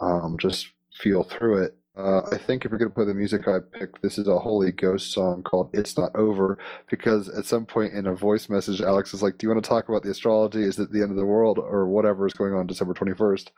um, 0.00 0.36
just 0.38 0.68
feel 0.92 1.22
through 1.24 1.64
it. 1.64 1.76
Uh, 1.96 2.20
I 2.30 2.36
think 2.36 2.64
if 2.64 2.70
you're 2.70 2.78
going 2.78 2.90
to 2.90 2.94
play 2.94 3.06
the 3.06 3.14
music 3.14 3.48
I 3.48 3.58
picked, 3.58 4.02
this 4.02 4.18
is 4.18 4.28
a 4.28 4.38
Holy 4.38 4.70
Ghost 4.70 5.10
song 5.10 5.42
called 5.42 5.70
It's 5.72 5.98
Not 5.98 6.14
Over, 6.14 6.56
because 6.88 7.28
at 7.28 7.44
some 7.44 7.66
point 7.66 7.92
in 7.92 8.06
a 8.06 8.14
voice 8.14 8.48
message, 8.48 8.80
Alex 8.80 9.12
is 9.12 9.22
like, 9.22 9.36
Do 9.36 9.46
you 9.46 9.50
want 9.52 9.64
to 9.64 9.68
talk 9.68 9.88
about 9.88 10.04
the 10.04 10.10
astrology? 10.10 10.62
Is 10.62 10.78
it 10.78 10.92
the 10.92 11.02
end 11.02 11.10
of 11.10 11.16
the 11.16 11.26
world 11.26 11.58
or 11.58 11.88
whatever 11.88 12.24
is 12.24 12.34
going 12.34 12.54
on 12.54 12.68
December 12.68 12.94
21st? 12.94 13.48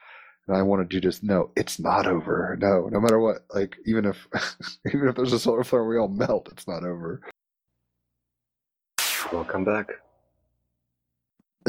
And 0.49 0.57
I 0.57 0.63
wanted 0.63 0.93
you 0.93 1.01
to 1.01 1.09
just 1.09 1.23
know 1.23 1.51
it's 1.55 1.79
not 1.79 2.07
over. 2.07 2.57
No, 2.59 2.89
no 2.91 2.99
matter 2.99 3.19
what, 3.19 3.45
like 3.55 3.77
even 3.85 4.07
if 4.07 4.27
even 4.87 5.09
if 5.09 5.17
there's 5.17 5.35
a 5.35 5.39
solar 5.39 5.63
flare, 5.63 5.85
we 5.85 5.99
all 5.99 6.09
melt. 6.09 6.49
It's 6.51 6.67
not 6.67 6.83
over. 6.83 7.21
Welcome 9.33 9.65
back. 9.65 9.93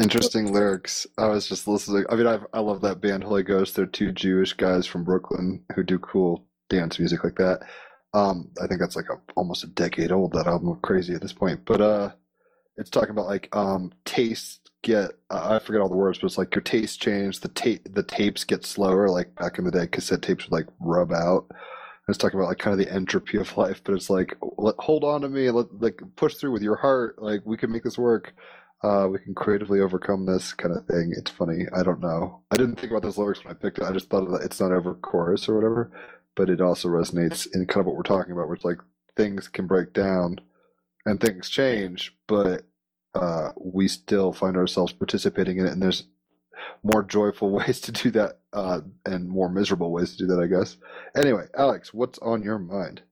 Interesting 0.00 0.52
lyrics. 0.52 1.06
I 1.16 1.28
was 1.28 1.48
just 1.48 1.68
listening. 1.68 2.04
I 2.10 2.16
mean, 2.16 2.26
I 2.26 2.40
I 2.52 2.58
love 2.58 2.80
that 2.80 3.00
band 3.00 3.22
Holy 3.22 3.44
Ghost. 3.44 3.76
They're 3.76 3.86
two 3.86 4.10
Jewish 4.10 4.52
guys 4.54 4.84
from 4.84 5.04
Brooklyn 5.04 5.62
who 5.76 5.84
do 5.84 5.98
cool 6.00 6.44
dance 6.68 6.98
music 6.98 7.22
like 7.22 7.36
that. 7.36 7.60
Um, 8.14 8.50
I 8.60 8.66
think 8.66 8.80
that's 8.80 8.96
like 8.96 9.08
a, 9.10 9.20
almost 9.36 9.62
a 9.62 9.68
decade 9.68 10.10
old. 10.10 10.32
That 10.32 10.48
album, 10.48 10.76
crazy 10.82 11.14
at 11.14 11.20
this 11.20 11.32
point. 11.32 11.60
But 11.64 11.80
uh, 11.80 12.12
it's 12.76 12.90
talking 12.90 13.10
about 13.10 13.26
like 13.26 13.54
um 13.54 13.92
get 14.82 15.12
uh, 15.30 15.54
I 15.54 15.58
forget 15.60 15.80
all 15.80 15.88
the 15.88 15.96
words, 15.96 16.18
but 16.18 16.26
it's 16.26 16.38
like 16.38 16.54
your 16.54 16.62
taste 16.62 17.00
change. 17.00 17.40
The 17.40 17.48
tape 17.48 17.94
the 17.94 18.02
tapes 18.02 18.42
get 18.42 18.66
slower. 18.66 19.08
Like 19.08 19.34
back 19.36 19.58
in 19.58 19.64
the 19.64 19.70
day, 19.70 19.86
cassette 19.86 20.22
tapes 20.22 20.46
would 20.46 20.52
like 20.52 20.66
rub 20.80 21.12
out. 21.12 21.46
It's 22.08 22.18
talking 22.18 22.38
about 22.38 22.48
like 22.48 22.58
kind 22.58 22.78
of 22.78 22.84
the 22.84 22.92
entropy 22.92 23.38
of 23.38 23.56
life, 23.56 23.80
but 23.84 23.94
it's 23.94 24.10
like 24.10 24.36
let, 24.58 24.74
hold 24.78 25.04
on 25.04 25.20
to 25.22 25.28
me, 25.28 25.50
let 25.50 25.66
like 25.80 26.02
push 26.16 26.34
through 26.34 26.52
with 26.52 26.62
your 26.62 26.76
heart. 26.76 27.22
Like 27.22 27.42
we 27.44 27.56
can 27.56 27.70
make 27.70 27.84
this 27.84 27.98
work. 27.98 28.34
Uh, 28.82 29.06
we 29.08 29.18
can 29.20 29.34
creatively 29.34 29.80
overcome 29.80 30.26
this 30.26 30.52
kind 30.52 30.76
of 30.76 30.84
thing. 30.86 31.14
It's 31.16 31.30
funny. 31.30 31.66
I 31.72 31.84
don't 31.84 32.00
know. 32.00 32.40
I 32.50 32.56
didn't 32.56 32.80
think 32.80 32.90
about 32.90 33.02
those 33.02 33.16
lyrics 33.16 33.44
when 33.44 33.54
I 33.54 33.58
picked 33.58 33.78
it. 33.78 33.84
I 33.84 33.92
just 33.92 34.10
thought 34.10 34.28
the 34.28 34.36
"It's 34.36 34.60
Not 34.60 34.72
Over" 34.72 34.94
chorus 34.94 35.48
or 35.48 35.54
whatever. 35.54 35.92
But 36.34 36.50
it 36.50 36.60
also 36.60 36.88
resonates 36.88 37.46
in 37.54 37.66
kind 37.66 37.82
of 37.82 37.86
what 37.86 37.96
we're 37.96 38.02
talking 38.02 38.32
about, 38.32 38.46
where 38.46 38.56
it's 38.56 38.64
like 38.64 38.78
things 39.16 39.48
can 39.48 39.66
break 39.66 39.92
down 39.92 40.38
and 41.04 41.20
things 41.20 41.48
change, 41.48 42.16
but 42.26 42.64
uh, 43.14 43.50
we 43.60 43.88
still 43.88 44.32
find 44.32 44.56
ourselves 44.56 44.92
participating 44.92 45.58
in 45.58 45.66
it, 45.66 45.72
and 45.72 45.82
there's 45.82 46.04
more 46.82 47.02
joyful 47.02 47.50
ways 47.58 47.80
to 47.82 47.92
do 47.92 48.10
that 48.12 48.40
uh, 48.52 48.80
and 49.06 49.28
more 49.28 49.48
miserable 49.48 49.92
ways 49.92 50.16
to 50.16 50.24
do 50.24 50.26
that, 50.28 50.40
I 50.40 50.46
guess. 50.46 50.76
Anyway, 51.16 51.46
Alex, 51.56 51.92
what's 51.94 52.18
on 52.18 52.42
your 52.42 52.58
mind? 52.58 53.02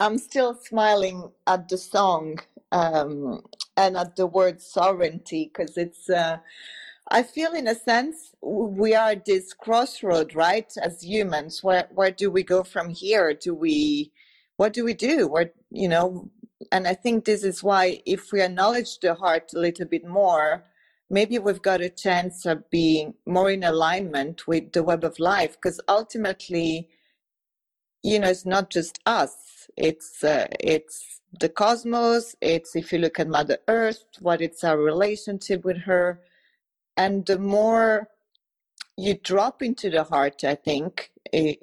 I'm 0.00 0.18
still 0.18 0.54
smiling 0.54 1.30
at 1.46 1.68
the 1.68 1.78
song 1.78 2.40
um, 2.72 3.42
and 3.76 3.96
at 3.96 4.16
the 4.16 4.26
word 4.26 4.60
sovereignty 4.60 5.50
because 5.52 5.76
it's. 5.76 6.10
Uh, 6.10 6.38
I 7.08 7.22
feel, 7.22 7.52
in 7.52 7.68
a 7.68 7.74
sense, 7.74 8.32
we 8.40 8.94
are 8.94 9.10
at 9.10 9.26
this 9.26 9.52
crossroad, 9.52 10.34
right? 10.34 10.72
As 10.82 11.02
humans, 11.02 11.62
where 11.62 11.88
where 11.94 12.10
do 12.10 12.30
we 12.30 12.42
go 12.42 12.64
from 12.64 12.88
here? 12.88 13.34
Do 13.34 13.54
we, 13.54 14.10
what 14.56 14.72
do 14.72 14.84
we 14.84 14.94
do? 14.94 15.28
Where 15.28 15.52
you 15.70 15.88
know? 15.88 16.30
And 16.72 16.88
I 16.88 16.94
think 16.94 17.24
this 17.24 17.44
is 17.44 17.62
why, 17.62 18.00
if 18.06 18.32
we 18.32 18.40
acknowledge 18.40 18.98
the 19.00 19.14
heart 19.14 19.52
a 19.54 19.58
little 19.58 19.86
bit 19.86 20.06
more, 20.06 20.64
maybe 21.14 21.38
we've 21.38 21.62
got 21.62 21.80
a 21.80 21.88
chance 22.06 22.44
of 22.44 22.68
being 22.70 23.14
more 23.24 23.50
in 23.56 23.62
alignment 23.62 24.46
with 24.48 24.72
the 24.72 24.82
web 24.82 25.04
of 25.04 25.18
life. 25.18 25.52
Because 25.52 25.80
ultimately, 25.88 26.88
you 28.02 28.18
know, 28.18 28.28
it's 28.28 28.44
not 28.44 28.68
just 28.68 28.98
us. 29.06 29.34
It's 29.76 30.24
uh, 30.24 30.48
it's 30.60 31.20
the 31.40 31.48
cosmos. 31.48 32.34
It's 32.40 32.74
if 32.76 32.92
you 32.92 32.98
look 32.98 33.18
at 33.20 33.28
Mother 33.28 33.58
Earth, 33.68 34.04
what 34.20 34.42
it's 34.42 34.64
our 34.64 34.78
relationship 34.92 35.64
with 35.64 35.80
her, 35.90 36.20
and 36.96 37.24
the 37.26 37.38
more 37.38 38.08
you 38.96 39.14
drop 39.32 39.62
into 39.62 39.90
the 39.90 40.04
heart, 40.04 40.44
I 40.44 40.56
think, 40.68 41.10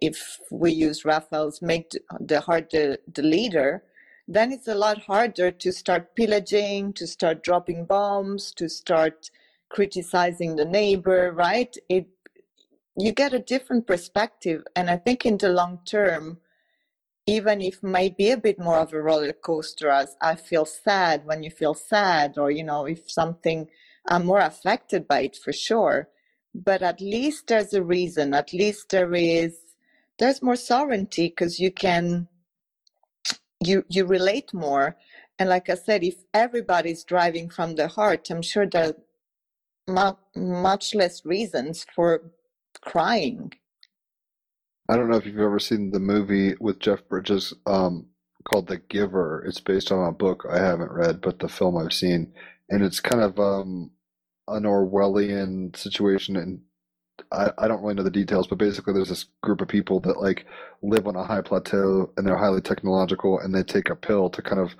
if 0.09 0.39
we 0.49 0.71
use 0.71 1.05
Raphael's 1.05 1.61
make 1.61 1.91
the 2.19 2.41
heart 2.41 2.71
the, 2.71 2.99
the 3.13 3.21
leader, 3.21 3.83
then 4.27 4.51
it's 4.51 4.67
a 4.67 4.75
lot 4.75 4.99
harder 5.03 5.51
to 5.51 5.71
start 5.71 6.15
pillaging, 6.15 6.93
to 6.93 7.07
start 7.07 7.43
dropping 7.43 7.85
bombs, 7.85 8.51
to 8.53 8.67
start 8.67 9.29
criticizing 9.71 10.55
the 10.55 10.65
neighbor, 10.65 11.31
right? 11.31 11.75
It 11.89 12.07
you 12.97 13.11
get 13.13 13.33
a 13.33 13.39
different 13.39 13.87
perspective, 13.87 14.63
and 14.75 14.89
I 14.89 14.97
think 14.97 15.25
in 15.25 15.37
the 15.37 15.49
long 15.49 15.79
term, 15.85 16.39
even 17.25 17.61
if 17.61 17.81
might 17.81 18.17
be 18.17 18.31
a 18.31 18.37
bit 18.37 18.59
more 18.59 18.77
of 18.77 18.93
a 18.93 19.01
roller 19.01 19.33
coaster 19.33 19.89
as 19.89 20.15
I 20.21 20.35
feel 20.35 20.65
sad 20.65 21.25
when 21.25 21.43
you 21.43 21.49
feel 21.51 21.73
sad, 21.73 22.37
or 22.37 22.51
you 22.51 22.63
know, 22.63 22.85
if 22.85 23.09
something 23.09 23.67
I'm 24.07 24.25
more 24.25 24.39
affected 24.41 25.07
by 25.07 25.21
it 25.21 25.37
for 25.37 25.53
sure. 25.53 26.09
But 26.53 26.81
at 26.81 26.99
least 26.99 27.47
there's 27.47 27.73
a 27.73 27.83
reason, 27.83 28.33
at 28.33 28.51
least 28.53 28.89
there 28.89 29.13
is 29.13 29.57
there's 30.19 30.41
more 30.43 30.57
sovereignty 30.57 31.29
because 31.29 31.59
you 31.59 31.71
can 31.71 32.27
you 33.63 33.85
you 33.89 34.05
relate 34.05 34.53
more. 34.53 34.97
And 35.39 35.49
like 35.49 35.69
I 35.69 35.75
said, 35.75 36.03
if 36.03 36.17
everybody's 36.33 37.03
driving 37.03 37.49
from 37.49 37.75
the 37.75 37.87
heart, 37.87 38.29
I'm 38.29 38.41
sure 38.41 38.67
that 38.67 38.97
much 39.87 40.95
less 40.95 41.25
reasons 41.25 41.85
for 41.95 42.31
crying. 42.81 43.53
I 44.89 44.97
don't 44.97 45.09
know 45.09 45.17
if 45.17 45.25
you've 45.25 45.39
ever 45.39 45.59
seen 45.59 45.91
the 45.91 45.99
movie 45.99 46.55
with 46.59 46.79
Jeff 46.79 47.07
Bridges 47.07 47.53
um, 47.65 48.07
called 48.43 48.67
The 48.67 48.77
Giver. 48.77 49.43
It's 49.47 49.59
based 49.59 49.91
on 49.91 50.07
a 50.07 50.11
book 50.11 50.45
I 50.49 50.57
haven't 50.57 50.91
read, 50.91 51.21
but 51.21 51.39
the 51.39 51.47
film 51.47 51.77
I've 51.77 51.93
seen, 51.93 52.33
and 52.69 52.83
it's 52.83 52.99
kind 52.99 53.21
of 53.23 53.39
um, 53.39 53.91
an 54.47 54.63
Orwellian 54.63 55.75
situation. 55.75 56.35
And 56.35 56.61
I, 57.31 57.51
I 57.57 57.67
don't 57.67 57.81
really 57.81 57.93
know 57.93 58.03
the 58.03 58.11
details, 58.11 58.47
but 58.47 58.57
basically, 58.57 58.93
there's 58.93 59.09
this 59.09 59.27
group 59.41 59.61
of 59.61 59.67
people 59.67 59.99
that 60.01 60.19
like 60.19 60.45
live 60.81 61.07
on 61.07 61.15
a 61.15 61.23
high 61.23 61.41
plateau, 61.41 62.11
and 62.17 62.27
they're 62.27 62.37
highly 62.37 62.61
technological, 62.61 63.39
and 63.39 63.55
they 63.55 63.63
take 63.63 63.89
a 63.89 63.95
pill 63.95 64.29
to 64.31 64.41
kind 64.41 64.59
of 64.59 64.75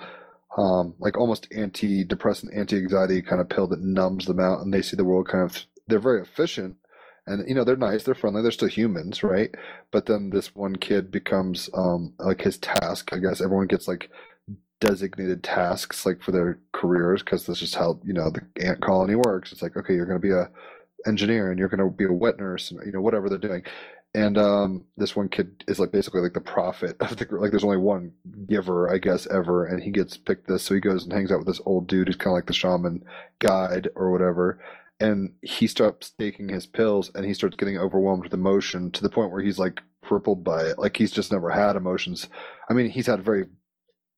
um, 0.58 0.96
like 1.00 1.18
almost 1.18 1.48
anti-depressant, 1.56 2.54
anti-anxiety 2.54 3.22
kind 3.22 3.42
of 3.42 3.50
pill 3.50 3.68
that 3.68 3.82
numbs 3.82 4.26
them 4.26 4.40
out, 4.40 4.62
and 4.62 4.74
they 4.74 4.82
see 4.82 4.98
the 4.98 5.06
world 5.06 5.28
kind 5.28 5.44
of. 5.44 5.66
They're 5.88 6.00
very 6.00 6.22
efficient, 6.22 6.78
and 7.26 7.48
you 7.48 7.56
know 7.56 7.64
they're 7.64 7.76
nice, 7.76 8.04
they're 8.04 8.16
friendly, 8.16 8.42
they're 8.42 8.52
still 8.52 8.68
humans, 8.68 9.24
right? 9.24 9.54
But 9.92 10.06
then 10.06 10.30
this 10.30 10.56
one 10.56 10.76
kid 10.76 11.12
becomes 11.12 11.70
um, 11.74 12.14
like 12.20 12.42
his 12.42 12.58
task. 12.58 13.12
I 13.14 13.18
guess 13.18 13.42
everyone 13.42 13.68
gets 13.68 13.88
like 13.88 14.10
designated 14.80 15.44
tasks 15.44 16.06
like 16.06 16.22
for 16.22 16.32
their 16.32 16.60
careers 16.74 17.22
because 17.22 17.46
this 17.46 17.62
is 17.62 17.76
how 17.76 18.00
you 18.04 18.14
know 18.14 18.30
the 18.30 18.42
ant 18.66 18.82
colony 18.82 19.16
works. 19.16 19.52
It's 19.52 19.62
like 19.62 19.78
okay, 19.78 19.94
you're 19.94 20.06
going 20.06 20.22
to 20.22 20.28
be 20.28 20.34
a 20.34 20.50
engineer 21.08 21.50
and 21.50 21.58
you're 21.58 21.70
going 21.70 21.80
to 21.80 21.96
be 21.96 22.06
a 22.06 22.14
wet 22.14 22.38
nurse, 22.38 22.72
and, 22.72 22.80
you 22.86 22.92
know 22.92 23.02
whatever 23.02 23.30
they're 23.30 23.38
doing. 23.38 23.64
And 24.14 24.38
um, 24.38 24.86
this 24.98 25.16
one 25.16 25.30
kid 25.30 25.64
is 25.70 25.80
like 25.80 25.92
basically 25.92 26.20
like 26.22 26.34
the 26.34 26.42
prophet 26.42 26.98
of 27.00 27.16
the. 27.16 27.28
Like 27.32 27.52
there's 27.52 27.64
only 27.64 27.78
one 27.78 28.12
giver, 28.48 28.94
I 28.94 28.98
guess, 28.98 29.26
ever, 29.28 29.66
and 29.66 29.82
he 29.82 29.90
gets 29.92 30.18
picked 30.18 30.48
this. 30.48 30.64
So 30.64 30.74
he 30.74 30.82
goes 30.82 31.04
and 31.04 31.14
hangs 31.14 31.32
out 31.32 31.40
with 31.40 31.48
this 31.48 31.62
old 31.66 31.88
dude 31.88 32.08
who's 32.08 32.18
kind 32.18 32.34
of 32.34 32.38
like 32.38 32.48
the 32.48 32.54
shaman 32.54 33.04
guide 33.40 33.90
or 33.96 34.12
whatever. 34.12 34.60
And 35.00 35.34
he 35.42 35.66
starts 35.66 36.12
taking 36.12 36.50
his 36.50 36.66
pills, 36.66 37.10
and 37.16 37.26
he 37.26 37.34
starts 37.34 37.56
getting 37.56 37.78
overwhelmed 37.78 38.24
with 38.24 38.34
emotion 38.34 38.92
to 38.92 39.02
the 39.02 39.10
point 39.10 39.32
where 39.32 39.42
he's 39.42 39.58
like 39.58 39.82
crippled 40.04 40.44
by 40.44 40.64
it. 40.66 40.78
Like 40.78 40.98
he's 40.98 41.12
just 41.12 41.32
never 41.32 41.50
had 41.50 41.76
emotions. 41.78 42.28
I 42.70 42.74
mean, 42.74 42.90
he's 42.90 43.08
had 43.08 43.24
very 43.24 43.46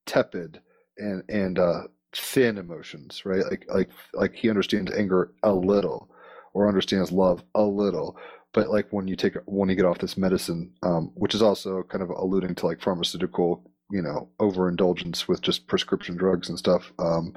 tepid 0.07 0.59
and 0.97 1.23
and 1.29 1.59
uh, 1.59 1.83
thin 2.13 2.57
emotions, 2.57 3.25
right? 3.25 3.43
Like 3.45 3.65
like 3.69 3.89
like 4.13 4.33
he 4.33 4.49
understands 4.49 4.91
anger 4.91 5.31
a 5.43 5.53
little, 5.53 6.09
or 6.53 6.67
understands 6.67 7.11
love 7.11 7.43
a 7.55 7.63
little, 7.63 8.17
but 8.54 8.70
like 8.70 8.88
when 8.91 9.08
you 9.08 9.16
take 9.16 9.36
when 9.45 9.70
you 9.70 9.76
get 9.76 9.86
off 9.86 9.99
this 9.99 10.18
medicine, 10.18 10.74
um, 10.84 11.12
which 11.16 11.36
is 11.36 11.41
also 11.41 11.84
kind 11.84 12.04
of 12.04 12.10
alluding 12.10 12.56
to 12.56 12.66
like 12.66 12.82
pharmaceutical, 12.82 13.70
you 13.91 14.01
know, 14.01 14.30
overindulgence 14.39 15.28
with 15.28 15.41
just 15.41 15.68
prescription 15.68 16.16
drugs 16.16 16.49
and 16.49 16.58
stuff. 16.58 16.91
Um, 16.99 17.36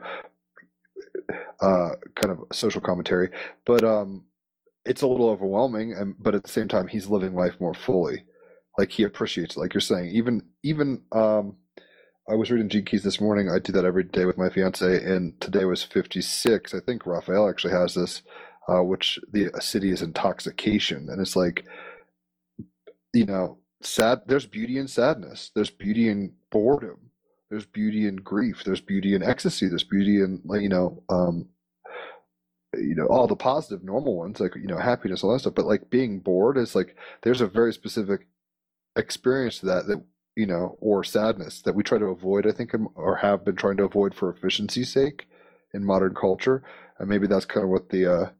uh, 1.60 1.90
kind 2.14 2.30
of 2.30 2.40
social 2.52 2.80
commentary, 2.80 3.30
but 3.64 3.82
um, 3.82 4.24
it's 4.84 5.02
a 5.02 5.06
little 5.06 5.30
overwhelming. 5.30 5.92
And 5.92 6.14
but 6.18 6.34
at 6.34 6.44
the 6.44 6.50
same 6.50 6.68
time, 6.68 6.88
he's 6.88 7.08
living 7.08 7.34
life 7.34 7.54
more 7.60 7.74
fully. 7.74 8.24
Like 8.78 8.90
he 8.92 9.04
appreciates, 9.04 9.56
like 9.56 9.72
you're 9.74 9.80
saying, 9.80 10.10
even 10.10 10.42
even 10.62 11.02
um, 11.12 11.56
I 12.28 12.34
was 12.34 12.50
reading 12.50 12.68
Gene 12.68 12.84
Keys 12.84 13.04
this 13.04 13.20
morning. 13.20 13.48
I 13.48 13.60
do 13.60 13.72
that 13.72 13.84
every 13.84 14.04
day 14.04 14.24
with 14.24 14.36
my 14.36 14.50
fiance, 14.50 15.02
and 15.04 15.40
today 15.40 15.64
was 15.64 15.82
56. 15.84 16.74
I 16.74 16.80
think 16.80 17.06
Raphael 17.06 17.48
actually 17.48 17.72
has 17.72 17.94
this, 17.94 18.22
uh, 18.68 18.82
which 18.82 19.18
the 19.30 19.46
siddhi 19.60 19.92
is 19.92 20.02
intoxication, 20.02 21.08
and 21.08 21.20
it's 21.20 21.36
like, 21.36 21.64
you 23.12 23.26
know, 23.26 23.58
sad. 23.80 24.22
There's 24.26 24.46
beauty 24.46 24.78
in 24.78 24.88
sadness. 24.88 25.50
There's 25.54 25.70
beauty 25.70 26.08
in 26.08 26.32
boredom. 26.50 27.10
There's 27.50 27.66
beauty 27.66 28.06
in 28.06 28.16
grief. 28.16 28.62
There's 28.64 28.80
beauty 28.80 29.14
in 29.14 29.22
ecstasy. 29.22 29.68
There's 29.68 29.84
beauty 29.84 30.20
in 30.20 30.42
you 30.60 30.68
know, 30.68 31.02
um, 31.08 31.48
you 32.74 32.94
know, 32.94 33.06
all 33.06 33.26
the 33.26 33.36
positive 33.36 33.84
normal 33.84 34.16
ones 34.16 34.40
like 34.40 34.56
you 34.56 34.66
know 34.66 34.78
happiness, 34.78 35.22
all 35.22 35.32
that 35.32 35.40
stuff. 35.40 35.54
But 35.54 35.66
like 35.66 35.90
being 35.90 36.18
bored 36.20 36.58
is 36.58 36.74
like 36.74 36.96
there's 37.22 37.40
a 37.40 37.46
very 37.46 37.72
specific 37.72 38.26
experience 38.96 39.60
to 39.60 39.66
that 39.66 39.86
that 39.86 40.02
you 40.36 40.46
know, 40.46 40.76
or 40.80 41.02
sadness 41.02 41.62
that 41.62 41.74
we 41.74 41.82
try 41.82 41.98
to 41.98 42.06
avoid. 42.06 42.46
I 42.46 42.52
think, 42.52 42.74
um, 42.74 42.88
or 42.94 43.16
have 43.16 43.44
been 43.44 43.56
trying 43.56 43.78
to 43.78 43.84
avoid 43.84 44.14
for 44.14 44.30
efficiency's 44.30 44.92
sake 44.92 45.26
in 45.72 45.84
modern 45.84 46.14
culture. 46.14 46.62
And 46.98 47.08
maybe 47.08 47.26
that's 47.26 47.46
kind 47.46 47.64
of 47.64 47.70
what 47.70 47.88
the 47.88 48.12
uh, 48.12 48.30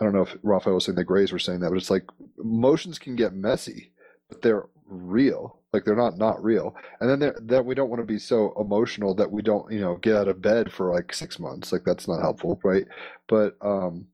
I 0.00 0.04
don't 0.04 0.14
know 0.14 0.22
if 0.22 0.36
Raphael 0.42 0.74
was 0.74 0.84
saying 0.84 0.96
the 0.96 1.04
Greys 1.04 1.32
were 1.32 1.38
saying 1.38 1.60
that, 1.60 1.70
but 1.70 1.76
it's 1.76 1.90
like 1.90 2.04
emotions 2.38 2.98
can 2.98 3.16
get 3.16 3.34
messy, 3.34 3.92
but 4.28 4.42
they're 4.42 4.66
real. 4.86 5.58
Like 5.72 5.84
they're 5.84 5.96
not 5.96 6.16
not 6.16 6.42
real. 6.42 6.74
And 7.00 7.10
then 7.10 7.32
that 7.46 7.64
we 7.64 7.74
don't 7.74 7.90
want 7.90 8.00
to 8.00 8.06
be 8.06 8.18
so 8.18 8.54
emotional 8.58 9.14
that 9.16 9.30
we 9.30 9.42
don't, 9.42 9.70
you 9.72 9.80
know, 9.80 9.96
get 9.96 10.16
out 10.16 10.28
of 10.28 10.40
bed 10.40 10.72
for 10.72 10.92
like 10.92 11.12
six 11.12 11.38
months. 11.38 11.72
Like 11.72 11.84
that's 11.84 12.08
not 12.08 12.20
helpful, 12.20 12.58
right? 12.64 12.86
But 13.28 13.56
um, 13.60 14.06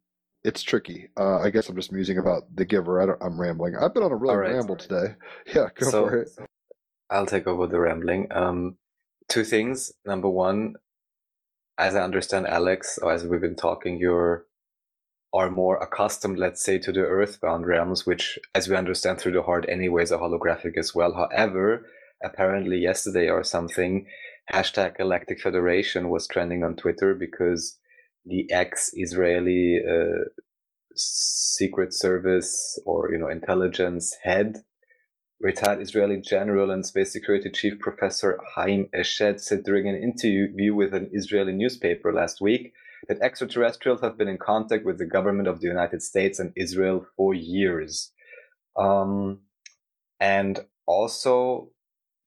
it's 0.42 0.62
tricky. 0.62 1.08
Uh, 1.16 1.38
I 1.38 1.50
guess 1.50 1.68
I'm 1.68 1.76
just 1.76 1.92
musing 1.92 2.18
about 2.18 2.42
the 2.54 2.64
giver. 2.64 3.00
I 3.00 3.24
am 3.24 3.40
rambling. 3.40 3.76
I've 3.76 3.94
been 3.94 4.02
on 4.02 4.12
a 4.12 4.16
real 4.16 4.34
right. 4.36 4.52
ramble 4.52 4.76
today. 4.76 5.14
Yeah, 5.54 5.68
go 5.74 5.90
so, 5.90 6.08
for 6.08 6.22
it. 6.22 6.30
I'll 7.10 7.26
take 7.26 7.46
over 7.46 7.66
the 7.66 7.78
rambling. 7.78 8.28
Um, 8.30 8.76
two 9.28 9.44
things. 9.44 9.92
Number 10.04 10.28
one, 10.28 10.74
as 11.78 11.94
I 11.94 12.02
understand 12.02 12.46
Alex, 12.46 12.98
or 13.00 13.12
as 13.12 13.24
we've 13.24 13.40
been 13.40 13.56
talking, 13.56 13.98
you're 13.98 14.46
are 15.34 15.50
more 15.50 15.76
accustomed, 15.82 16.38
let's 16.38 16.64
say, 16.64 16.78
to 16.78 16.92
the 16.92 17.00
earthbound 17.00 17.66
realms, 17.66 18.06
which, 18.06 18.38
as 18.54 18.68
we 18.68 18.76
understand 18.76 19.18
through 19.18 19.32
the 19.32 19.42
heart, 19.42 19.66
anyways, 19.68 20.12
are 20.12 20.20
holographic 20.20 20.78
as 20.78 20.94
well. 20.94 21.12
However, 21.12 21.90
apparently 22.24 22.78
yesterday 22.78 23.28
or 23.28 23.42
something, 23.42 24.06
hashtag 24.52 24.96
Galactic 24.96 25.40
Federation 25.40 26.08
was 26.08 26.28
trending 26.28 26.62
on 26.62 26.76
Twitter 26.76 27.14
because 27.14 27.78
the 28.24 28.50
ex-Israeli 28.52 29.80
uh, 29.86 30.24
Secret 30.94 31.92
Service 31.92 32.78
or 32.86 33.10
you 33.10 33.18
know 33.18 33.28
intelligence 33.28 34.16
head 34.22 34.62
Retired 35.40 35.82
Israeli 35.82 36.20
general 36.20 36.70
and 36.70 36.86
space 36.86 37.12
security 37.12 37.50
chief 37.50 37.78
Professor 37.80 38.40
Haim 38.54 38.88
Eshed 38.94 39.40
said 39.40 39.64
during 39.64 39.88
an 39.88 39.96
interview 39.96 40.74
with 40.74 40.94
an 40.94 41.10
Israeli 41.12 41.52
newspaper 41.52 42.12
last 42.14 42.40
week 42.40 42.72
that 43.08 43.20
extraterrestrials 43.20 44.00
have 44.00 44.16
been 44.16 44.28
in 44.28 44.38
contact 44.38 44.84
with 44.84 44.98
the 44.98 45.06
government 45.06 45.48
of 45.48 45.60
the 45.60 45.66
United 45.66 46.02
States 46.02 46.38
and 46.38 46.52
Israel 46.56 47.06
for 47.16 47.34
years. 47.34 48.12
Um, 48.76 49.40
and 50.20 50.60
also, 50.86 51.70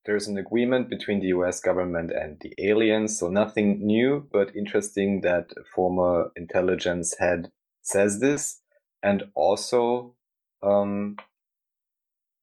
there's 0.05 0.28
an 0.28 0.38
agreement 0.38 0.89
between 0.89 1.19
the 1.19 1.28
US 1.28 1.59
government 1.59 2.11
and 2.11 2.39
the 2.39 2.53
aliens, 2.59 3.19
so 3.19 3.28
nothing 3.28 3.86
new, 3.86 4.28
but 4.32 4.55
interesting 4.55 5.21
that 5.21 5.51
former 5.75 6.32
intelligence 6.36 7.15
head 7.19 7.51
says 7.82 8.19
this. 8.19 8.61
And 9.03 9.23
also, 9.36 10.15
um, 10.63 11.17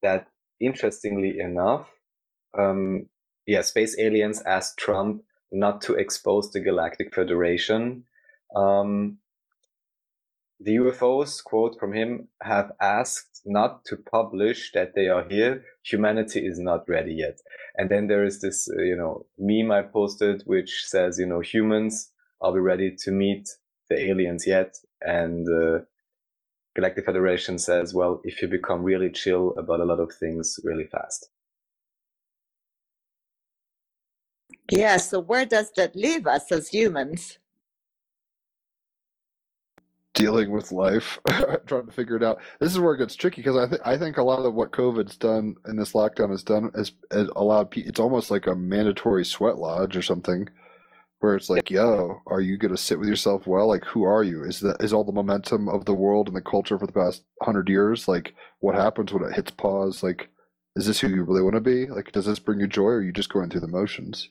that 0.03 0.29
interestingly 0.61 1.39
enough, 1.41 1.89
um, 2.57 3.09
yeah, 3.47 3.63
space 3.63 3.99
aliens 3.99 4.43
asked 4.43 4.79
Trump 4.79 5.23
not 5.51 5.81
to 5.83 5.95
expose 5.95 6.51
the 6.51 6.61
Galactic 6.61 7.15
Federation. 7.15 8.05
Um, 8.55 9.19
the 10.61 10.77
UFOs, 10.77 11.43
quote 11.43 11.77
from 11.79 11.93
him, 11.93 12.29
have 12.43 12.73
asked 12.81 13.43
not 13.45 13.85
to 13.87 13.97
publish 13.97 14.73
that 14.73 14.95
they 14.95 15.09
are 15.09 15.29
here. 15.29 15.63
Humanity 15.85 16.47
is 16.47 16.59
not 16.59 16.89
ready 16.89 17.15
yet. 17.15 17.39
And 17.77 17.91
then 17.91 18.07
there 18.07 18.25
is 18.25 18.41
this, 18.41 18.69
uh, 18.71 18.83
you 18.83 18.97
know, 18.97 19.27
meme 19.37 19.71
I 19.73 19.83
posted 19.83 20.43
which 20.47 20.85
says, 20.87 21.19
you 21.19 21.27
know, 21.27 21.41
humans, 21.41 22.11
are 22.41 22.53
we 22.53 22.61
ready 22.61 22.95
to 23.01 23.11
meet 23.11 23.49
the 23.91 23.99
aliens 23.99 24.47
yet? 24.47 24.77
And 25.03 25.47
uh, 25.49 25.81
Galactic 26.75 27.05
Federation 27.05 27.59
says, 27.59 27.93
well, 27.93 28.21
if 28.25 28.41
you 28.41 28.49
become 28.49 28.83
really 28.83 29.11
chill 29.11 29.55
about 29.59 29.81
a 29.81 29.85
lot 29.85 30.01
of 30.01 30.13
things 30.19 30.59
really 30.65 30.87
fast. 30.87 31.29
Yeah, 34.71 34.97
so 34.97 35.21
where 35.21 35.45
does 35.45 35.73
that 35.77 35.95
leave 35.95 36.27
us 36.27 36.51
as 36.51 36.69
humans? 36.69 37.39
Dealing 40.15 40.53
with 40.53 40.71
life, 40.73 41.19
trying 41.67 41.87
to 41.87 41.93
figure 41.93 42.17
it 42.17 42.23
out. 42.23 42.39
This 42.61 42.73
is 42.73 42.79
where 42.79 42.95
it 42.95 42.99
gets 42.99 43.17
tricky 43.17 43.43
because 43.43 43.57
I 43.57 43.69
think 43.69 43.83
I 43.85 43.99
think 43.99 44.17
a 44.17 44.23
lot 44.23 44.45
of 44.45 44.55
what 44.55 44.71
COVID's 44.71 45.17
done 45.17 45.57
and 45.65 45.79
this 45.79 45.93
lockdown 45.93 46.31
has 46.31 46.45
done 46.45 46.71
is, 46.75 46.93
is 47.11 47.29
allowed. 47.35 47.77
It's 47.77 47.99
almost 47.99 48.31
like 48.31 48.47
a 48.47 48.55
mandatory 48.55 49.25
sweat 49.25 49.59
lodge 49.59 49.97
or 49.97 50.03
something 50.03 50.49
where 51.25 51.37
it's 51.37 51.49
like, 51.49 51.71
yo, 51.71 52.21
are 52.27 52.41
you 52.41 52.59
going 52.59 52.71
to 52.71 52.77
sit 52.77 52.99
with 52.99 53.09
yourself 53.09 53.47
well? 53.47 53.67
Like, 53.67 53.85
who 53.85 54.05
are 54.05 54.23
you? 54.23 54.45
Is 54.45 54.61
that 54.61 54.83
is 54.83 54.93
all 54.93 55.05
the 55.05 55.13
momentum 55.13 55.69
of 55.69 55.87
the 55.87 55.95
world 55.95 56.29
and 56.29 56.37
the 56.37 56.43
culture 56.43 56.79
for 56.79 56.87
the 56.87 56.93
past 56.93 57.25
hundred 57.43 57.69
years? 57.69 58.07
Like, 58.07 58.35
what 58.61 58.75
happens 58.75 59.13
when 59.13 59.25
it 59.25 59.35
hits 59.35 59.51
pause? 59.51 60.03
Like, 60.03 60.29
is 60.77 60.87
this 60.87 61.01
who 61.01 61.09
you 61.09 61.25
really 61.25 61.43
want 61.43 61.55
to 61.55 61.61
be? 61.61 61.87
Like, 61.87 62.13
does 62.13 62.27
this 62.27 62.39
bring 62.39 62.61
you 62.61 62.67
joy, 62.67 62.85
or 62.85 62.97
are 62.97 63.03
you 63.03 63.13
just 63.13 63.33
going 63.33 63.49
through 63.49 63.63
the 63.63 63.69
motions? 63.69 64.29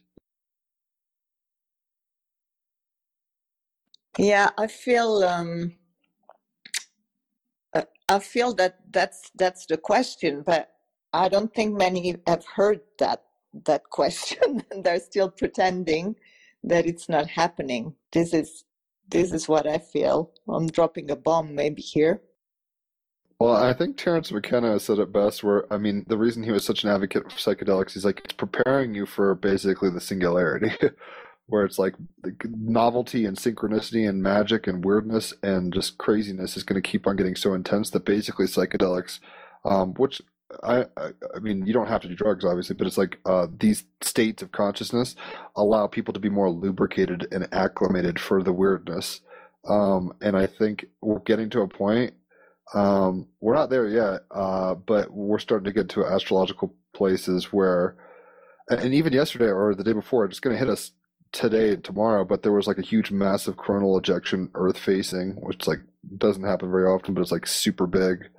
Yeah, 4.18 4.50
I 4.58 4.68
feel. 4.68 5.24
Um, 5.24 5.74
uh, 7.74 7.84
I 8.08 8.20
feel 8.20 8.54
that 8.56 8.80
that's 8.92 9.32
that's 9.36 9.66
the 9.66 9.78
question, 9.78 10.44
but 10.46 10.72
I 11.14 11.30
don't 11.30 11.54
think 11.54 11.76
many 11.76 12.16
have 12.28 12.46
heard 12.46 12.82
that 13.00 13.24
that 13.66 13.84
question, 13.90 14.64
and 14.72 14.84
they're 14.84 15.00
still 15.00 15.30
pretending 15.30 16.16
that 16.64 16.86
it's 16.86 17.10
not 17.10 17.28
happening. 17.28 17.96
This 18.12 18.34
is 18.34 18.66
this 19.10 19.32
is 19.32 19.48
what 19.48 19.68
I 19.68 19.78
feel. 19.78 20.32
I'm 20.48 20.68
dropping 20.68 21.12
a 21.12 21.16
bomb 21.16 21.56
maybe 21.56 21.82
here. 21.82 22.22
Well, 23.40 23.56
I 23.56 23.74
think 23.74 23.98
Terence 23.98 24.32
McKenna 24.32 24.80
said 24.80 25.00
it 25.00 25.12
best. 25.12 25.44
Where 25.44 25.72
I 25.74 25.78
mean, 25.78 26.06
the 26.08 26.18
reason 26.18 26.44
he 26.44 26.52
was 26.52 26.66
such 26.66 26.84
an 26.84 26.90
advocate 26.90 27.32
for 27.32 27.38
psychedelics, 27.38 27.92
he's 27.92 28.06
like 28.06 28.22
it's 28.24 28.34
preparing 28.34 28.96
you 28.96 29.06
for 29.06 29.36
basically 29.36 29.90
the 29.90 30.00
singularity, 30.00 30.72
where 31.48 31.66
it's 31.66 31.78
like 31.78 31.96
the 32.22 32.36
novelty 32.58 33.26
and 33.26 33.38
synchronicity 33.38 34.08
and 34.08 34.24
magic 34.24 34.66
and 34.66 34.86
weirdness 34.86 35.34
and 35.44 35.74
just 35.74 35.98
craziness 35.98 36.56
is 36.56 36.64
going 36.64 36.82
to 36.82 36.90
keep 36.90 37.06
on 37.06 37.16
getting 37.16 37.36
so 37.36 37.54
intense 37.54 37.90
that 37.90 38.06
basically 38.06 38.46
psychedelics, 38.46 39.20
um, 39.66 39.94
which 39.96 40.22
I, 40.64 40.86
I 40.98 41.10
I 41.36 41.40
mean, 41.40 41.66
you 41.66 41.74
don't 41.74 41.88
have 41.88 42.02
to 42.02 42.08
do 42.08 42.16
drugs, 42.16 42.46
obviously, 42.46 42.76
but 42.76 42.88
it's 42.88 42.98
like 42.98 43.20
uh, 43.26 43.48
these 43.60 43.86
states 44.02 44.42
of 44.44 44.52
consciousness 44.52 45.16
allow 45.56 45.88
people 45.88 46.14
to 46.14 46.20
be 46.20 46.30
more 46.30 46.50
lubricated 46.50 47.28
and 47.32 47.48
acclimated 47.54 48.20
for 48.20 48.44
the 48.44 48.54
weirdness. 48.54 49.22
Um, 49.68 50.14
and 50.22 50.38
I 50.38 50.46
think 50.46 50.86
we're 51.02 51.20
getting 51.20 51.50
to 51.52 51.62
a 51.62 51.68
point. 51.68 52.14
Um, 52.74 53.28
we're 53.42 53.56
not 53.56 53.70
there 53.70 53.88
yet, 53.88 54.22
uh, 54.32 54.76
but 54.76 55.12
we're 55.12 55.40
starting 55.40 55.66
to 55.66 55.74
get 55.74 55.90
to 55.90 56.06
astrological 56.06 56.74
places 56.94 57.52
where, 57.52 57.96
and 58.70 58.94
even 58.94 59.14
yesterday 59.14 59.50
or 59.50 59.76
the 59.76 59.84
day 59.84 59.94
before, 59.94 60.26
it's 60.26 60.40
going 60.40 60.56
to 60.56 60.60
hit 60.60 60.70
us 60.70 60.92
today 61.34 61.72
and 61.72 61.84
tomorrow. 61.84 62.24
But 62.24 62.44
there 62.44 62.54
was 62.54 62.68
like 62.68 62.78
a 62.78 62.84
huge, 62.84 63.12
massive 63.12 63.58
coronal 63.58 63.98
ejection, 63.98 64.50
Earth 64.56 64.78
facing, 64.78 65.32
which 65.42 65.68
like 65.68 65.80
doesn't 66.18 66.44
happen 66.44 66.72
very 66.72 66.86
often, 66.86 67.14
but 67.14 67.22
it's 67.22 67.32
like 67.32 67.46
super 67.46 67.86
big. 67.86 68.30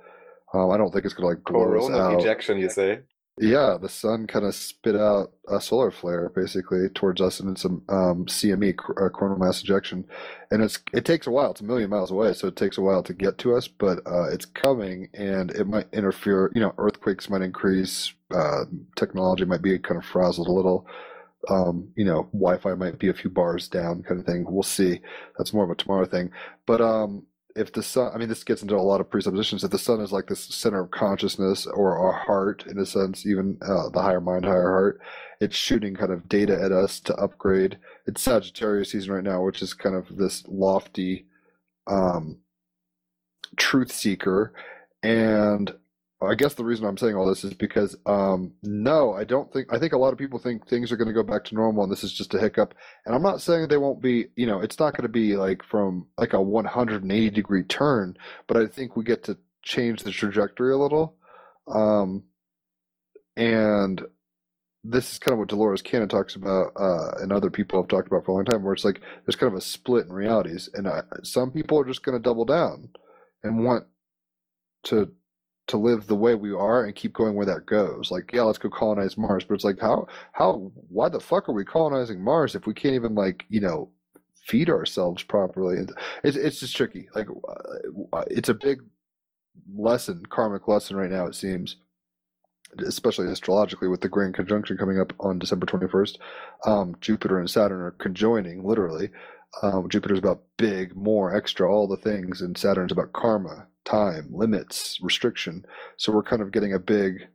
Um, 0.53 0.71
I 0.71 0.77
don't 0.77 0.91
think 0.91 1.05
it's 1.05 1.13
gonna 1.13 1.29
like 1.29 1.43
blow 1.43 1.65
Coronal 1.65 2.19
ejection, 2.19 2.57
you 2.57 2.69
say? 2.69 3.01
Yeah, 3.37 3.77
the 3.81 3.89
sun 3.89 4.27
kind 4.27 4.45
of 4.45 4.55
spit 4.55 4.95
out 4.95 5.33
a 5.49 5.59
solar 5.59 5.91
flare 5.91 6.29
basically 6.33 6.87
towards 6.87 7.19
us, 7.19 7.41
and 7.41 7.51
it's 7.51 7.65
a 7.65 7.67
um, 7.67 8.25
CME, 8.27 8.75
uh, 8.91 9.09
coronal 9.09 9.37
mass 9.37 9.61
ejection, 9.61 10.05
and 10.51 10.63
it's 10.63 10.79
it 10.93 11.03
takes 11.03 11.27
a 11.27 11.31
while. 11.31 11.51
It's 11.51 11.59
a 11.59 11.65
million 11.65 11.89
miles 11.89 12.11
away, 12.11 12.31
so 12.31 12.47
it 12.47 12.55
takes 12.55 12.77
a 12.77 12.81
while 12.81 13.03
to 13.03 13.13
get 13.13 13.37
to 13.39 13.53
us, 13.53 13.67
but 13.67 13.99
uh, 14.07 14.29
it's 14.31 14.45
coming, 14.45 15.09
and 15.13 15.51
it 15.51 15.67
might 15.67 15.93
interfere. 15.93 16.49
You 16.55 16.61
know, 16.61 16.73
earthquakes 16.77 17.29
might 17.29 17.41
increase. 17.41 18.13
Uh, 18.33 18.63
technology 18.95 19.43
might 19.43 19.61
be 19.61 19.77
kind 19.79 19.97
of 19.97 20.05
frazzled 20.05 20.47
a 20.47 20.53
little. 20.53 20.87
Um, 21.49 21.89
you 21.95 22.05
know, 22.05 22.29
Wi-Fi 22.33 22.75
might 22.75 22.99
be 22.99 23.09
a 23.09 23.13
few 23.13 23.29
bars 23.29 23.67
down, 23.67 24.03
kind 24.03 24.19
of 24.19 24.25
thing. 24.25 24.45
We'll 24.47 24.63
see. 24.63 25.01
That's 25.37 25.53
more 25.53 25.63
of 25.63 25.69
a 25.69 25.75
tomorrow 25.75 26.05
thing. 26.05 26.31
But 26.65 26.81
um, 26.81 27.25
if 27.55 27.71
the 27.71 27.83
sun, 27.83 28.11
I 28.13 28.17
mean, 28.17 28.27
this 28.29 28.43
gets 28.43 28.61
into 28.61 28.75
a 28.75 28.77
lot 28.77 28.99
of 28.99 29.09
presuppositions. 29.09 29.63
If 29.63 29.71
the 29.71 29.79
sun 29.79 30.01
is 30.01 30.11
like 30.11 30.27
this 30.27 30.41
center 30.41 30.81
of 30.81 30.91
consciousness 30.91 31.65
or 31.65 31.97
our 31.97 32.11
heart, 32.11 32.65
in 32.67 32.77
a 32.79 32.85
sense, 32.85 33.25
even 33.25 33.57
uh, 33.61 33.89
the 33.89 34.01
higher 34.01 34.21
mind, 34.21 34.45
higher 34.45 34.69
heart, 34.69 35.01
it's 35.39 35.55
shooting 35.55 35.95
kind 35.95 36.11
of 36.11 36.27
data 36.27 36.61
at 36.61 36.71
us 36.71 36.99
to 37.01 37.15
upgrade. 37.15 37.77
It's 38.07 38.21
Sagittarius 38.21 38.91
season 38.91 39.13
right 39.13 39.23
now, 39.23 39.41
which 39.41 39.61
is 39.61 39.73
kind 39.73 39.95
of 39.95 40.17
this 40.17 40.43
lofty 40.47 41.27
um, 41.87 42.39
truth 43.57 43.91
seeker. 43.91 44.53
And 45.01 45.73
I 46.25 46.35
guess 46.35 46.53
the 46.53 46.63
reason 46.63 46.85
I'm 46.85 46.97
saying 46.97 47.15
all 47.15 47.27
this 47.27 47.43
is 47.43 47.53
because 47.53 47.95
um, 48.05 48.53
no, 48.63 49.13
I 49.13 49.23
don't 49.23 49.51
think. 49.51 49.67
I 49.73 49.79
think 49.79 49.93
a 49.93 49.97
lot 49.97 50.13
of 50.13 50.19
people 50.19 50.39
think 50.39 50.67
things 50.67 50.91
are 50.91 50.97
going 50.97 51.07
to 51.07 51.13
go 51.13 51.23
back 51.23 51.43
to 51.45 51.55
normal, 51.55 51.83
and 51.83 51.91
this 51.91 52.03
is 52.03 52.13
just 52.13 52.33
a 52.33 52.39
hiccup. 52.39 52.73
And 53.05 53.15
I'm 53.15 53.23
not 53.23 53.41
saying 53.41 53.67
they 53.67 53.77
won't 53.77 54.01
be. 54.01 54.27
You 54.35 54.45
know, 54.45 54.59
it's 54.61 54.79
not 54.79 54.95
going 54.95 55.03
to 55.03 55.09
be 55.09 55.35
like 55.35 55.63
from 55.63 56.07
like 56.17 56.33
a 56.33 56.41
180 56.41 57.29
degree 57.31 57.63
turn, 57.63 58.17
but 58.47 58.57
I 58.57 58.67
think 58.67 58.95
we 58.95 59.03
get 59.03 59.23
to 59.25 59.37
change 59.63 60.03
the 60.03 60.11
trajectory 60.11 60.73
a 60.73 60.77
little. 60.77 61.17
Um, 61.67 62.23
and 63.35 64.01
this 64.83 65.13
is 65.13 65.19
kind 65.19 65.33
of 65.33 65.39
what 65.39 65.49
Dolores 65.49 65.81
Cannon 65.81 66.07
talks 66.07 66.35
about, 66.35 66.71
uh, 66.75 67.11
and 67.19 67.31
other 67.31 67.49
people 67.49 67.81
have 67.81 67.89
talked 67.89 68.07
about 68.07 68.25
for 68.25 68.31
a 68.31 68.35
long 68.35 68.45
time, 68.45 68.63
where 68.63 68.73
it's 68.73 68.85
like 68.85 69.01
there's 69.25 69.35
kind 69.35 69.51
of 69.51 69.57
a 69.57 69.61
split 69.61 70.05
in 70.05 70.13
realities, 70.13 70.69
and 70.73 70.87
uh, 70.87 71.01
some 71.23 71.51
people 71.51 71.79
are 71.79 71.85
just 71.85 72.03
going 72.03 72.17
to 72.17 72.23
double 72.23 72.45
down 72.45 72.89
and 73.43 73.65
want 73.65 73.85
to 74.83 75.11
to 75.67 75.77
live 75.77 76.05
the 76.05 76.15
way 76.15 76.35
we 76.35 76.51
are 76.51 76.85
and 76.85 76.95
keep 76.95 77.13
going 77.13 77.33
where 77.33 77.45
that 77.45 77.65
goes. 77.65 78.11
Like, 78.11 78.31
yeah, 78.33 78.43
let's 78.43 78.59
go 78.59 78.69
colonize 78.69 79.17
Mars, 79.17 79.43
but 79.43 79.55
it's 79.55 79.63
like, 79.63 79.79
how, 79.79 80.07
how, 80.31 80.71
why 80.89 81.09
the 81.09 81.19
fuck 81.19 81.49
are 81.49 81.53
we 81.53 81.65
colonizing 81.65 82.23
Mars 82.23 82.53
if 82.53 82.67
we 82.67 82.73
can't 82.73 82.95
even 82.95 83.15
like, 83.15 83.45
you 83.49 83.61
know, 83.61 83.89
feed 84.45 84.69
ourselves 84.69 85.23
properly? 85.23 85.77
It's 86.23 86.37
it's 86.37 86.59
just 86.59 86.75
tricky. 86.75 87.09
Like, 87.15 87.27
uh, 87.29 88.23
it's 88.29 88.49
a 88.49 88.53
big 88.53 88.81
lesson, 89.75 90.23
karmic 90.29 90.67
lesson 90.67 90.97
right 90.97 91.09
now. 91.09 91.25
It 91.25 91.33
seems, 91.33 91.77
especially 92.85 93.27
astrologically, 93.31 93.87
with 93.87 94.01
the 94.01 94.09
grand 94.09 94.35
conjunction 94.35 94.77
coming 94.77 94.99
up 94.99 95.13
on 95.19 95.39
December 95.39 95.65
twenty 95.65 95.87
first. 95.87 96.19
Um, 96.65 96.95
Jupiter 97.01 97.39
and 97.39 97.49
Saturn 97.49 97.81
are 97.81 97.91
conjoining, 97.91 98.63
literally. 98.63 99.09
Um, 99.63 99.89
Jupiter's 99.89 100.19
about 100.19 100.43
big, 100.57 100.95
more, 100.95 101.33
extra, 101.35 101.71
all 101.71 101.87
the 101.87 101.97
things, 101.97 102.41
and 102.41 102.57
Saturn's 102.57 102.91
about 102.91 103.13
karma, 103.13 103.65
time, 103.85 104.27
limits, 104.31 104.99
restriction. 105.01 105.65
So 105.97 106.11
we're 106.11 106.23
kind 106.23 106.41
of 106.41 106.51
getting 106.51 106.73
a 106.73 106.79
big 106.79 107.27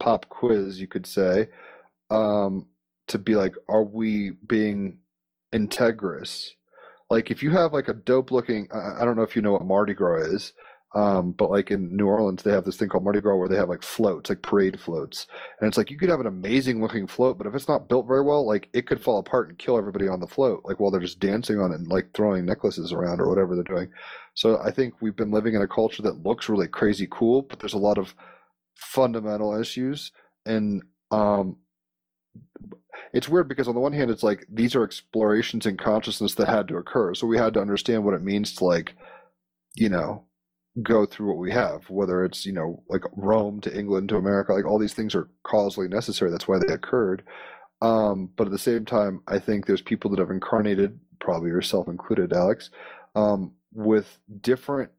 pop 0.00 0.28
quiz, 0.28 0.80
you 0.80 0.86
could 0.86 1.06
say, 1.06 1.48
um, 2.10 2.66
to 3.08 3.18
be 3.18 3.34
like, 3.34 3.54
are 3.68 3.84
we 3.84 4.30
being 4.46 4.98
integrous? 5.52 6.50
Like, 7.10 7.30
if 7.30 7.42
you 7.42 7.50
have 7.50 7.72
like 7.72 7.88
a 7.88 7.94
dope 7.94 8.30
looking, 8.30 8.68
I 8.72 9.02
I 9.02 9.04
don't 9.04 9.16
know 9.16 9.22
if 9.22 9.36
you 9.36 9.42
know 9.42 9.52
what 9.52 9.66
Mardi 9.66 9.94
Gras 9.94 10.22
is, 10.22 10.52
um, 10.94 11.32
but 11.32 11.50
like 11.50 11.70
in 11.70 11.96
New 11.96 12.06
Orleans, 12.06 12.42
they 12.42 12.52
have 12.52 12.64
this 12.64 12.76
thing 12.76 12.88
called 12.88 13.04
Mardi 13.04 13.20
Gras 13.20 13.36
where 13.36 13.48
they 13.48 13.56
have 13.56 13.70
like 13.70 13.82
floats, 13.82 14.28
like 14.28 14.42
parade 14.42 14.78
floats. 14.78 15.26
And 15.58 15.66
it's 15.66 15.78
like 15.78 15.90
you 15.90 15.96
could 15.96 16.10
have 16.10 16.20
an 16.20 16.26
amazing 16.26 16.82
looking 16.82 17.06
float, 17.06 17.38
but 17.38 17.46
if 17.46 17.54
it's 17.54 17.68
not 17.68 17.88
built 17.88 18.06
very 18.06 18.22
well, 18.22 18.46
like 18.46 18.68
it 18.74 18.86
could 18.86 19.02
fall 19.02 19.18
apart 19.18 19.48
and 19.48 19.58
kill 19.58 19.78
everybody 19.78 20.06
on 20.06 20.20
the 20.20 20.26
float, 20.26 20.62
like 20.64 20.80
while 20.80 20.90
they're 20.90 21.00
just 21.00 21.18
dancing 21.18 21.58
on 21.58 21.72
it 21.72 21.76
and 21.76 21.88
like 21.88 22.12
throwing 22.12 22.44
necklaces 22.44 22.92
around 22.92 23.20
or 23.20 23.28
whatever 23.28 23.54
they're 23.54 23.64
doing. 23.64 23.88
So 24.34 24.58
I 24.58 24.70
think 24.70 24.94
we've 25.00 25.16
been 25.16 25.30
living 25.30 25.54
in 25.54 25.62
a 25.62 25.68
culture 25.68 26.02
that 26.02 26.26
looks 26.26 26.50
really 26.50 26.68
crazy 26.68 27.08
cool, 27.10 27.42
but 27.42 27.58
there's 27.58 27.72
a 27.72 27.78
lot 27.78 27.96
of 27.96 28.14
fundamental 28.76 29.58
issues. 29.58 30.12
And 30.44 30.82
um, 31.10 31.56
it's 33.14 33.30
weird 33.30 33.48
because 33.48 33.68
on 33.68 33.74
the 33.74 33.80
one 33.80 33.94
hand, 33.94 34.10
it's 34.10 34.22
like 34.22 34.46
these 34.52 34.74
are 34.74 34.84
explorations 34.84 35.64
in 35.64 35.78
consciousness 35.78 36.34
that 36.34 36.48
had 36.48 36.68
to 36.68 36.76
occur. 36.76 37.14
So 37.14 37.26
we 37.26 37.38
had 37.38 37.54
to 37.54 37.60
understand 37.60 38.04
what 38.04 38.14
it 38.14 38.22
means 38.22 38.54
to 38.56 38.64
like, 38.64 38.94
you 39.74 39.88
know, 39.88 40.24
go 40.82 41.04
through 41.04 41.28
what 41.28 41.38
we 41.38 41.50
have, 41.50 41.88
whether 41.90 42.24
it's, 42.24 42.46
you 42.46 42.52
know, 42.52 42.82
like 42.88 43.02
Rome 43.14 43.60
to 43.60 43.78
England 43.78 44.08
to 44.08 44.16
America, 44.16 44.52
like 44.54 44.64
all 44.64 44.78
these 44.78 44.94
things 44.94 45.14
are 45.14 45.28
causally 45.42 45.88
necessary. 45.88 46.30
That's 46.30 46.48
why 46.48 46.58
they 46.58 46.72
occurred. 46.72 47.22
Um, 47.82 48.30
but 48.36 48.46
at 48.46 48.52
the 48.52 48.58
same 48.58 48.84
time, 48.84 49.22
I 49.26 49.38
think 49.38 49.66
there's 49.66 49.82
people 49.82 50.10
that 50.10 50.20
have 50.20 50.30
incarnated, 50.30 50.98
probably 51.20 51.50
yourself 51.50 51.88
included, 51.88 52.32
Alex, 52.32 52.70
um, 53.14 53.52
with 53.72 54.18
different 54.40 54.90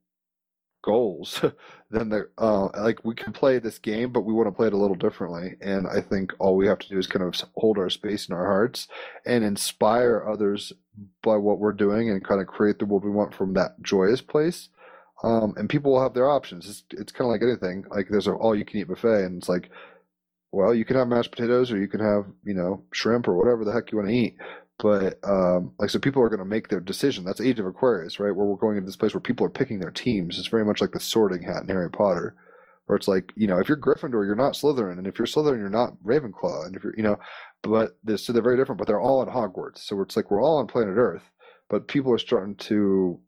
goals 0.83 1.39
than 1.89 2.09
the 2.09 2.29
uh, 2.37 2.67
like 2.79 2.99
we 3.03 3.15
can 3.15 3.33
play 3.33 3.57
this 3.57 3.79
game, 3.79 4.11
but 4.11 4.21
we 4.21 4.33
want 4.33 4.47
to 4.47 4.51
play 4.51 4.67
it 4.67 4.73
a 4.73 4.77
little 4.77 4.95
differently. 4.95 5.55
And 5.61 5.87
I 5.87 6.01
think 6.01 6.33
all 6.39 6.55
we 6.55 6.67
have 6.67 6.79
to 6.79 6.89
do 6.89 6.99
is 6.99 7.07
kind 7.07 7.23
of 7.25 7.41
hold 7.55 7.77
our 7.79 7.89
space 7.89 8.27
in 8.27 8.35
our 8.35 8.45
hearts 8.45 8.87
and 9.25 9.43
inspire 9.43 10.27
others 10.29 10.73
by 11.23 11.37
what 11.37 11.59
we're 11.59 11.73
doing 11.73 12.09
and 12.09 12.23
kind 12.23 12.41
of 12.41 12.47
create 12.47 12.77
the 12.77 12.85
world 12.85 13.03
we 13.03 13.09
want 13.09 13.33
from 13.33 13.53
that 13.53 13.81
joyous 13.81 14.21
place. 14.21 14.69
Um, 15.23 15.53
and 15.55 15.69
people 15.69 15.93
will 15.93 16.03
have 16.03 16.13
their 16.13 16.29
options. 16.29 16.69
It's, 16.69 16.83
it's 16.91 17.11
kind 17.11 17.27
of 17.27 17.31
like 17.31 17.41
anything. 17.41 17.85
Like 17.89 18.07
there's 18.09 18.27
a 18.27 18.33
all 18.33 18.55
you 18.55 18.65
can 18.65 18.79
eat 18.79 18.87
buffet, 18.87 19.23
and 19.23 19.37
it's 19.37 19.49
like, 19.49 19.69
well, 20.51 20.73
you 20.73 20.85
can 20.85 20.97
have 20.97 21.07
mashed 21.07 21.31
potatoes 21.31 21.71
or 21.71 21.77
you 21.77 21.87
can 21.87 21.99
have, 21.99 22.25
you 22.43 22.53
know, 22.53 22.83
shrimp 22.91 23.27
or 23.27 23.35
whatever 23.35 23.65
the 23.65 23.71
heck 23.71 23.91
you 23.91 23.97
want 23.97 24.09
to 24.09 24.15
eat. 24.15 24.35
But 24.79 25.19
um, 25.23 25.73
like, 25.79 25.89
so 25.89 25.97
people 25.99 26.21
are 26.21 26.29
going 26.29 26.39
to 26.39 26.45
make 26.45 26.67
their 26.67 26.79
decision. 26.79 27.23
That's 27.23 27.41
Age 27.41 27.59
of 27.59 27.65
Aquarius, 27.65 28.19
right? 28.19 28.35
Where 28.35 28.45
we're 28.45 28.55
going 28.55 28.77
into 28.77 28.85
this 28.85 28.95
place 28.95 29.13
where 29.13 29.21
people 29.21 29.45
are 29.45 29.49
picking 29.49 29.79
their 29.79 29.91
teams. 29.91 30.37
It's 30.37 30.47
very 30.47 30.65
much 30.65 30.81
like 30.81 30.91
the 30.91 30.99
Sorting 30.99 31.41
Hat 31.41 31.63
in 31.63 31.69
Harry 31.69 31.89
Potter, 31.89 32.35
where 32.85 32.97
it's 32.97 33.07
like, 33.07 33.31
you 33.35 33.47
know, 33.47 33.59
if 33.59 33.67
you're 33.67 33.77
Gryffindor, 33.77 34.25
you're 34.25 34.35
not 34.35 34.53
Slytherin, 34.53 34.97
and 34.97 35.07
if 35.07 35.17
you're 35.17 35.25
Slytherin, 35.25 35.59
you're 35.59 35.69
not 35.69 35.95
Ravenclaw, 36.03 36.65
and 36.65 36.75
if 36.75 36.83
you're, 36.83 36.93
you 36.97 37.03
know, 37.03 37.17
but 37.61 37.97
they're, 38.03 38.17
so 38.17 38.33
they're 38.33 38.43
very 38.43 38.57
different. 38.57 38.77
But 38.77 38.87
they're 38.87 39.01
all 39.01 39.23
in 39.23 39.29
Hogwarts, 39.29 39.79
so 39.79 40.01
it's 40.01 40.15
like 40.15 40.29
we're 40.29 40.43
all 40.43 40.57
on 40.57 40.67
planet 40.67 40.97
Earth, 40.97 41.23
but 41.69 41.87
people 41.87 42.11
are 42.11 42.19
starting 42.19 42.55
to 42.55 43.19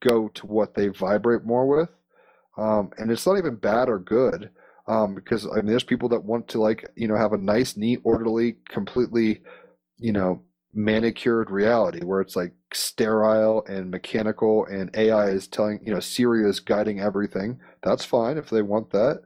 go 0.00 0.28
to 0.28 0.46
what 0.46 0.74
they 0.74 0.88
vibrate 0.88 1.44
more 1.44 1.66
with, 1.66 1.90
um, 2.58 2.90
and 2.98 3.10
it's 3.10 3.26
not 3.26 3.38
even 3.38 3.56
bad 3.56 3.88
or 3.88 3.98
good. 3.98 4.50
Um, 4.86 5.14
because 5.14 5.46
I 5.46 5.56
mean, 5.56 5.66
there's 5.66 5.84
people 5.84 6.08
that 6.08 6.24
want 6.24 6.48
to 6.48 6.60
like, 6.60 6.88
you 6.96 7.06
know, 7.06 7.16
have 7.16 7.32
a 7.32 7.38
nice, 7.38 7.76
neat, 7.76 8.00
orderly, 8.02 8.56
completely, 8.68 9.42
you 9.98 10.12
know, 10.12 10.42
manicured 10.72 11.50
reality 11.50 12.04
where 12.04 12.20
it's 12.20 12.36
like 12.36 12.52
sterile 12.72 13.64
and 13.68 13.90
mechanical 13.90 14.64
and 14.66 14.90
AI 14.96 15.28
is 15.28 15.46
telling, 15.46 15.80
you 15.84 15.92
know, 15.92 16.00
Siri 16.00 16.48
is 16.48 16.60
guiding 16.60 17.00
everything. 17.00 17.60
That's 17.82 18.04
fine 18.04 18.38
if 18.38 18.50
they 18.50 18.62
want 18.62 18.90
that. 18.90 19.22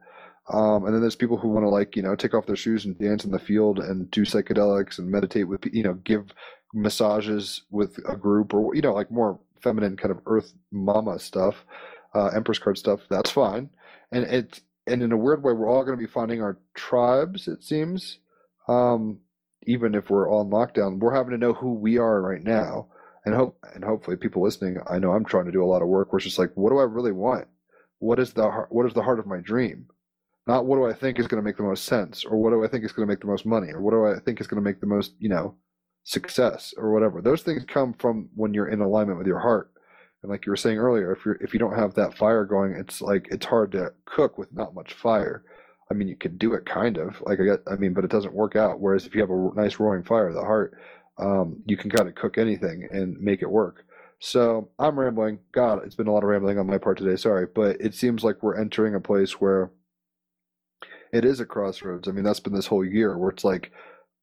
Um, 0.51 0.85
and 0.85 0.93
then 0.93 1.01
there's 1.01 1.15
people 1.15 1.37
who 1.37 1.49
want 1.49 1.65
to 1.65 1.69
like, 1.69 1.95
you 1.95 2.03
know, 2.03 2.15
take 2.15 2.33
off 2.33 2.45
their 2.45 2.55
shoes 2.55 2.85
and 2.85 2.97
dance 2.97 3.25
in 3.25 3.31
the 3.31 3.39
field 3.39 3.79
and 3.79 4.09
do 4.11 4.21
psychedelics 4.21 4.99
and 4.99 5.09
meditate 5.09 5.47
with, 5.47 5.65
you 5.71 5.83
know, 5.83 5.95
give 5.95 6.27
massages 6.73 7.63
with 7.71 7.97
a 8.07 8.15
group 8.15 8.53
or, 8.53 8.75
you 8.75 8.81
know, 8.81 8.93
like 8.93 9.09
more 9.09 9.39
feminine 9.65 9.97
kind 9.97 10.13
of 10.15 10.21
earth 10.33 10.53
mama 10.71 11.19
stuff, 11.19 11.55
uh, 12.13 12.29
empress 12.39 12.59
card 12.59 12.77
stuff. 12.77 13.01
That's 13.09 13.31
fine. 13.31 13.69
And 14.11 14.23
it, 14.37 14.61
and 14.87 15.01
in 15.03 15.11
a 15.11 15.17
weird 15.17 15.43
way, 15.43 15.53
we're 15.53 15.69
all 15.69 15.85
going 15.85 15.97
to 15.97 16.05
be 16.07 16.11
finding 16.19 16.41
our 16.41 16.57
tribes, 16.75 17.47
it 17.47 17.63
seems. 17.63 18.19
Um, 18.67 19.19
even 19.63 19.95
if 19.95 20.09
we're 20.09 20.31
on 20.31 20.51
lockdown, 20.57 20.99
we're 20.99 21.15
having 21.19 21.31
to 21.31 21.43
know 21.43 21.53
who 21.53 21.73
we 21.73 21.97
are 21.97 22.21
right 22.21 22.43
now. 22.43 22.87
and 23.25 23.33
hope 23.35 23.57
and 23.73 23.83
hopefully 23.83 24.17
people 24.17 24.43
listening, 24.43 24.77
I 24.89 24.99
know 24.99 25.11
I'm 25.11 25.25
trying 25.25 25.45
to 25.45 25.51
do 25.51 25.63
a 25.63 25.71
lot 25.73 25.81
of 25.81 25.87
work 25.87 26.11
where 26.11 26.17
it's 26.17 26.25
just 26.25 26.39
like, 26.39 26.51
what 26.55 26.69
do 26.69 26.77
I 26.77 26.83
really 26.83 27.11
want? 27.11 27.47
What 27.99 28.19
is 28.19 28.33
the 28.33 28.47
what 28.69 28.85
is 28.85 28.93
the 28.93 29.01
heart 29.01 29.19
of 29.19 29.25
my 29.25 29.39
dream? 29.39 29.87
Not 30.47 30.65
what 30.65 30.77
do 30.77 30.85
I 30.85 30.93
think 30.93 31.17
is 31.17 31.27
going 31.27 31.41
to 31.41 31.45
make 31.45 31.57
the 31.57 31.63
most 31.63 31.85
sense, 31.85 32.23
or 32.23 32.37
what 32.37 32.51
do 32.51 32.63
I 32.63 32.67
think 32.67 32.85
is 32.85 32.91
going 32.91 33.07
to 33.07 33.11
make 33.11 33.21
the 33.21 33.27
most 33.27 33.45
money, 33.45 33.71
or 33.73 33.81
what 33.81 33.91
do 33.91 34.05
I 34.05 34.19
think 34.23 34.39
is 34.39 34.47
going 34.47 34.61
to 34.63 34.69
make 34.69 34.79
the 34.79 34.85
most, 34.85 35.13
you 35.17 35.29
know, 35.29 35.55
success 36.05 36.73
or 36.77 36.93
whatever. 36.93 37.19
Those 37.19 37.41
things 37.41 37.65
come 37.67 37.93
from 37.93 38.29
when 38.35 38.53
you're 38.53 38.69
in 38.69 38.79
alignment 38.79 39.17
with 39.17 39.27
your 39.27 39.39
heart. 39.39 39.71
And 40.21 40.31
like 40.31 40.45
you 40.45 40.51
were 40.51 40.57
saying 40.57 40.77
earlier, 40.77 41.11
if 41.11 41.25
you're 41.25 41.35
if 41.35 41.53
you 41.53 41.59
don't 41.59 41.77
have 41.77 41.93
that 41.95 42.17
fire 42.17 42.45
going, 42.45 42.71
it's 42.73 43.01
like 43.01 43.27
it's 43.31 43.45
hard 43.45 43.73
to 43.73 43.91
cook 44.05 44.37
with 44.37 44.53
not 44.53 44.73
much 44.73 44.93
fire. 44.93 45.43
I 45.91 45.93
mean, 45.93 46.07
you 46.07 46.15
could 46.15 46.39
do 46.39 46.53
it 46.53 46.65
kind 46.65 46.97
of 46.97 47.21
like 47.21 47.39
I 47.39 47.43
get, 47.43 47.59
I 47.69 47.75
mean, 47.75 47.93
but 47.93 48.03
it 48.03 48.11
doesn't 48.11 48.33
work 48.33 48.55
out. 48.55 48.79
Whereas 48.79 49.05
if 49.05 49.13
you 49.13 49.21
have 49.21 49.29
a 49.29 49.49
nice 49.55 49.79
roaring 49.79 50.03
fire, 50.03 50.29
of 50.29 50.35
the 50.35 50.41
heart, 50.41 50.77
um, 51.17 51.61
you 51.67 51.77
can 51.77 51.91
kind 51.91 52.07
of 52.07 52.15
cook 52.15 52.37
anything 52.37 52.87
and 52.91 53.19
make 53.19 53.41
it 53.41 53.49
work. 53.49 53.85
So 54.19 54.69
I'm 54.79 54.99
rambling. 54.99 55.39
God, 55.51 55.81
it's 55.85 55.95
been 55.95 56.07
a 56.07 56.11
lot 56.11 56.23
of 56.23 56.29
rambling 56.29 56.57
on 56.57 56.67
my 56.67 56.77
part 56.77 56.97
today. 56.97 57.15
Sorry, 57.15 57.47
but 57.53 57.77
it 57.79 57.93
seems 57.93 58.23
like 58.23 58.41
we're 58.41 58.59
entering 58.59 58.95
a 58.95 58.99
place 58.99 59.33
where 59.33 59.71
it 61.13 61.25
is 61.25 61.39
a 61.39 61.45
crossroads. 61.45 62.07
I 62.07 62.11
mean, 62.11 62.23
that's 62.23 62.39
been 62.39 62.53
this 62.53 62.67
whole 62.67 62.85
year 62.85 63.17
where 63.17 63.29
it's 63.29 63.43
like, 63.43 63.71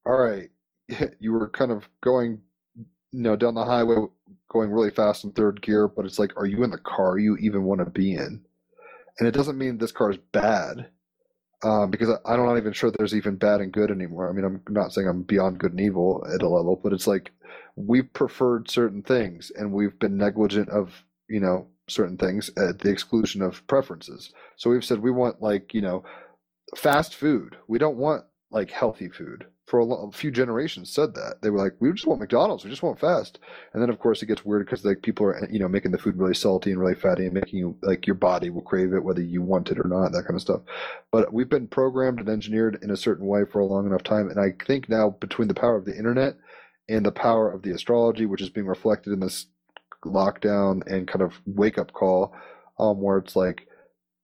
all 0.05 0.17
right, 0.17 0.51
you 1.21 1.33
were 1.33 1.49
kind 1.49 1.71
of 1.71 1.89
going, 2.01 2.41
you 2.77 3.23
know, 3.23 3.37
down 3.37 3.55
the 3.55 3.65
highway, 3.65 3.97
going 4.49 4.71
really 4.71 4.91
fast 4.91 5.25
in 5.25 5.33
third 5.33 5.63
gear, 5.63 5.89
but 5.89 6.05
it's 6.05 6.19
like, 6.19 6.37
are 6.37 6.47
you 6.47 6.63
in 6.63 6.71
the 6.71 6.79
car 6.79 7.19
you 7.19 7.37
even 7.39 7.65
want 7.65 7.81
to 7.81 7.91
be 7.91 8.15
in? 8.15 8.43
And 9.19 9.29
it 9.29 9.33
doesn't 9.33 9.59
mean 9.59 9.79
this 9.79 9.93
car 9.93 10.11
is 10.11 10.19
bad, 10.33 10.89
um, 11.63 11.91
because 11.91 12.09
I, 12.25 12.33
I'm 12.33 12.45
not 12.45 12.57
even 12.57 12.73
sure 12.73 12.91
there's 12.91 13.15
even 13.15 13.37
bad 13.37 13.61
and 13.61 13.73
good 13.73 13.91
anymore. 13.91 14.29
I 14.29 14.33
mean, 14.33 14.45
I'm 14.45 14.63
not 14.69 14.93
saying 14.93 15.09
I'm 15.09 15.23
beyond 15.23 15.59
good 15.59 15.73
and 15.73 15.81
evil 15.81 16.25
at 16.35 16.43
a 16.43 16.49
level, 16.49 16.81
but 16.83 16.93
it's 16.93 17.07
like 17.07 17.33
we've 17.77 18.13
preferred 18.13 18.71
certain 18.71 19.03
things 19.03 19.53
and 19.55 19.73
we've 19.73 19.99
been 19.99 20.17
negligent 20.17 20.69
of, 20.71 21.05
you 21.29 21.41
know, 21.41 21.69
certain 21.89 22.17
things 22.17 22.51
at 22.57 22.79
the 22.81 22.91
exclusion 22.91 23.43
of 23.43 23.67
preferences. 23.67 24.33
So 24.57 24.71
we've 24.71 24.85
said 24.85 25.01
we 25.01 25.11
want 25.11 25.43
like, 25.43 25.75
you 25.75 25.83
know, 25.83 26.05
fast 26.77 27.15
food. 27.15 27.57
We 27.69 27.79
don't 27.79 27.97
want 27.97 28.25
like 28.51 28.71
healthy 28.71 29.09
food 29.09 29.47
for 29.67 29.81
a, 29.81 29.87
a 29.87 30.13
few 30.13 30.31
generations 30.31 30.91
said 30.91 31.15
that. 31.15 31.37
They 31.41 31.51
were 31.51 31.59
like 31.59 31.75
we 31.81 31.93
just 31.93 32.07
want 32.07 32.21
mcdonald's. 32.21 32.65
We 32.65 32.71
just 32.71 32.83
want 32.83 33.01
fast. 33.01 33.39
And 33.73 33.83
then 33.83 33.91
of 33.91 33.99
course 33.99 34.23
it 34.23 34.27
gets 34.27 34.45
weird 34.45 34.67
because 34.67 34.85
like 34.85 35.03
people 35.03 35.27
are 35.27 35.49
you 35.51 35.59
know 35.59 35.69
making 35.69 35.93
the 35.93 35.99
food 35.99 36.17
really 36.17 36.35
salty 36.35 36.71
and 36.73 36.81
really 36.81 36.95
fatty 36.95 37.25
and 37.25 37.35
making 37.35 37.59
you 37.59 37.77
like 37.83 38.07
your 38.07 38.15
body 38.15 38.51
will 38.51 38.63
crave 38.63 38.93
it 38.93 39.05
whether 39.05 39.23
you 39.23 39.43
want 39.43 39.71
it 39.71 39.79
or 39.79 39.89
not 39.89 40.13
that 40.13 40.25
kind 40.25 40.35
of 40.35 40.43
stuff. 40.43 40.63
But 41.11 41.33
we've 41.33 41.49
been 41.49 41.69
programmed 41.69 42.21
and 42.21 42.29
engineered 42.29 42.79
in 42.83 42.91
a 42.91 42.97
certain 42.97 43.27
way 43.27 43.43
for 43.51 43.61
a 43.61 43.67
long 43.67 43.87
enough 43.87 44.03
time 44.03 44.29
and 44.29 44.41
i 44.41 44.53
think 44.67 44.89
now 44.89 45.11
between 45.11 45.49
the 45.49 45.55
power 45.55 45.77
of 45.77 45.85
the 45.85 45.97
internet 45.97 46.37
and 46.89 47.05
the 47.05 47.13
power 47.13 47.51
of 47.51 47.63
the 47.63 47.71
astrology 47.71 48.27
which 48.27 48.43
is 48.43 48.51
being 48.51 48.67
reflected 48.67 49.13
in 49.13 49.21
this 49.21 49.47
lockdown 50.05 50.85
and 50.87 51.09
kind 51.09 51.23
of 51.23 51.41
wake 51.47 51.79
up 51.79 51.93
call 51.93 52.35
um 52.79 53.01
where 53.01 53.19
it's 53.19 53.37
like 53.37 53.67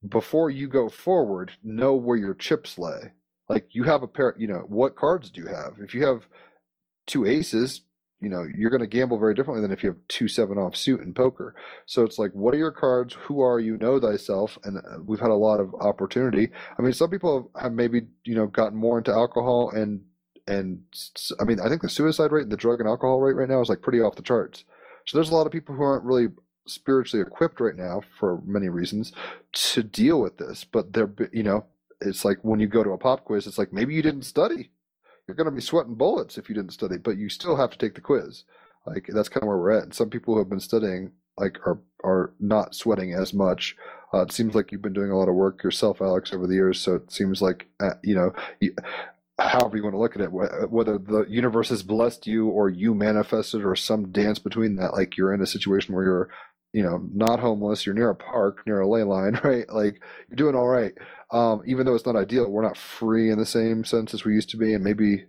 before 0.09 0.51
you 0.51 0.69
go 0.69 0.89
forward 0.89 1.53
know 1.63 1.95
where 1.95 2.17
your 2.17 2.35
chips 2.35 2.79
lay 2.79 3.13
like 3.49 3.69
you 3.73 3.85
have 3.85 4.03
a 4.03 4.09
pair 4.09 4.35
you 4.39 4.47
know 4.47 4.65
what 4.69 4.97
cards 4.97 5.31
do 5.31 5.41
you 5.41 5.49
have? 5.49 5.75
If 5.81 5.95
you 5.95 6.07
have 6.07 6.27
two 7.07 7.27
aces 7.27 7.83
you 8.21 8.29
know 8.29 8.45
you're 8.57 8.71
going 8.71 8.81
to 8.81 8.87
gamble 8.87 9.19
very 9.19 9.35
differently 9.35 9.63
than 9.63 9.73
if 9.73 9.83
you 9.83 9.91
have 9.91 9.99
two 10.09 10.29
seven 10.29 10.59
off 10.59 10.77
suit 10.77 11.01
in 11.01 11.15
poker. 11.15 11.55
So 11.87 12.03
it's 12.03 12.19
like 12.19 12.33
what 12.33 12.55
are 12.55 12.59
your 12.59 12.73
cards? 12.73 13.15
Who 13.27 13.41
are 13.41 13.61
you? 13.61 13.77
Know 13.77 14.01
thyself 14.01 14.59
and 14.65 14.79
uh, 14.79 14.99
we've 15.05 15.21
had 15.21 15.31
a 15.31 15.35
lot 15.35 15.61
of 15.61 15.75
opportunity. 15.75 16.51
I 16.79 16.83
mean 16.83 16.93
some 16.93 17.11
people 17.11 17.51
have 17.61 17.73
maybe 17.73 18.03
you 18.25 18.35
know 18.35 18.47
gotten 18.47 18.79
more 18.79 18.99
into 18.99 19.13
alcohol 19.13 19.71
and 19.71 20.03
and 20.47 20.81
I 21.39 21.45
mean 21.45 21.61
i 21.61 21.69
think 21.69 21.83
the 21.83 21.89
suicide 21.91 22.33
rate 22.33 22.45
and 22.45 22.53
the 22.53 22.57
drug 22.57 22.81
and 22.81 22.89
alcohol 22.89 23.21
rate 23.21 23.37
right 23.37 23.49
now 23.49 23.61
is 23.61 23.69
like 23.69 23.83
pretty 23.83 24.01
off 24.01 24.17
the 24.17 24.23
charts. 24.23 24.65
So 25.07 25.17
there's 25.17 25.31
a 25.31 25.35
lot 25.35 25.47
of 25.47 25.53
people 25.53 25.75
who 25.75 25.83
aren't 25.83 26.05
really 26.05 26.29
spiritually 26.67 27.25
equipped 27.27 27.61
right 27.61 27.77
now 27.77 28.03
for 28.19 28.43
many 28.45 28.69
reasons 28.69 29.13
to 29.53 29.83
deal 29.83 30.21
with 30.21 30.37
this 30.37 30.65
but 30.65 30.93
they're 30.93 31.11
you 31.33 31.43
know 31.43 31.65
it's 32.01 32.25
like 32.25 32.39
when 32.43 32.61
you 32.61 32.67
go 32.67 32.85
to 32.85 32.91
a 32.91 32.99
pop 32.99 33.25
quiz 33.25 33.47
it's 33.47 33.59
like 33.59 33.73
maybe 33.73 33.95
you 33.95 34.03
didn't 34.03 34.23
study. 34.23 34.71
You're 35.27 35.35
going 35.35 35.47
to 35.47 35.51
be 35.51 35.61
sweating 35.61 35.95
bullets 35.95 36.39
if 36.39 36.49
you 36.49 36.55
didn't 36.55 36.73
study 36.73 36.97
but 36.99 37.19
you 37.19 37.29
still 37.29 37.57
have 37.57 37.71
to 37.71 37.79
take 37.79 37.95
the 37.95 38.01
quiz. 38.01 38.45
Like 38.87 39.09
that's 39.13 39.29
kind 39.29 39.43
of 39.43 39.49
where 39.49 39.59
we're 39.59 39.73
at. 39.73 39.85
And 39.85 39.95
some 39.95 40.11
people 40.11 40.35
who 40.35 40.41
have 40.41 40.49
been 40.49 40.61
studying 40.61 41.13
like 41.37 41.59
are 41.67 41.81
are 42.05 42.33
not 42.41 42.75
sweating 42.75 43.13
as 43.15 43.33
much. 43.35 43.77
Uh, 44.13 44.23
it 44.23 44.33
seems 44.33 44.55
like 44.55 44.73
you've 44.73 44.83
been 44.83 44.93
doing 44.93 45.11
a 45.11 45.19
lot 45.19 45.29
of 45.29 45.35
work 45.35 45.63
yourself 45.63 46.01
alex 46.01 46.33
over 46.33 46.47
the 46.47 46.55
years 46.55 46.81
so 46.81 46.95
it 46.95 47.13
seems 47.13 47.43
like 47.43 47.67
uh, 47.79 47.91
you 48.03 48.15
know 48.15 48.33
you, 48.59 48.75
however 49.39 49.77
you 49.77 49.83
want 49.83 49.93
to 49.93 49.99
look 49.99 50.17
at 50.17 50.23
it 50.23 50.31
wh- 50.31 50.73
whether 50.73 50.99
the 50.99 51.27
universe 51.29 51.69
has 51.69 51.83
blessed 51.83 52.27
you 52.27 52.49
or 52.49 52.69
you 52.69 52.95
manifested 52.95 53.65
or 53.65 53.77
some 53.77 54.11
dance 54.11 54.39
between 54.39 54.77
that 54.77 54.95
like 54.95 55.17
you're 55.17 55.35
in 55.35 55.43
a 55.43 55.47
situation 55.47 55.95
where 55.95 56.05
you're 56.05 56.31
you 56.73 56.83
know 56.83 57.01
not 57.13 57.41
homeless 57.41 57.87
you're 57.87 57.95
near 57.95 58.11
a 58.11 58.15
park 58.15 58.63
near 58.67 58.81
a 58.81 58.89
ley 58.89 59.03
line 59.03 59.39
right? 59.45 59.69
Like 59.71 60.03
you're 60.29 60.37
doing 60.37 60.55
all 60.55 60.69
right. 60.69 60.93
Um, 61.31 61.63
even 61.67 61.85
though 61.85 61.95
it's 61.95 62.07
not 62.07 62.17
ideal 62.17 62.51
we're 62.51 62.63
not 62.63 62.77
free 62.77 63.31
in 63.31 63.39
the 63.39 63.47
same 63.47 63.85
sense 63.85 64.15
as 64.15 64.25
we 64.25 64.35
used 64.35 64.51
to 64.51 64.57
be 64.57 64.75
and 64.75 64.83
maybe 64.85 65.27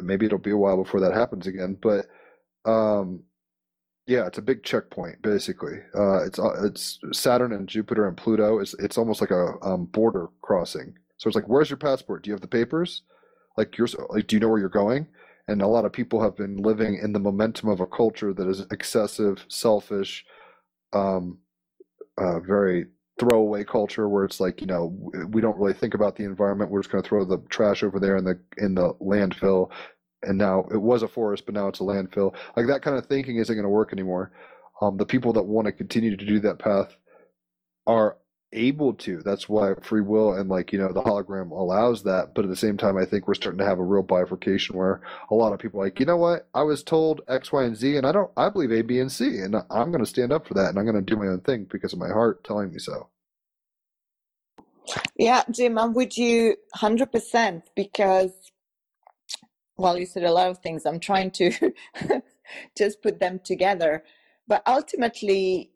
maybe 0.00 0.26
it'll 0.26 0.38
be 0.38 0.50
a 0.50 0.56
while 0.56 0.82
before 0.82 1.00
that 1.00 1.12
happens 1.12 1.46
again 1.46 1.76
but 1.80 2.06
um, 2.64 3.22
yeah 4.06 4.26
it's 4.26 4.38
a 4.38 4.42
big 4.42 4.62
checkpoint 4.64 5.22
basically. 5.22 5.78
Uh, 5.94 6.24
it's 6.24 6.38
uh, 6.38 6.64
it's 6.64 6.98
saturn 7.12 7.52
and 7.52 7.68
jupiter 7.68 8.06
and 8.08 8.16
pluto 8.16 8.58
it's, 8.58 8.74
it's 8.74 8.98
almost 8.98 9.20
like 9.20 9.30
a 9.30 9.54
um, 9.62 9.86
border 9.86 10.28
crossing. 10.42 10.94
So 11.18 11.28
it's 11.28 11.36
like 11.36 11.48
where's 11.48 11.70
your 11.70 11.76
passport? 11.76 12.22
Do 12.22 12.30
you 12.30 12.34
have 12.34 12.40
the 12.40 12.48
papers? 12.48 13.02
Like 13.56 13.76
you're 13.78 13.88
like 14.08 14.26
do 14.26 14.36
you 14.36 14.40
know 14.40 14.48
where 14.48 14.58
you're 14.58 14.68
going 14.68 15.06
and 15.48 15.62
a 15.62 15.66
lot 15.66 15.84
of 15.84 15.92
people 15.92 16.22
have 16.22 16.36
been 16.36 16.56
living 16.56 16.98
in 17.02 17.12
the 17.12 17.18
momentum 17.18 17.68
of 17.68 17.80
a 17.80 17.86
culture 17.86 18.32
that 18.32 18.48
is 18.48 18.66
excessive 18.70 19.44
selfish 19.48 20.24
um, 20.92 21.38
uh, 22.18 22.40
very 22.40 22.86
throwaway 23.18 23.62
culture 23.62 24.08
where 24.08 24.24
it's 24.24 24.40
like 24.40 24.60
you 24.62 24.66
know 24.66 24.96
we 25.28 25.42
don't 25.42 25.58
really 25.58 25.74
think 25.74 25.94
about 25.94 26.16
the 26.16 26.24
environment. 26.24 26.70
We're 26.70 26.80
just 26.80 26.90
going 26.90 27.02
to 27.02 27.08
throw 27.08 27.24
the 27.24 27.38
trash 27.50 27.82
over 27.82 28.00
there 28.00 28.16
in 28.16 28.24
the 28.24 28.40
in 28.56 28.74
the 28.74 28.94
landfill. 28.94 29.70
And 30.22 30.36
now 30.36 30.66
it 30.70 30.76
was 30.76 31.02
a 31.02 31.08
forest 31.08 31.46
but 31.46 31.54
now 31.54 31.68
it's 31.68 31.80
a 31.80 31.84
landfill. 31.84 32.34
Like 32.56 32.66
that 32.66 32.82
kind 32.82 32.96
of 32.96 33.06
thinking 33.06 33.36
isn't 33.36 33.54
going 33.54 33.64
to 33.64 33.68
work 33.68 33.92
anymore. 33.92 34.32
Um, 34.80 34.96
the 34.96 35.06
people 35.06 35.32
that 35.34 35.42
want 35.42 35.66
to 35.66 35.72
continue 35.72 36.16
to 36.16 36.24
do 36.26 36.40
that 36.40 36.58
path 36.58 36.96
are 37.86 38.16
able 38.52 38.94
to 38.94 39.22
that's 39.24 39.48
why 39.48 39.74
free 39.82 40.00
will 40.00 40.32
and 40.34 40.48
like 40.50 40.72
you 40.72 40.78
know 40.78 40.92
the 40.92 41.02
hologram 41.02 41.50
allows 41.52 42.02
that 42.04 42.34
but 42.34 42.44
at 42.44 42.50
the 42.50 42.56
same 42.56 42.78
time 42.78 42.96
i 42.96 43.04
think 43.04 43.28
we're 43.28 43.34
starting 43.34 43.58
to 43.58 43.66
have 43.66 43.78
a 43.78 43.84
real 43.84 44.02
bifurcation 44.02 44.76
where 44.76 45.02
a 45.30 45.34
lot 45.36 45.52
of 45.52 45.60
people 45.60 45.80
like 45.80 46.00
you 46.00 46.06
know 46.06 46.16
what 46.16 46.48
i 46.54 46.62
was 46.62 46.82
told 46.82 47.20
x 47.28 47.52
y 47.52 47.64
and 47.64 47.76
z 47.76 47.96
and 47.96 48.06
i 48.06 48.12
don't 48.12 48.30
i 48.38 48.48
believe 48.48 48.72
a 48.72 48.82
b 48.82 49.00
and 49.00 49.12
c 49.12 49.40
and 49.40 49.56
i'm 49.70 49.92
going 49.92 50.04
to 50.04 50.10
stand 50.10 50.32
up 50.32 50.48
for 50.48 50.54
that 50.54 50.70
and 50.70 50.78
i'm 50.78 50.86
going 50.86 50.96
to 50.96 51.02
do 51.02 51.16
my 51.16 51.28
own 51.28 51.40
thing 51.42 51.66
because 51.70 51.92
of 51.92 51.98
my 52.00 52.08
heart 52.08 52.42
telling 52.44 52.72
me 52.72 52.78
so 52.78 53.08
Yeah, 55.18 55.44
Jim, 55.50 55.78
I'm 55.78 55.94
with 55.94 56.18
you 56.18 56.56
100% 56.76 57.62
because, 57.76 58.32
well, 59.78 59.98
you 59.98 60.06
said 60.06 60.24
a 60.24 60.32
lot 60.32 60.50
of 60.50 60.58
things. 60.60 60.86
I'm 60.86 61.00
trying 61.00 61.32
to 61.32 61.52
just 62.78 63.02
put 63.02 63.20
them 63.20 63.40
together. 63.44 64.04
But 64.48 64.62
ultimately, 64.66 65.72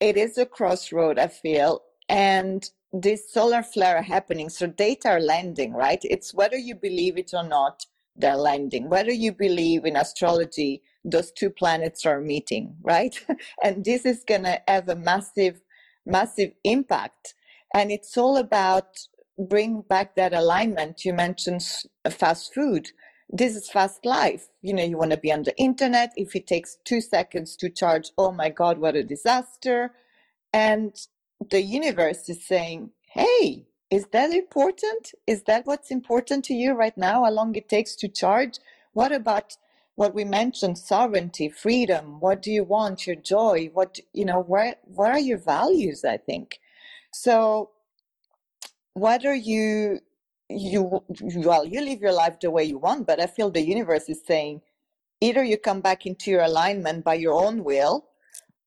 it 0.00 0.16
is 0.16 0.38
a 0.38 0.46
crossroad, 0.46 1.18
I 1.18 1.28
feel. 1.28 1.82
And 2.08 2.68
this 2.92 3.32
solar 3.32 3.62
flare 3.62 4.02
happening, 4.02 4.48
so 4.48 4.66
data 4.66 5.10
are 5.10 5.20
landing, 5.20 5.74
right? 5.74 6.00
It's 6.02 6.32
whether 6.32 6.56
you 6.56 6.74
believe 6.74 7.18
it 7.18 7.32
or 7.34 7.42
not, 7.42 7.84
they're 8.16 8.36
landing. 8.36 8.88
Whether 8.88 9.12
you 9.12 9.32
believe 9.32 9.84
in 9.84 9.96
astrology, 9.96 10.82
those 11.04 11.30
two 11.30 11.50
planets 11.50 12.04
are 12.04 12.20
meeting, 12.20 12.76
right? 12.82 13.18
and 13.62 13.84
this 13.84 14.04
is 14.04 14.24
going 14.26 14.44
to 14.44 14.60
have 14.66 14.88
a 14.88 14.96
massive, 14.96 15.60
massive 16.04 16.52
impact. 16.64 17.34
And 17.74 17.92
it's 17.92 18.16
all 18.16 18.36
about 18.36 18.98
bring 19.38 19.82
back 19.82 20.16
that 20.16 20.34
alignment. 20.34 21.04
You 21.04 21.12
mentioned 21.12 21.64
fast 22.10 22.52
food. 22.52 22.90
This 23.30 23.54
is 23.54 23.70
fast 23.70 24.04
life. 24.04 24.48
You 24.62 24.74
know, 24.74 24.84
you 24.84 24.96
want 24.96 25.12
to 25.12 25.16
be 25.16 25.32
on 25.32 25.42
the 25.44 25.56
internet. 25.58 26.12
If 26.16 26.34
it 26.34 26.46
takes 26.46 26.78
two 26.84 27.00
seconds 27.00 27.56
to 27.58 27.70
charge, 27.70 28.10
oh 28.18 28.32
my 28.32 28.48
God, 28.48 28.78
what 28.78 28.96
a 28.96 29.04
disaster. 29.04 29.92
And 30.52 30.96
the 31.50 31.62
universe 31.62 32.28
is 32.28 32.46
saying, 32.46 32.90
hey, 33.12 33.66
is 33.90 34.06
that 34.12 34.32
important? 34.32 35.12
Is 35.26 35.44
that 35.44 35.66
what's 35.66 35.90
important 35.90 36.44
to 36.46 36.54
you 36.54 36.72
right 36.74 36.96
now? 36.96 37.24
How 37.24 37.30
long 37.30 37.54
it 37.56 37.68
takes 37.68 37.96
to 37.96 38.08
charge? 38.08 38.58
What 38.92 39.12
about 39.12 39.56
what 39.96 40.14
we 40.14 40.24
mentioned, 40.24 40.78
sovereignty, 40.78 41.48
freedom? 41.48 42.20
What 42.20 42.42
do 42.42 42.50
you 42.52 42.64
want? 42.64 43.06
Your 43.06 43.16
joy? 43.16 43.70
What, 43.72 43.98
you 44.12 44.24
know, 44.24 44.40
where, 44.42 44.76
what 44.84 45.10
are 45.10 45.18
your 45.18 45.38
values? 45.38 46.04
I 46.04 46.18
think. 46.18 46.60
So 47.12 47.70
whether 48.94 49.34
you 49.34 50.00
you 50.48 51.02
well 51.20 51.64
you 51.64 51.80
live 51.80 52.00
your 52.00 52.12
life 52.12 52.38
the 52.40 52.50
way 52.50 52.64
you 52.64 52.78
want 52.78 53.06
but 53.06 53.20
i 53.20 53.26
feel 53.26 53.50
the 53.50 53.62
universe 53.62 54.08
is 54.08 54.20
saying 54.26 54.60
either 55.20 55.44
you 55.44 55.56
come 55.58 55.80
back 55.80 56.06
into 56.06 56.30
your 56.30 56.42
alignment 56.42 57.04
by 57.04 57.14
your 57.14 57.34
own 57.34 57.64
will 57.64 58.06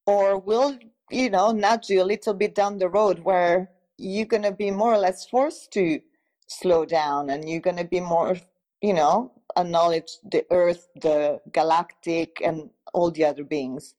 or 0.07 0.37
we'll 0.39 0.77
you 1.11 1.29
know 1.29 1.51
nudge 1.51 1.89
you 1.89 2.01
a 2.01 2.05
little 2.05 2.33
bit 2.33 2.55
down 2.55 2.77
the 2.79 2.89
road 2.89 3.19
where 3.19 3.69
you're 3.97 4.25
going 4.25 4.43
to 4.43 4.51
be 4.51 4.71
more 4.71 4.93
or 4.93 4.97
less 4.97 5.27
forced 5.27 5.71
to 5.73 6.01
slow 6.47 6.85
down 6.85 7.29
and 7.29 7.49
you're 7.49 7.61
going 7.61 7.77
to 7.77 7.85
be 7.85 7.99
more 7.99 8.37
you 8.81 8.93
know 8.93 9.31
acknowledge 9.57 10.17
the 10.23 10.45
Earth, 10.51 10.87
the 11.01 11.39
galactic, 11.51 12.41
and 12.43 12.69
all 12.93 13.11
the 13.11 13.25
other 13.25 13.43
beings. 13.43 13.95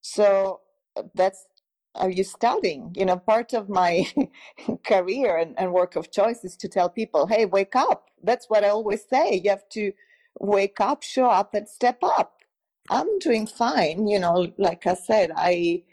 So 0.00 0.60
uh, 0.96 1.02
that's 1.14 1.46
are 1.94 2.10
you 2.10 2.24
studying? 2.24 2.92
You 2.96 3.06
know, 3.06 3.16
part 3.16 3.54
of 3.54 3.70
my 3.70 4.06
career 4.86 5.38
and, 5.38 5.58
and 5.58 5.72
work 5.72 5.96
of 5.96 6.12
choice 6.12 6.44
is 6.44 6.56
to 6.58 6.68
tell 6.68 6.90
people, 6.90 7.26
hey, 7.26 7.46
wake 7.46 7.74
up. 7.74 8.10
That's 8.22 8.50
what 8.50 8.64
I 8.64 8.68
always 8.68 9.04
say. 9.08 9.40
You 9.42 9.50
have 9.50 9.68
to 9.70 9.92
wake 10.38 10.78
up, 10.80 11.02
show 11.02 11.26
up, 11.30 11.54
and 11.54 11.66
step 11.68 11.98
up. 12.02 12.42
I'm 12.90 13.18
doing 13.20 13.46
fine. 13.46 14.08
You 14.08 14.18
know, 14.20 14.52
like 14.58 14.86
I 14.86 14.94
said, 14.94 15.32
I, 15.34 15.84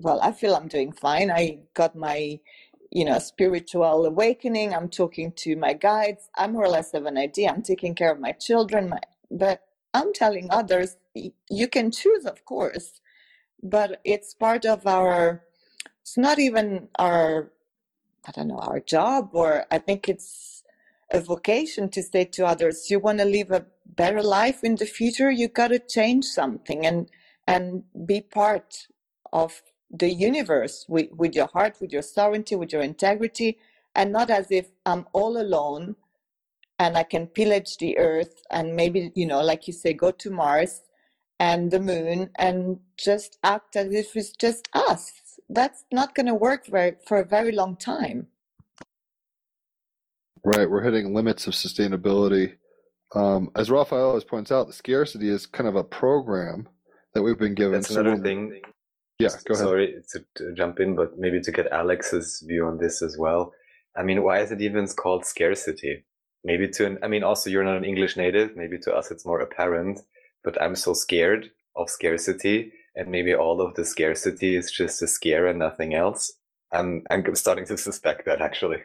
well, 0.00 0.20
I 0.22 0.32
feel 0.32 0.54
I'm 0.54 0.68
doing 0.68 0.92
fine. 0.92 1.30
I 1.30 1.60
got 1.74 1.96
my, 1.96 2.40
you 2.90 3.04
know, 3.04 3.18
spiritual 3.18 4.06
awakening. 4.06 4.74
I'm 4.74 4.88
talking 4.88 5.32
to 5.38 5.56
my 5.56 5.72
guides. 5.72 6.28
I 6.36 6.46
more 6.48 6.64
or 6.64 6.68
less 6.68 6.92
have 6.92 7.06
an 7.06 7.18
idea. 7.18 7.50
I'm 7.50 7.62
taking 7.62 7.94
care 7.94 8.12
of 8.12 8.20
my 8.20 8.32
children. 8.32 8.90
My, 8.90 9.00
but 9.30 9.62
I'm 9.94 10.12
telling 10.12 10.48
others, 10.50 10.96
you 11.14 11.68
can 11.68 11.90
choose, 11.90 12.24
of 12.26 12.44
course, 12.44 13.00
but 13.62 14.00
it's 14.04 14.34
part 14.34 14.64
of 14.64 14.86
our, 14.86 15.44
it's 16.02 16.16
not 16.18 16.38
even 16.38 16.88
our, 16.98 17.52
I 18.26 18.32
don't 18.32 18.48
know, 18.48 18.58
our 18.58 18.80
job, 18.80 19.30
or 19.32 19.64
I 19.70 19.78
think 19.78 20.08
it's 20.08 20.62
a 21.10 21.20
vocation 21.20 21.88
to 21.90 22.02
say 22.02 22.24
to 22.26 22.46
others, 22.46 22.90
you 22.90 22.98
want 23.00 23.18
to 23.18 23.24
live 23.24 23.50
a 23.50 23.66
better 23.86 24.22
life 24.22 24.62
in 24.62 24.76
the 24.76 24.86
future, 24.86 25.30
you 25.30 25.48
got 25.48 25.68
to 25.68 25.78
change 25.78 26.24
something 26.26 26.86
and 26.86 27.10
and 27.46 27.84
be 28.06 28.20
part 28.20 28.88
of 29.32 29.62
the 29.90 30.10
universe 30.10 30.84
with, 30.88 31.10
with 31.12 31.34
your 31.34 31.48
heart, 31.48 31.76
with 31.80 31.92
your 31.92 32.02
sovereignty, 32.02 32.56
with 32.56 32.72
your 32.72 32.82
integrity, 32.82 33.58
and 33.94 34.12
not 34.12 34.30
as 34.30 34.50
if 34.50 34.66
I'm 34.84 35.06
all 35.12 35.40
alone 35.40 35.96
and 36.78 36.96
I 36.96 37.02
can 37.02 37.26
pillage 37.26 37.78
the 37.78 37.98
earth 37.98 38.42
and 38.50 38.76
maybe, 38.76 39.10
you 39.14 39.26
know, 39.26 39.42
like 39.42 39.66
you 39.66 39.72
say, 39.72 39.92
go 39.92 40.10
to 40.12 40.30
Mars 40.30 40.82
and 41.40 41.70
the 41.70 41.80
moon 41.80 42.30
and 42.36 42.78
just 42.96 43.38
act 43.42 43.76
as 43.76 43.92
if 43.92 44.16
it's 44.16 44.32
just 44.32 44.68
us. 44.72 45.12
That's 45.48 45.84
not 45.90 46.14
going 46.14 46.26
to 46.26 46.34
work 46.34 46.66
very, 46.66 46.96
for 47.06 47.18
a 47.18 47.24
very 47.24 47.52
long 47.52 47.76
time. 47.76 48.28
Right, 50.44 50.70
we're 50.70 50.82
hitting 50.82 51.14
limits 51.14 51.46
of 51.46 51.54
sustainability. 51.54 52.54
Um, 53.14 53.50
as 53.56 53.70
Raphael 53.70 54.08
always 54.08 54.24
points 54.24 54.52
out, 54.52 54.66
the 54.66 54.72
scarcity 54.72 55.28
is 55.28 55.46
kind 55.46 55.68
of 55.68 55.74
a 55.74 55.84
program 55.84 56.68
that 57.14 57.22
we've 57.22 57.38
been 57.38 57.54
given. 57.54 57.72
That's 57.72 57.88
So 57.88 58.00
another 58.00 58.22
thing. 58.22 58.60
Yeah, 59.18 59.30
go 59.46 59.54
ahead. 59.54 59.66
Sorry 59.66 59.94
to, 60.12 60.24
to 60.36 60.52
jump 60.54 60.78
in, 60.78 60.94
but 60.94 61.18
maybe 61.18 61.40
to 61.40 61.50
get 61.50 61.72
Alex's 61.72 62.42
view 62.46 62.66
on 62.66 62.78
this 62.78 63.02
as 63.02 63.16
well. 63.18 63.52
I 63.96 64.04
mean, 64.04 64.22
why 64.22 64.40
is 64.40 64.52
it 64.52 64.60
even 64.60 64.86
called 64.88 65.26
scarcity? 65.26 66.04
Maybe 66.44 66.68
to, 66.68 66.86
an, 66.86 66.98
I 67.02 67.08
mean, 67.08 67.24
also 67.24 67.50
you're 67.50 67.64
not 67.64 67.76
an 67.76 67.84
English 67.84 68.16
native. 68.16 68.56
Maybe 68.56 68.78
to 68.78 68.94
us 68.94 69.10
it's 69.10 69.26
more 69.26 69.40
apparent, 69.40 70.00
but 70.44 70.60
I'm 70.62 70.76
so 70.76 70.94
scared 70.94 71.50
of 71.74 71.90
scarcity. 71.90 72.72
And 72.94 73.08
maybe 73.10 73.34
all 73.34 73.60
of 73.60 73.74
the 73.74 73.84
scarcity 73.84 74.54
is 74.54 74.70
just 74.70 75.02
a 75.02 75.08
scare 75.08 75.46
and 75.46 75.58
nothing 75.58 75.94
else. 75.94 76.32
I'm, 76.72 77.02
I'm 77.10 77.34
starting 77.34 77.66
to 77.66 77.76
suspect 77.76 78.24
that 78.26 78.40
actually. 78.40 78.82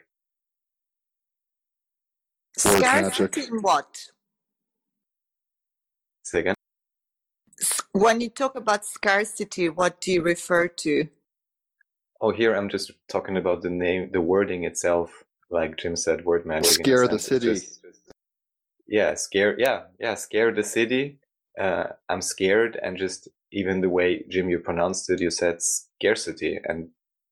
Scarcity 2.58 3.44
in 3.46 3.62
what? 3.62 4.10
Say 6.24 6.40
again. 6.40 6.56
S- 7.96 8.02
When 8.02 8.22
you 8.22 8.30
talk 8.30 8.56
about 8.56 8.86
scarcity, 8.86 9.70
what 9.70 10.02
do 10.02 10.14
you 10.14 10.22
refer 10.24 10.68
to? 10.68 11.08
Oh, 12.22 12.32
here 12.32 12.56
I'm 12.56 12.70
just 12.70 12.92
talking 13.10 13.38
about 13.38 13.62
the 13.62 13.70
name, 13.70 14.10
the 14.12 14.22
wording 14.22 14.64
itself. 14.66 15.24
Like 15.52 15.78
Jim 15.78 15.96
said, 15.96 16.26
word 16.26 16.46
magic. 16.46 16.70
Scare 16.70 17.08
the 17.08 17.20
city. 17.20 17.54
just- 17.56 17.82
yeah, 18.88 19.16
scare. 19.16 19.56
Yeah, 19.60 19.84
yeah, 20.00 20.16
scare 20.16 20.52
the 20.54 20.64
city. 20.64 21.20
Uh, 21.60 21.88
I'm 22.10 22.22
scared, 22.22 22.80
and 22.84 22.98
just 22.98 23.28
even 23.52 23.82
the 23.82 23.90
way 23.90 24.24
Jim 24.30 24.50
you 24.50 24.60
pronounced 24.60 25.10
it, 25.10 25.22
you 25.22 25.32
said 25.32 25.62
scarcity, 25.62 26.60
and 26.66 26.90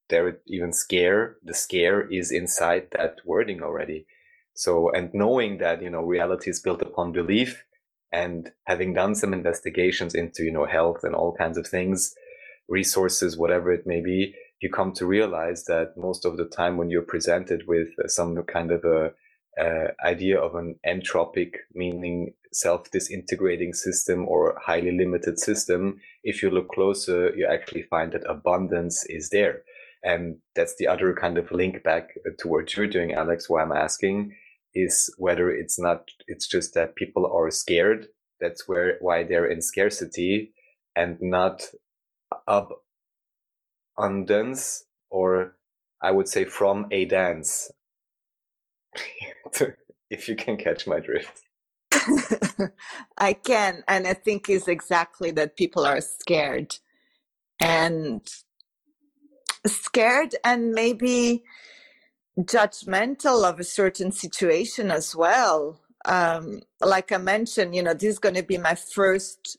there 0.09 0.27
it 0.29 0.41
even 0.47 0.73
scare. 0.73 1.37
The 1.43 1.53
scare 1.55 2.01
is 2.11 2.31
inside 2.31 2.89
that 2.91 3.17
wording 3.25 3.63
already. 3.63 4.05
So, 4.53 4.91
and 4.91 5.13
knowing 5.13 5.57
that 5.59 5.81
you 5.81 5.89
know 5.89 6.03
reality 6.03 6.49
is 6.51 6.61
built 6.61 6.81
upon 6.81 7.11
belief, 7.13 7.65
and 8.11 8.51
having 8.65 8.93
done 8.93 9.15
some 9.15 9.33
investigations 9.33 10.15
into 10.15 10.43
you 10.43 10.51
know 10.51 10.65
health 10.65 11.03
and 11.03 11.15
all 11.15 11.33
kinds 11.33 11.57
of 11.57 11.67
things, 11.67 12.13
resources, 12.67 13.37
whatever 13.37 13.71
it 13.71 13.87
may 13.87 14.01
be, 14.01 14.33
you 14.61 14.69
come 14.69 14.93
to 14.93 15.05
realize 15.05 15.65
that 15.65 15.93
most 15.97 16.25
of 16.25 16.37
the 16.37 16.45
time 16.45 16.77
when 16.77 16.89
you're 16.89 17.01
presented 17.01 17.63
with 17.67 17.89
uh, 18.03 18.07
some 18.07 18.41
kind 18.43 18.71
of 18.71 18.83
a 18.85 19.11
uh, 19.59 19.87
idea 20.05 20.39
of 20.39 20.55
an 20.55 20.75
entropic, 20.87 21.55
meaning 21.73 22.33
self-disintegrating 22.53 23.73
system 23.73 24.27
or 24.27 24.57
highly 24.61 24.91
limited 24.97 25.39
system, 25.39 25.99
if 26.23 26.41
you 26.41 26.49
look 26.49 26.69
closer, 26.69 27.35
you 27.35 27.45
actually 27.45 27.83
find 27.83 28.13
that 28.13 28.29
abundance 28.29 29.05
is 29.09 29.29
there. 29.29 29.61
And 30.03 30.37
that's 30.55 30.75
the 30.77 30.87
other 30.87 31.13
kind 31.13 31.37
of 31.37 31.51
link 31.51 31.83
back 31.83 32.09
to 32.39 32.47
what 32.47 32.75
you're 32.75 32.87
doing, 32.87 33.13
Alex. 33.13 33.49
Why 33.49 33.61
I'm 33.61 33.71
asking 33.71 34.33
is 34.73 35.13
whether 35.17 35.49
it's 35.51 35.79
not, 35.79 36.09
it's 36.27 36.47
just 36.47 36.73
that 36.73 36.95
people 36.95 37.29
are 37.31 37.51
scared. 37.51 38.07
That's 38.39 38.67
where, 38.67 38.97
why 39.01 39.23
they're 39.23 39.45
in 39.45 39.61
scarcity 39.61 40.53
and 40.95 41.17
not 41.21 41.63
up, 42.47 42.69
abundance 43.97 44.85
or 45.09 45.55
I 46.01 46.11
would 46.11 46.27
say 46.27 46.45
from 46.45 46.87
a 46.91 47.05
dance. 47.05 47.71
if 50.09 50.27
you 50.27 50.35
can 50.35 50.57
catch 50.57 50.87
my 50.87 50.99
drift. 50.99 51.41
I 53.17 53.33
can, 53.33 53.83
and 53.87 54.07
I 54.07 54.13
think 54.13 54.49
is 54.49 54.67
exactly 54.67 55.31
that 55.31 55.57
people 55.57 55.85
are 55.85 56.01
scared 56.01 56.77
and 57.59 58.27
scared 59.67 60.35
and 60.43 60.71
maybe 60.71 61.43
judgmental 62.39 63.43
of 63.43 63.59
a 63.59 63.63
certain 63.63 64.11
situation 64.11 64.91
as 64.91 65.15
well. 65.15 65.79
Um, 66.05 66.61
like 66.79 67.11
I 67.11 67.17
mentioned, 67.17 67.75
you 67.75 67.83
know, 67.83 67.93
this 67.93 68.13
is 68.13 68.19
going 68.19 68.35
to 68.35 68.43
be 68.43 68.57
my 68.57 68.75
first 68.75 69.57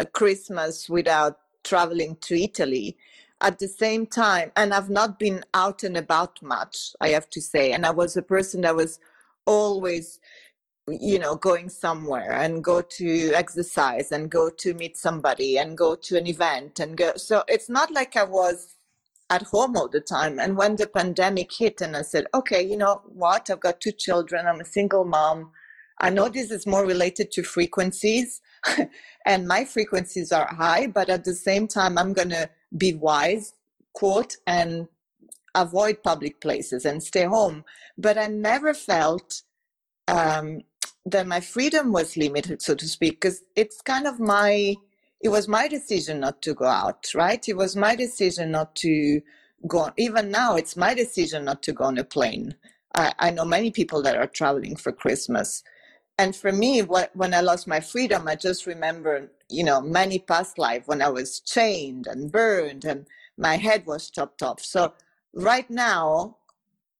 uh, 0.00 0.04
Christmas 0.06 0.88
without 0.88 1.38
traveling 1.64 2.16
to 2.22 2.40
Italy. 2.40 2.96
At 3.42 3.58
the 3.58 3.68
same 3.68 4.06
time, 4.06 4.52
and 4.54 4.74
I've 4.74 4.90
not 4.90 5.18
been 5.18 5.44
out 5.54 5.82
and 5.82 5.96
about 5.96 6.42
much, 6.42 6.92
I 7.00 7.08
have 7.10 7.30
to 7.30 7.40
say. 7.40 7.72
And 7.72 7.86
I 7.86 7.90
was 7.90 8.14
a 8.16 8.22
person 8.22 8.62
that 8.62 8.76
was 8.76 8.98
always 9.46 10.20
you 10.88 11.18
know 11.18 11.36
going 11.36 11.68
somewhere 11.68 12.32
and 12.32 12.64
go 12.64 12.82
to 12.82 13.32
exercise 13.34 14.12
and 14.12 14.30
go 14.30 14.50
to 14.50 14.74
meet 14.74 14.96
somebody 14.96 15.58
and 15.58 15.78
go 15.78 15.94
to 15.94 16.16
an 16.18 16.26
event 16.26 16.80
and 16.80 16.96
go 16.96 17.12
so 17.16 17.44
it's 17.48 17.68
not 17.68 17.92
like 17.92 18.16
i 18.16 18.24
was 18.24 18.76
at 19.30 19.42
home 19.42 19.76
all 19.76 19.88
the 19.88 20.00
time. 20.00 20.38
And 20.38 20.56
when 20.56 20.76
the 20.76 20.86
pandemic 20.86 21.50
hit 21.52 21.80
and 21.80 21.96
i 21.96 22.02
said 22.02 22.26
okay 22.34 22.62
you 22.62 22.76
know 22.76 23.02
what? 23.06 23.48
I've 23.50 23.60
got 23.60 23.80
two 23.80 23.92
children. 23.92 24.46
I'm 24.46 24.60
a 24.60 24.64
single 24.64 25.04
mom. 25.04 25.52
I 26.00 26.10
know 26.10 26.28
this 26.28 26.50
is 26.50 26.66
more 26.66 26.84
related 26.86 27.30
to 27.32 27.42
frequencies 27.42 28.40
and 29.26 29.46
my 29.46 29.64
frequencies 29.64 30.32
are 30.32 30.46
high 30.46 30.86
but 30.86 31.08
at 31.08 31.24
the 31.24 31.34
same 31.34 31.68
time 31.68 31.98
i'm 31.98 32.12
going 32.12 32.30
to 32.30 32.48
be 32.76 32.94
wise 32.94 33.54
quote 33.92 34.36
and 34.46 34.88
avoid 35.54 36.02
public 36.02 36.40
places 36.40 36.84
and 36.84 37.02
stay 37.02 37.24
home. 37.24 37.64
But 37.98 38.18
i 38.18 38.26
never 38.26 38.74
felt 38.74 39.42
um, 40.08 40.60
that 41.06 41.26
my 41.26 41.40
freedom 41.40 41.92
was 41.92 42.16
limited, 42.16 42.62
so 42.62 42.74
to 42.74 42.86
speak, 42.86 43.20
because 43.20 43.42
it's 43.56 43.80
kind 43.82 44.06
of 44.06 44.20
my, 44.20 44.76
it 45.20 45.28
was 45.28 45.48
my 45.48 45.68
decision 45.68 46.20
not 46.20 46.40
to 46.42 46.54
go 46.54 46.66
out, 46.66 47.06
right? 47.14 47.46
It 47.48 47.56
was 47.56 47.76
my 47.76 47.94
decision 47.94 48.50
not 48.50 48.74
to 48.76 49.20
go, 49.66 49.90
even 49.96 50.30
now, 50.30 50.56
it's 50.56 50.76
my 50.76 50.94
decision 50.94 51.44
not 51.44 51.62
to 51.64 51.72
go 51.72 51.84
on 51.84 51.98
a 51.98 52.04
plane. 52.04 52.54
I, 52.94 53.12
I 53.18 53.30
know 53.30 53.44
many 53.44 53.70
people 53.70 54.02
that 54.02 54.16
are 54.16 54.26
traveling 54.26 54.76
for 54.76 54.92
Christmas. 54.92 55.62
And 56.18 56.34
for 56.34 56.52
me, 56.52 56.82
what, 56.82 57.14
when 57.14 57.34
I 57.34 57.40
lost 57.40 57.66
my 57.66 57.80
freedom, 57.80 58.28
I 58.28 58.34
just 58.34 58.66
remember, 58.66 59.30
you 59.48 59.64
know, 59.64 59.80
many 59.80 60.18
past 60.18 60.58
life 60.58 60.86
when 60.86 61.02
I 61.02 61.08
was 61.08 61.40
chained 61.40 62.06
and 62.06 62.32
burned 62.32 62.84
and 62.84 63.06
my 63.36 63.56
head 63.56 63.86
was 63.86 64.10
chopped 64.10 64.42
off. 64.42 64.60
So 64.60 64.94
right 65.34 65.68
now, 65.70 66.36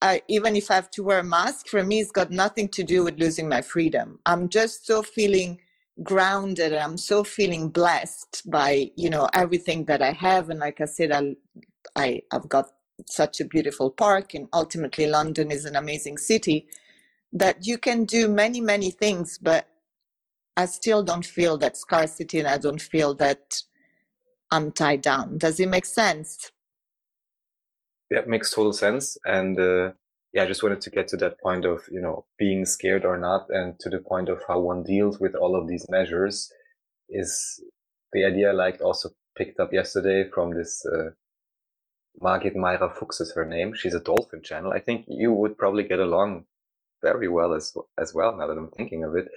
I, 0.03 0.23
even 0.29 0.57
if 0.57 0.71
I 0.71 0.77
have 0.77 0.91
to 0.93 1.03
wear 1.03 1.19
a 1.19 1.25
mask, 1.25 1.69
for 1.69 1.85
me, 1.85 2.01
it's 2.01 2.11
got 2.11 2.31
nothing 2.31 2.69
to 2.69 2.83
do 2.83 3.05
with 3.05 3.19
losing 3.19 3.49
my 3.49 3.61
freedom. 3.61 4.19
I'm 4.25 4.49
just 4.49 4.87
so 4.87 5.03
feeling 5.03 5.61
grounded. 6.03 6.73
And 6.73 6.83
I'm 6.83 6.97
so 6.97 7.25
feeling 7.25 7.69
blessed 7.69 8.43
by 8.51 8.91
you 8.97 9.11
know 9.11 9.29
everything 9.35 9.85
that 9.87 10.03
I 10.03 10.13
have. 10.13 10.51
And 10.51 10.61
like 10.61 10.81
I 10.81 10.87
said, 10.87 11.13
I, 11.13 11.37
I 11.97 12.23
I've 12.33 12.49
got 12.49 12.71
such 13.07 13.41
a 13.41 13.45
beautiful 13.45 13.91
park, 13.91 14.35
and 14.35 14.49
ultimately, 14.53 15.07
London 15.07 15.51
is 15.51 15.65
an 15.65 15.77
amazing 15.77 16.19
city 16.19 16.69
that 17.33 17.67
you 17.67 17.79
can 17.79 18.05
do 18.05 18.29
many 18.29 18.61
many 18.61 18.91
things, 18.91 19.39
but 19.39 19.69
I 20.57 20.67
still 20.67 21.03
don't 21.03 21.25
feel 21.25 21.57
that 21.59 21.77
scarcity, 21.77 22.39
and 22.41 22.49
I 22.49 22.59
don't 22.59 22.83
feel 22.83 23.15
that 23.15 23.63
I'm 24.51 24.73
tied 24.73 25.03
down. 25.03 25.39
Does 25.39 25.61
it 25.61 25.69
make 25.69 25.87
sense? 25.87 26.51
That 28.11 28.29
makes 28.29 28.51
total 28.51 28.73
sense. 28.73 29.17
And 29.25 29.59
uh, 29.59 29.93
yeah, 30.33 30.45
I 30.45 30.47
just 30.47 30.63
wanted 30.63 30.81
to 30.83 30.91
get 30.91 31.09
to 31.09 31.17
that 31.19 31.41
point 31.41 31.65
of, 31.65 31.83
you 31.91 32.01
know, 32.01 32.25
being 32.39 32.65
scared 32.65 33.05
or 33.05 33.19
not 33.19 33.47
and 33.51 33.79
to 33.81 33.91
the 33.91 33.99
point 33.99 34.29
of 34.29 34.43
how 34.47 34.61
one 34.61 34.85
deals 34.85 35.19
with 35.19 35.35
all 35.35 35.57
of 35.57 35.67
these 35.69 35.87
measures 35.89 36.53
is 37.09 37.63
the 38.13 38.25
idea 38.25 38.51
I 38.51 38.53
like 38.53 38.81
also 38.81 39.11
picked 39.37 39.59
up 39.59 39.73
yesterday 39.73 40.29
from 40.33 40.55
this, 40.55 40.85
uh, 40.87 41.11
Margit 42.21 42.55
Fuchs 42.97 43.21
is 43.21 43.33
her 43.35 43.45
name. 43.45 43.75
She's 43.75 43.95
a 43.95 44.01
dolphin 44.01 44.43
channel. 44.43 44.73
I 44.73 44.81
think 44.81 45.07
you 45.09 45.33
would 45.33 45.59
probably 45.59 45.85
get 45.85 45.99
along 45.99 46.45
very 47.03 47.29
well 47.29 47.55
as, 47.55 47.73
as 47.99 48.15
well 48.15 48.37
now 48.37 48.47
that 48.47 48.59
I'm 48.59 48.71
thinking 48.71 49.05
of 49.05 49.17
it. 49.17 49.29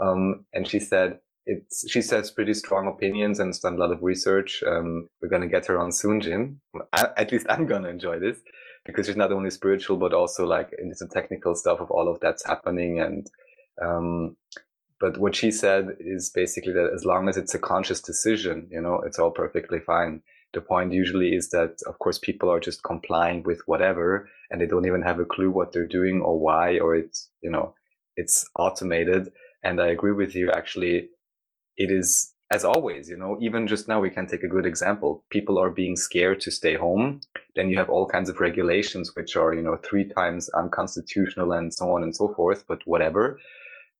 Um, 0.00 0.46
and 0.52 0.66
she 0.66 0.80
said, 0.80 1.18
it's, 1.46 1.84
she 1.90 2.00
says 2.02 2.30
pretty 2.30 2.54
strong 2.54 2.88
opinions 2.88 3.38
and 3.38 3.48
has 3.48 3.58
done 3.58 3.74
a 3.74 3.78
lot 3.78 3.92
of 3.92 4.02
research. 4.02 4.62
Um, 4.66 5.08
we're 5.20 5.28
going 5.28 5.42
to 5.42 5.48
get 5.48 5.66
her 5.66 5.78
on 5.78 5.92
soon, 5.92 6.20
Jim. 6.20 6.60
I, 6.92 7.08
at 7.16 7.30
least 7.30 7.46
I'm 7.48 7.66
going 7.66 7.82
to 7.82 7.90
enjoy 7.90 8.18
this 8.18 8.38
because 8.84 9.06
she's 9.06 9.16
not 9.16 9.32
only 9.32 9.50
spiritual, 9.50 9.96
but 9.96 10.12
also 10.12 10.46
like 10.46 10.70
into 10.78 10.96
the 10.98 11.08
technical 11.08 11.54
stuff 11.54 11.80
of 11.80 11.90
all 11.90 12.08
of 12.08 12.20
that's 12.20 12.44
happening. 12.44 13.00
And, 13.00 13.30
um, 13.80 14.36
but 15.00 15.18
what 15.18 15.34
she 15.34 15.50
said 15.50 15.96
is 16.00 16.30
basically 16.30 16.72
that 16.72 16.90
as 16.94 17.04
long 17.04 17.28
as 17.28 17.36
it's 17.36 17.54
a 17.54 17.58
conscious 17.58 18.00
decision, 18.00 18.68
you 18.70 18.80
know, 18.80 19.00
it's 19.06 19.18
all 19.18 19.30
perfectly 19.30 19.80
fine. 19.80 20.22
The 20.52 20.60
point 20.60 20.92
usually 20.92 21.34
is 21.34 21.50
that, 21.50 21.80
of 21.86 21.98
course, 21.98 22.18
people 22.18 22.50
are 22.50 22.60
just 22.60 22.82
complying 22.82 23.42
with 23.42 23.62
whatever 23.66 24.28
and 24.50 24.60
they 24.60 24.66
don't 24.66 24.86
even 24.86 25.02
have 25.02 25.18
a 25.18 25.24
clue 25.24 25.50
what 25.50 25.72
they're 25.72 25.86
doing 25.86 26.20
or 26.20 26.38
why, 26.38 26.78
or 26.78 26.94
it's, 26.94 27.30
you 27.42 27.50
know, 27.50 27.74
it's 28.16 28.44
automated. 28.56 29.32
And 29.62 29.80
I 29.80 29.88
agree 29.88 30.12
with 30.12 30.34
you. 30.34 30.50
Actually, 30.50 31.08
it 31.76 31.90
is 31.90 32.32
as 32.52 32.64
always, 32.64 33.08
you 33.08 33.16
know, 33.16 33.38
even 33.40 33.66
just 33.66 33.88
now 33.88 33.98
we 33.98 34.10
can 34.10 34.26
take 34.26 34.42
a 34.42 34.54
good 34.54 34.66
example. 34.66 35.24
People 35.30 35.58
are 35.58 35.70
being 35.70 35.96
scared 35.96 36.38
to 36.42 36.50
stay 36.50 36.74
home. 36.74 37.20
Then 37.56 37.70
you 37.70 37.78
have 37.78 37.88
all 37.88 38.06
kinds 38.06 38.28
of 38.28 38.40
regulations, 38.40 39.16
which 39.16 39.36
are, 39.36 39.54
you 39.54 39.62
know, 39.62 39.78
three 39.82 40.04
times 40.04 40.50
unconstitutional 40.50 41.52
and 41.52 41.72
so 41.72 41.94
on 41.94 42.02
and 42.02 42.14
so 42.14 42.34
forth, 42.34 42.64
but 42.68 42.80
whatever. 42.84 43.40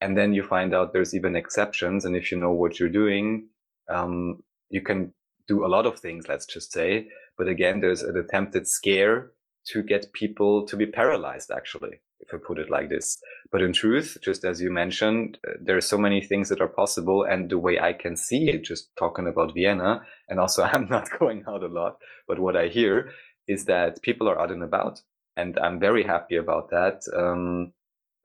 And 0.03 0.19
then 0.19 0.35
you 0.35 0.43
find 0.43 0.75
out 0.75 0.93
there's 0.93 1.15
even 1.15 1.35
exceptions. 1.35 2.05
And 2.05 2.15
if 2.15 2.31
you 2.31 2.39
know 2.39 2.53
what 2.53 2.79
you're 2.79 2.91
doing, 2.91 3.49
um, 3.89 4.43
you 4.69 4.83
can 4.83 5.15
do 5.49 5.65
a 5.65 5.73
lot 5.75 5.87
of 5.87 5.99
things, 5.99 6.29
let's 6.29 6.47
just 6.47 6.73
say. 6.73 7.09
But 7.39 7.49
again, 7.49 7.81
there's 7.81 8.03
an 8.03 8.19
attempted 8.19 8.69
scare 8.69 9.31
to 9.69 9.83
get 9.83 10.13
people 10.13 10.67
to 10.67 10.77
be 10.77 10.87
paralyzed, 10.87 11.51
actually 11.51 12.01
if 12.23 12.33
I 12.33 12.39
put 12.39 12.59
it 12.59 12.71
like 12.71 12.89
this. 12.89 13.19
But 13.51 13.63
in 13.63 13.73
truth, 13.73 14.19
just 14.23 14.45
as 14.45 14.61
you 14.61 14.71
mentioned, 14.71 15.39
uh, 15.47 15.53
there 15.61 15.77
are 15.77 15.83
so 15.83 15.99
many 15.99 16.21
things 16.21 16.49
that 16.49 16.61
are 16.61 16.69
possible. 16.69 17.25
And 17.25 17.51
the 17.51 17.59
way 17.59 17.79
I 17.79 17.93
can 17.93 18.17
see 18.17 18.49
it, 18.49 18.65
just 18.65 18.95
talking 18.97 19.27
about 19.27 19.55
Vienna, 19.55 20.03
and 20.29 20.41
also 20.41 20.63
I'm 20.73 20.89
not 20.89 21.09
going 21.19 21.45
out 21.49 21.63
a 21.63 21.69
lot, 21.69 21.99
but 22.27 22.39
what 22.39 22.57
I 22.57 22.69
hear 22.69 23.11
is 23.49 23.65
that 23.67 24.03
people 24.03 24.29
are 24.29 24.41
out 24.41 24.51
and 24.51 24.63
about. 24.63 25.01
And 25.37 25.59
I'm 25.59 25.81
very 25.81 26.05
happy 26.05 26.37
about 26.37 26.71
that. 26.71 27.03
Um, 27.17 27.73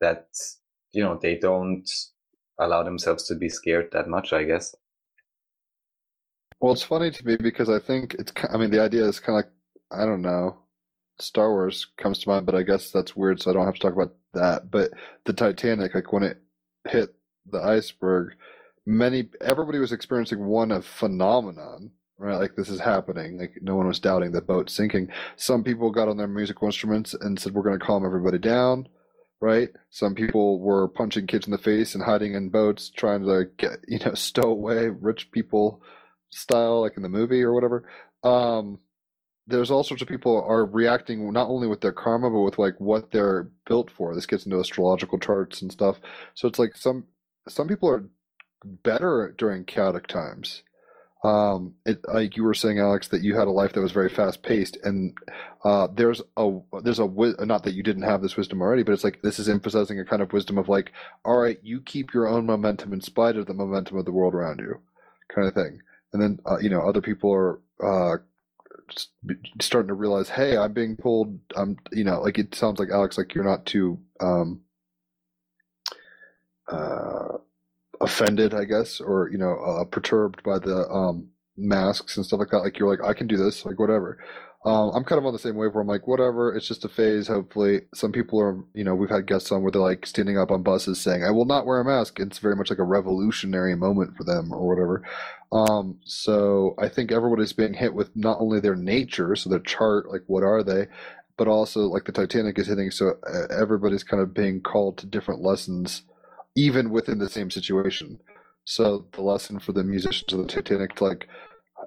that, 0.01 0.27
you 0.91 1.03
know, 1.03 1.17
they 1.21 1.35
don't 1.35 1.89
allow 2.59 2.83
themselves 2.83 3.23
to 3.27 3.35
be 3.35 3.49
scared 3.49 3.89
that 3.93 4.07
much, 4.07 4.33
I 4.33 4.43
guess. 4.43 4.75
Well, 6.59 6.73
it's 6.73 6.83
funny 6.83 7.11
to 7.11 7.25
me 7.25 7.37
because 7.37 7.69
I 7.69 7.79
think 7.79 8.15
it's, 8.17 8.31
I 8.51 8.57
mean, 8.57 8.71
the 8.71 8.81
idea 8.81 9.05
is 9.05 9.19
kind 9.19 9.37
of 9.37 9.45
like, 9.45 9.53
I 9.91 10.05
don't 10.05 10.21
know, 10.21 10.57
Star 11.19 11.51
Wars 11.51 11.87
comes 11.97 12.19
to 12.19 12.29
mind, 12.29 12.45
but 12.45 12.55
I 12.55 12.63
guess 12.63 12.91
that's 12.91 13.15
weird, 13.15 13.41
so 13.41 13.49
I 13.49 13.53
don't 13.53 13.65
have 13.65 13.75
to 13.75 13.79
talk 13.79 13.93
about 13.93 14.15
that. 14.33 14.69
But 14.69 14.91
the 15.25 15.33
Titanic, 15.33 15.95
like 15.95 16.13
when 16.13 16.23
it 16.23 16.41
hit 16.87 17.15
the 17.49 17.59
iceberg, 17.59 18.33
many 18.85 19.29
everybody 19.41 19.79
was 19.79 19.91
experiencing 19.91 20.45
one 20.45 20.71
of 20.71 20.85
phenomenon, 20.85 21.91
right? 22.17 22.37
Like 22.37 22.55
this 22.55 22.69
is 22.69 22.79
happening. 22.79 23.39
Like 23.39 23.53
no 23.61 23.75
one 23.75 23.87
was 23.87 23.99
doubting 23.99 24.31
the 24.31 24.41
boat 24.41 24.69
sinking. 24.69 25.09
Some 25.35 25.63
people 25.63 25.91
got 25.91 26.07
on 26.07 26.17
their 26.17 26.27
musical 26.27 26.67
instruments 26.67 27.13
and 27.13 27.39
said, 27.39 27.53
"We're 27.53 27.63
going 27.63 27.79
to 27.79 27.85
calm 27.85 28.05
everybody 28.05 28.37
down." 28.37 28.87
Right? 29.39 29.69
Some 29.91 30.15
people 30.15 30.59
were 30.59 30.87
punching 30.87 31.27
kids 31.27 31.45
in 31.45 31.51
the 31.51 31.59
face 31.59 31.93
and 31.93 32.03
hiding 32.03 32.33
in 32.33 32.49
boats, 32.49 32.89
trying 32.89 33.23
to 33.25 33.45
get 33.57 33.79
you 33.87 33.99
know 33.99 34.13
stow 34.13 34.49
away, 34.49 34.89
rich 34.89 35.31
people 35.31 35.81
style, 36.29 36.81
like 36.81 36.97
in 36.97 37.03
the 37.03 37.09
movie 37.09 37.43
or 37.43 37.53
whatever. 37.53 37.89
Um, 38.23 38.79
there's 39.47 39.71
all 39.71 39.83
sorts 39.83 40.01
of 40.03 40.09
people 40.09 40.43
are 40.47 40.65
reacting 40.65 41.31
not 41.33 41.49
only 41.49 41.67
with 41.67 41.81
their 41.81 41.93
karma 41.93 42.29
but 42.29 42.41
with 42.41 42.59
like 42.59 42.75
what 42.79 43.11
they're 43.11 43.49
built 43.67 43.91
for. 43.91 44.13
This 44.15 44.25
gets 44.25 44.45
into 44.45 44.59
astrological 44.59 45.19
charts 45.19 45.61
and 45.61 45.71
stuff. 45.71 45.97
So 46.35 46.47
it's 46.47 46.59
like 46.59 46.75
some 46.77 47.05
some 47.47 47.67
people 47.67 47.89
are 47.89 48.09
better 48.63 49.33
during 49.37 49.65
chaotic 49.65 50.07
times. 50.07 50.63
Um 51.23 51.75
it 51.85 51.99
like 52.13 52.37
you 52.37 52.43
were 52.43 52.53
saying 52.53 52.79
alex 52.79 53.07
that 53.09 53.23
you 53.23 53.35
had 53.35 53.47
a 53.47 53.51
life 53.51 53.73
that 53.73 53.81
was 53.81 53.91
very 53.91 54.09
fast 54.09 54.43
paced 54.43 54.77
and 54.83 55.17
uh 55.65 55.87
there's 55.93 56.21
a 56.37 56.59
there's 56.83 56.99
a 56.99 57.07
not 57.45 57.63
that 57.63 57.73
you 57.73 57.83
didn't 57.83 58.03
have 58.03 58.21
this 58.21 58.37
wisdom 58.37 58.61
already 58.61 58.83
but 58.83 58.93
it's 58.93 59.03
like 59.03 59.21
this 59.23 59.39
is 59.39 59.49
emphasizing 59.49 59.99
a 59.99 60.05
kind 60.05 60.21
of 60.21 60.31
wisdom 60.33 60.59
of 60.59 60.69
like 60.69 60.91
all 61.25 61.39
right 61.39 61.59
you 61.63 61.81
keep 61.81 62.13
your 62.13 62.27
own 62.27 62.45
momentum 62.45 62.93
in 62.93 63.01
spite 63.01 63.35
of 63.37 63.47
the 63.47 63.53
momentum 63.55 63.97
of 63.97 64.05
the 64.05 64.11
world 64.11 64.35
around 64.35 64.59
you 64.59 64.75
kind 65.33 65.47
of 65.47 65.53
thing. 65.53 65.79
And 66.13 66.21
then 66.21 66.39
uh, 66.45 66.57
you 66.59 66.69
know 66.69 66.81
other 66.81 67.01
people 67.01 67.31
are 67.33 67.59
uh 67.83 68.17
starting 69.61 69.87
to 69.87 69.93
realize, 69.93 70.29
hey, 70.29 70.57
I'm 70.57 70.73
being 70.73 70.95
pulled. 70.95 71.39
I'm, 71.55 71.77
you 71.91 72.03
know, 72.03 72.21
like 72.21 72.39
it 72.39 72.55
sounds 72.55 72.79
like 72.79 72.89
Alex, 72.91 73.17
like 73.17 73.33
you're 73.33 73.43
not 73.43 73.65
too 73.65 73.99
um, 74.19 74.61
uh, 76.67 77.37
offended, 78.01 78.53
I 78.53 78.65
guess, 78.65 78.99
or 78.99 79.29
you 79.29 79.37
know, 79.37 79.55
uh, 79.59 79.83
perturbed 79.85 80.43
by 80.43 80.59
the 80.59 80.87
um, 80.89 81.29
masks 81.55 82.17
and 82.17 82.25
stuff 82.25 82.39
like 82.39 82.49
that. 82.51 82.59
Like 82.59 82.77
you're 82.79 82.89
like, 82.89 83.07
I 83.07 83.13
can 83.13 83.27
do 83.27 83.37
this, 83.37 83.65
like 83.65 83.79
whatever. 83.79 84.19
Um, 84.65 84.91
I'm 84.93 85.03
kind 85.03 85.19
of 85.19 85.25
on 85.25 85.33
the 85.33 85.39
same 85.39 85.55
wave 85.55 85.73
where 85.73 85.81
I'm 85.81 85.87
like, 85.87 86.07
whatever, 86.07 86.53
it's 86.53 86.67
just 86.67 86.83
a 86.83 86.89
phase. 86.89 87.27
Hopefully, 87.27 87.81
some 87.93 88.11
people 88.11 88.41
are, 88.41 88.63
you 88.73 88.83
know, 88.83 88.95
we've 88.95 89.09
had 89.09 89.27
guests 89.27 89.51
on 89.51 89.61
where 89.61 89.71
they're 89.71 89.81
like 89.81 90.05
standing 90.05 90.37
up 90.37 90.51
on 90.51 90.63
buses 90.63 90.99
saying, 90.99 91.23
I 91.23 91.31
will 91.31 91.45
not 91.45 91.65
wear 91.65 91.79
a 91.79 91.85
mask. 91.85 92.19
It's 92.19 92.39
very 92.39 92.55
much 92.55 92.69
like 92.69 92.79
a 92.79 92.83
revolutionary 92.83 93.75
moment 93.75 94.17
for 94.17 94.23
them 94.23 94.51
or 94.51 94.67
whatever. 94.67 95.03
Um, 95.51 95.99
so 96.03 96.75
I 96.79 96.89
think 96.89 97.11
everybody's 97.11 97.53
being 97.53 97.75
hit 97.75 97.93
with 97.93 98.13
not 98.15 98.41
only 98.41 98.59
their 98.59 98.75
nature, 98.75 99.35
so 99.35 99.49
their 99.49 99.59
chart, 99.59 100.11
like 100.11 100.23
what 100.27 100.43
are 100.43 100.63
they, 100.63 100.87
but 101.37 101.47
also 101.47 101.81
like 101.81 102.05
the 102.05 102.11
Titanic 102.11 102.59
is 102.59 102.67
hitting. 102.67 102.91
So 102.91 103.13
uh, 103.25 103.53
everybody's 103.55 104.03
kind 104.03 104.21
of 104.21 104.33
being 104.33 104.59
called 104.59 104.97
to 104.97 105.05
different 105.05 105.41
lessons, 105.41 106.01
even 106.55 106.89
within 106.89 107.19
the 107.19 107.29
same 107.29 107.51
situation. 107.51 108.19
So 108.65 109.05
the 109.13 109.21
lesson 109.21 109.59
for 109.59 109.71
the 109.71 109.83
musicians 109.83 110.33
of 110.33 110.39
the 110.39 110.47
Titanic, 110.47 110.99
like, 110.99 111.29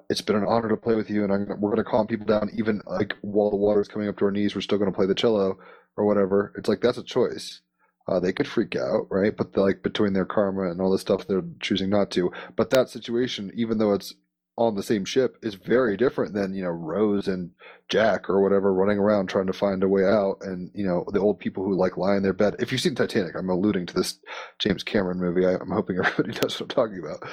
it's 0.09 0.21
been 0.21 0.35
an 0.35 0.45
honor 0.47 0.69
to 0.69 0.77
play 0.77 0.95
with 0.95 1.09
you, 1.09 1.23
and 1.23 1.33
I'm, 1.33 1.47
we're 1.59 1.71
going 1.71 1.77
to 1.77 1.89
calm 1.89 2.07
people 2.07 2.25
down, 2.25 2.49
even 2.57 2.81
like 2.85 3.15
while 3.21 3.49
the 3.49 3.57
water's 3.57 3.87
coming 3.87 4.07
up 4.07 4.17
to 4.17 4.25
our 4.25 4.31
knees, 4.31 4.55
we're 4.55 4.61
still 4.61 4.77
going 4.77 4.91
to 4.91 4.95
play 4.95 5.05
the 5.05 5.15
cello 5.15 5.57
or 5.97 6.05
whatever. 6.05 6.53
It's 6.57 6.69
like 6.69 6.81
that's 6.81 6.97
a 6.97 7.03
choice. 7.03 7.61
Uh, 8.07 8.19
they 8.19 8.33
could 8.33 8.47
freak 8.47 8.75
out, 8.75 9.07
right? 9.09 9.35
But 9.35 9.55
like 9.55 9.83
between 9.83 10.13
their 10.13 10.25
karma 10.25 10.69
and 10.71 10.81
all 10.81 10.91
this 10.91 11.01
stuff, 11.01 11.27
they're 11.27 11.43
choosing 11.59 11.89
not 11.89 12.11
to. 12.11 12.31
But 12.55 12.69
that 12.71 12.89
situation, 12.89 13.51
even 13.55 13.77
though 13.77 13.93
it's 13.93 14.13
on 14.57 14.75
the 14.75 14.83
same 14.83 15.05
ship, 15.05 15.37
is 15.41 15.55
very 15.55 15.95
different 15.97 16.33
than 16.33 16.53
you 16.53 16.63
know 16.63 16.69
Rose 16.69 17.27
and 17.27 17.51
Jack 17.89 18.29
or 18.29 18.41
whatever 18.41 18.73
running 18.73 18.97
around 18.97 19.27
trying 19.27 19.47
to 19.47 19.53
find 19.53 19.83
a 19.83 19.87
way 19.87 20.03
out, 20.03 20.37
and 20.41 20.71
you 20.73 20.85
know 20.85 21.05
the 21.11 21.19
old 21.19 21.39
people 21.39 21.63
who 21.63 21.75
like 21.75 21.97
lie 21.97 22.15
in 22.15 22.23
their 22.23 22.33
bed. 22.33 22.55
If 22.59 22.71
you've 22.71 22.81
seen 22.81 22.95
Titanic, 22.95 23.35
I'm 23.35 23.49
alluding 23.49 23.85
to 23.87 23.93
this 23.93 24.19
James 24.59 24.83
Cameron 24.83 25.19
movie. 25.19 25.45
I, 25.45 25.53
am 25.53 25.71
hoping 25.71 25.97
everybody 25.97 26.39
knows 26.41 26.59
what 26.59 26.61
I'm 26.61 26.67
talking 26.67 26.99
about. 26.99 27.23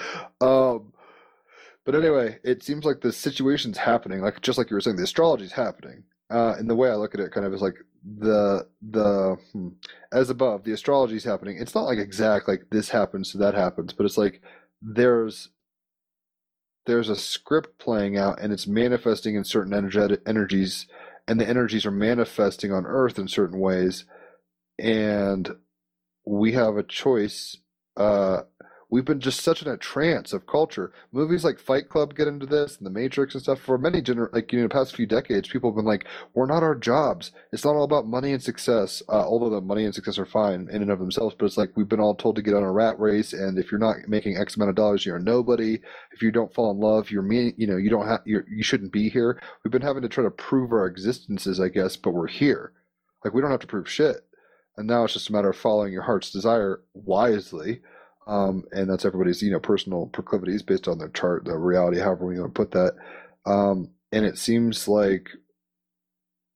Um, 0.41 0.93
but 1.89 1.95
anyway, 1.95 2.39
it 2.45 2.63
seems 2.63 2.85
like 2.85 3.01
the 3.01 3.13
situation's 3.13 3.79
happening, 3.79 4.21
like 4.21 4.43
just 4.43 4.59
like 4.59 4.69
you 4.69 4.75
were 4.75 4.81
saying, 4.83 4.97
the 4.99 5.05
astrology's 5.05 5.53
happening. 5.53 6.03
Uh, 6.31 6.55
and 6.59 6.69
the 6.69 6.75
way 6.75 6.91
I 6.91 6.97
look 6.97 7.15
at 7.15 7.21
it, 7.21 7.33
kind 7.33 7.47
of, 7.47 7.55
is 7.55 7.63
like 7.63 7.77
the 8.05 8.67
the 8.83 9.37
hmm, 9.53 9.69
as 10.13 10.31
above 10.31 10.65
the 10.65 10.73
astrology 10.73 11.17
is 11.17 11.25
happening 11.25 11.57
it's 11.59 11.75
not 11.75 11.85
like 11.85 11.99
exact 11.99 12.49
like 12.49 12.63
this 12.71 12.89
happens 12.89 13.33
so 13.33 13.39
that 13.39 13.55
happens 13.55 13.93
but 13.93 14.07
it's 14.07 14.19
like 14.19 14.41
there's 14.81 15.51
there's 16.87 17.09
a 17.09 17.17
script 17.17 17.79
playing 17.79 18.17
out 18.17 18.41
and 18.41 18.53
it's 18.53 18.67
manifesting 18.67 19.35
in 19.35 19.45
certain 19.45 19.75
energetic 19.75 20.21
energies 20.27 20.87
and 21.27 21.41
the 21.41 21.49
energies 21.49 21.85
are 21.85 21.91
manifesting 21.91 22.73
on 22.73 22.87
earth 22.87 23.19
in 23.19 23.29
certain 23.29 23.59
ways 23.59 24.05
and 24.79 25.51
we 26.25 26.53
have 26.53 26.77
a 26.77 26.83
choice 26.83 27.57
uh 27.97 28.43
we've 28.91 29.05
been 29.05 29.21
just 29.21 29.41
such 29.41 29.63
in 29.63 29.69
a 29.69 29.77
trance 29.77 30.33
of 30.33 30.47
culture. 30.47 30.93
Movies 31.13 31.45
like 31.45 31.59
Fight 31.59 31.89
Club 31.89 32.15
get 32.15 32.29
into 32.29 32.47
this, 32.47 32.77
and 32.77 32.87
The 32.87 32.91
Matrix 32.91 33.35
and 33.35 33.43
stuff. 33.43 33.61
For 33.61 33.79
many 33.79 34.01
gener- 34.01 34.33
like 34.33 34.53
you 34.53 34.59
know, 34.61 34.65
the 34.65 34.75
past 34.75 34.97
few 34.97 35.07
decades, 35.07 35.49
people 35.49 35.71
have 35.71 35.77
been 35.77 35.85
like, 35.85 36.07
"We're 36.35 36.47
not 36.47 36.63
our 36.63 36.75
jobs. 36.75 37.33
It's 37.53 37.65
not 37.65 37.75
all 37.75 37.85
about 37.85 38.07
money 38.07 38.33
and 38.33 38.43
success." 38.43 39.03
Uh, 39.09 39.27
although 39.27 39.51
the 39.51 39.61
money 39.61 39.85
and 39.85 39.95
success 39.95 40.19
are 40.19 40.27
fine 40.27 40.69
in 40.73 40.83
and 40.83 40.91
of 40.91 40.99
themselves, 40.99 41.35
but 41.39 41.47
it's 41.47 41.59
like 41.59 41.77
we've 41.77 41.89
been 41.89 42.01
all 42.01 42.15
told 42.15 42.37
to 42.37 42.43
get 42.43 42.55
on 42.55 42.63
a 42.63 42.73
rat 42.73 42.99
race, 42.99 43.33
and 43.33 43.59
if 43.59 43.71
you're 43.71 43.79
not 43.79 43.97
making 44.09 44.37
X 44.37 44.57
amount 44.57 44.71
of 44.71 44.77
dollars, 44.77 45.05
you're 45.05 45.19
nobody. 45.19 45.79
If 46.13 46.23
you 46.23 46.31
don't 46.31 46.53
fall 46.55 46.71
in 46.71 46.79
love, 46.79 47.11
you're 47.11 47.23
mean. 47.23 47.55
You 47.57 47.67
know, 47.67 47.77
you 47.77 47.91
don't 47.91 48.07
have. 48.07 48.21
you 48.25 48.43
you 48.51 48.63
shouldn't 48.63 48.93
be 48.93 49.09
here. 49.09 49.41
We've 49.65 49.73
been 49.73 49.83
having 49.83 50.03
to 50.03 50.09
try 50.09 50.25
to 50.25 50.31
prove 50.31 50.73
our 50.73 50.87
existences, 50.87 51.61
I 51.61 51.69
guess, 51.69 51.97
but 51.97 52.13
we're 52.13 52.27
here. 52.29 52.73
Like 53.25 53.35
we 53.35 53.41
don't 53.43 53.51
have 53.51 53.61
to 53.61 53.67
prove 53.67 53.89
shit. 53.89 54.25
And 54.77 54.87
now 54.87 55.05
it's 55.05 55.15
just 55.15 55.29
a 55.29 55.33
matter 55.33 55.51
of 55.51 55.57
following 55.57 55.93
your 55.93 56.03
heart's 56.03 56.31
desire 56.31 56.83
wisely 56.95 57.83
um, 58.29 58.65
and 58.73 58.89
that's 58.89 59.05
everybody's 59.05 59.43
you 59.43 59.51
know 59.51 59.59
personal 59.59 60.07
proclivities 60.07 60.63
based 60.63 60.87
on 60.87 60.99
their 60.99 61.09
chart, 61.09 61.47
the 61.47 61.57
reality, 61.57 61.99
however 61.99 62.27
we 62.27 62.39
want 62.39 62.55
to 62.55 62.59
put 62.59 62.71
that. 62.73 62.93
Um, 63.47 63.91
and 64.13 64.25
it 64.25 64.39
seems 64.39 64.87
like 64.87 65.31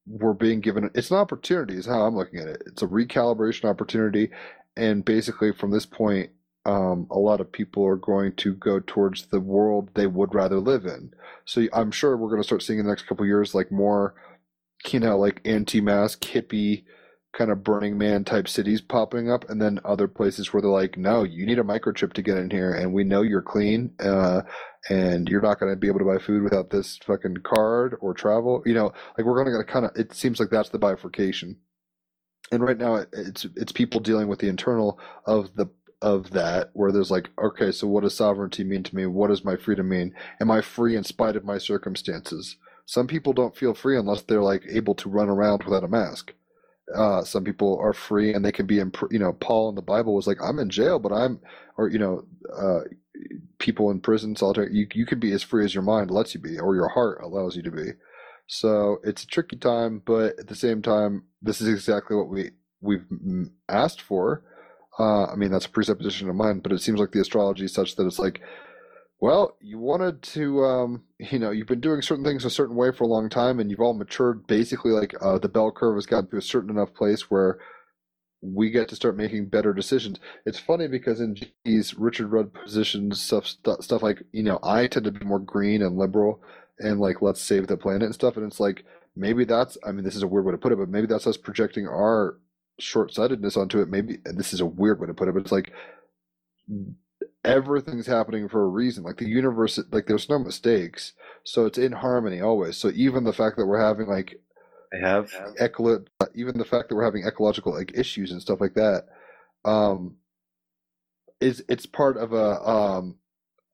we're 0.07 0.35
being 0.35 0.61
given 0.61 0.91
it's 0.95 1.11
an 1.11 1.17
opportunity 1.17 1.77
is 1.77 1.87
how 1.87 2.03
i'm 2.03 2.17
looking 2.17 2.41
at 2.41 2.49
it. 2.49 2.63
It's 2.67 2.83
a 2.83 2.87
recalibration 2.87 3.69
opportunity. 3.69 4.31
And 4.77 5.05
basically 5.05 5.53
from 5.53 5.71
this 5.71 5.87
point 5.87 6.31
um, 6.65 7.07
a 7.11 7.19
lot 7.19 7.41
of 7.41 7.51
people 7.51 7.85
are 7.87 7.97
going 7.97 8.35
to 8.37 8.55
go 8.55 8.81
towards 8.81 9.27
the 9.27 9.41
world 9.41 9.91
they 9.95 10.07
would 10.07 10.35
rather 10.35 10.59
live 10.59 10.85
in. 10.87 11.13
So 11.45 11.67
i'm 11.73 11.91
sure 11.91 12.17
we're 12.17 12.31
going 12.31 12.43
to 12.43 12.47
start 12.47 12.63
seeing 12.63 12.81
in 12.81 12.87
the 12.87 12.91
next 12.91 13.07
couple 13.07 13.27
years 13.27 13.55
like 13.55 13.71
more 13.71 14.15
you 14.89 15.01
know 15.01 15.17
like 15.17 15.41
anti-mask 15.45 16.21
hippie 16.23 16.85
kind 17.33 17.51
of 17.51 17.65
burning 17.65 17.97
man 17.97 18.25
type 18.25 18.47
cities 18.47 18.81
popping 18.81 19.31
up 19.31 19.49
and 19.49 19.61
then 19.61 19.81
other 19.85 20.07
places 20.07 20.53
where 20.53 20.61
they're 20.61 20.71
like 20.71 20.99
no 20.99 21.23
you 21.23 21.47
need 21.47 21.59
a 21.59 21.63
microchip 21.63 22.13
to 22.13 22.21
get 22.21 22.37
in 22.37 22.51
here 22.51 22.75
and 22.75 22.93
we 22.93 23.05
know 23.05 23.23
you're 23.23 23.41
clean 23.41 23.91
uh, 24.01 24.43
and 24.91 25.29
you're 25.29 25.41
not 25.41 25.59
going 25.59 25.73
to 25.73 25.77
be 25.77 25.89
able 25.89 25.99
to 25.99 26.05
buy 26.05 26.19
food 26.19 26.43
without 26.43 26.71
this 26.71 26.99
fucking 27.07 27.39
card 27.43 27.97
or 28.01 28.13
travel 28.13 28.63
you 28.65 28.75
know? 28.75 28.93
Like 29.17 29.27
we're 29.27 29.43
going 29.45 29.57
to 29.57 29.65
kind 29.65 29.87
of 29.87 29.93
it 29.97 30.15
seems 30.15 30.41
like 30.41 30.51
that's 30.51 30.71
the 30.71 30.79
bifurcation. 30.79 31.59
And 32.51 32.63
right 32.63 32.79
now 32.79 33.05
it's 33.13 33.47
it's 33.57 33.73
people 33.73 34.01
dealing 34.01 34.29
with 34.29 34.41
the 34.41 34.49
internal 34.49 34.99
of 35.27 35.55
the 35.57 35.71
of 36.01 36.31
that 36.33 36.71
where 36.73 36.91
there's 36.91 37.13
like 37.13 37.31
okay 37.41 37.71
so 37.71 37.87
what 37.87 38.03
does 38.03 38.17
sovereignty 38.17 38.65
mean 38.65 38.83
to 38.83 38.97
me? 38.97 39.07
What 39.07 39.29
does 39.29 39.45
my 39.45 39.57
freedom 39.57 39.89
mean? 39.89 40.15
Am 40.41 40.51
i 40.51 40.61
free 40.61 40.97
in 40.97 41.05
spite 41.05 41.37
of 41.37 41.45
my 41.45 41.59
circumstances? 41.59 42.57
Some 42.85 43.07
people 43.07 43.33
don't 43.33 43.57
feel 43.57 43.75
free 43.75 43.97
unless 43.97 44.23
they're 44.23 44.43
like 44.43 44.65
able 44.69 44.95
to 44.97 45.09
run 45.09 45.29
around 45.29 45.63
without 45.63 45.85
a 45.85 45.89
mask 45.89 46.35
uh, 46.95 47.23
some 47.23 47.45
people 47.45 47.79
are 47.81 47.93
free 47.93 48.35
and 48.35 48.45
they 48.45 48.53
can 48.53 48.67
be 48.67 48.79
in, 48.79 48.93
you 49.11 49.19
know, 49.19 49.33
Paul 49.33 49.69
in 49.69 49.75
the 49.75 49.83
Bible 49.83 50.15
was 50.15 50.27
like, 50.27 50.39
I'm 50.43 50.59
in 50.59 50.71
jail, 50.71 50.99
but 50.99 51.13
I'm, 51.13 51.41
or, 51.77 51.89
you 51.89 51.99
know, 51.99 52.25
uh, 52.55 52.81
people 53.59 53.91
in 53.91 54.01
prison, 54.01 54.37
solitary, 54.37 54.73
you, 54.73 54.87
you 54.93 55.07
can 55.07 55.21
be 55.21 55.33
as 55.33 55.43
free 55.43 55.65
as 55.65 55.75
your 55.75 55.83
mind 55.83 56.11
lets 56.11 56.35
you 56.35 56.41
be, 56.41 56.59
or 56.59 56.75
your 56.75 56.89
heart 56.89 57.21
allows 57.23 57.57
you 57.57 57.63
to 57.63 57.71
be. 57.71 57.93
So 58.47 58.99
it's 59.05 59.23
a 59.23 59.27
tricky 59.27 59.57
time, 59.57 60.03
but 60.05 60.39
at 60.39 60.49
the 60.49 60.57
same 60.57 60.83
time, 60.83 61.25
this 61.41 61.61
is 61.61 61.69
exactly 61.69 62.17
what 62.17 62.29
we, 62.29 62.51
we've 62.81 63.07
asked 63.69 64.03
for. 64.03 64.45
Uh, 64.99 65.25
I 65.27 65.37
mean, 65.37 65.53
that's 65.53 65.67
a 65.67 65.71
presupposition 65.71 66.29
of 66.29 66.37
mine, 66.37 66.59
but 66.59 66.73
it 66.73 66.83
seems 66.83 67.01
like 67.01 67.13
the 67.13 67.21
astrology 67.21 67.65
is 67.65 67.73
such 67.73 67.97
that 67.97 68.07
it's 68.07 68.19
like, 68.19 68.41
well, 69.23 69.57
you 69.61 69.79
wanted 69.79 70.21
to, 70.21 70.65
um, 70.65 71.05
you 71.19 71.39
know, 71.39 71.53
you've 71.53 71.69
been 71.69 71.81
doing 71.81 72.03
certain 72.03 72.25
things 72.25 72.45
a 72.45 72.51
certain 72.51 72.75
way 72.75 72.91
for 72.91 73.05
a 73.05 73.07
long 73.07 73.29
time, 73.31 73.61
and 73.61 73.71
you've 73.71 73.81
all 73.81 73.95
matured. 73.95 74.49
Basically, 74.49 74.91
like 74.91 75.15
uh, 75.23 75.39
the 75.39 75.49
bell 75.49 75.71
curve 75.71 75.95
has 75.95 76.07
gotten 76.07 76.29
to 76.31 76.39
a 76.39 76.43
certain 76.43 76.71
enough 76.71 76.93
place 76.93 77.31
where 77.31 77.61
we 78.41 78.71
get 78.71 78.89
to 78.89 78.97
start 78.97 79.17
making 79.17 79.47
better 79.47 79.73
decisions. 79.73 80.19
It's 80.45 80.59
funny 80.59 80.89
because 80.89 81.21
in 81.21 81.37
these 81.65 81.95
Richard 81.95 82.33
Rudd 82.33 82.53
positions, 82.53 83.21
stuff, 83.21 83.47
stuff, 83.47 83.83
stuff 83.83 84.03
like 84.03 84.25
you 84.33 84.43
know, 84.43 84.59
I 84.61 84.89
tend 84.89 85.05
to 85.05 85.13
be 85.13 85.25
more 85.25 85.39
green 85.39 85.83
and 85.83 85.97
liberal, 85.97 86.43
and 86.81 86.99
like 86.99 87.23
let's 87.23 87.41
save 87.41 87.69
the 87.69 87.77
planet 87.77 88.03
and 88.03 88.15
stuff. 88.15 88.37
And 88.37 88.45
it's 88.45 88.59
like 88.59 88.85
maybe 89.15 89.45
that's, 89.45 89.79
I 89.87 89.93
mean, 89.93 90.03
this 90.03 90.17
is 90.17 90.25
a 90.25 90.27
weird 90.27 90.47
way 90.47 90.53
to 90.53 90.59
put 90.59 90.73
it, 90.73 90.79
but 90.79 90.89
maybe 90.89 91.07
that's 91.07 91.29
us 91.29 91.37
projecting 91.37 91.87
our 91.87 92.39
short 92.81 93.15
sightedness 93.15 93.57
onto 93.57 93.81
it. 93.81 93.89
Maybe, 93.89 94.19
and 94.25 94.37
this 94.37 94.53
is 94.53 94.59
a 94.59 94.67
weird 94.67 94.99
way 94.99 95.07
to 95.07 95.15
put 95.15 95.29
it, 95.29 95.35
but 95.35 95.43
it's 95.43 95.53
like 95.53 95.73
everything's 97.45 98.07
happening 98.07 98.49
for 98.49 98.63
a 98.63 98.69
reason. 98.69 99.05
Like 99.05 99.17
the 99.19 99.29
universe, 99.29 99.79
like 99.91 100.07
there's 100.07 100.29
no 100.29 100.39
mistakes, 100.39 101.13
so 101.45 101.67
it's 101.67 101.79
in 101.79 101.93
harmony 101.93 102.41
always. 102.41 102.77
So 102.77 102.91
even 102.95 103.25
the 103.25 103.33
fact 103.33 103.57
that 103.57 103.67
we're 103.67 103.81
having 103.85 104.07
like 104.07 104.41
I 104.93 104.99
have 104.99 105.31
ecolo- 105.61 106.07
even 106.35 106.59
the 106.59 106.65
fact 106.65 106.89
that 106.89 106.97
we're 106.97 107.05
having 107.05 107.27
ecological 107.27 107.73
like 107.73 107.93
issues 107.95 108.31
and 108.33 108.41
stuff 108.43 108.61
like 108.61 108.75
that, 108.75 109.07
um, 109.65 110.17
is 111.41 111.65
it's 111.69 111.87
part 111.87 112.17
of 112.17 112.33
a 112.33 112.69
um 112.69 113.17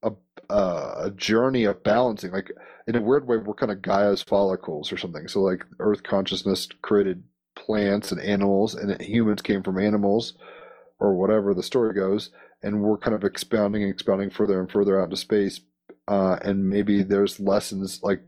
a 0.03 0.11
a 0.49 1.11
journey 1.15 1.65
of 1.65 1.83
balancing. 1.83 2.31
Like 2.31 2.51
in 2.87 2.95
a 2.95 3.01
weird 3.01 3.27
way, 3.27 3.37
we're 3.37 3.53
kind 3.53 3.71
of 3.71 3.81
Gaia's 3.81 4.23
follicles 4.23 4.91
or 4.91 4.97
something. 4.97 5.27
So 5.27 5.41
like 5.41 5.65
Earth 5.79 6.03
consciousness 6.03 6.67
created 6.81 7.23
plants 7.55 8.11
and 8.11 8.21
animals, 8.21 8.73
and 8.73 8.99
humans 9.01 9.41
came 9.41 9.61
from 9.61 9.77
animals, 9.77 10.33
or 10.99 11.13
whatever 11.15 11.53
the 11.53 11.63
story 11.63 11.93
goes 11.93 12.31
and 12.61 12.81
we're 12.81 12.97
kind 12.97 13.15
of 13.15 13.23
expounding 13.23 13.83
and 13.83 13.91
expounding 13.91 14.29
further 14.29 14.59
and 14.59 14.71
further 14.71 14.99
out 14.99 15.05
into 15.05 15.17
space. 15.17 15.61
Uh, 16.07 16.37
and 16.41 16.69
maybe 16.69 17.03
there's 17.03 17.39
lessons 17.39 18.01
like, 18.03 18.21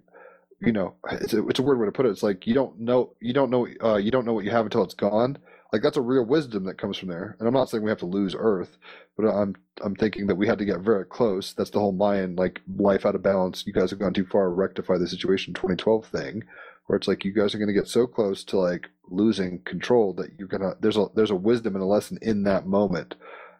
you 0.59 0.71
know, 0.71 0.93
it's 1.11 1.33
a, 1.33 1.47
it's 1.47 1.59
a 1.59 1.63
weird 1.63 1.79
way 1.79 1.87
to 1.87 1.91
put 1.91 2.05
it. 2.05 2.09
It's 2.09 2.23
like 2.23 2.45
you 2.45 2.53
don't 2.53 2.79
know, 2.79 3.13
you 3.19 3.33
don't 3.33 3.49
know, 3.49 3.67
uh, 3.83 3.95
you 3.95 4.11
don't 4.11 4.25
know 4.25 4.33
what 4.33 4.45
you 4.45 4.51
have 4.51 4.65
until 4.65 4.83
it's 4.83 4.93
gone. 4.93 5.37
Like 5.73 5.81
that's 5.81 5.97
a 5.97 6.01
real 6.01 6.25
wisdom 6.25 6.65
that 6.65 6.77
comes 6.77 6.97
from 6.97 7.09
there. 7.09 7.37
And 7.39 7.47
I'm 7.47 7.53
not 7.53 7.69
saying 7.69 7.83
we 7.83 7.89
have 7.89 7.99
to 7.99 8.05
lose 8.05 8.35
Earth, 8.37 8.77
but 9.17 9.25
I'm 9.25 9.55
I'm 9.81 9.95
thinking 9.95 10.27
that 10.27 10.35
we 10.35 10.47
had 10.47 10.59
to 10.59 10.65
get 10.65 10.81
very 10.81 11.05
close. 11.05 11.53
That's 11.53 11.69
the 11.71 11.79
whole 11.79 11.93
Mayan 11.93 12.35
like 12.35 12.61
life 12.77 13.05
out 13.05 13.15
of 13.15 13.23
balance. 13.23 13.63
You 13.65 13.73
guys 13.73 13.89
have 13.89 13.99
gone 13.99 14.13
too 14.13 14.25
far. 14.25 14.51
Rectify 14.51 14.97
the 14.97 15.07
situation 15.07 15.53
2012 15.53 16.05
thing, 16.05 16.43
where 16.85 16.97
it's 16.97 17.07
like 17.07 17.25
you 17.25 17.33
guys 17.33 17.55
are 17.55 17.57
going 17.57 17.67
to 17.69 17.73
get 17.73 17.87
so 17.87 18.05
close 18.05 18.43
to 18.45 18.59
like 18.59 18.89
losing 19.09 19.59
control 19.59 20.13
that 20.13 20.29
you're 20.37 20.47
gonna 20.47 20.73
there's 20.79 20.97
a 20.97 21.07
there's 21.15 21.31
a 21.31 21.35
wisdom 21.35 21.75
and 21.75 21.83
a 21.83 21.87
lesson 21.87 22.17
in 22.21 22.43
that 22.43 22.65
moment 22.65 23.15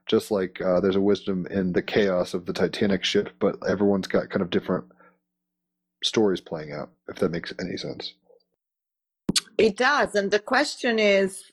just 0.06 0.32
like 0.32 0.62
uh, 0.62 0.80
there's 0.80 0.96
a 0.96 1.02
wisdom 1.02 1.48
in 1.50 1.74
the 1.74 1.82
chaos 1.82 2.34
of 2.34 2.46
the 2.46 2.54
Titanic 2.54 3.04
ship, 3.04 3.30
but 3.40 3.58
everyone's 3.68 4.08
got 4.08 4.30
kind 4.30 4.42
of 4.42 4.50
different 4.50 4.86
stories 6.04 6.42
playing 6.42 6.72
out, 6.72 6.90
if 7.08 7.18
that 7.18 7.32
makes 7.32 7.54
any 7.60 7.78
sense. 7.78 8.14
It 9.58 9.78
does. 9.78 10.16
And 10.16 10.32
the 10.32 10.40
question 10.40 11.00
is, 11.00 11.52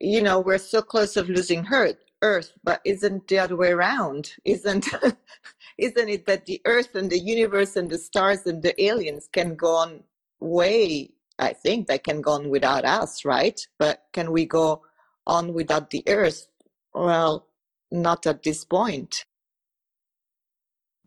you 0.00 0.22
know, 0.22 0.40
we're 0.40 0.58
so 0.58 0.82
close 0.82 1.16
of 1.16 1.28
losing 1.28 1.66
Earth, 1.72 1.96
Earth, 2.22 2.52
but 2.62 2.80
isn't 2.84 3.28
the 3.28 3.38
other 3.38 3.56
way 3.56 3.70
around? 3.70 4.32
Isn't 4.44 4.88
isn't 5.78 6.08
it 6.08 6.26
that 6.26 6.46
the 6.46 6.60
Earth 6.64 6.94
and 6.94 7.10
the 7.10 7.18
universe 7.18 7.76
and 7.76 7.90
the 7.90 7.98
stars 7.98 8.46
and 8.46 8.62
the 8.62 8.80
aliens 8.82 9.28
can 9.32 9.56
go 9.56 9.74
on 9.74 10.04
way? 10.38 11.10
I 11.38 11.54
think 11.54 11.86
they 11.86 11.98
can 11.98 12.20
go 12.20 12.32
on 12.32 12.50
without 12.50 12.84
us, 12.84 13.24
right? 13.24 13.60
But 13.78 14.04
can 14.12 14.30
we 14.30 14.44
go 14.44 14.82
on 15.26 15.54
without 15.54 15.90
the 15.90 16.04
Earth? 16.06 16.46
Well, 16.94 17.46
not 17.90 18.26
at 18.26 18.42
this 18.42 18.64
point. 18.64 19.24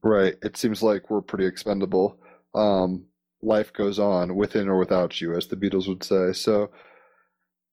Right. 0.03 0.35
It 0.43 0.57
seems 0.57 0.83
like 0.83 1.09
we're 1.09 1.21
pretty 1.21 1.45
expendable. 1.45 2.19
Um, 2.53 3.05
life 3.41 3.71
goes 3.73 3.99
on 3.99 4.35
within 4.35 4.67
or 4.69 4.77
without 4.77 5.21
you, 5.21 5.33
as 5.35 5.47
the 5.47 5.55
Beatles 5.55 5.87
would 5.87 6.03
say. 6.03 6.33
So, 6.33 6.71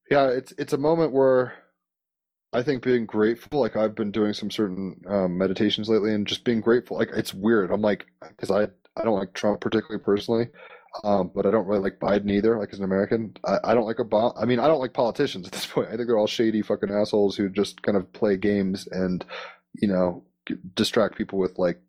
yeah, 0.09 0.27
it's 0.27 0.53
it's 0.57 0.73
a 0.73 0.77
moment 0.77 1.13
where 1.13 1.53
I 2.53 2.63
think 2.63 2.83
being 2.83 3.05
grateful. 3.05 3.59
Like 3.61 3.75
I've 3.75 3.95
been 3.95 4.11
doing 4.11 4.33
some 4.33 4.51
certain 4.51 5.01
um, 5.07 5.37
meditations 5.37 5.89
lately, 5.89 6.13
and 6.13 6.27
just 6.27 6.43
being 6.43 6.61
grateful. 6.61 6.97
Like 6.97 7.09
it's 7.13 7.33
weird. 7.33 7.71
I'm 7.71 7.81
like 7.81 8.05
because 8.29 8.51
I 8.51 8.63
I 8.99 9.03
don't 9.03 9.17
like 9.17 9.33
Trump 9.33 9.61
particularly 9.61 10.03
personally, 10.03 10.47
um, 11.03 11.31
but 11.33 11.45
I 11.45 11.51
don't 11.51 11.67
really 11.67 11.81
like 11.81 11.99
Biden 11.99 12.31
either. 12.31 12.57
Like 12.57 12.73
as 12.73 12.79
an 12.79 12.85
American, 12.85 13.35
I, 13.45 13.57
I 13.65 13.73
don't 13.73 13.85
like 13.85 13.97
Obama. 13.97 14.33
I 14.39 14.45
mean, 14.45 14.59
I 14.59 14.67
don't 14.67 14.79
like 14.79 14.93
politicians 14.93 15.47
at 15.47 15.53
this 15.53 15.65
point. 15.65 15.87
I 15.87 15.95
think 15.95 16.07
they're 16.07 16.17
all 16.17 16.27
shady 16.27 16.61
fucking 16.61 16.91
assholes 16.91 17.35
who 17.35 17.49
just 17.49 17.81
kind 17.81 17.97
of 17.97 18.11
play 18.13 18.37
games 18.37 18.87
and 18.91 19.23
you 19.73 19.87
know 19.87 20.23
distract 20.75 21.17
people 21.17 21.39
with 21.39 21.57
like 21.57 21.79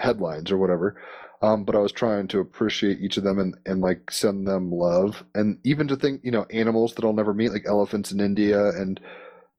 headlines 0.00 0.50
or 0.50 0.58
whatever. 0.58 1.00
Um, 1.40 1.64
but 1.64 1.76
I 1.76 1.78
was 1.78 1.92
trying 1.92 2.26
to 2.28 2.40
appreciate 2.40 2.98
each 3.00 3.16
of 3.16 3.22
them 3.22 3.38
and, 3.38 3.54
and 3.64 3.80
like 3.80 4.10
send 4.10 4.46
them 4.46 4.72
love 4.72 5.22
and 5.36 5.58
even 5.62 5.86
to 5.86 5.96
think, 5.96 6.22
you 6.24 6.32
know, 6.32 6.46
animals 6.50 6.94
that 6.94 7.04
I'll 7.04 7.12
never 7.12 7.32
meet, 7.32 7.52
like 7.52 7.64
elephants 7.64 8.10
in 8.10 8.20
India 8.20 8.70
and 8.70 8.98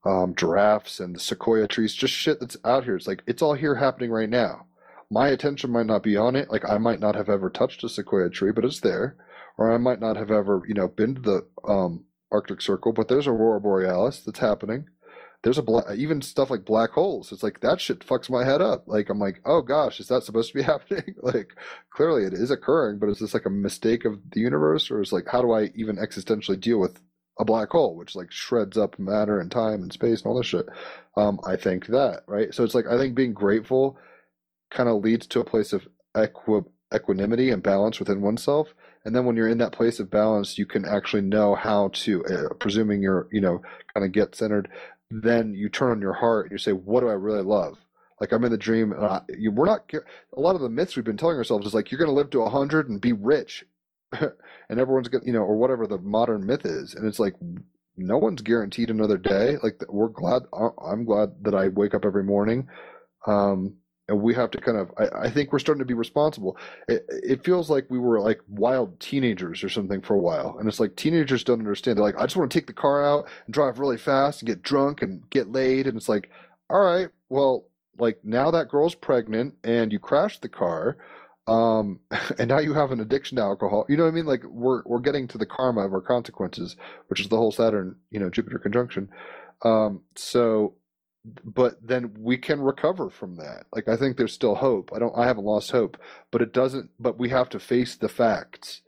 um, 0.05 0.35
giraffes 0.35 0.99
and 0.99 1.19
sequoia 1.21 1.67
trees, 1.67 1.93
just 1.93 2.13
shit 2.13 2.41
that's 2.41 2.57
out 2.65 2.83
here. 2.83 2.97
It's 2.97 3.07
like 3.07 3.23
it's 3.27 3.41
all 3.41 3.53
here 3.53 3.75
happening 3.75 4.11
right 4.11 4.29
now 4.29 4.65
my 5.09 5.29
attention 5.29 5.71
might 5.71 5.87
not 5.87 6.03
be 6.03 6.15
on 6.15 6.35
it. 6.35 6.51
Like 6.51 6.69
I 6.69 6.77
might 6.77 6.99
not 6.99 7.15
have 7.15 7.29
ever 7.29 7.49
touched 7.49 7.83
a 7.83 7.89
sequoia 7.89 8.29
tree, 8.29 8.51
but 8.51 8.65
it's 8.65 8.79
there. 8.79 9.15
Or 9.57 9.73
I 9.73 9.77
might 9.77 9.99
not 9.99 10.15
have 10.15 10.31
ever, 10.31 10.61
you 10.67 10.73
know, 10.73 10.87
been 10.87 11.15
to 11.15 11.21
the 11.21 11.47
um, 11.67 12.05
Arctic 12.31 12.61
Circle, 12.61 12.93
but 12.93 13.07
there's 13.07 13.27
aurora 13.27 13.59
borealis 13.59 14.21
that's 14.21 14.39
happening. 14.39 14.85
There's 15.41 15.57
a 15.57 15.63
black, 15.63 15.85
even 15.95 16.21
stuff 16.21 16.49
like 16.49 16.65
black 16.65 16.91
holes. 16.91 17.31
It's 17.31 17.43
like 17.43 17.61
that 17.61 17.79
shit 17.79 18.05
fucks 18.05 18.29
my 18.29 18.43
head 18.43 18.61
up. 18.61 18.83
Like 18.87 19.09
I'm 19.09 19.19
like, 19.19 19.41
oh 19.45 19.61
gosh, 19.61 19.99
is 19.99 20.07
that 20.09 20.23
supposed 20.23 20.51
to 20.51 20.57
be 20.57 20.63
happening? 20.63 21.15
like 21.21 21.53
clearly 21.91 22.23
it 22.25 22.33
is 22.33 22.51
occurring, 22.51 22.99
but 22.99 23.09
is 23.09 23.19
this 23.19 23.33
like 23.33 23.45
a 23.45 23.49
mistake 23.49 24.05
of 24.05 24.19
the 24.31 24.41
universe, 24.41 24.91
or 24.91 25.01
is 25.01 25.13
like 25.13 25.27
how 25.27 25.41
do 25.41 25.51
I 25.51 25.71
even 25.75 25.97
existentially 25.97 26.59
deal 26.59 26.79
with 26.79 27.01
a 27.39 27.45
black 27.45 27.69
hole, 27.69 27.95
which 27.95 28.15
like 28.15 28.31
shreds 28.31 28.77
up 28.77 28.99
matter 28.99 29.39
and 29.39 29.49
time 29.49 29.81
and 29.81 29.93
space 29.93 30.21
and 30.21 30.27
all 30.27 30.37
this 30.37 30.45
shit? 30.45 30.67
Um, 31.15 31.39
I 31.45 31.55
think 31.55 31.87
that 31.87 32.23
right. 32.27 32.53
So 32.53 32.63
it's 32.63 32.75
like 32.75 32.85
I 32.87 32.97
think 32.97 33.15
being 33.15 33.33
grateful 33.33 33.97
kind 34.69 34.89
of 34.89 35.03
leads 35.03 35.27
to 35.27 35.39
a 35.39 35.45
place 35.45 35.73
of 35.73 35.87
equi- 36.15 36.69
equanimity 36.93 37.49
and 37.49 37.63
balance 37.63 37.99
within 37.99 38.21
oneself. 38.21 38.69
And 39.05 39.15
then 39.15 39.25
when 39.25 39.35
you're 39.35 39.49
in 39.49 39.57
that 39.59 39.71
place 39.71 39.99
of 39.99 40.09
balance, 40.09 40.57
you 40.57 40.65
can 40.65 40.85
actually 40.85 41.21
know 41.21 41.55
how 41.55 41.89
to, 41.93 42.25
uh, 42.25 42.53
presuming 42.55 43.01
you're, 43.01 43.27
you 43.31 43.41
know, 43.41 43.61
kind 43.93 44.05
of 44.05 44.11
get 44.11 44.35
centered, 44.35 44.69
then 45.09 45.53
you 45.53 45.69
turn 45.69 45.91
on 45.91 46.01
your 46.01 46.13
heart 46.13 46.45
and 46.45 46.51
you 46.51 46.57
say, 46.57 46.73
what 46.73 47.01
do 47.01 47.09
I 47.09 47.13
really 47.13 47.41
love? 47.41 47.77
Like 48.19 48.31
I'm 48.31 48.43
in 48.43 48.51
the 48.51 48.57
dream, 48.57 48.91
and 48.91 49.05
I, 49.05 49.21
you, 49.29 49.51
we're 49.51 49.65
not. 49.65 49.89
A 50.35 50.39
lot 50.39 50.55
of 50.55 50.61
the 50.61 50.69
myths 50.69 50.95
we've 50.95 51.05
been 51.05 51.17
telling 51.17 51.37
ourselves 51.37 51.65
is 51.65 51.73
like 51.73 51.89
you're 51.89 51.99
going 51.99 52.09
to 52.09 52.15
live 52.15 52.29
to 52.31 52.41
a 52.41 52.49
hundred 52.49 52.89
and 52.89 52.99
be 52.99 53.13
rich, 53.13 53.65
and 54.11 54.33
everyone's 54.69 55.07
going, 55.07 55.25
you 55.25 55.33
know, 55.33 55.43
or 55.43 55.55
whatever 55.55 55.87
the 55.87 55.99
modern 55.99 56.45
myth 56.45 56.65
is, 56.65 56.93
and 56.93 57.07
it's 57.07 57.19
like 57.19 57.35
no 57.95 58.17
one's 58.17 58.41
guaranteed 58.41 58.89
another 58.89 59.17
day. 59.17 59.55
Like 59.63 59.81
we're 59.87 60.09
glad. 60.09 60.43
I'm 60.53 61.05
glad 61.05 61.29
that 61.43 61.55
I 61.55 61.69
wake 61.69 61.93
up 61.93 62.05
every 62.05 62.23
morning, 62.23 62.67
um, 63.25 63.75
and 64.09 64.21
we 64.21 64.33
have 64.35 64.51
to 64.51 64.59
kind 64.59 64.77
of 64.77 64.91
I, 64.97 65.27
I 65.27 65.29
think 65.29 65.53
we're 65.53 65.59
starting 65.59 65.79
to 65.79 65.85
be 65.85 65.93
responsible. 65.93 66.57
It, 66.87 67.05
it 67.09 67.43
feels 67.45 67.69
like 67.69 67.85
we 67.89 67.99
were 67.99 68.19
like 68.19 68.41
wild 68.47 68.99
teenagers 68.99 69.63
or 69.63 69.69
something 69.69 70.01
for 70.01 70.15
a 70.15 70.19
while 70.19 70.57
and 70.59 70.67
it's 70.67 70.79
like 70.79 70.95
teenagers 70.95 71.43
don't 71.43 71.59
understand. 71.59 71.97
They're 71.97 72.03
like 72.05 72.17
i 72.17 72.23
just 72.23 72.35
want 72.35 72.51
to 72.51 72.57
take 72.59 72.67
the 72.67 72.73
car 72.73 73.05
out 73.05 73.27
and 73.45 73.53
drive 73.53 73.79
really 73.79 73.97
fast 73.97 74.41
and 74.41 74.47
get 74.47 74.61
drunk 74.61 75.01
and 75.01 75.27
get 75.29 75.51
laid 75.51 75.87
and 75.87 75.95
it's 75.97 76.09
like 76.09 76.29
all 76.69 76.81
right 76.81 77.09
well 77.29 77.65
like 77.97 78.19
now 78.23 78.51
that 78.51 78.69
girl's 78.69 78.95
pregnant 78.95 79.55
and 79.63 79.91
you 79.91 79.99
crashed 79.99 80.41
the 80.41 80.49
car 80.49 80.97
um 81.47 81.99
and 82.39 82.49
now 82.49 82.59
you 82.59 82.73
have 82.73 82.91
an 82.91 82.99
addiction 82.99 83.37
to 83.37 83.41
alcohol 83.41 83.85
you 83.89 83.97
know 83.97 84.03
what 84.03 84.09
i 84.09 84.13
mean? 84.13 84.25
Like 84.25 84.43
we're 84.43 84.83
we're 84.85 84.99
getting 84.99 85.27
to 85.29 85.37
the 85.37 85.45
karma 85.45 85.85
of 85.85 85.93
our 85.93 86.01
consequences 86.01 86.75
which 87.07 87.19
is 87.19 87.27
the 87.29 87.37
whole 87.37 87.51
saturn 87.51 87.95
you 88.11 88.19
know 88.19 88.29
jupiter 88.29 88.59
conjunction. 88.59 89.09
Um 89.63 90.01
so 90.15 90.75
but 91.25 91.75
then 91.85 92.13
we 92.17 92.37
can 92.37 92.61
recover 92.61 93.09
from 93.09 93.35
that. 93.35 93.65
Like 93.73 93.87
i 93.87 93.95
think 93.95 94.17
there's 94.17 94.33
still 94.33 94.55
hope. 94.55 94.91
I 94.93 94.99
don't 94.99 95.17
i 95.17 95.25
haven't 95.25 95.45
lost 95.45 95.71
hope 95.71 95.97
but 96.31 96.41
it 96.41 96.53
doesn't 96.53 96.89
but 96.99 97.19
we 97.19 97.29
have 97.29 97.49
to 97.49 97.59
face 97.59 97.95
the 97.95 98.09
facts. 98.09 98.81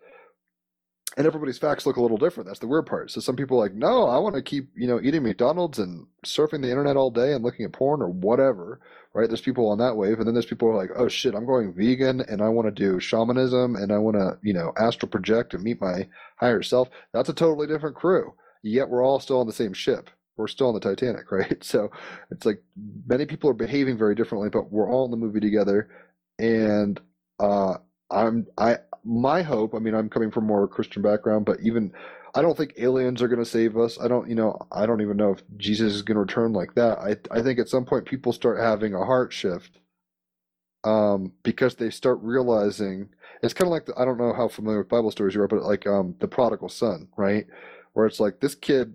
And 1.17 1.27
everybody's 1.27 1.57
facts 1.57 1.85
look 1.85 1.97
a 1.97 2.01
little 2.01 2.17
different. 2.17 2.47
That's 2.47 2.59
the 2.59 2.69
weird 2.69 2.85
part. 2.85 3.11
So 3.11 3.19
some 3.19 3.35
people 3.35 3.57
are 3.57 3.63
like 3.63 3.73
no 3.73 4.07
i 4.07 4.17
want 4.17 4.35
to 4.35 4.41
keep 4.41 4.69
you 4.75 4.87
know 4.87 4.99
eating 5.01 5.23
mcdonald's 5.23 5.79
and 5.79 6.07
surfing 6.25 6.61
the 6.61 6.69
internet 6.69 6.95
all 6.97 7.11
day 7.11 7.33
and 7.33 7.43
looking 7.43 7.65
at 7.65 7.73
porn 7.73 8.01
or 8.01 8.09
whatever 8.09 8.79
right? 9.13 9.27
There's 9.27 9.41
people 9.41 9.69
on 9.69 9.77
that 9.79 9.97
wave 9.97 10.19
and 10.19 10.27
then 10.27 10.33
there's 10.33 10.45
people 10.45 10.69
who 10.69 10.73
are 10.73 10.81
like 10.81 10.91
oh 10.95 11.09
shit 11.09 11.35
i'm 11.35 11.45
going 11.45 11.73
vegan 11.73 12.21
and 12.21 12.41
i 12.41 12.47
want 12.47 12.65
to 12.67 12.71
do 12.71 12.97
shamanism 12.99 13.75
and 13.75 13.91
i 13.91 13.97
want 13.97 14.15
to 14.15 14.37
you 14.41 14.53
know 14.53 14.71
astral 14.77 15.09
project 15.09 15.53
and 15.53 15.63
meet 15.63 15.81
my 15.81 16.07
higher 16.37 16.63
self. 16.63 16.89
That's 17.11 17.27
a 17.27 17.33
totally 17.33 17.67
different 17.67 17.97
crew 17.97 18.33
yet 18.63 18.89
we're 18.89 19.03
all 19.03 19.19
still 19.19 19.39
on 19.39 19.47
the 19.47 19.53
same 19.53 19.73
ship 19.73 20.09
we're 20.37 20.47
still 20.47 20.67
on 20.67 20.73
the 20.73 20.79
Titanic, 20.79 21.31
right? 21.31 21.63
So 21.63 21.91
it's 22.29 22.45
like 22.45 22.63
many 23.07 23.25
people 23.25 23.49
are 23.49 23.53
behaving 23.53 23.97
very 23.97 24.15
differently, 24.15 24.49
but 24.49 24.71
we're 24.71 24.89
all 24.89 25.05
in 25.05 25.11
the 25.11 25.17
movie 25.17 25.39
together. 25.39 25.89
And 26.39 26.99
uh, 27.39 27.75
I'm 28.09 28.47
I 28.57 28.77
my 29.03 29.41
hope. 29.41 29.73
I 29.75 29.79
mean, 29.79 29.95
I'm 29.95 30.09
coming 30.09 30.31
from 30.31 30.45
more 30.45 30.67
Christian 30.67 31.01
background, 31.01 31.45
but 31.45 31.59
even 31.61 31.91
I 32.33 32.41
don't 32.41 32.55
think 32.57 32.73
aliens 32.77 33.21
are 33.21 33.27
going 33.27 33.43
to 33.43 33.49
save 33.49 33.77
us. 33.77 33.99
I 33.99 34.07
don't, 34.07 34.29
you 34.29 34.35
know, 34.35 34.57
I 34.71 34.85
don't 34.85 35.01
even 35.01 35.17
know 35.17 35.31
if 35.31 35.43
Jesus 35.57 35.93
is 35.93 36.01
going 36.01 36.15
to 36.15 36.21
return 36.21 36.53
like 36.53 36.75
that. 36.75 36.99
I 36.99 37.17
I 37.31 37.41
think 37.41 37.59
at 37.59 37.69
some 37.69 37.85
point 37.85 38.05
people 38.05 38.33
start 38.33 38.59
having 38.59 38.93
a 38.93 39.05
heart 39.05 39.33
shift 39.33 39.79
um, 40.83 41.33
because 41.43 41.75
they 41.75 41.89
start 41.89 42.19
realizing 42.21 43.09
it's 43.43 43.53
kind 43.53 43.67
of 43.67 43.71
like 43.71 43.85
the, 43.85 43.99
I 43.99 44.05
don't 44.05 44.17
know 44.17 44.33
how 44.33 44.47
familiar 44.47 44.79
with 44.79 44.89
Bible 44.89 45.11
stories 45.11 45.35
you 45.35 45.41
are, 45.41 45.47
but 45.47 45.63
like 45.63 45.87
um, 45.87 46.15
the 46.19 46.27
prodigal 46.27 46.69
son, 46.69 47.07
right? 47.17 47.45
Where 47.93 48.05
it's 48.05 48.19
like 48.19 48.39
this 48.39 48.55
kid 48.55 48.93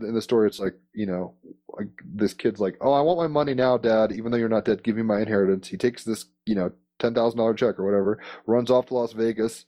in 0.00 0.14
the 0.14 0.22
story, 0.22 0.48
it's 0.48 0.60
like 0.60 0.74
you 0.94 1.06
know, 1.06 1.34
like 1.68 1.88
this 2.04 2.34
kid's 2.34 2.60
like, 2.60 2.76
"Oh, 2.80 2.92
I 2.92 3.00
want 3.00 3.18
my 3.18 3.26
money 3.26 3.54
now, 3.54 3.76
Dad. 3.78 4.12
Even 4.12 4.30
though 4.32 4.38
you're 4.38 4.48
not 4.48 4.64
dead, 4.64 4.82
give 4.82 4.96
me 4.96 5.02
my 5.02 5.20
inheritance." 5.20 5.68
He 5.68 5.76
takes 5.76 6.04
this, 6.04 6.26
you 6.46 6.54
know, 6.54 6.72
ten 6.98 7.14
thousand 7.14 7.38
dollar 7.38 7.54
check 7.54 7.78
or 7.78 7.84
whatever, 7.84 8.18
runs 8.46 8.70
off 8.70 8.86
to 8.86 8.94
Las 8.94 9.12
Vegas, 9.12 9.64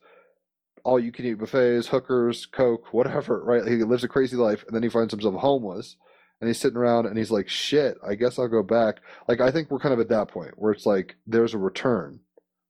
all 0.85 0.99
you 0.99 1.13
can 1.13 1.27
eat 1.27 1.35
buffets, 1.35 1.89
hookers, 1.89 2.47
coke, 2.47 2.93
whatever. 2.93 3.43
Right? 3.45 3.67
He 3.67 3.77
lives 3.77 4.05
a 4.05 4.09
crazy 4.09 4.37
life, 4.37 4.65
and 4.67 4.75
then 4.75 4.83
he 4.83 4.89
finds 4.89 5.13
himself 5.13 5.35
homeless, 5.37 5.97
and 6.41 6.49
he's 6.49 6.61
sitting 6.61 6.77
around, 6.77 7.07
and 7.07 7.17
he's 7.17 7.31
like, 7.31 7.49
"Shit, 7.49 7.99
I 8.07 8.15
guess 8.15 8.39
I'll 8.39 8.49
go 8.49 8.63
back." 8.63 9.01
Like 9.29 9.41
I 9.41 9.51
think 9.51 9.71
we're 9.71 9.79
kind 9.79 9.95
of 9.95 10.01
at 10.01 10.09
that 10.09 10.29
point 10.29 10.53
where 10.57 10.73
it's 10.73 10.87
like 10.87 11.17
there's 11.27 11.55
a 11.55 11.59
return. 11.59 12.21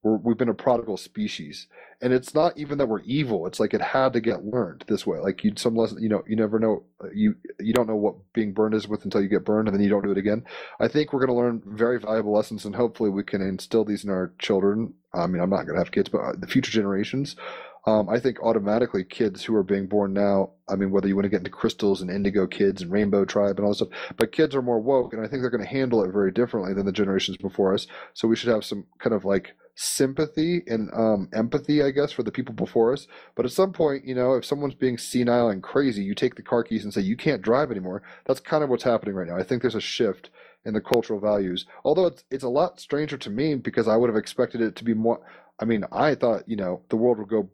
We're, 0.02 0.16
we've 0.16 0.36
been 0.36 0.48
a 0.48 0.54
prodigal 0.54 0.96
species, 0.96 1.68
and 2.00 2.12
it's 2.12 2.34
not 2.34 2.58
even 2.58 2.78
that 2.78 2.88
we're 2.88 3.02
evil. 3.02 3.46
It's 3.46 3.60
like 3.60 3.72
it 3.72 3.80
had 3.80 4.12
to 4.14 4.20
get 4.20 4.44
learned 4.44 4.84
this 4.88 5.06
way. 5.06 5.18
Like 5.18 5.44
you 5.44 5.52
some 5.56 5.76
lesson 5.76 6.02
you 6.02 6.08
know 6.08 6.24
you 6.26 6.36
never 6.36 6.58
know 6.58 6.82
you 7.14 7.36
you 7.60 7.72
don't 7.72 7.86
know 7.86 7.96
what 7.96 8.16
being 8.32 8.52
burned 8.52 8.74
is 8.74 8.88
with 8.88 9.04
until 9.04 9.22
you 9.22 9.28
get 9.28 9.44
burned 9.44 9.68
and 9.68 9.74
then 9.74 9.82
you 9.82 9.90
don't 9.90 10.04
do 10.04 10.10
it 10.10 10.18
again. 10.18 10.44
I 10.80 10.88
think 10.88 11.12
we're 11.12 11.24
going 11.24 11.36
to 11.36 11.42
learn 11.42 11.62
very 11.64 12.00
valuable 12.00 12.34
lessons 12.34 12.64
and 12.64 12.74
hopefully 12.74 13.10
we 13.10 13.22
can 13.22 13.40
instill 13.42 13.84
these 13.84 14.04
in 14.04 14.10
our 14.10 14.32
children. 14.38 14.94
I 15.14 15.26
mean 15.26 15.42
i'm 15.42 15.50
not 15.50 15.64
going 15.64 15.74
to 15.74 15.80
have 15.84 15.92
kids 15.92 16.08
but 16.08 16.18
uh, 16.18 16.32
the 16.36 16.46
future 16.46 16.72
generations. 16.72 17.36
Um, 17.84 18.08
I 18.08 18.20
think 18.20 18.40
automatically 18.40 19.02
kids 19.02 19.42
who 19.42 19.56
are 19.56 19.64
being 19.64 19.88
born 19.88 20.12
now, 20.12 20.50
I 20.68 20.76
mean, 20.76 20.92
whether 20.92 21.08
you 21.08 21.16
want 21.16 21.24
to 21.24 21.28
get 21.28 21.38
into 21.38 21.50
crystals 21.50 22.00
and 22.00 22.10
indigo 22.12 22.46
kids 22.46 22.80
and 22.80 22.92
rainbow 22.92 23.24
tribe 23.24 23.58
and 23.58 23.64
all 23.64 23.72
this 23.72 23.78
stuff, 23.78 23.88
but 24.16 24.30
kids 24.30 24.54
are 24.54 24.62
more 24.62 24.78
woke 24.78 25.12
and 25.12 25.20
I 25.24 25.26
think 25.26 25.42
they're 25.42 25.50
going 25.50 25.64
to 25.64 25.68
handle 25.68 26.04
it 26.04 26.12
very 26.12 26.30
differently 26.30 26.74
than 26.74 26.86
the 26.86 26.92
generations 26.92 27.36
before 27.36 27.74
us. 27.74 27.88
So 28.14 28.28
we 28.28 28.36
should 28.36 28.50
have 28.50 28.64
some 28.64 28.86
kind 29.00 29.14
of 29.14 29.24
like 29.24 29.54
sympathy 29.74 30.62
and 30.66 30.90
um, 30.92 31.28
empathy, 31.32 31.82
I 31.82 31.90
guess, 31.90 32.12
for 32.12 32.22
the 32.22 32.32
people 32.32 32.54
before 32.54 32.92
us. 32.92 33.06
But 33.34 33.46
at 33.46 33.52
some 33.52 33.72
point, 33.72 34.04
you 34.04 34.14
know, 34.14 34.34
if 34.34 34.44
someone's 34.44 34.74
being 34.74 34.98
senile 34.98 35.48
and 35.48 35.62
crazy, 35.62 36.02
you 36.02 36.14
take 36.14 36.34
the 36.34 36.42
car 36.42 36.62
keys 36.62 36.84
and 36.84 36.92
say, 36.92 37.00
you 37.00 37.16
can't 37.16 37.42
drive 37.42 37.70
anymore. 37.70 38.02
That's 38.26 38.40
kind 38.40 38.62
of 38.62 38.70
what's 38.70 38.84
happening 38.84 39.14
right 39.14 39.28
now. 39.28 39.36
I 39.36 39.42
think 39.42 39.62
there's 39.62 39.74
a 39.74 39.80
shift 39.80 40.30
in 40.64 40.74
the 40.74 40.80
cultural 40.80 41.20
values. 41.20 41.66
Although 41.84 42.06
it's, 42.06 42.24
it's 42.30 42.44
a 42.44 42.48
lot 42.48 42.80
stranger 42.80 43.16
to 43.18 43.30
me 43.30 43.54
because 43.54 43.88
I 43.88 43.96
would 43.96 44.10
have 44.10 44.16
expected 44.16 44.60
it 44.60 44.76
to 44.76 44.84
be 44.84 44.94
more. 44.94 45.20
I 45.58 45.64
mean, 45.64 45.84
I 45.90 46.14
thought, 46.14 46.48
you 46.48 46.56
know, 46.56 46.82
the 46.88 46.96
world 46.96 47.18
would 47.18 47.28
go 47.28 47.50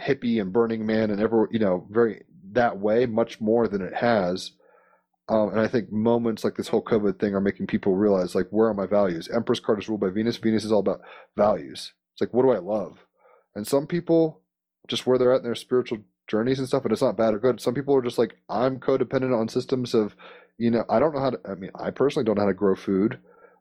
hippie 0.00 0.40
and 0.40 0.52
Burning 0.52 0.86
Man 0.86 1.10
and 1.10 1.20
ever, 1.20 1.48
you 1.50 1.58
know, 1.58 1.86
very 1.90 2.24
that 2.52 2.78
way 2.78 3.06
much 3.06 3.40
more 3.40 3.68
than 3.68 3.82
it 3.82 3.94
has. 3.94 4.52
Um, 5.28 5.50
and 5.50 5.60
I 5.60 5.68
think 5.68 5.92
moments 5.92 6.42
like 6.42 6.56
this 6.56 6.68
whole 6.68 6.82
COVID 6.82 7.18
thing 7.18 7.34
are 7.34 7.40
making 7.40 7.66
people 7.66 7.94
realize, 7.94 8.34
like, 8.34 8.48
where 8.50 8.68
are 8.68 8.74
my 8.74 8.86
values? 8.86 9.28
Empress 9.28 9.60
card 9.60 9.78
is 9.78 9.88
ruled 9.88 10.00
by 10.00 10.08
Venus. 10.08 10.38
Venus 10.38 10.64
is 10.64 10.72
all 10.72 10.80
about 10.80 11.02
values. 11.36 11.92
It's 12.14 12.20
like, 12.20 12.32
what 12.32 12.42
do 12.42 12.50
I 12.50 12.58
love? 12.58 13.06
And 13.54 13.66
some 13.66 13.86
people, 13.86 14.40
just 14.86 15.06
where 15.06 15.18
they're 15.18 15.32
at 15.32 15.38
in 15.38 15.44
their 15.44 15.54
spiritual 15.54 15.98
journeys 16.28 16.58
and 16.58 16.66
stuff, 16.66 16.82
but 16.82 16.92
it's 16.92 17.02
not 17.02 17.16
bad 17.16 17.34
or 17.34 17.38
good. 17.38 17.60
Some 17.60 17.74
people 17.74 17.94
are 17.94 18.02
just 18.02 18.18
like, 18.18 18.38
I'm 18.48 18.80
codependent 18.80 19.38
on 19.38 19.48
systems 19.48 19.94
of, 19.94 20.16
you 20.56 20.70
know, 20.70 20.84
I 20.88 20.98
don't 20.98 21.14
know 21.14 21.20
how 21.20 21.30
to. 21.30 21.40
I 21.44 21.54
mean, 21.54 21.70
I 21.74 21.90
personally 21.90 22.24
don't 22.24 22.36
know 22.36 22.42
how 22.42 22.48
to 22.48 22.54
grow 22.54 22.74
food. 22.74 23.18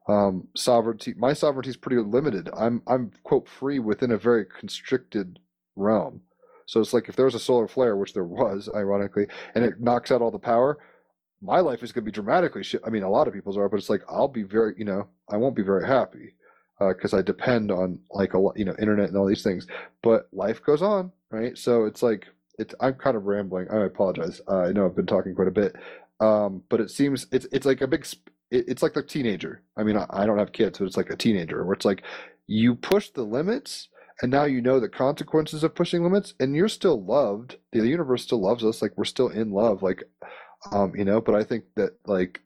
Um, 0.07 0.47
sovereignty, 0.55 1.13
my 1.17 1.33
sovereignty 1.33 1.69
is 1.69 1.77
pretty 1.77 2.01
limited. 2.01 2.49
I'm, 2.55 2.81
I'm 2.87 3.11
quote 3.23 3.49
free 3.49 3.79
within 3.79 4.11
a 4.11 4.17
very 4.17 4.45
constricted 4.45 5.39
realm. 5.75 6.21
So 6.65 6.79
it's 6.79 6.93
like 6.93 7.09
if 7.09 7.15
there 7.15 7.25
was 7.25 7.35
a 7.35 7.39
solar 7.39 7.67
flare, 7.67 7.95
which 7.97 8.13
there 8.13 8.23
was, 8.23 8.69
ironically, 8.73 9.27
and 9.53 9.65
it 9.65 9.81
knocks 9.81 10.11
out 10.11 10.21
all 10.21 10.31
the 10.31 10.39
power, 10.39 10.77
my 11.41 11.59
life 11.59 11.83
is 11.83 11.91
going 11.91 12.03
to 12.03 12.11
be 12.11 12.13
dramatically 12.15 12.63
shit. 12.63 12.81
I 12.85 12.89
mean, 12.89 13.03
a 13.03 13.09
lot 13.09 13.27
of 13.27 13.33
people's 13.33 13.57
are, 13.57 13.69
but 13.69 13.77
it's 13.77 13.89
like 13.89 14.03
I'll 14.09 14.27
be 14.27 14.43
very, 14.43 14.73
you 14.77 14.85
know, 14.85 15.07
I 15.29 15.37
won't 15.37 15.55
be 15.55 15.63
very 15.63 15.85
happy 15.85 16.33
because 16.79 17.13
uh, 17.13 17.17
I 17.17 17.21
depend 17.21 17.71
on 17.71 17.99
like 18.11 18.33
a 18.33 18.39
lot, 18.39 18.57
you 18.57 18.65
know, 18.65 18.75
internet 18.79 19.09
and 19.09 19.17
all 19.17 19.27
these 19.27 19.43
things. 19.43 19.67
But 20.01 20.27
life 20.31 20.63
goes 20.63 20.81
on, 20.81 21.11
right? 21.31 21.57
So 21.57 21.85
it's 21.85 22.03
like 22.03 22.27
it's. 22.57 22.73
I'm 22.79 22.95
kind 22.95 23.17
of 23.17 23.25
rambling. 23.25 23.67
I 23.71 23.85
apologize. 23.85 24.41
Uh, 24.47 24.63
I 24.63 24.71
know 24.71 24.85
I've 24.85 24.95
been 24.95 25.05
talking 25.05 25.35
quite 25.35 25.47
a 25.47 25.51
bit, 25.51 25.75
um, 26.19 26.63
but 26.69 26.81
it 26.81 26.89
seems 26.89 27.27
it's 27.31 27.47
it's 27.51 27.65
like 27.65 27.81
a 27.81 27.87
big. 27.87 28.05
It, 28.49 28.65
it's 28.67 28.83
like 28.83 28.93
the 28.93 29.03
teenager. 29.03 29.61
I 29.75 29.83
mean, 29.83 29.97
I 29.97 30.25
don't 30.25 30.39
have 30.39 30.53
kids, 30.53 30.79
but 30.79 30.85
it's 30.85 30.97
like 30.97 31.09
a 31.09 31.15
teenager 31.15 31.63
where 31.63 31.73
it's 31.73 31.85
like 31.85 32.03
you 32.47 32.75
push 32.75 33.09
the 33.09 33.23
limits 33.23 33.89
and 34.21 34.31
now 34.31 34.45
you 34.45 34.61
know 34.61 34.79
the 34.79 34.89
consequences 34.89 35.63
of 35.63 35.75
pushing 35.75 36.01
limits 36.01 36.33
and 36.39 36.55
you're 36.55 36.69
still 36.69 37.03
loved 37.03 37.57
the 37.71 37.85
universe 37.85 38.23
still 38.23 38.41
loves 38.41 38.63
us 38.63 38.81
like 38.81 38.93
we're 38.97 39.05
still 39.05 39.27
in 39.27 39.51
love 39.51 39.83
like 39.83 40.03
um, 40.71 40.93
you 40.95 41.05
know. 41.05 41.21
But 41.21 41.35
I 41.35 41.43
think 41.43 41.65
that 41.75 41.97
like 42.05 42.41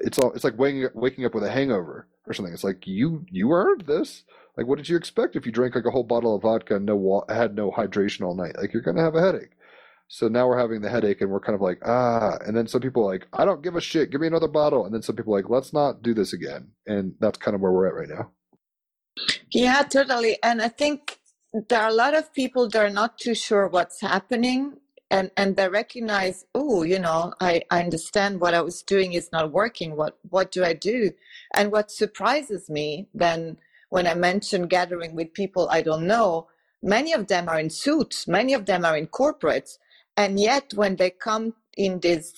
it's 0.00 0.18
all 0.18 0.32
it's 0.32 0.44
like 0.44 0.58
waking 0.58 0.84
up, 0.86 0.94
waking 0.94 1.24
up 1.24 1.34
with 1.34 1.44
a 1.44 1.50
hangover 1.50 2.08
or 2.26 2.34
something. 2.34 2.52
It's 2.52 2.64
like 2.64 2.86
you 2.86 3.24
you 3.30 3.52
earned 3.52 3.84
this. 3.86 4.24
Like, 4.56 4.66
what 4.66 4.76
did 4.76 4.88
you 4.88 4.96
expect 4.96 5.34
if 5.34 5.46
you 5.46 5.52
drank 5.52 5.74
like 5.74 5.86
a 5.86 5.90
whole 5.90 6.02
bottle 6.04 6.36
of 6.36 6.42
vodka 6.42 6.76
and 6.76 6.84
no 6.84 7.24
had 7.28 7.54
no 7.54 7.70
hydration 7.70 8.22
all 8.22 8.36
night? 8.36 8.56
Like, 8.58 8.72
you're 8.72 8.82
gonna 8.82 9.02
have 9.02 9.14
a 9.14 9.20
headache. 9.20 9.52
So 10.08 10.28
now 10.28 10.46
we're 10.46 10.58
having 10.58 10.82
the 10.82 10.90
headache, 10.90 11.22
and 11.22 11.30
we're 11.30 11.40
kind 11.40 11.54
of 11.54 11.62
like, 11.62 11.80
ah. 11.86 12.36
And 12.46 12.54
then 12.54 12.66
some 12.66 12.82
people 12.82 13.06
like, 13.06 13.26
I 13.32 13.46
don't 13.46 13.62
give 13.62 13.76
a 13.76 13.80
shit. 13.80 14.10
Give 14.10 14.20
me 14.20 14.26
another 14.26 14.48
bottle. 14.48 14.84
And 14.84 14.94
then 14.94 15.00
some 15.00 15.16
people 15.16 15.34
are 15.34 15.38
like, 15.38 15.48
let's 15.48 15.72
not 15.72 16.02
do 16.02 16.12
this 16.12 16.34
again. 16.34 16.72
And 16.86 17.14
that's 17.18 17.38
kind 17.38 17.54
of 17.54 17.62
where 17.62 17.72
we're 17.72 17.88
at 17.88 17.94
right 17.94 18.08
now. 18.10 18.30
Yeah, 19.50 19.82
totally. 19.84 20.38
And 20.42 20.60
I 20.60 20.68
think 20.68 21.18
there 21.68 21.80
are 21.80 21.88
a 21.88 21.94
lot 21.94 22.12
of 22.12 22.32
people 22.34 22.68
that 22.68 22.84
are 22.84 22.90
not 22.90 23.16
too 23.16 23.34
sure 23.34 23.66
what's 23.68 24.02
happening 24.02 24.74
and 25.12 25.32
and 25.38 25.56
they 25.56 25.68
recognize 25.70 26.46
oh 26.56 26.84
you 26.84 27.00
know 27.00 27.34
I, 27.40 27.62
I 27.70 27.82
understand 27.82 28.40
what 28.40 28.54
i 28.54 28.62
was 28.62 28.82
doing 28.82 29.14
is 29.14 29.32
not 29.32 29.52
working. 29.52 29.96
What 29.96 30.18
what 30.30 30.52
do 30.52 30.64
i 30.64 30.74
do? 30.74 31.12
And 31.54 31.72
what 31.72 31.92
surprises 31.92 32.70
me 32.70 33.08
then 33.14 33.58
when 33.90 34.08
i 34.08 34.14
mention 34.14 34.68
gathering 34.68 35.16
with 35.16 35.34
people 35.34 35.68
i 35.70 35.82
don't 35.82 36.08
know 36.08 36.48
many 36.82 37.14
of 37.14 37.28
them 37.28 37.48
are 37.48 37.60
in 37.60 37.70
suits 37.70 38.28
many 38.28 38.54
of 38.54 38.66
them 38.66 38.84
are 38.86 38.98
in 38.98 39.08
corporates 39.08 39.78
and 40.16 40.40
yet 40.40 40.74
when 40.74 40.96
they 40.96 41.10
come 41.10 41.54
in 41.76 42.00
these 42.00 42.34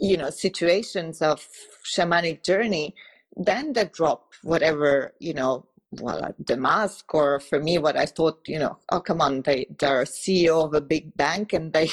you 0.00 0.16
know 0.18 0.30
situations 0.30 1.22
of 1.22 1.46
shamanic 1.84 2.44
journey 2.44 2.94
then 3.36 3.74
they 3.74 3.86
drop 3.86 4.32
whatever 4.44 5.14
you 5.20 5.34
know 5.34 5.66
well 5.92 6.22
uh, 6.24 6.32
the 6.46 6.56
mask 6.56 7.14
or 7.14 7.40
for 7.40 7.60
me 7.60 7.78
what 7.78 7.96
i 7.96 8.04
thought 8.04 8.40
you 8.46 8.58
know 8.58 8.78
oh 8.92 9.00
come 9.00 9.20
on 9.20 9.40
they 9.42 9.66
they're 9.78 10.04
ceo 10.04 10.64
of 10.64 10.74
a 10.74 10.80
big 10.80 11.16
bank 11.16 11.52
and 11.52 11.72
they 11.72 11.88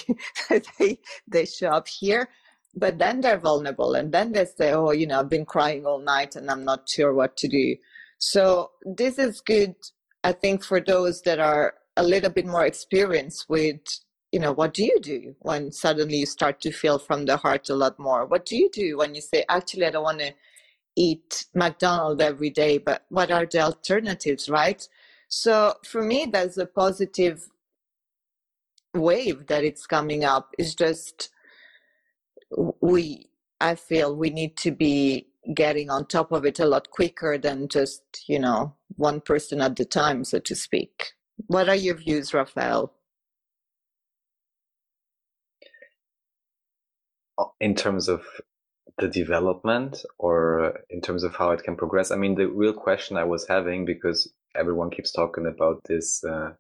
they 0.80 1.00
they 1.28 1.46
show 1.46 1.70
up 1.70 1.88
here. 1.88 2.30
But 2.78 2.98
then 3.00 3.22
they're 3.22 3.40
vulnerable 3.40 3.96
and 3.96 4.12
then 4.14 4.34
they 4.34 4.44
say 4.44 4.74
oh 4.74 4.92
you 4.92 5.08
know 5.08 5.22
i've 5.22 5.30
been 5.30 5.46
crying 5.46 5.86
all 5.86 6.00
night 6.00 6.36
and 6.36 6.52
i'm 6.52 6.66
not 6.66 6.90
sure 6.90 7.14
what 7.14 7.38
to 7.38 7.48
do. 7.48 7.78
So 8.18 8.72
this 8.86 9.18
is 9.18 9.40
good 9.40 9.76
i 10.26 10.34
think 10.34 10.64
for 10.64 10.82
those 10.82 11.22
that 11.22 11.40
are 11.40 11.76
a 11.96 12.04
little 12.04 12.30
bit 12.30 12.46
more 12.46 12.66
experienced 12.66 13.46
with 13.48 13.80
you 14.34 14.40
know 14.42 14.52
what 14.52 14.74
do 14.74 14.84
you 14.84 15.00
do 15.00 15.36
when 15.40 15.72
suddenly 15.72 16.18
you 16.18 16.26
start 16.26 16.60
to 16.62 16.72
feel 16.72 17.00
from 17.00 17.26
the 17.26 17.38
heart 17.38 17.70
a 17.70 17.76
lot 17.76 17.98
more? 17.98 18.26
What 18.26 18.46
do 18.46 18.58
you 18.58 18.70
do 18.70 18.98
when 18.98 19.16
you 19.16 19.22
say 19.22 19.46
actually 19.48 19.86
i 19.86 19.92
don't 19.92 20.04
want 20.04 20.20
to 20.20 20.34
eat 20.96 21.46
McDonald's 21.54 22.22
every 22.22 22.50
day, 22.50 22.78
but 22.78 23.06
what 23.10 23.32
are 23.32 23.46
the 23.46 23.62
alternatives, 23.62 24.50
right? 24.50 24.88
So 25.28 25.76
for 25.86 26.02
me, 26.02 26.28
there's 26.32 26.58
a 26.58 26.66
positive 26.66 27.50
wave 28.94 29.48
that 29.48 29.64
it's 29.64 29.86
coming 29.86 30.24
up. 30.24 30.52
It's 30.58 30.76
just 30.76 31.30
we, 32.82 33.30
I 33.60 33.76
feel 33.76 34.16
we 34.16 34.30
need 34.30 34.58
to 34.58 34.72
be 34.72 35.28
getting 35.54 35.90
on 35.90 36.06
top 36.08 36.32
of 36.32 36.46
it 36.46 36.60
a 36.60 36.66
lot 36.66 36.90
quicker 36.92 37.38
than 37.38 37.68
just, 37.68 38.04
you 38.28 38.40
know, 38.40 38.76
one 38.96 39.22
person 39.22 39.62
at 39.62 39.76
the 39.76 39.86
time, 39.86 40.24
so 40.24 40.40
to 40.40 40.56
speak. 40.56 41.14
What 41.48 41.70
are 41.70 41.76
your 41.76 41.96
views, 41.96 42.34
Raphael? 42.34 42.94
In 47.60 47.76
terms 47.76 48.08
of 48.08 48.26
the 48.98 49.08
development 49.08 50.04
or 50.18 50.80
in 50.90 51.02
terms 51.02 51.24
of 51.24 51.36
how 51.36 51.52
it 51.52 51.64
can 51.64 51.76
progress? 51.76 52.12
I 52.12 52.16
mean, 52.16 52.36
the 52.36 52.48
real 52.48 52.74
question 52.74 53.18
I 53.18 53.26
was 53.26 53.48
having, 53.48 53.86
because 53.86 54.32
everyone 54.56 54.90
keeps 54.90 55.12
talking 55.12 55.46
about 55.46 55.82
this 55.86 56.24
uh, 56.24 56.54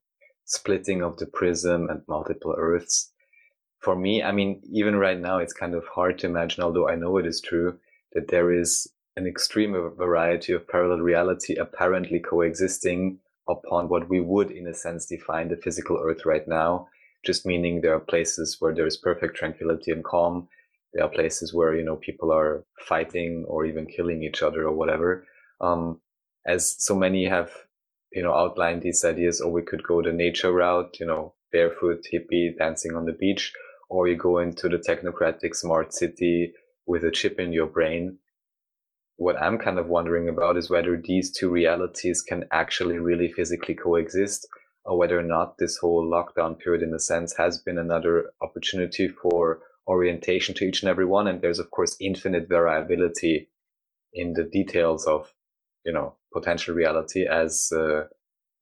splitting 0.45 1.01
of 1.01 1.17
the 1.17 1.25
prism 1.25 1.89
and 1.89 2.01
multiple 2.07 2.55
Earths. 2.57 3.11
For 3.79 3.95
me, 3.95 4.23
I 4.23 4.31
mean, 4.31 4.61
even 4.71 4.95
right 4.95 5.19
now, 5.19 5.37
it's 5.37 5.53
kind 5.53 5.75
of 5.75 5.85
hard 5.87 6.19
to 6.19 6.27
imagine, 6.27 6.63
although 6.63 6.89
I 6.89 6.95
know 6.95 7.17
it 7.17 7.25
is 7.25 7.39
true, 7.39 7.77
that 8.13 8.29
there 8.29 8.51
is 8.51 8.87
an 9.15 9.27
extreme 9.27 9.73
variety 9.95 10.53
of 10.53 10.67
parallel 10.67 10.99
reality 10.99 11.55
apparently 11.55 12.19
coexisting 12.19 13.19
upon 13.47 13.87
what 13.87 14.09
we 14.09 14.19
would, 14.19 14.51
in 14.51 14.67
a 14.67 14.73
sense, 14.73 15.05
define 15.05 15.49
the 15.49 15.57
physical 15.57 16.01
Earth 16.03 16.25
right 16.25 16.47
now. 16.47 16.87
Just 17.23 17.45
meaning 17.45 17.81
there 17.81 17.93
are 17.95 17.99
places 17.99 18.57
where 18.59 18.73
there 18.73 18.87
is 18.87 18.97
perfect 18.97 19.37
tranquility 19.37 19.91
and 19.91 20.03
calm. 20.03 20.47
There 20.95 21.05
are 21.05 21.11
places 21.11 21.53
where, 21.53 21.75
you 21.75 21.85
know, 21.85 21.97
people 21.97 22.33
are 22.33 22.65
fighting 22.87 23.45
or 23.49 23.65
even 23.67 23.87
killing 23.87 24.23
each 24.23 24.43
other 24.43 24.63
or 24.67 24.73
whatever. 24.73 25.27
Um, 25.61 26.01
as 26.47 26.75
so 26.79 26.95
many 26.95 27.27
have, 27.27 27.51
you 28.13 28.23
know, 28.23 28.33
outlined 28.33 28.83
these 28.83 29.05
ideas, 29.05 29.41
or 29.41 29.51
we 29.53 29.63
could 29.63 29.83
go 29.83 30.01
the 30.03 30.13
nature 30.13 30.53
route, 30.53 30.97
you 30.99 31.07
know, 31.07 31.35
barefoot, 31.53 32.05
hippie, 32.13 32.57
dancing 32.57 32.95
on 32.95 33.05
the 33.05 33.13
beach, 33.13 33.53
or 33.89 34.09
you 34.09 34.17
go 34.17 34.39
into 34.39 34.69
the 34.69 34.79
technocratic 34.79 35.55
smart 35.55 35.93
city 35.93 36.53
with 36.87 37.05
a 37.05 37.11
chip 37.11 37.39
in 37.39 37.53
your 37.53 37.67
brain 37.67 38.19
what 39.17 39.41
I'm 39.41 39.57
kind 39.59 39.79
of 39.79 39.87
wondering 39.87 40.29
about 40.29 40.57
is 40.57 40.69
whether 40.69 41.01
these 41.01 41.31
two 41.31 41.49
realities 41.49 42.21
can 42.21 42.45
actually 42.51 42.99
really 42.99 43.31
physically 43.31 43.75
coexist 43.75 44.47
or 44.85 44.97
whether 44.97 45.19
or 45.19 45.23
not 45.23 45.57
this 45.57 45.77
whole 45.77 46.05
lockdown 46.05 46.59
period 46.59 46.83
in 46.83 46.93
a 46.93 46.99
sense 46.99 47.35
has 47.37 47.59
been 47.59 47.79
another 47.79 48.31
opportunity 48.41 49.07
for 49.07 49.59
orientation 49.87 50.55
to 50.55 50.65
each 50.65 50.81
and 50.81 50.89
every 50.89 51.05
one. 51.05 51.27
And 51.27 51.41
there's 51.41 51.59
of 51.59 51.71
course 51.71 51.95
infinite 51.99 52.47
variability 52.49 53.49
in 54.13 54.33
the 54.33 54.43
details 54.43 55.05
of, 55.05 55.33
you 55.85 55.93
know, 55.93 56.15
potential 56.33 56.75
reality 56.75 57.25
as 57.27 57.71
uh, 57.75 58.05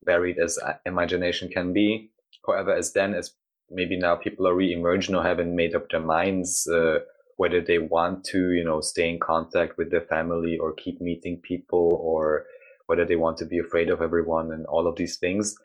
varied 0.05 0.37
as 0.43 0.57
uh, 0.57 0.73
imagination 0.85 1.49
can 1.49 1.73
be. 1.73 2.11
However, 2.45 2.73
as 2.73 2.93
then 2.93 3.13
as 3.13 3.33
maybe 3.69 3.97
now 3.97 4.15
people 4.15 4.47
are 4.47 4.55
re-emerging 4.55 5.15
or 5.15 5.23
haven't 5.23 5.55
made 5.55 5.75
up 5.75 5.89
their 5.89 6.01
minds, 6.01 6.67
uh, 6.67 6.99
whether 7.37 7.61
they 7.61 7.79
want 7.79 8.23
to, 8.25 8.51
you 8.51 8.63
know, 8.63 8.81
stay 8.81 9.09
in 9.09 9.19
contact 9.19 9.77
with 9.77 9.91
their 9.91 10.01
family 10.01 10.57
or 10.57 10.73
keep 10.73 11.01
meeting 11.01 11.39
people 11.41 11.99
or 12.01 12.45
whether 12.87 13.05
they 13.05 13.15
want 13.15 13.37
to 13.37 13.45
be 13.45 13.59
afraid 13.59 13.89
of 13.89 14.01
everyone 14.01 14.51
and 14.51 14.65
all 14.65 14.87
of 14.87 14.95
these 14.95 15.17
things 15.17 15.55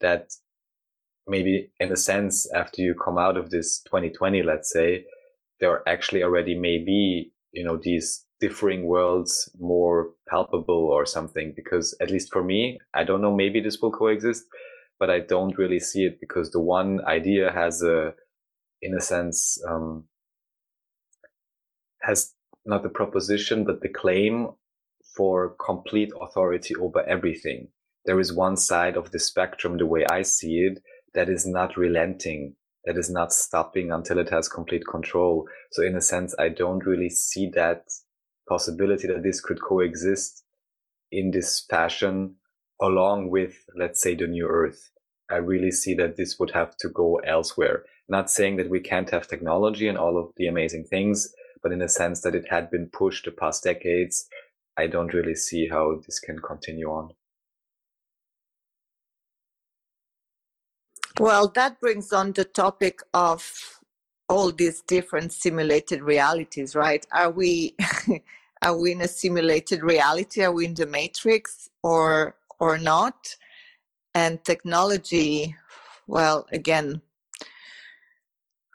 that 0.00 0.32
maybe 1.26 1.70
in 1.80 1.92
a 1.92 1.96
sense, 1.96 2.50
after 2.52 2.82
you 2.82 2.94
come 2.94 3.18
out 3.18 3.36
of 3.36 3.50
this 3.50 3.80
2020, 3.82 4.42
let's 4.42 4.70
say, 4.70 5.04
there 5.60 5.70
are 5.70 5.88
actually 5.88 6.22
already 6.22 6.54
maybe, 6.54 7.32
you 7.52 7.64
know, 7.64 7.78
these 7.82 8.24
differing 8.40 8.84
worlds 8.84 9.50
more 9.58 10.10
palpable 10.28 10.88
or 10.92 11.06
something 11.06 11.52
because 11.56 11.96
at 12.00 12.10
least 12.10 12.32
for 12.32 12.42
me, 12.42 12.78
I 12.92 13.04
don't 13.04 13.22
know, 13.22 13.34
maybe 13.34 13.60
this 13.60 13.80
will 13.80 13.92
coexist, 13.92 14.44
but 14.98 15.08
I 15.08 15.20
don't 15.20 15.56
really 15.56 15.80
see 15.80 16.04
it 16.04 16.20
because 16.20 16.50
the 16.50 16.60
one 16.60 17.00
idea 17.06 17.52
has 17.52 17.82
a, 17.82 18.14
in 18.82 18.94
a 18.94 19.00
sense, 19.00 19.58
um, 19.68 20.04
has 22.02 22.34
not 22.66 22.82
the 22.82 22.88
proposition, 22.88 23.64
but 23.64 23.80
the 23.80 23.88
claim 23.88 24.48
for 25.16 25.54
complete 25.64 26.12
authority 26.20 26.74
over 26.76 27.02
everything. 27.04 27.68
There 28.04 28.20
is 28.20 28.32
one 28.32 28.56
side 28.56 28.96
of 28.96 29.10
the 29.10 29.18
spectrum, 29.18 29.78
the 29.78 29.86
way 29.86 30.04
I 30.10 30.22
see 30.22 30.58
it, 30.58 30.82
that 31.14 31.28
is 31.28 31.46
not 31.46 31.76
relenting, 31.76 32.56
that 32.84 32.96
is 32.96 33.10
not 33.10 33.32
stopping 33.32 33.90
until 33.90 34.18
it 34.18 34.30
has 34.30 34.48
complete 34.48 34.84
control. 34.86 35.46
So 35.72 35.82
in 35.82 35.96
a 35.96 36.00
sense, 36.00 36.34
I 36.38 36.48
don't 36.48 36.84
really 36.84 37.10
see 37.10 37.50
that 37.54 37.84
possibility 38.48 39.06
that 39.08 39.22
this 39.22 39.40
could 39.40 39.62
coexist 39.62 40.44
in 41.10 41.30
this 41.30 41.64
fashion 41.70 42.36
along 42.80 43.30
with, 43.30 43.64
let's 43.76 44.02
say, 44.02 44.14
the 44.14 44.26
new 44.26 44.46
earth. 44.46 44.90
I 45.30 45.36
really 45.36 45.70
see 45.70 45.94
that 45.94 46.16
this 46.16 46.38
would 46.38 46.50
have 46.50 46.76
to 46.78 46.88
go 46.88 47.16
elsewhere. 47.26 47.84
Not 48.08 48.30
saying 48.30 48.56
that 48.56 48.68
we 48.68 48.80
can't 48.80 49.10
have 49.10 49.26
technology 49.26 49.88
and 49.88 49.96
all 49.96 50.18
of 50.18 50.32
the 50.36 50.46
amazing 50.46 50.84
things, 50.84 51.32
but 51.62 51.72
in 51.72 51.80
a 51.80 51.88
sense 51.88 52.20
that 52.20 52.34
it 52.34 52.46
had 52.50 52.70
been 52.70 52.90
pushed 52.92 53.24
the 53.24 53.30
past 53.30 53.64
decades, 53.64 54.26
I 54.76 54.88
don't 54.88 55.14
really 55.14 55.34
see 55.34 55.68
how 55.68 56.00
this 56.04 56.18
can 56.18 56.40
continue 56.40 56.90
on. 56.90 57.12
Well, 61.20 61.48
that 61.54 61.80
brings 61.80 62.12
on 62.12 62.32
the 62.32 62.44
topic 62.44 63.00
of 63.12 63.80
all 64.28 64.50
these 64.50 64.80
different 64.82 65.32
simulated 65.32 66.02
realities, 66.02 66.74
right? 66.74 67.06
Are 67.12 67.30
we 67.30 67.76
are 68.62 68.76
we 68.76 68.92
in 68.92 69.00
a 69.00 69.08
simulated 69.08 69.82
reality? 69.82 70.42
Are 70.42 70.50
we 70.50 70.64
in 70.64 70.74
the 70.74 70.86
matrix 70.86 71.70
or 71.84 72.34
or 72.58 72.78
not? 72.78 73.36
And 74.14 74.44
technology, 74.44 75.54
well, 76.08 76.46
again, 76.52 77.00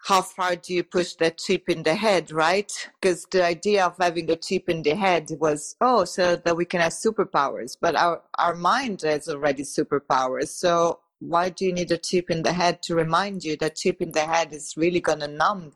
how 0.06 0.22
far 0.22 0.56
do 0.56 0.74
you 0.74 0.84
push 0.84 1.16
that 1.16 1.38
chip 1.40 1.70
in 1.70 1.84
the 1.84 1.96
head, 1.96 2.32
right? 2.32 2.72
Because 3.02 3.26
the 3.32 3.44
idea 3.46 3.86
of 3.86 3.98
having 4.00 4.30
a 4.32 4.36
chip 4.38 4.70
in 4.70 4.82
the 4.82 4.96
head 4.96 5.30
was, 5.40 5.76
oh, 5.82 6.06
so 6.06 6.36
that 6.38 6.56
we 6.58 6.66
can 6.66 6.82
have 6.82 6.94
superpowers. 6.94 7.78
But 7.80 7.96
our, 7.96 8.22
our 8.38 8.56
mind 8.56 9.02
has 9.04 9.30
already 9.30 9.64
superpowers. 9.64 10.50
So 10.50 11.00
why 11.20 11.50
do 11.50 11.66
you 11.66 11.74
need 11.74 11.92
a 11.92 11.98
chip 11.98 12.30
in 12.30 12.44
the 12.44 12.54
head 12.54 12.82
to 12.84 12.96
remind 12.96 13.44
you 13.44 13.58
that 13.58 13.76
chip 13.76 14.02
in 14.02 14.12
the 14.12 14.26
head 14.26 14.54
is 14.54 14.74
really 14.78 15.02
going 15.02 15.20
to 15.20 15.28
numb 15.28 15.74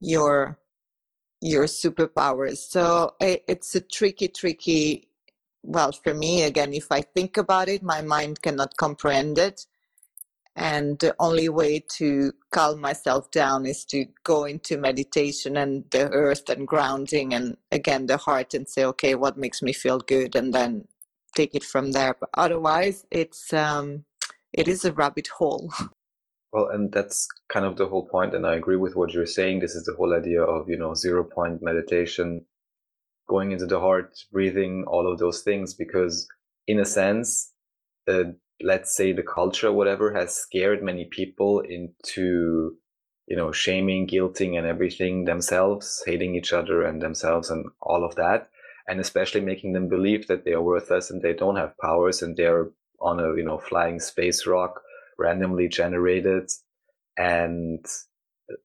your 0.00 0.58
your 1.40 1.64
superpowers? 1.64 2.58
So 2.58 3.14
it, 3.20 3.44
it's 3.48 3.74
a 3.74 3.80
tricky, 3.80 4.28
tricky. 4.28 5.08
Well, 5.62 5.92
for 5.92 6.14
me, 6.14 6.44
again, 6.44 6.72
if 6.72 6.92
I 6.92 7.00
think 7.00 7.36
about 7.36 7.68
it, 7.68 7.82
my 7.82 8.02
mind 8.02 8.42
cannot 8.42 8.76
comprehend 8.76 9.38
it 9.38 9.66
and 10.56 10.98
the 11.00 11.14
only 11.18 11.50
way 11.50 11.78
to 11.78 12.32
calm 12.50 12.80
myself 12.80 13.30
down 13.30 13.66
is 13.66 13.84
to 13.84 14.06
go 14.24 14.44
into 14.44 14.78
meditation 14.78 15.56
and 15.58 15.84
the 15.90 16.08
earth 16.10 16.48
and 16.48 16.66
grounding 16.66 17.34
and 17.34 17.56
again 17.70 18.06
the 18.06 18.16
heart 18.16 18.54
and 18.54 18.66
say 18.66 18.84
okay 18.84 19.14
what 19.14 19.36
makes 19.36 19.60
me 19.60 19.72
feel 19.72 19.98
good 19.98 20.34
and 20.34 20.54
then 20.54 20.88
take 21.34 21.54
it 21.54 21.62
from 21.62 21.92
there 21.92 22.16
but 22.18 22.30
otherwise 22.34 23.04
it's 23.10 23.52
um 23.52 24.04
it 24.52 24.68
is 24.68 24.84
a 24.84 24.92
rabbit 24.92 25.28
hole 25.38 25.72
well 26.52 26.68
and 26.68 26.92
that's 26.92 27.26
kind 27.48 27.66
of 27.66 27.76
the 27.76 27.86
whole 27.86 28.06
point 28.06 28.34
and 28.34 28.46
i 28.46 28.54
agree 28.54 28.76
with 28.76 28.96
what 28.96 29.12
you're 29.12 29.26
saying 29.26 29.60
this 29.60 29.74
is 29.74 29.84
the 29.84 29.94
whole 29.94 30.14
idea 30.14 30.42
of 30.42 30.68
you 30.68 30.76
know 30.76 30.94
zero 30.94 31.24
point 31.24 31.62
meditation 31.62 32.44
going 33.28 33.52
into 33.52 33.66
the 33.66 33.80
heart 33.80 34.16
breathing 34.32 34.84
all 34.86 35.10
of 35.10 35.18
those 35.18 35.42
things 35.42 35.74
because 35.74 36.28
in 36.66 36.78
a 36.78 36.84
sense 36.84 37.52
uh, 38.08 38.24
let's 38.62 38.94
say 38.96 39.12
the 39.12 39.22
culture, 39.22 39.72
whatever, 39.72 40.14
has 40.14 40.34
scared 40.34 40.82
many 40.82 41.06
people 41.10 41.60
into, 41.60 42.76
you 43.26 43.36
know, 43.36 43.52
shaming, 43.52 44.06
guilting 44.06 44.56
and 44.56 44.66
everything 44.66 45.24
themselves, 45.24 46.02
hating 46.06 46.34
each 46.34 46.52
other 46.52 46.82
and 46.82 47.02
themselves 47.02 47.50
and 47.50 47.66
all 47.80 48.04
of 48.04 48.14
that. 48.16 48.48
And 48.88 49.00
especially 49.00 49.40
making 49.40 49.72
them 49.72 49.88
believe 49.88 50.28
that 50.28 50.44
they 50.44 50.52
are 50.52 50.62
worthless 50.62 51.10
and 51.10 51.20
they 51.20 51.34
don't 51.34 51.56
have 51.56 51.76
powers 51.78 52.22
and 52.22 52.36
they're 52.36 52.70
on 53.06 53.20
a, 53.20 53.36
you 53.36 53.44
know, 53.44 53.58
flying 53.58 54.00
space 54.00 54.46
rock, 54.46 54.82
randomly 55.18 55.68
generated 55.68 56.50
and 57.16 57.84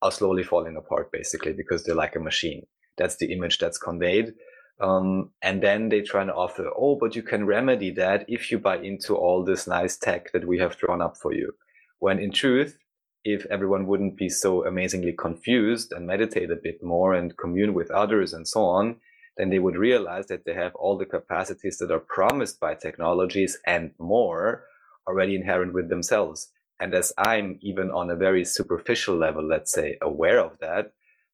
are 0.02 0.12
slowly 0.12 0.44
falling 0.44 0.76
apart 0.76 1.12
basically 1.12 1.54
because 1.54 1.84
they're 1.84 1.96
like 1.96 2.16
a 2.16 2.20
machine. 2.20 2.66
That's 2.98 3.18
the 3.18 3.32
image 3.32 3.58
that's 3.60 3.78
conveyed. 3.78 4.34
Um, 4.80 5.32
and 5.42 5.62
then 5.62 5.90
they 5.90 6.02
try 6.02 6.26
to 6.26 6.34
offer, 6.34 6.68
oh, 6.76 6.98
but 7.00 7.16
you 7.16 7.22
can 7.22 7.46
remedy 7.46 7.92
that 7.92 8.26
if 8.28 8.52
you 8.52 8.58
buy 8.58 8.78
into 8.78 9.16
all 9.16 9.44
this 9.44 9.68
nice 9.68 9.96
tech 9.96 10.32
that 10.34 10.48
we 10.48 10.58
have 10.58 10.78
drawn 10.78 11.02
up 11.02 11.18
for 11.18 11.34
you. 11.34 11.54
When 12.00 12.18
in 12.20 12.32
truth, 12.32 12.78
if 13.24 13.46
everyone 13.52 13.86
wouldn't 13.86 14.18
be 14.18 14.30
so 14.30 14.66
amazingly 14.66 15.14
confused 15.14 15.92
and 15.92 16.08
meditate 16.08 16.50
a 16.50 16.56
bit 16.62 16.80
more 16.82 17.14
and 17.14 17.38
commune 17.38 17.76
with 17.76 17.92
others 17.92 18.34
and 18.34 18.48
so 18.48 18.62
on, 18.64 18.96
then 19.42 19.50
they 19.50 19.58
would 19.58 19.76
realize 19.76 20.28
that 20.28 20.46
they 20.46 20.54
have 20.54 20.76
all 20.76 21.00
the 21.00 21.06
capacities 21.06 21.80
that 21.80 21.90
are 21.90 22.00
promised 22.00 22.60
by 22.60 22.76
technologies 22.76 23.58
and 23.66 23.90
more 23.98 24.66
already 25.08 25.36
inherent 25.36 25.74
with 25.74 25.90
themselves. 25.90 26.52
And 26.80 26.94
as 26.94 27.12
I'm 27.18 27.58
even 27.62 27.90
on 27.90 28.12
a 28.12 28.16
very 28.16 28.46
superficial 28.46 29.16
level, 29.16 29.44
let's 29.44 29.72
say, 29.72 29.98
aware 30.00 30.40
of 30.40 30.60
that, 30.60 30.94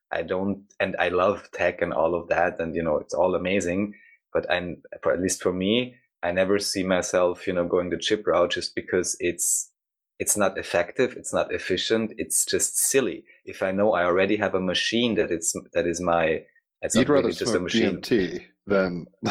I 0.09 0.21
don't, 0.21 0.63
and 0.79 0.95
I 0.97 1.09
love 1.09 1.49
tech 1.51 1.81
and 1.81 1.93
all 1.93 2.15
of 2.15 2.29
that. 2.29 2.61
And, 2.61 2.73
you 2.73 2.81
know, 2.81 2.97
it's 2.97 3.13
all 3.13 3.35
amazing. 3.35 3.93
but 4.33 4.49
I, 4.49 4.75
for 5.03 5.11
at 5.11 5.21
least 5.21 5.43
for 5.43 5.51
me, 5.51 5.95
I 6.23 6.31
never 6.31 6.59
see 6.59 6.83
myself, 6.83 7.45
you 7.45 7.53
know, 7.53 7.67
going 7.67 7.89
the 7.89 7.97
chip 7.97 8.25
route 8.25 8.51
just 8.51 8.73
because 8.73 9.17
it's 9.19 9.71
it's 10.19 10.37
not 10.37 10.57
effective, 10.57 11.13
it's 11.15 11.33
not 11.33 11.53
efficient, 11.53 12.13
it's 12.17 12.43
just 12.45 12.77
silly. 12.77 13.25
If 13.45 13.61
I 13.61 13.71
know 13.71 13.93
I 13.93 14.03
already 14.05 14.37
have 14.37 14.55
a 14.55 14.61
machine 14.61 15.15
that 15.15 15.29
it's 15.29 15.53
that 15.73 15.85
is 15.85 15.99
my 16.01 16.43
it's 16.81 16.95
You'd 16.95 17.09
rather 17.09 17.31
just 17.31 17.55
a 17.55 17.59
machine. 17.59 17.97
DMT 17.97 18.45
than 18.67 19.07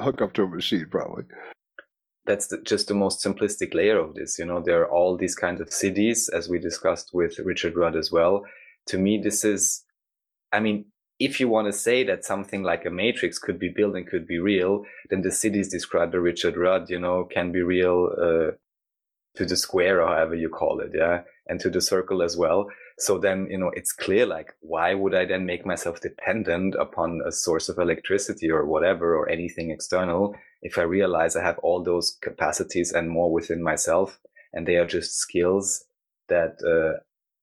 hook 0.00 0.22
up 0.22 0.32
to 0.34 0.42
a 0.42 0.48
machine, 0.48 0.86
probably. 0.90 1.24
That's 2.26 2.48
the, 2.48 2.58
just 2.62 2.88
the 2.88 2.94
most 2.94 3.24
simplistic 3.24 3.74
layer 3.74 3.98
of 3.98 4.14
this. 4.14 4.38
You 4.38 4.44
know, 4.44 4.60
there 4.60 4.82
are 4.82 4.90
all 4.90 5.16
these 5.16 5.34
kinds 5.34 5.60
of 5.60 5.72
cities, 5.72 6.28
as 6.28 6.48
we 6.48 6.58
discussed 6.58 7.10
with 7.12 7.38
Richard 7.38 7.76
Rudd 7.76 7.96
as 7.96 8.10
well. 8.10 8.44
To 8.86 8.98
me, 8.98 9.20
this 9.22 9.44
is, 9.44 9.84
I 10.52 10.60
mean, 10.60 10.86
if 11.18 11.38
you 11.38 11.48
want 11.48 11.66
to 11.66 11.72
say 11.72 12.02
that 12.04 12.24
something 12.24 12.62
like 12.62 12.86
a 12.86 12.90
matrix 12.90 13.38
could 13.38 13.58
be 13.58 13.68
built 13.68 13.94
and 13.94 14.06
could 14.06 14.26
be 14.26 14.38
real, 14.38 14.84
then 15.10 15.20
the 15.20 15.30
cities 15.30 15.68
described 15.68 16.12
by 16.12 16.18
Richard 16.18 16.56
Rudd, 16.56 16.88
you 16.88 16.98
know, 16.98 17.24
can 17.24 17.52
be 17.52 17.60
real 17.60 18.10
uh, 18.16 18.52
to 19.36 19.44
the 19.44 19.56
square 19.56 20.02
or 20.02 20.08
however 20.08 20.34
you 20.34 20.48
call 20.48 20.80
it, 20.80 20.92
yeah, 20.94 21.22
and 21.46 21.60
to 21.60 21.68
the 21.68 21.80
circle 21.80 22.22
as 22.22 22.36
well. 22.36 22.68
So 23.00 23.18
then, 23.18 23.48
you 23.50 23.56
know, 23.56 23.70
it's 23.74 23.92
clear 23.92 24.26
like, 24.26 24.52
why 24.60 24.92
would 24.92 25.14
I 25.14 25.24
then 25.24 25.46
make 25.46 25.64
myself 25.64 26.00
dependent 26.00 26.74
upon 26.74 27.20
a 27.26 27.32
source 27.32 27.70
of 27.70 27.78
electricity 27.78 28.50
or 28.50 28.66
whatever 28.66 29.16
or 29.16 29.28
anything 29.28 29.70
external 29.70 30.34
if 30.60 30.76
I 30.76 30.82
realize 30.82 31.34
I 31.34 31.42
have 31.42 31.58
all 31.60 31.82
those 31.82 32.18
capacities 32.20 32.92
and 32.92 33.08
more 33.08 33.32
within 33.32 33.62
myself 33.62 34.20
and 34.52 34.66
they 34.66 34.76
are 34.76 34.86
just 34.86 35.16
skills 35.16 35.84
that 36.28 36.58
uh, 36.62 37.00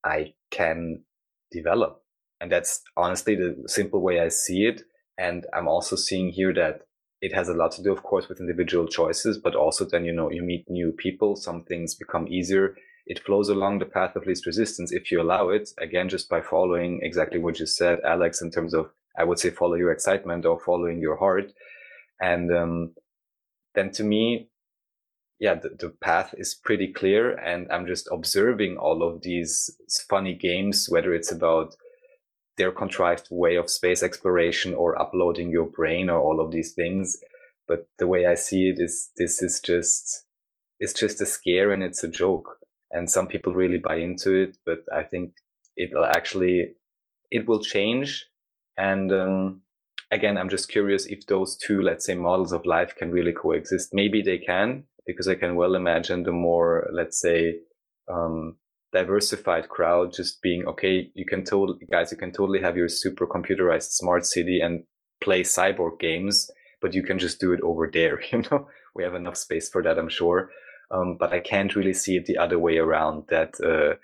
I 0.08 0.36
can 0.52 1.04
develop? 1.52 2.04
And 2.40 2.52
that's 2.52 2.84
honestly 2.96 3.36
the 3.36 3.64
simple 3.66 4.02
way 4.02 4.20
I 4.20 4.28
see 4.28 4.66
it. 4.66 4.84
And 5.18 5.48
I'm 5.56 5.68
also 5.68 5.96
seeing 5.96 6.30
here 6.30 6.54
that 6.54 6.82
it 7.22 7.34
has 7.34 7.50
a 7.50 7.56
lot 7.56 7.72
to 7.72 7.84
do, 7.84 7.92
of 7.92 8.04
course, 8.04 8.30
with 8.30 8.40
individual 8.40 8.88
choices, 8.88 9.40
but 9.40 9.56
also 9.56 9.86
then, 9.86 10.06
you 10.06 10.14
know, 10.14 10.30
you 10.30 10.44
meet 10.44 10.70
new 10.70 10.92
people. 10.92 11.36
Some 11.36 11.64
things 11.64 11.96
become 11.96 12.28
easier. 12.28 12.76
It 13.08 13.24
flows 13.24 13.50
along 13.50 13.80
the 13.80 13.86
path 13.86 14.16
of 14.16 14.26
least 14.26 14.46
resistance 14.46 14.92
if 14.92 15.12
you 15.12 15.22
allow 15.22 15.50
it, 15.50 15.70
again, 15.80 16.10
just 16.10 16.30
by 16.30 16.42
following 16.42 17.00
exactly 17.02 17.40
what 17.40 17.60
you 17.60 17.66
said, 17.66 18.00
Alex, 18.04 18.42
in 18.42 18.52
terms 18.52 18.74
of, 18.74 18.92
I 19.18 19.24
would 19.24 19.40
say, 19.40 19.50
follow 19.50 19.76
your 19.76 19.92
excitement 19.92 20.46
or 20.46 20.60
following 20.60 21.00
your 21.00 21.16
heart. 21.16 21.54
And 22.20 22.52
um, 22.52 22.94
then 23.76 23.92
to 23.92 24.04
me, 24.04 24.50
yeah, 25.40 25.56
the, 25.56 25.70
the 25.70 25.90
path 25.90 26.34
is 26.38 26.54
pretty 26.54 26.92
clear. 26.92 27.36
And 27.38 27.72
I'm 27.72 27.88
just 27.88 28.10
observing 28.12 28.78
all 28.78 29.02
of 29.02 29.22
these 29.22 29.72
funny 30.10 30.34
games, 30.34 30.88
whether 30.90 31.14
it's 31.14 31.32
about 31.32 31.76
their 32.58 32.72
contrived 32.72 33.28
way 33.30 33.56
of 33.56 33.70
space 33.70 34.04
exploration 34.04 34.74
or 34.74 35.00
uploading 35.00 35.50
your 35.50 35.68
brain 35.68 36.10
or 36.10 36.20
all 36.20 36.42
of 36.42 36.52
these 36.52 36.74
things. 36.74 37.18
But 37.68 37.88
the 38.00 38.08
way 38.08 38.26
I 38.26 38.36
see 38.36 38.70
it 38.70 38.80
is 38.80 39.12
this 39.18 39.42
is 39.42 39.62
just 39.62 40.26
it's 40.80 40.94
just 40.94 41.22
a 41.22 41.26
scare 41.26 41.72
and 41.72 41.84
it's 41.84 42.04
a 42.04 42.08
joke. 42.08 42.60
And 42.92 43.10
some 43.10 43.28
people 43.28 43.54
really 43.54 43.78
buy 43.78 43.98
into 43.98 44.34
it, 44.34 44.58
but 44.66 44.80
I 44.94 45.04
think 45.04 45.34
it'll 45.76 46.06
actually 46.06 46.76
it 47.32 47.48
will 47.48 47.62
change. 47.62 48.26
And 48.78 49.12
um, 49.12 49.62
again, 50.12 50.38
I'm 50.38 50.50
just 50.50 50.70
curious 50.70 51.06
if 51.06 51.26
those 51.28 51.58
two, 51.58 51.82
let's 51.82 52.06
say, 52.06 52.16
models 52.16 52.54
of 52.54 52.66
life 52.66 52.96
can 52.96 53.12
really 53.12 53.34
coexist. 53.34 53.94
Maybe 53.94 54.22
they 54.22 54.38
can, 54.38 54.84
because 55.06 55.28
I 55.28 55.36
can 55.36 55.56
well 55.56 55.76
imagine 55.76 56.24
the 56.24 56.32
more, 56.32 56.90
let's 56.94 57.20
say, 57.20 57.56
um, 58.08 58.56
diversified 58.94 59.68
crowd 59.68 60.14
just 60.14 60.42
being 60.42 60.66
okay 60.66 61.10
you 61.14 61.26
can 61.26 61.44
totally 61.44 61.78
guys 61.92 62.12
you 62.12 62.18
can 62.18 62.32
totally 62.32 62.62
have 62.62 62.78
your 62.78 62.88
super 62.88 63.28
computerized 63.28 63.92
smart 63.92 64.26
city 64.26 64.62
and 64.62 64.84
play 65.22 65.44
cyborg 65.44 66.00
games 66.00 66.50
but 66.82 66.94
you 66.94 67.04
can 67.04 67.20
just 67.20 67.40
do 67.40 67.52
it 67.52 67.60
over 67.62 67.90
there 67.92 68.22
you 68.32 68.42
know 68.50 68.68
we 68.96 69.04
have 69.04 69.14
enough 69.14 69.36
space 69.36 69.70
for 69.70 69.84
that 69.84 70.00
i'm 70.00 70.10
sure 70.10 70.50
um, 70.92 71.18
but 71.18 71.34
i 71.34 71.40
can't 71.40 71.76
really 71.76 71.94
see 71.94 72.16
it 72.18 72.26
the 72.26 72.38
other 72.38 72.60
way 72.60 72.78
around 72.78 73.24
that 73.30 73.54
uh, 73.64 73.96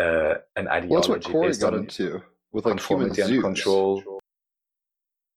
uh, 0.00 0.34
an 0.56 0.66
ideology 0.68 0.88
Well, 0.88 1.00
that's 1.00 1.08
what 1.08 1.24
Corey 1.24 1.48
based 1.48 1.60
got 1.60 1.74
on 1.74 1.80
into 1.80 2.22
with 2.52 2.66
like 2.66 2.80
human 2.80 3.08
conformity 3.08 3.22
and 3.22 3.28
zoos. 3.28 3.42
control 3.42 4.02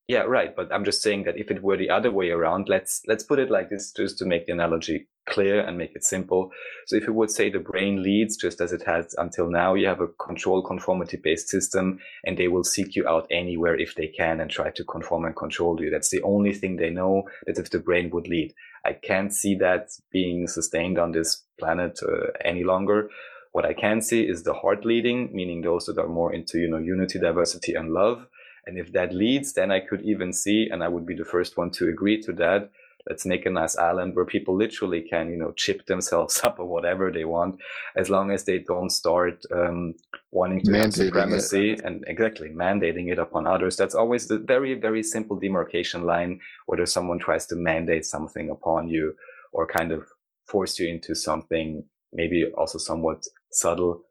yeah 0.07 0.21
right 0.21 0.55
but 0.55 0.71
i'm 0.73 0.85
just 0.85 1.01
saying 1.01 1.23
that 1.23 1.37
if 1.37 1.51
it 1.51 1.63
were 1.63 1.77
the 1.77 1.89
other 1.89 2.11
way 2.11 2.29
around 2.29 2.69
let's 2.69 3.01
let's 3.07 3.23
put 3.23 3.39
it 3.39 3.51
like 3.51 3.69
this 3.69 3.91
just 3.91 4.17
to 4.17 4.25
make 4.25 4.45
the 4.45 4.53
analogy 4.53 5.07
clear 5.27 5.59
and 5.61 5.77
make 5.77 5.95
it 5.95 6.03
simple. 6.03 6.51
So 6.87 6.95
if 6.95 7.05
you 7.05 7.13
would 7.13 7.29
say 7.29 7.49
the 7.49 7.59
brain 7.59 8.01
leads 8.01 8.37
just 8.37 8.59
as 8.61 8.71
it 8.73 8.83
has 8.83 9.13
until 9.17 9.49
now 9.49 9.75
you 9.75 9.87
have 9.87 10.01
a 10.01 10.07
control 10.07 10.63
conformity 10.63 11.17
based 11.17 11.49
system 11.49 11.99
and 12.25 12.37
they 12.37 12.47
will 12.47 12.63
seek 12.63 12.95
you 12.95 13.07
out 13.07 13.27
anywhere 13.29 13.75
if 13.75 13.95
they 13.95 14.07
can 14.07 14.39
and 14.39 14.49
try 14.49 14.71
to 14.71 14.83
conform 14.85 15.25
and 15.25 15.35
control 15.35 15.79
you. 15.81 15.89
That's 15.89 16.09
the 16.09 16.23
only 16.23 16.53
thing 16.53 16.77
they 16.77 16.89
know 16.89 17.23
that 17.45 17.59
if 17.59 17.69
the 17.69 17.79
brain 17.79 18.09
would 18.11 18.27
lead. 18.27 18.53
I 18.85 18.93
can't 18.93 19.33
see 19.33 19.55
that 19.55 19.89
being 20.11 20.47
sustained 20.47 20.97
on 20.97 21.11
this 21.11 21.43
planet 21.59 21.99
uh, 22.01 22.31
any 22.43 22.63
longer. 22.63 23.09
What 23.51 23.65
i 23.65 23.73
can 23.73 24.01
see 24.01 24.21
is 24.21 24.43
the 24.43 24.53
heart 24.53 24.85
leading 24.85 25.33
meaning 25.33 25.61
those 25.61 25.85
that 25.87 25.97
are 25.97 26.07
more 26.07 26.31
into 26.31 26.59
you 26.59 26.69
know 26.69 26.77
unity 26.77 27.17
diversity 27.17 27.73
and 27.73 27.91
love 27.91 28.27
and 28.67 28.77
if 28.77 28.91
that 28.91 29.13
leads, 29.13 29.53
then 29.53 29.71
I 29.71 29.79
could 29.79 30.01
even 30.01 30.33
see, 30.33 30.67
and 30.69 30.83
I 30.83 30.89
would 30.89 31.05
be 31.05 31.15
the 31.15 31.25
first 31.25 31.55
one 31.57 31.71
to 31.71 31.87
agree 31.87 32.21
to 32.23 32.33
that. 32.33 32.69
Let's 33.09 33.25
make 33.25 33.45
a 33.45 33.49
nice 33.49 33.77
island 33.77 34.13
where 34.13 34.25
people 34.25 34.57
literally 34.57 35.01
can, 35.01 35.29
you 35.29 35.37
know, 35.37 35.53
chip 35.53 35.85
themselves 35.85 36.41
up 36.43 36.59
or 36.59 36.65
whatever 36.65 37.09
they 37.09 37.23
want, 37.23 37.59
as 37.95 38.09
long 38.09 38.31
as 38.31 38.43
they 38.43 38.59
don't 38.59 38.89
start 38.89 39.41
um, 39.55 39.95
wanting 40.31 40.61
to 40.63 40.73
have 40.73 40.89
Mandating 40.89 40.89
it. 40.89 40.93
supremacy 41.07 41.77
and 41.85 42.03
exactly 42.07 42.49
mandating 42.49 43.09
it 43.09 43.17
upon 43.17 43.47
others. 43.47 43.77
That's 43.77 43.95
always 43.95 44.27
the 44.27 44.39
very, 44.39 44.73
very 44.73 45.01
simple 45.01 45.39
demarcation 45.39 46.03
line, 46.03 46.41
whether 46.65 46.85
someone 46.85 47.19
tries 47.19 47.45
to 47.47 47.55
mandate 47.55 48.05
something 48.05 48.49
upon 48.49 48.89
you 48.89 49.15
or 49.53 49.65
kind 49.65 49.93
of 49.93 50.05
force 50.45 50.77
you 50.77 50.89
into 50.89 51.15
something, 51.15 51.85
maybe 52.11 52.45
also 52.57 52.77
somewhat 52.77 53.25
subtle. 53.51 54.01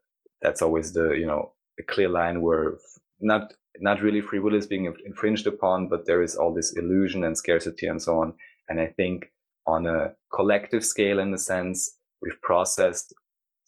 That's 0.41 0.63
always 0.63 0.93
the, 0.93 1.11
you 1.11 1.27
know, 1.27 1.51
a 1.79 1.83
clear 1.83 2.09
line 2.09 2.41
where 2.41 2.77
not 3.19 3.53
not 3.79 4.01
really 4.01 4.21
free 4.21 4.39
will 4.39 4.55
is 4.55 4.67
being 4.67 4.91
infringed 5.05 5.47
upon, 5.47 5.87
but 5.87 6.05
there 6.05 6.23
is 6.23 6.35
all 6.35 6.53
this 6.53 6.75
illusion 6.75 7.23
and 7.23 7.37
scarcity 7.37 7.87
and 7.87 8.01
so 8.01 8.19
on. 8.19 8.33
And 8.69 8.79
I 8.79 8.87
think 8.87 9.31
on 9.67 9.85
a 9.85 10.13
collective 10.33 10.83
scale, 10.83 11.19
in 11.19 11.33
a 11.33 11.37
sense, 11.37 11.97
we've 12.21 12.41
processed 12.41 13.13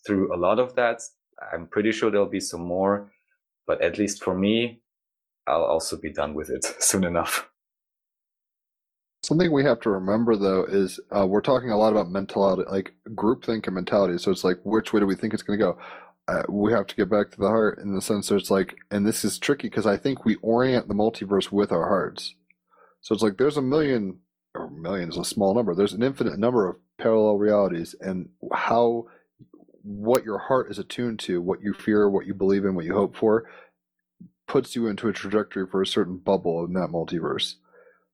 through 0.06 0.34
a 0.34 0.38
lot 0.38 0.60
of 0.60 0.76
that. 0.76 1.02
I'm 1.54 1.68
pretty 1.68 1.92
sure 1.92 2.10
there'll 2.10 2.26
be 2.26 2.40
some 2.40 2.62
more, 2.62 3.12
but 3.68 3.82
at 3.82 3.98
least 3.98 4.24
for 4.24 4.36
me, 4.36 4.82
I'll 5.48 5.64
also 5.64 5.98
be 5.98 6.12
done 6.12 6.34
with 6.34 6.50
it 6.50 6.66
soon 6.80 7.04
enough. 7.04 7.50
Something 9.22 9.52
we 9.52 9.66
have 9.66 9.82
to 9.82 9.90
remember 9.90 10.38
though 10.38 10.64
is 10.64 11.00
uh, 11.16 11.28
we're 11.28 11.42
talking 11.42 11.72
a 11.72 11.78
lot 11.78 11.92
about 11.92 12.10
mentality, 12.10 12.64
like 12.70 12.94
groupthink 13.10 13.68
and 13.68 13.76
mentality. 13.76 14.18
So 14.18 14.32
it's 14.32 14.46
like, 14.46 14.60
which 14.64 14.94
way 14.94 15.02
do 15.02 15.06
we 15.06 15.16
think 15.16 15.34
it's 15.34 15.44
going 15.44 15.60
to 15.60 15.66
go? 15.66 15.78
Uh, 16.30 16.44
we 16.48 16.72
have 16.72 16.86
to 16.86 16.96
get 16.96 17.10
back 17.10 17.32
to 17.32 17.40
the 17.40 17.48
heart 17.48 17.80
in 17.80 17.96
the 17.96 18.02
sense 18.02 18.28
that 18.28 18.36
it's 18.36 18.52
like, 18.52 18.76
and 18.92 19.06
this 19.06 19.26
is 19.26 19.40
tricky 19.40 19.68
because 19.68 19.88
I 19.88 19.98
think 19.98 20.26
we 20.26 20.36
orient 20.44 20.88
the 20.88 20.94
multiverse 20.94 21.52
with 21.52 21.72
our 21.72 21.88
hearts. 21.88 22.36
So 23.02 23.16
it's 23.16 23.24
like 23.24 23.38
there's 23.38 23.58
a 23.58 23.64
million, 23.64 24.20
or 24.54 24.70
million 24.70 25.10
is 25.10 25.18
a 25.18 25.26
small 25.26 25.56
number. 25.56 25.74
There's 25.74 25.94
an 25.94 26.04
infinite 26.04 26.38
number 26.38 26.70
of 26.70 26.76
parallel 27.00 27.38
realities, 27.38 27.96
and 28.00 28.30
how 28.54 29.08
what 29.82 30.24
your 30.24 30.38
heart 30.38 30.70
is 30.70 30.78
attuned 30.78 31.18
to, 31.22 31.42
what 31.42 31.64
you 31.64 31.74
fear, 31.74 32.08
what 32.08 32.28
you 32.28 32.36
believe 32.36 32.64
in, 32.64 32.76
what 32.76 32.86
you 32.86 32.94
hope 32.94 33.16
for, 33.16 33.50
puts 34.48 34.76
you 34.76 34.86
into 34.86 35.08
a 35.08 35.14
trajectory 35.14 35.66
for 35.66 35.82
a 35.82 35.88
certain 35.88 36.18
bubble 36.18 36.64
in 36.64 36.74
that 36.74 36.90
multiverse. 36.90 37.56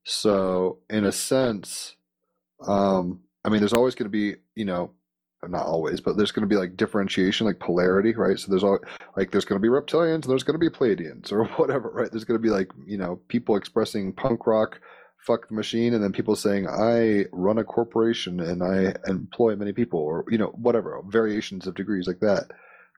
So, 0.06 0.80
in 0.90 1.04
a 1.04 1.12
sense, 1.12 1.96
um, 2.66 3.24
I 3.44 3.50
mean, 3.50 3.60
there's 3.60 3.74
always 3.74 3.96
going 3.96 4.10
to 4.10 4.10
be, 4.10 4.36
you 4.54 4.64
know, 4.64 4.92
not 5.50 5.66
always, 5.66 6.02
but 6.02 6.18
there's 6.18 6.32
going 6.32 6.48
to 6.48 6.54
be 6.54 6.60
like 6.60 6.78
differentiation, 6.78 7.46
like 7.46 7.60
polarity, 7.60 8.14
right? 8.16 8.38
So 8.38 8.50
there's 8.50 8.64
all 8.64 8.80
like 9.16 9.32
there's 9.32 9.46
going 9.46 9.62
to 9.62 9.66
be 9.66 9.72
reptilians 9.72 10.24
and 10.24 10.24
there's 10.26 10.44
going 10.44 10.60
to 10.60 10.70
be 10.70 10.76
Pleiadians 10.76 11.32
or 11.32 11.46
whatever, 11.58 11.90
right? 11.90 12.12
There's 12.12 12.26
going 12.26 12.40
to 12.40 12.44
be 12.44 12.50
like 12.50 12.72
you 12.86 12.98
know 12.98 13.20
people 13.28 13.56
expressing 13.56 14.14
punk 14.14 14.48
rock, 14.48 14.80
fuck 15.18 15.48
the 15.48 15.56
machine, 15.56 15.94
and 15.94 16.04
then 16.04 16.12
people 16.12 16.36
saying 16.36 16.68
I 16.68 17.26
run 17.32 17.58
a 17.58 17.64
corporation 17.64 18.40
and 18.40 18.64
I 18.64 18.96
employ 19.08 19.56
many 19.56 19.74
people, 19.74 20.00
or 20.00 20.26
you 20.30 20.38
know 20.38 20.48
whatever 20.56 21.02
variations 21.08 21.68
of 21.68 21.76
degrees 21.76 22.08
like 22.08 22.20
that. 22.20 22.52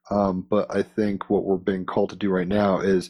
Um, 0.09 0.45
but 0.49 0.73
I 0.73 0.83
think 0.83 1.29
what 1.29 1.43
we're 1.43 1.57
being 1.57 1.85
called 1.85 2.11
to 2.11 2.15
do 2.15 2.29
right 2.29 2.47
now 2.47 2.79
is, 2.79 3.09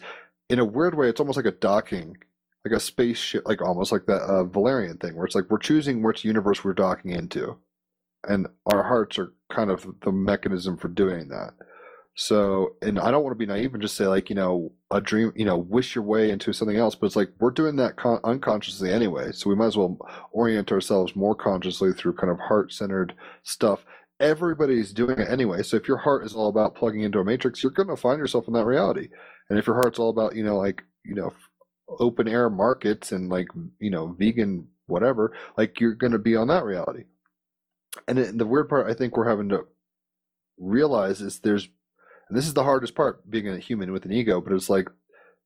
in 0.50 0.60
a 0.60 0.66
weird 0.66 0.96
way, 0.96 1.10
it's 1.10 1.20
almost 1.20 1.38
like 1.38 1.46
a 1.46 1.52
docking, 1.52 2.18
like 2.66 2.76
a 2.76 2.80
spaceship, 2.80 3.44
like 3.46 3.62
almost 3.62 3.92
like 3.92 4.06
that 4.08 4.22
uh, 4.22 4.44
Valerian 4.46 4.98
thing, 4.98 5.16
where 5.16 5.26
it's 5.26 5.36
like 5.36 5.50
we're 5.50 5.60
choosing 5.60 6.02
which 6.02 6.26
universe 6.26 6.64
we're 6.64 6.74
docking 6.74 7.12
into, 7.12 7.58
and 8.28 8.48
our 8.66 8.84
hearts 8.84 9.18
are 9.18 9.34
kind 9.50 9.72
of 9.72 9.88
the 10.04 10.12
mechanism 10.12 10.78
for 10.78 10.88
doing 10.88 11.30
that. 11.30 11.54
So, 12.16 12.76
and 12.82 13.00
I 13.00 13.12
don't 13.12 13.24
want 13.24 13.34
to 13.34 13.38
be 13.38 13.46
naive 13.46 13.74
and 13.74 13.82
just 13.82 13.96
say 13.96 14.08
like 14.08 14.30
you 14.30 14.36
know 14.36 14.72
a 14.92 15.00
dream, 15.02 15.34
you 15.36 15.46
know, 15.46 15.58
wish 15.58 15.96
your 15.96 16.04
way 16.04 16.32
into 16.32 16.54
something 16.54 16.78
else, 16.78 16.96
but 16.96 17.08
it's 17.08 17.16
like 17.16 17.30
we're 17.40 17.52
doing 17.52 17.76
that 17.78 17.96
con- 17.96 18.20
unconsciously 18.24 18.92
anyway. 18.92 19.32
So 19.32 19.50
we 19.50 19.56
might 19.56 19.68
as 19.68 19.78
well 19.78 19.98
orient 20.32 20.72
ourselves 20.72 21.16
more 21.16 21.36
consciously 21.36 21.94
through 21.94 22.14
kind 22.14 22.32
of 22.32 22.40
heart-centered 22.40 23.14
stuff 23.44 23.86
everybody's 24.20 24.94
doing 24.94 25.20
it 25.20 25.30
anyway. 25.30 25.64
So 25.64 25.78
if 25.78 25.88
your 25.88 25.98
heart 25.98 26.26
is 26.26 26.34
all 26.34 26.50
about 26.50 26.76
plugging 26.76 27.02
into 27.02 27.20
a 27.20 27.24
matrix, 27.24 27.62
you're 27.62 27.72
going 27.72 27.90
to 27.90 27.96
find 27.96 28.20
yourself 28.20 28.48
in 28.48 28.54
that 28.54 28.66
reality. 28.66 29.10
And 29.50 29.60
if 29.60 29.68
your 29.68 29.76
heart's 29.76 30.00
all 30.00 30.10
about, 30.10 30.36
you 30.36 30.44
know, 30.44 30.58
like, 30.58 30.84
you 31.04 31.16
know, 31.16 31.34
open 32.00 32.28
air 32.28 32.50
markets 32.50 33.12
and 33.12 33.30
like, 33.30 33.48
you 33.80 33.90
know, 33.90 34.16
vegan 34.18 34.68
whatever, 34.88 35.34
like 35.58 35.80
you're 35.80 35.94
going 35.94 36.14
to 36.14 36.20
be 36.20 36.36
on 36.36 36.48
that 36.48 36.64
reality. 36.64 37.04
And 38.08 38.20
it, 38.20 38.38
the 38.38 38.46
weird 38.46 38.70
part 38.70 38.90
I 38.90 38.94
think 38.94 39.16
we're 39.16 39.30
having 39.30 39.50
to 39.50 39.66
realize 40.58 41.22
is 41.22 41.40
there's, 41.40 41.70
and 42.30 42.38
this 42.38 42.48
is 42.48 42.54
the 42.54 42.64
hardest 42.64 42.96
part 42.96 43.30
being 43.30 43.48
a 43.48 43.58
human 43.58 43.92
with 43.92 44.06
an 44.06 44.12
ego, 44.12 44.42
but 44.42 44.54
it's 44.54 44.70
like 44.70 44.90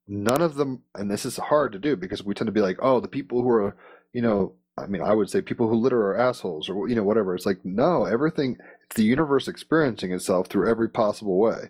none 0.07 0.41
of 0.41 0.56
them, 0.56 0.84
and 0.95 1.10
this 1.10 1.26
is 1.26 1.38
hard 1.38 1.72
to 1.73 1.80
do 1.80 1.95
because 1.95 2.23
we 2.23 2.34
tend 2.34 2.48
to 2.48 2.52
be 2.52 2.61
like, 2.61 2.78
oh, 2.82 2.99
the 2.99 3.07
people 3.07 3.41
who 3.41 3.49
are, 3.49 3.76
you 4.14 4.22
know, 4.22 4.56
I 4.78 4.88
mean, 4.88 5.02
I 5.02 5.14
would 5.14 5.30
say 5.30 5.41
people 5.41 5.68
who 5.68 5.76
litter 5.76 6.02
are 6.02 6.18
assholes 6.18 6.69
or, 6.69 6.88
you 6.88 6.95
know, 6.95 7.03
whatever. 7.03 7.36
It's 7.36 7.45
like, 7.45 7.60
no, 7.64 8.06
everything, 8.06 8.57
it's 8.86 8.95
the 8.95 9.03
universe 9.03 9.48
experiencing 9.48 10.11
itself 10.11 10.48
through 10.48 10.69
every 10.69 10.90
possible 10.90 11.38
way. 11.38 11.69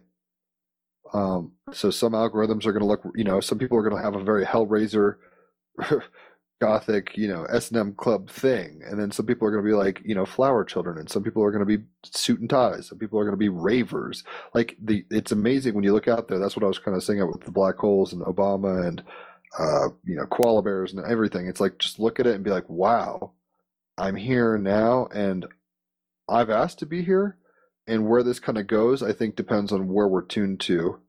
Um, 1.14 1.54
so 1.74 1.90
some 1.90 2.14
algorithms 2.14 2.66
are 2.66 2.72
going 2.72 2.82
to 2.82 2.86
look, 2.86 3.04
you 3.16 3.24
know, 3.24 3.42
some 3.42 3.58
people 3.58 3.78
are 3.78 3.84
going 3.84 3.96
to 3.96 4.04
have 4.04 4.16
a 4.16 4.24
very 4.24 4.46
Hellraiser, 4.46 5.16
gothic, 6.62 7.18
you 7.18 7.28
know, 7.28 7.44
S 7.46 7.70
and 7.70 7.78
M 7.80 7.94
club 7.94 8.30
thing, 8.30 8.82
and 8.86 9.00
then 9.00 9.12
some 9.12 9.26
people 9.26 9.48
are 9.48 9.52
going 9.52 9.64
to 9.64 9.70
be 9.70 9.76
like, 9.76 10.02
you 10.06 10.16
know, 10.16 10.26
flower 10.26 10.64
children, 10.64 10.98
and 10.98 11.10
some 11.10 11.24
people 11.24 11.44
are 11.44 11.52
going 11.52 11.68
to 11.68 11.78
be 11.78 11.84
suit 12.04 12.40
and 12.40 12.50
ties, 12.50 12.88
some 12.88 13.00
people 13.00 13.20
are 13.20 13.24
going 13.24 13.34
to 13.34 13.38
be 13.38 13.50
ravers. 13.50 14.24
Like 14.54 14.78
the, 14.82 15.04
it's 15.10 15.32
amazing 15.32 15.74
when 15.74 15.84
you 15.84 15.92
look 15.92 16.08
out 16.08 16.28
there. 16.28 16.40
That's 16.40 16.56
what 16.56 16.64
I 16.64 16.68
was 16.68 16.80
kind 16.80 16.96
of 16.96 17.04
saying 17.04 17.26
with 17.28 17.42
the 17.42 17.52
black 17.52 17.78
holes 17.78 18.14
and 18.14 18.22
Obama 18.22 18.88
and, 18.88 19.04
uh, 19.60 19.90
you 20.06 20.16
know, 20.16 20.28
koala 20.28 20.62
bears 20.62 20.94
and 20.94 21.04
everything. 21.06 21.48
It's 21.48 21.60
like 21.60 21.80
just 21.80 22.00
look 22.00 22.20
at 22.20 22.28
it 22.28 22.36
and 22.36 22.44
be 22.44 22.52
like, 22.52 22.70
wow, 22.70 23.32
I'm 23.98 24.16
here 24.16 24.58
now, 24.58 25.08
and 25.14 25.48
I've 26.30 26.52
asked 26.52 26.80
to 26.80 26.86
be 26.86 27.02
here, 27.04 27.38
and 27.88 28.08
where 28.08 28.24
this 28.24 28.40
kind 28.40 28.60
of 28.60 28.68
goes, 28.68 29.02
I 29.02 29.14
think 29.14 29.36
depends 29.36 29.72
on 29.72 29.88
where 29.88 30.08
we're 30.08 30.22
tuned 30.22 30.60
to 30.62 31.00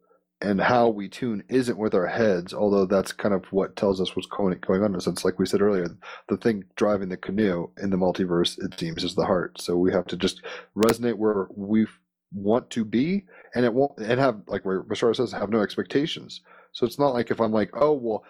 and 0.42 0.60
how 0.60 0.88
we 0.88 1.08
tune 1.08 1.44
isn't 1.48 1.78
with 1.78 1.94
our 1.94 2.08
heads, 2.08 2.52
although 2.52 2.84
that's 2.84 3.12
kind 3.12 3.32
of 3.32 3.44
what 3.52 3.76
tells 3.76 4.00
us 4.00 4.16
what's 4.16 4.26
going, 4.26 4.58
on 4.68 4.84
in 4.84 4.94
a 4.96 5.00
sense. 5.00 5.24
Like 5.24 5.38
we 5.38 5.46
said 5.46 5.62
earlier, 5.62 5.86
the 6.28 6.36
thing 6.36 6.64
driving 6.74 7.08
the 7.08 7.16
canoe 7.16 7.70
in 7.80 7.90
the 7.90 7.96
multiverse, 7.96 8.62
it 8.62 8.78
seems, 8.78 9.04
is 9.04 9.14
the 9.14 9.24
heart. 9.24 9.60
So 9.60 9.76
we 9.76 9.92
have 9.92 10.06
to 10.08 10.16
just 10.16 10.42
resonate 10.76 11.14
where 11.14 11.46
we 11.54 11.86
want 12.32 12.70
to 12.70 12.84
be, 12.84 13.24
and 13.54 13.64
it 13.64 13.72
won't, 13.72 13.96
and 13.98 14.18
have, 14.18 14.42
like 14.48 14.64
where 14.64 14.82
Bashar 14.82 15.14
says, 15.14 15.30
have 15.30 15.50
no 15.50 15.60
expectations. 15.60 16.40
So 16.72 16.86
it's 16.86 16.98
not 16.98 17.14
like 17.14 17.30
if 17.30 17.40
I'm 17.40 17.52
like, 17.52 17.70
oh, 17.74 17.92
well, 17.92 18.24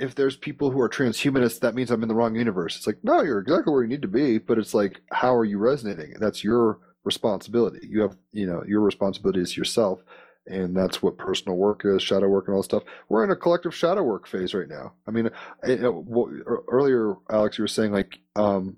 if 0.00 0.16
there's 0.16 0.36
people 0.36 0.72
who 0.72 0.80
are 0.80 0.88
transhumanists, 0.88 1.60
that 1.60 1.76
means 1.76 1.92
I'm 1.92 2.02
in 2.02 2.08
the 2.08 2.14
wrong 2.14 2.34
universe. 2.34 2.76
It's 2.76 2.88
like, 2.88 2.98
no, 3.04 3.22
you're 3.22 3.38
exactly 3.38 3.72
where 3.72 3.82
you 3.82 3.88
need 3.88 4.02
to 4.02 4.08
be, 4.08 4.38
but 4.38 4.58
it's 4.58 4.74
like, 4.74 5.00
how 5.12 5.32
are 5.36 5.44
you 5.44 5.58
resonating? 5.58 6.14
That's 6.18 6.42
your 6.42 6.80
responsibility. 7.04 7.86
You 7.88 8.00
have, 8.00 8.16
you 8.32 8.46
know, 8.46 8.64
your 8.66 8.80
responsibility 8.80 9.40
is 9.40 9.56
yourself 9.56 10.00
and 10.46 10.76
that's 10.76 11.02
what 11.02 11.18
personal 11.18 11.56
work 11.56 11.82
is, 11.84 12.02
shadow 12.02 12.28
work, 12.28 12.46
and 12.46 12.54
all 12.54 12.60
this 12.60 12.66
stuff. 12.66 12.82
We're 13.08 13.24
in 13.24 13.30
a 13.30 13.36
collective 13.36 13.74
shadow 13.74 14.02
work 14.02 14.26
phase 14.26 14.54
right 14.54 14.68
now. 14.68 14.94
I 15.06 15.10
mean, 15.10 15.26
it, 15.26 15.82
it, 15.84 15.94
earlier, 16.68 17.14
Alex, 17.30 17.58
you 17.58 17.62
were 17.62 17.68
saying 17.68 17.92
like, 17.92 18.18
um, 18.36 18.76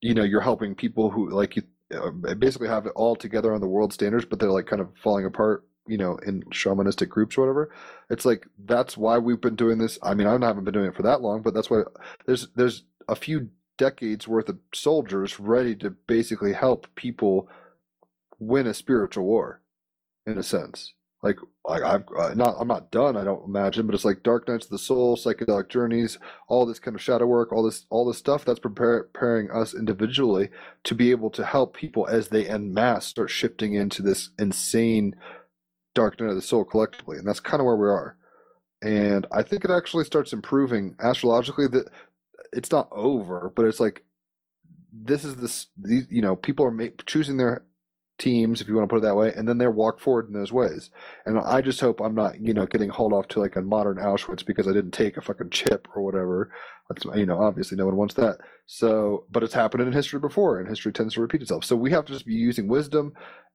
you 0.00 0.14
know, 0.14 0.24
you're 0.24 0.40
helping 0.40 0.74
people 0.74 1.10
who 1.10 1.30
like 1.30 1.56
you 1.56 1.62
uh, 1.94 2.34
basically 2.34 2.68
have 2.68 2.86
it 2.86 2.92
all 2.94 3.16
together 3.16 3.52
on 3.52 3.60
the 3.60 3.68
world 3.68 3.92
standards, 3.92 4.24
but 4.24 4.38
they're 4.38 4.50
like 4.50 4.66
kind 4.66 4.80
of 4.82 4.88
falling 5.02 5.24
apart. 5.24 5.64
You 5.86 5.96
know, 5.96 6.16
in 6.16 6.42
shamanistic 6.50 7.08
groups 7.08 7.38
or 7.38 7.40
whatever. 7.40 7.74
It's 8.10 8.26
like 8.26 8.46
that's 8.66 8.98
why 8.98 9.16
we've 9.16 9.40
been 9.40 9.56
doing 9.56 9.78
this. 9.78 9.98
I 10.02 10.12
mean, 10.12 10.26
I 10.26 10.32
haven't 10.32 10.64
been 10.64 10.74
doing 10.74 10.84
it 10.84 10.94
for 10.94 11.02
that 11.04 11.22
long, 11.22 11.40
but 11.40 11.54
that's 11.54 11.70
why 11.70 11.84
there's 12.26 12.48
there's 12.56 12.82
a 13.08 13.16
few 13.16 13.48
decades 13.78 14.28
worth 14.28 14.50
of 14.50 14.58
soldiers 14.74 15.40
ready 15.40 15.74
to 15.76 15.88
basically 15.88 16.52
help 16.52 16.94
people 16.94 17.48
win 18.38 18.66
a 18.66 18.74
spiritual 18.74 19.24
war 19.24 19.62
in 20.28 20.38
a 20.38 20.42
sense. 20.42 20.94
Like 21.22 21.36
I, 21.68 21.82
I've 21.82 22.04
uh, 22.16 22.34
not, 22.34 22.56
I'm 22.60 22.68
not 22.68 22.92
done. 22.92 23.16
I 23.16 23.24
don't 23.24 23.44
imagine, 23.44 23.86
but 23.86 23.94
it's 23.94 24.04
like 24.04 24.22
Dark 24.22 24.46
Nights 24.46 24.66
of 24.66 24.70
the 24.70 24.78
Soul, 24.78 25.16
psychedelic 25.16 25.68
journeys, 25.68 26.18
all 26.46 26.64
this 26.64 26.78
kind 26.78 26.94
of 26.94 27.02
shadow 27.02 27.26
work, 27.26 27.52
all 27.52 27.64
this, 27.64 27.86
all 27.90 28.06
this 28.06 28.18
stuff 28.18 28.44
that's 28.44 28.60
preparing 28.60 29.50
us 29.50 29.74
individually 29.74 30.48
to 30.84 30.94
be 30.94 31.10
able 31.10 31.30
to 31.30 31.44
help 31.44 31.74
people 31.74 32.06
as 32.06 32.28
they 32.28 32.46
en 32.46 32.72
masse 32.72 33.06
start 33.06 33.30
shifting 33.30 33.74
into 33.74 34.00
this 34.00 34.30
insane 34.38 35.16
Dark 35.94 36.20
Night 36.20 36.30
of 36.30 36.36
the 36.36 36.42
Soul 36.42 36.64
collectively, 36.64 37.18
and 37.18 37.26
that's 37.26 37.40
kind 37.40 37.60
of 37.60 37.66
where 37.66 37.76
we 37.76 37.88
are. 37.88 38.16
And 38.80 39.26
I 39.32 39.42
think 39.42 39.64
it 39.64 39.70
actually 39.72 40.04
starts 40.04 40.32
improving 40.32 40.94
astrologically. 41.00 41.66
That 41.66 41.90
it's 42.52 42.70
not 42.70 42.88
over, 42.92 43.52
but 43.56 43.64
it's 43.64 43.80
like 43.80 44.04
this 44.92 45.24
is 45.24 45.34
this. 45.36 45.66
These 45.76 46.06
you 46.08 46.22
know 46.22 46.36
people 46.36 46.64
are 46.64 46.70
ma- 46.70 46.94
choosing 47.06 47.36
their 47.36 47.64
teams, 48.18 48.60
if 48.60 48.68
you 48.68 48.74
want 48.74 48.88
to 48.88 48.92
put 48.92 48.98
it 48.98 49.06
that 49.06 49.16
way, 49.16 49.32
and 49.34 49.48
then 49.48 49.58
they 49.58 49.66
walk 49.66 50.00
forward 50.00 50.26
in 50.26 50.34
those 50.34 50.52
ways. 50.52 50.90
And 51.24 51.38
I 51.38 51.60
just 51.60 51.80
hope 51.80 52.00
I'm 52.00 52.14
not, 52.14 52.40
you 52.40 52.52
know, 52.52 52.66
getting 52.66 52.90
hauled 52.90 53.12
off 53.12 53.28
to 53.28 53.40
like 53.40 53.56
a 53.56 53.62
modern 53.62 53.96
Auschwitz 53.96 54.44
because 54.44 54.68
I 54.68 54.72
didn't 54.72 54.92
take 54.92 55.16
a 55.16 55.22
fucking 55.22 55.50
chip 55.50 55.88
or 55.94 56.02
whatever. 56.02 56.52
That's, 56.88 57.04
you 57.16 57.26
know, 57.26 57.40
obviously 57.40 57.76
no 57.76 57.86
one 57.86 57.96
wants 57.96 58.14
that. 58.14 58.38
So, 58.66 59.24
but 59.30 59.42
it's 59.42 59.54
happened 59.54 59.82
in 59.82 59.92
history 59.92 60.20
before, 60.20 60.58
and 60.58 60.68
history 60.68 60.92
tends 60.92 61.14
to 61.14 61.20
repeat 61.20 61.42
itself. 61.42 61.64
So 61.64 61.76
we 61.76 61.90
have 61.92 62.04
to 62.06 62.12
just 62.12 62.26
be 62.26 62.34
using 62.34 62.68
wisdom 62.68 63.12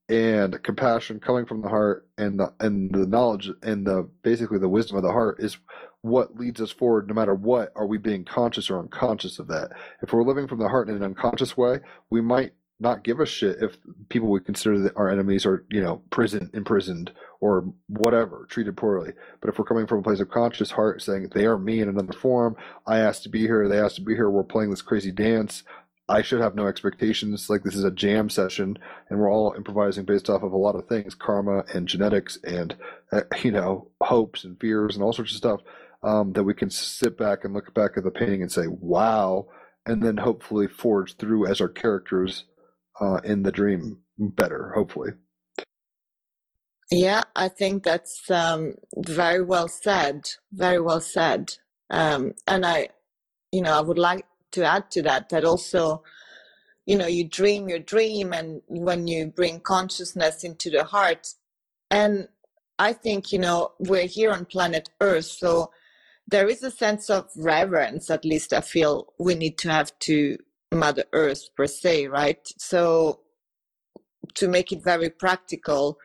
and 0.10 0.61
compassion 0.64 1.19
coming 1.19 1.45
from 1.45 1.61
the 1.61 1.69
heart, 1.69 2.07
and 2.18 2.40
the 2.40 2.53
and 2.60 2.94
the 2.94 3.07
knowledge 3.07 3.49
and 3.61 3.85
the 3.85 4.10
basically 4.22 4.60
the 4.60 4.69
wisdom 4.69 4.98
of 4.98 5.03
the 5.03 5.11
heart 5.11 5.38
is 5.40 5.57
what 6.02 6.35
leads 6.35 6.60
us 6.60 6.69
forward 6.69 7.07
no 7.07 7.14
matter 7.14 7.34
what 7.34 7.72
are 7.77 7.88
we 7.88 7.98
being 7.98 8.26
conscious 8.26 8.69
or 8.69 8.77
unconscious 8.77 9.40
of 9.40 9.48
that 9.48 9.69
if 10.02 10.11
we're 10.11 10.22
living 10.22 10.49
from 10.49 10.60
the 10.60 10.68
heart 10.68 10.90
in 10.90 10.95
an 10.95 11.03
unconscious 11.03 11.56
way 11.56 11.80
we 12.10 12.19
might 12.19 12.52
not 12.84 13.04
give 13.04 13.20
a 13.20 13.26
shit 13.26 13.64
if 13.64 13.78
people 14.10 14.30
we 14.30 14.42
consider 14.42 14.92
our 14.96 15.10
enemies 15.10 15.46
are, 15.46 15.66
you 15.72 15.82
know, 15.82 16.04
prison 16.12 16.52
imprisoned 16.54 17.12
or 17.40 17.66
whatever, 17.88 18.46
treated 18.50 18.78
poorly. 18.78 19.14
But 19.42 19.50
if 19.50 19.58
we're 19.58 19.66
coming 19.66 19.88
from 19.88 20.00
a 20.00 20.04
place 20.04 20.20
of 20.20 20.30
conscious 20.30 20.72
heart, 20.72 21.02
saying 21.02 21.30
they 21.34 21.46
are 21.46 21.58
me 21.58 21.82
in 21.82 21.90
another 21.90 22.14
form, 22.14 22.56
I 22.86 23.00
asked 23.00 23.24
to 23.24 23.30
be 23.30 23.42
here, 23.42 23.68
they 23.68 23.80
asked 23.80 23.96
to 23.96 24.02
be 24.02 24.14
here, 24.14 24.30
we're 24.30 24.44
playing 24.44 24.70
this 24.70 24.84
crazy 24.84 25.12
dance. 25.12 25.64
I 26.08 26.22
should 26.22 26.42
have 26.42 26.54
no 26.54 26.68
expectations. 26.68 27.50
Like 27.50 27.64
this 27.64 27.76
is 27.76 27.86
a 27.86 27.92
jam 27.92 28.30
session, 28.30 28.78
and 29.10 29.20
we're 29.20 29.32
all 29.32 29.54
improvising 29.56 30.04
based 30.04 30.30
off 30.30 30.44
of 30.44 30.52
a 30.52 30.58
lot 30.58 30.76
of 30.76 30.88
things, 30.88 31.16
karma 31.16 31.64
and 31.74 31.88
genetics, 31.88 32.38
and 32.44 32.76
uh, 33.12 33.22
you 33.42 33.52
know, 33.52 33.88
hopes 34.02 34.44
and 34.44 34.60
fears 34.60 34.96
and 34.96 35.04
all 35.04 35.14
sorts 35.14 35.32
of 35.32 35.38
stuff. 35.38 35.62
Um, 36.04 36.34
that 36.34 36.44
we 36.44 36.54
can 36.54 36.70
sit 36.70 37.18
back 37.18 37.46
and 37.46 37.54
look 37.54 37.74
back 37.74 37.92
at 37.96 38.04
the 38.04 38.12
painting 38.12 38.42
and 38.42 38.52
say, 38.52 38.68
"Wow," 38.68 39.48
and 39.86 40.04
then 40.04 40.18
hopefully 40.18 40.68
forge 40.68 41.16
through 41.16 41.48
as 41.48 41.62
our 41.62 41.70
characters 41.70 42.44
uh, 42.99 43.20
in 43.24 43.44
the 43.44 43.52
dream 43.52 43.99
better, 44.18 44.72
hopefully. 44.76 45.11
Yeah, 46.91 47.24
I 47.36 47.48
think 47.48 47.84
that's 47.84 48.30
um, 48.30 48.76
very 48.95 49.44
well 49.44 49.68
said. 49.68 50.30
Very 50.52 50.80
well 50.80 51.02
said. 51.02 51.53
Um, 51.90 52.34
and 52.48 52.65
I, 52.65 52.90
you 53.52 53.61
know, 53.61 53.78
I 53.78 53.82
would 53.82 53.98
like 53.98 54.26
to 54.52 54.64
add 54.64 54.91
to 54.91 55.02
that 55.03 55.30
that 55.30 55.44
also, 55.44 56.03
you 56.86 56.98
know, 56.98 57.07
you 57.07 57.28
dream 57.28 57.68
your 57.68 57.80
dream, 57.80 58.34
and 58.34 58.61
when 58.68 59.07
you 59.07 59.28
bring 59.28 59.60
consciousness 59.60 60.44
into 60.44 60.70
the 60.70 60.84
heart, 60.84 61.34
and 61.90 62.28
I 62.78 62.94
think 62.94 63.32
you 63.32 63.40
know 63.40 63.72
we're 63.80 64.06
here 64.06 64.32
on 64.32 64.45
planet 64.45 64.90
Earth, 65.02 65.26
so 65.26 65.72
there 66.28 66.48
is 66.48 66.61
a 66.64 66.72
sense 66.72 67.10
of 67.10 67.30
reverence. 67.36 68.10
At 68.10 68.26
least 68.26 68.53
I 68.53 68.61
feel 68.61 69.14
we 69.18 69.36
need 69.36 69.57
to 69.60 69.72
have 69.72 69.98
to 69.99 70.38
Mother 70.74 71.06
Earth 71.14 71.50
per 71.56 71.68
se, 71.68 72.08
right? 72.08 72.40
So, 72.58 73.22
to 74.36 74.48
make 74.48 74.72
it 74.72 74.84
very 74.84 75.10
practical, 75.10 75.98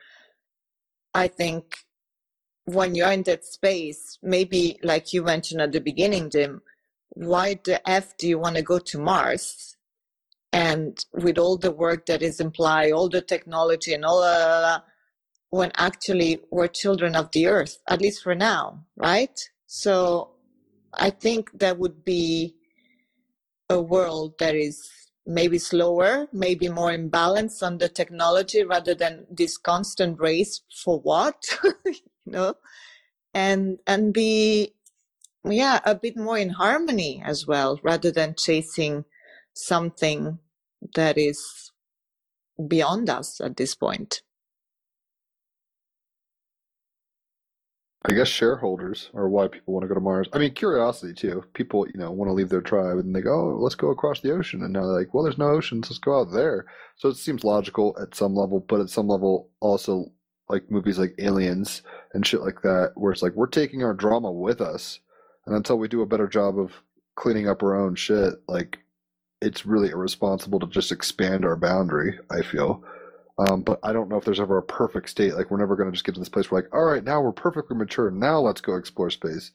I 1.13 1.27
think 1.27 1.75
when 2.65 2.93
you're 2.95 3.11
in 3.11 3.23
that 3.23 3.45
space, 3.45 4.17
maybe 4.21 4.79
like 4.83 5.11
you 5.13 5.23
mentioned 5.23 5.61
at 5.61 5.71
the 5.71 5.81
beginning, 5.81 6.29
Jim, 6.29 6.61
why 7.09 7.59
the 7.63 7.87
F 7.89 8.15
do 8.17 8.27
you 8.27 8.37
want 8.37 8.55
to 8.55 8.61
go 8.61 8.79
to 8.79 8.99
Mars? 8.99 9.75
And 10.53 11.03
with 11.13 11.37
all 11.37 11.57
the 11.57 11.71
work 11.71 12.05
that 12.07 12.21
is 12.21 12.39
implied, 12.39 12.91
all 12.91 13.09
the 13.09 13.21
technology 13.21 13.93
and 13.93 14.05
all 14.05 14.21
that, 14.21 14.83
when 15.49 15.71
actually 15.75 16.41
we're 16.51 16.67
children 16.67 17.15
of 17.15 17.31
the 17.31 17.47
earth, 17.47 17.79
at 17.87 18.01
least 18.01 18.23
for 18.23 18.35
now, 18.35 18.85
right? 18.95 19.39
So 19.65 20.31
I 20.93 21.09
think 21.09 21.59
that 21.59 21.77
would 21.77 22.03
be 22.03 22.55
a 23.69 23.81
world 23.81 24.33
that 24.39 24.55
is 24.55 24.89
maybe 25.25 25.59
slower, 25.59 26.27
maybe 26.33 26.67
more 26.67 26.91
imbalanced 26.91 27.61
on 27.61 27.77
the 27.77 27.89
technology 27.89 28.63
rather 28.63 28.95
than 28.95 29.27
this 29.29 29.57
constant 29.57 30.19
race 30.19 30.61
for 30.83 30.99
what, 30.99 31.43
you 31.85 31.93
know, 32.25 32.55
and 33.33 33.77
and 33.85 34.13
be 34.13 34.73
yeah 35.45 35.79
a 35.85 35.95
bit 35.95 36.17
more 36.17 36.37
in 36.37 36.49
harmony 36.49 37.21
as 37.25 37.47
well 37.47 37.79
rather 37.83 38.11
than 38.11 38.35
chasing 38.35 39.05
something 39.53 40.39
that 40.95 41.17
is 41.17 41.71
beyond 42.67 43.09
us 43.09 43.39
at 43.39 43.57
this 43.57 43.75
point. 43.75 44.21
I 48.05 48.13
guess 48.13 48.29
shareholders 48.29 49.09
are 49.13 49.27
why 49.27 49.49
people 49.49 49.73
want 49.73 49.83
to 49.83 49.89
go 49.89 49.93
to 49.93 49.99
Mars. 49.99 50.29
I 50.31 50.37
mean, 50.37 50.53
curiosity 50.53 51.13
too. 51.13 51.43
People, 51.53 51.85
you 51.87 51.99
know, 51.99 52.11
want 52.11 52.29
to 52.29 52.33
leave 52.33 52.47
their 52.47 52.61
tribe 52.61 52.97
and 52.97 53.13
they 53.13 53.19
go, 53.19 53.33
oh, 53.33 53.57
let's 53.59 53.75
go 53.75 53.89
across 53.89 54.21
the 54.21 54.31
ocean. 54.31 54.63
And 54.63 54.71
now 54.71 54.83
they're 54.83 54.99
like, 54.99 55.13
well, 55.13 55.23
there's 55.23 55.37
no 55.37 55.49
oceans. 55.49 55.89
Let's 55.89 55.99
go 55.99 56.21
out 56.21 56.31
there. 56.31 56.65
So 56.95 57.09
it 57.09 57.17
seems 57.17 57.43
logical 57.43 57.97
at 58.01 58.15
some 58.15 58.35
level, 58.35 58.61
but 58.61 58.79
at 58.79 58.89
some 58.89 59.09
level, 59.09 59.49
also 59.59 60.13
like 60.47 60.71
movies 60.71 60.97
like 60.97 61.13
Aliens 61.19 61.81
and 62.13 62.25
shit 62.25 62.41
like 62.41 62.61
that, 62.61 62.93
where 62.95 63.11
it's 63.11 63.21
like, 63.21 63.33
we're 63.33 63.47
taking 63.47 63.83
our 63.83 63.93
drama 63.93 64.31
with 64.31 64.61
us. 64.61 64.99
And 65.45 65.53
until 65.55 65.77
we 65.77 65.89
do 65.89 66.01
a 66.01 66.07
better 66.07 66.27
job 66.27 66.57
of 66.57 66.71
cleaning 67.15 67.49
up 67.49 67.61
our 67.61 67.75
own 67.75 67.95
shit, 67.95 68.33
like 68.47 68.79
it's 69.41 69.65
really 69.65 69.89
irresponsible 69.89 70.61
to 70.61 70.67
just 70.67 70.93
expand 70.93 71.43
our 71.43 71.57
boundary. 71.57 72.17
I 72.31 72.43
feel. 72.43 72.81
Um, 73.39 73.61
but 73.61 73.79
I 73.83 73.93
don't 73.93 74.09
know 74.09 74.17
if 74.17 74.25
there's 74.25 74.39
ever 74.39 74.57
a 74.57 74.63
perfect 74.63 75.09
state. 75.09 75.33
Like 75.33 75.49
we're 75.49 75.59
never 75.59 75.77
going 75.77 75.87
to 75.87 75.93
just 75.93 76.05
get 76.05 76.13
to 76.15 76.19
this 76.19 76.29
place 76.29 76.51
where 76.51 76.61
like, 76.61 76.73
all 76.73 76.83
right, 76.83 77.03
now 77.03 77.21
we're 77.21 77.31
perfectly 77.31 77.77
mature. 77.77 78.11
Now 78.11 78.39
let's 78.39 78.61
go 78.61 78.75
explore 78.75 79.09
space. 79.09 79.51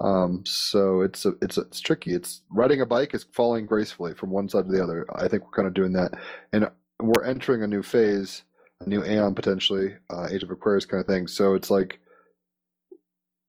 Um, 0.00 0.42
so 0.44 1.02
it's 1.02 1.24
a, 1.24 1.34
it's 1.40 1.56
a, 1.56 1.60
it's 1.62 1.80
tricky. 1.80 2.12
It's 2.14 2.42
riding 2.50 2.80
a 2.80 2.86
bike 2.86 3.14
is 3.14 3.24
falling 3.32 3.66
gracefully 3.66 4.14
from 4.14 4.30
one 4.30 4.48
side 4.48 4.66
to 4.66 4.72
the 4.72 4.82
other. 4.82 5.06
I 5.14 5.28
think 5.28 5.44
we're 5.44 5.52
kind 5.52 5.68
of 5.68 5.74
doing 5.74 5.92
that, 5.92 6.12
and 6.52 6.68
we're 7.00 7.24
entering 7.24 7.62
a 7.62 7.68
new 7.68 7.82
phase, 7.82 8.42
a 8.80 8.88
new 8.88 9.04
aeon 9.04 9.34
potentially, 9.34 9.94
uh, 10.10 10.28
Age 10.28 10.42
of 10.42 10.50
Aquarius 10.50 10.86
kind 10.86 11.00
of 11.00 11.06
thing. 11.06 11.28
So 11.28 11.54
it's 11.54 11.70
like 11.70 12.00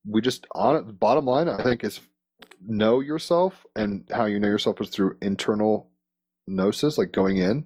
we 0.07 0.21
just 0.21 0.45
on. 0.53 0.95
Bottom 0.99 1.25
line, 1.25 1.49
I 1.49 1.63
think 1.63 1.83
is 1.83 1.99
know 2.61 2.99
yourself, 2.99 3.65
and 3.75 4.07
how 4.11 4.25
you 4.25 4.39
know 4.39 4.47
yourself 4.47 4.79
is 4.79 4.89
through 4.89 5.17
internal 5.23 5.89
gnosis, 6.45 6.99
like 6.99 7.13
going 7.13 7.37
in, 7.37 7.65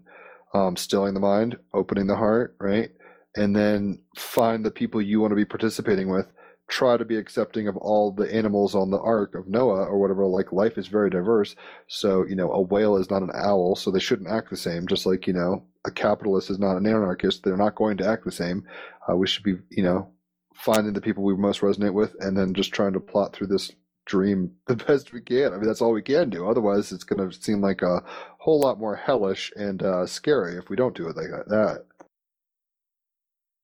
um, 0.53 0.75
stilling 0.75 1.13
the 1.13 1.19
mind, 1.19 1.57
opening 1.73 2.07
the 2.07 2.15
heart, 2.15 2.55
right, 2.59 2.91
and 3.35 3.55
then 3.55 3.99
find 4.15 4.65
the 4.65 4.71
people 4.71 5.01
you 5.01 5.19
want 5.19 5.31
to 5.31 5.35
be 5.35 5.45
participating 5.45 6.09
with 6.09 6.27
try 6.67 6.97
to 6.97 7.05
be 7.05 7.15
accepting 7.15 7.67
of 7.67 7.77
all 7.77 8.11
the 8.11 8.33
animals 8.33 8.75
on 8.75 8.91
the 8.91 8.99
ark 8.99 9.35
of 9.35 9.47
Noah 9.47 9.85
or 9.85 9.97
whatever. 9.99 10.25
Like 10.25 10.51
life 10.51 10.77
is 10.77 10.87
very 10.87 11.09
diverse. 11.09 11.55
So, 11.87 12.25
you 12.25 12.35
know, 12.35 12.51
a 12.51 12.61
whale 12.61 12.97
is 12.97 13.09
not 13.09 13.21
an 13.21 13.31
owl, 13.33 13.75
so 13.75 13.89
they 13.89 13.99
shouldn't 13.99 14.29
act 14.29 14.49
the 14.49 14.57
same. 14.57 14.87
Just 14.87 15.05
like, 15.05 15.27
you 15.27 15.33
know, 15.33 15.63
a 15.85 15.91
capitalist 15.91 16.49
is 16.49 16.59
not 16.59 16.75
an 16.75 16.85
anarchist. 16.85 17.43
They're 17.43 17.57
not 17.57 17.75
going 17.75 17.97
to 17.97 18.07
act 18.07 18.25
the 18.25 18.31
same. 18.31 18.65
Uh, 19.09 19.15
we 19.15 19.27
should 19.27 19.43
be, 19.43 19.55
you 19.69 19.83
know, 19.83 20.09
finding 20.53 20.93
the 20.93 21.01
people 21.01 21.23
we 21.23 21.35
most 21.35 21.61
resonate 21.61 21.93
with 21.93 22.15
and 22.19 22.37
then 22.37 22.53
just 22.53 22.73
trying 22.73 22.93
to 22.93 22.99
plot 22.99 23.33
through 23.33 23.47
this 23.47 23.71
dream 24.07 24.51
the 24.67 24.75
best 24.75 25.13
we 25.13 25.21
can. 25.21 25.53
I 25.53 25.57
mean, 25.57 25.67
that's 25.67 25.81
all 25.81 25.91
we 25.91 26.01
can 26.01 26.29
do. 26.29 26.49
Otherwise, 26.49 26.91
it's 26.91 27.03
going 27.03 27.29
to 27.29 27.35
seem 27.35 27.61
like 27.61 27.83
a 27.83 28.03
whole 28.39 28.59
lot 28.59 28.79
more 28.79 28.95
hellish 28.95 29.51
and 29.55 29.83
uh, 29.83 30.05
scary 30.07 30.57
if 30.57 30.69
we 30.69 30.75
don't 30.75 30.95
do 30.95 31.07
it 31.07 31.15
like 31.15 31.29
that. 31.47 31.85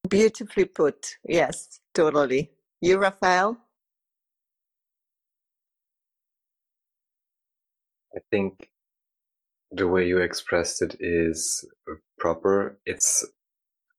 Beautifully 0.07 0.65
put. 0.65 1.18
Yes, 1.28 1.80
totally. 1.94 2.52
You, 2.82 2.99
Raphael? 2.99 3.57
I 8.15 8.20
think 8.30 8.70
the 9.72 9.88
way 9.88 10.07
you 10.07 10.20
expressed 10.20 10.82
it 10.82 10.98
is 10.99 11.65
proper. 12.20 12.78
It's 12.86 13.26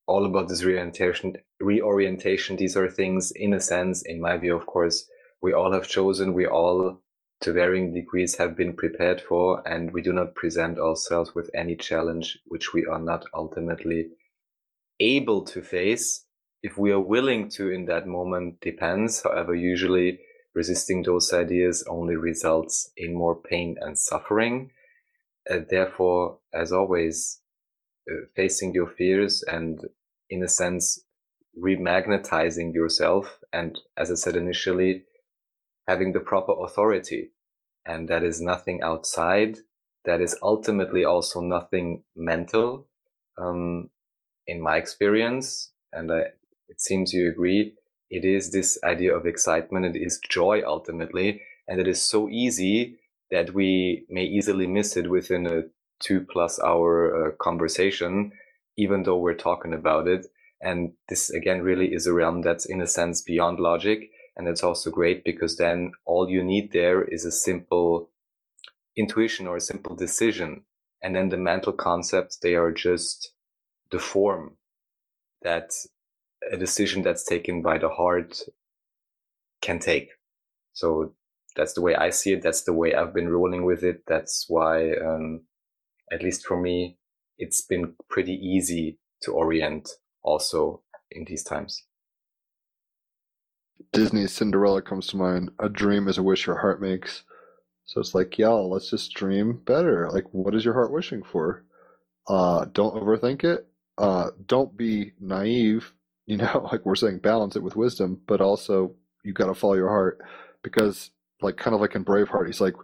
all 0.07 0.25
about 0.27 0.49
this 0.49 0.63
reorientation. 0.63 1.37
Reorientation. 1.61 2.57
These 2.57 2.77
are 2.77 2.89
things, 2.89 3.33
in 3.33 3.55
a 3.55 3.61
sense, 3.61 4.03
in 4.03 4.21
my 4.21 4.37
view, 4.37 4.55
of 4.55 4.67
course, 4.67 5.09
we 5.45 5.53
all 5.53 5.73
have 5.73 5.87
chosen. 5.87 6.33
We 6.33 6.47
all, 6.47 7.03
to 7.43 7.53
varying 7.53 7.93
degrees, 7.93 8.37
have 8.37 8.57
been 8.57 8.73
prepared 8.73 9.21
for, 9.21 9.63
and 9.69 9.93
we 9.93 10.01
do 10.01 10.11
not 10.11 10.35
present 10.35 10.79
ourselves 10.79 11.35
with 11.35 11.51
any 11.55 11.77
challenge 11.77 12.39
which 12.47 12.73
we 12.73 12.87
are 12.87 12.99
not 12.99 13.27
ultimately 13.35 14.09
able 15.01 15.45
to 15.45 15.61
face 15.61 16.25
if 16.63 16.79
we 16.79 16.93
are 16.93 17.11
willing 17.15 17.51
to 17.51 17.69
in 17.69 17.85
that 17.85 18.07
moment 18.07 18.59
depends. 18.63 19.23
However, 19.23 19.55
usually 19.55 20.19
resisting 20.55 21.03
those 21.03 21.31
ideas 21.35 21.85
only 21.87 22.17
results 22.17 22.91
in 22.97 23.13
more 23.13 23.37
pain 23.37 23.77
and 23.83 23.99
suffering. 23.99 24.71
Uh, 25.51 25.59
therefore, 25.69 26.39
as 26.55 26.73
always, 26.73 27.41
uh, 28.11 28.15
facing 28.35 28.73
your 28.73 28.87
fears 28.87 29.45
and 29.47 29.79
in 30.31 30.43
a 30.43 30.49
sense, 30.49 31.05
remagnetizing 31.63 32.73
yourself. 32.73 33.41
And 33.53 33.79
as 33.99 34.11
I 34.11 34.15
said 34.15 34.37
initially, 34.37 35.05
having 35.87 36.13
the 36.13 36.21
proper 36.21 36.53
authority. 36.65 37.31
And 37.87 38.09
that 38.09 38.23
is 38.23 38.41
nothing 38.41 38.83
outside. 38.83 39.59
That 40.05 40.21
is 40.21 40.37
ultimately 40.43 41.05
also 41.05 41.41
nothing 41.41 42.05
mental. 42.17 42.87
Um, 43.39 43.91
in 44.47 44.61
my 44.61 44.77
experience, 44.77 45.73
and 45.93 46.13
I 46.13 46.25
it 46.69 46.81
seems 46.81 47.13
you 47.13 47.29
agree. 47.29 47.75
It 48.11 48.25
is 48.25 48.51
this 48.51 48.79
idea 48.85 49.15
of 49.15 49.27
excitement. 49.27 49.87
It 49.87 49.97
is 49.97 50.21
joy 50.29 50.63
ultimately. 50.67 51.43
And 51.69 51.81
it 51.81 51.89
is 51.89 52.03
so 52.03 52.29
easy 52.29 52.99
that 53.31 53.55
we 53.55 54.07
may 54.09 54.25
easily 54.25 54.67
miss 54.67 54.97
it 54.97 55.11
within 55.11 55.47
a 55.47 55.63
two 56.01 56.27
plus 56.31 56.61
hour 56.61 57.29
uh, 57.29 57.31
conversation, 57.41 58.33
even 58.77 59.03
though 59.03 59.19
we're 59.19 59.35
talking 59.35 59.73
about 59.73 60.07
it. 60.09 60.27
And 60.61 60.93
this 61.09 61.31
again 61.31 61.63
really 61.63 61.93
is 61.93 62.07
a 62.07 62.13
realm 62.13 62.43
that's 62.43 62.67
in 62.67 62.81
a 62.81 62.87
sense 62.87 63.23
beyond 63.23 63.61
logic. 63.61 64.11
And 64.37 64.49
it's 64.49 64.65
also 64.65 64.91
great 64.91 65.25
because 65.25 65.57
then 65.57 65.93
all 66.05 66.29
you 66.29 66.43
need 66.43 66.73
there 66.73 67.03
is 67.03 67.25
a 67.25 67.31
simple 67.31 68.11
intuition 68.97 69.47
or 69.47 69.57
a 69.57 69.61
simple 69.61 69.95
decision. 69.95 70.65
And 71.03 71.15
then 71.15 71.29
the 71.29 71.37
mental 71.37 71.73
concepts, 71.73 72.39
they 72.39 72.55
are 72.55 72.73
just 72.73 73.33
the 73.91 73.99
form 73.99 74.57
that 75.43 75.73
a 76.51 76.57
decision 76.57 77.03
that's 77.03 77.25
taken 77.25 77.63
by 77.63 77.79
the 77.79 77.89
heart 77.89 78.41
can 79.61 79.79
take. 79.79 80.11
So 80.73 81.15
that's 81.57 81.75
the 81.75 81.83
way 81.83 81.95
I 81.95 82.11
see 82.11 82.33
it. 82.33 82.43
That's 82.43 82.65
the 82.65 82.73
way 82.73 82.95
I've 82.95 83.15
been 83.15 83.29
rolling 83.29 83.65
with 83.65 83.85
it. 83.85 84.03
That's 84.07 84.47
why, 84.49 84.93
um, 84.95 85.43
at 86.11 86.23
least 86.23 86.45
for 86.45 86.61
me, 86.61 86.99
it's 87.39 87.63
been 87.63 87.95
pretty 88.09 88.35
easy 88.35 88.99
to 89.23 89.33
orient 89.33 89.89
also 90.23 90.83
in 91.11 91.25
these 91.25 91.45
times. 91.45 91.85
Disney's 93.93 94.33
Cinderella 94.33 94.83
comes 94.83 95.07
to 95.09 95.17
mind. 95.17 95.51
A 95.59 95.69
dream 95.69 96.09
is 96.09 96.19
a 96.19 96.23
wish 96.23 96.47
your 96.47 96.59
heart 96.59 96.81
makes. 96.81 97.23
So 97.87 98.01
it's 98.01 98.15
like, 98.15 98.39
y'all, 98.39 98.71
let's 98.71 98.91
just 98.91 99.15
dream 99.15 99.61
better. 99.65 100.11
Like, 100.11 100.25
what 100.33 100.55
is 100.55 100.65
your 100.65 100.75
heart 100.75 100.93
wishing 100.93 101.23
for? 101.23 101.65
Uh, 102.27 102.67
don't 102.73 102.95
overthink 102.95 103.45
it. 103.45 103.67
Uh, 103.99 104.31
don't 104.47 104.77
be 104.77 105.13
naive 105.21 105.93
you 106.27 106.39
know, 106.39 106.67
like 106.73 106.87
we're 106.87 106.95
saying, 106.95 107.19
balance 107.19 107.55
it 107.55 107.63
with 107.63 107.77
wisdom, 107.77 108.19
but 108.27 108.41
also 108.41 108.95
you 109.25 109.35
got 109.35 109.47
to 109.47 109.55
follow 109.55 109.75
your 109.75 109.91
heart 109.91 110.19
because, 110.63 111.11
like, 111.43 111.59
kind 111.59 111.75
of 111.75 111.83
like 111.83 111.95
in 111.95 112.05
Braveheart, 112.05 112.47
he's 112.47 112.63
like, 112.63 112.75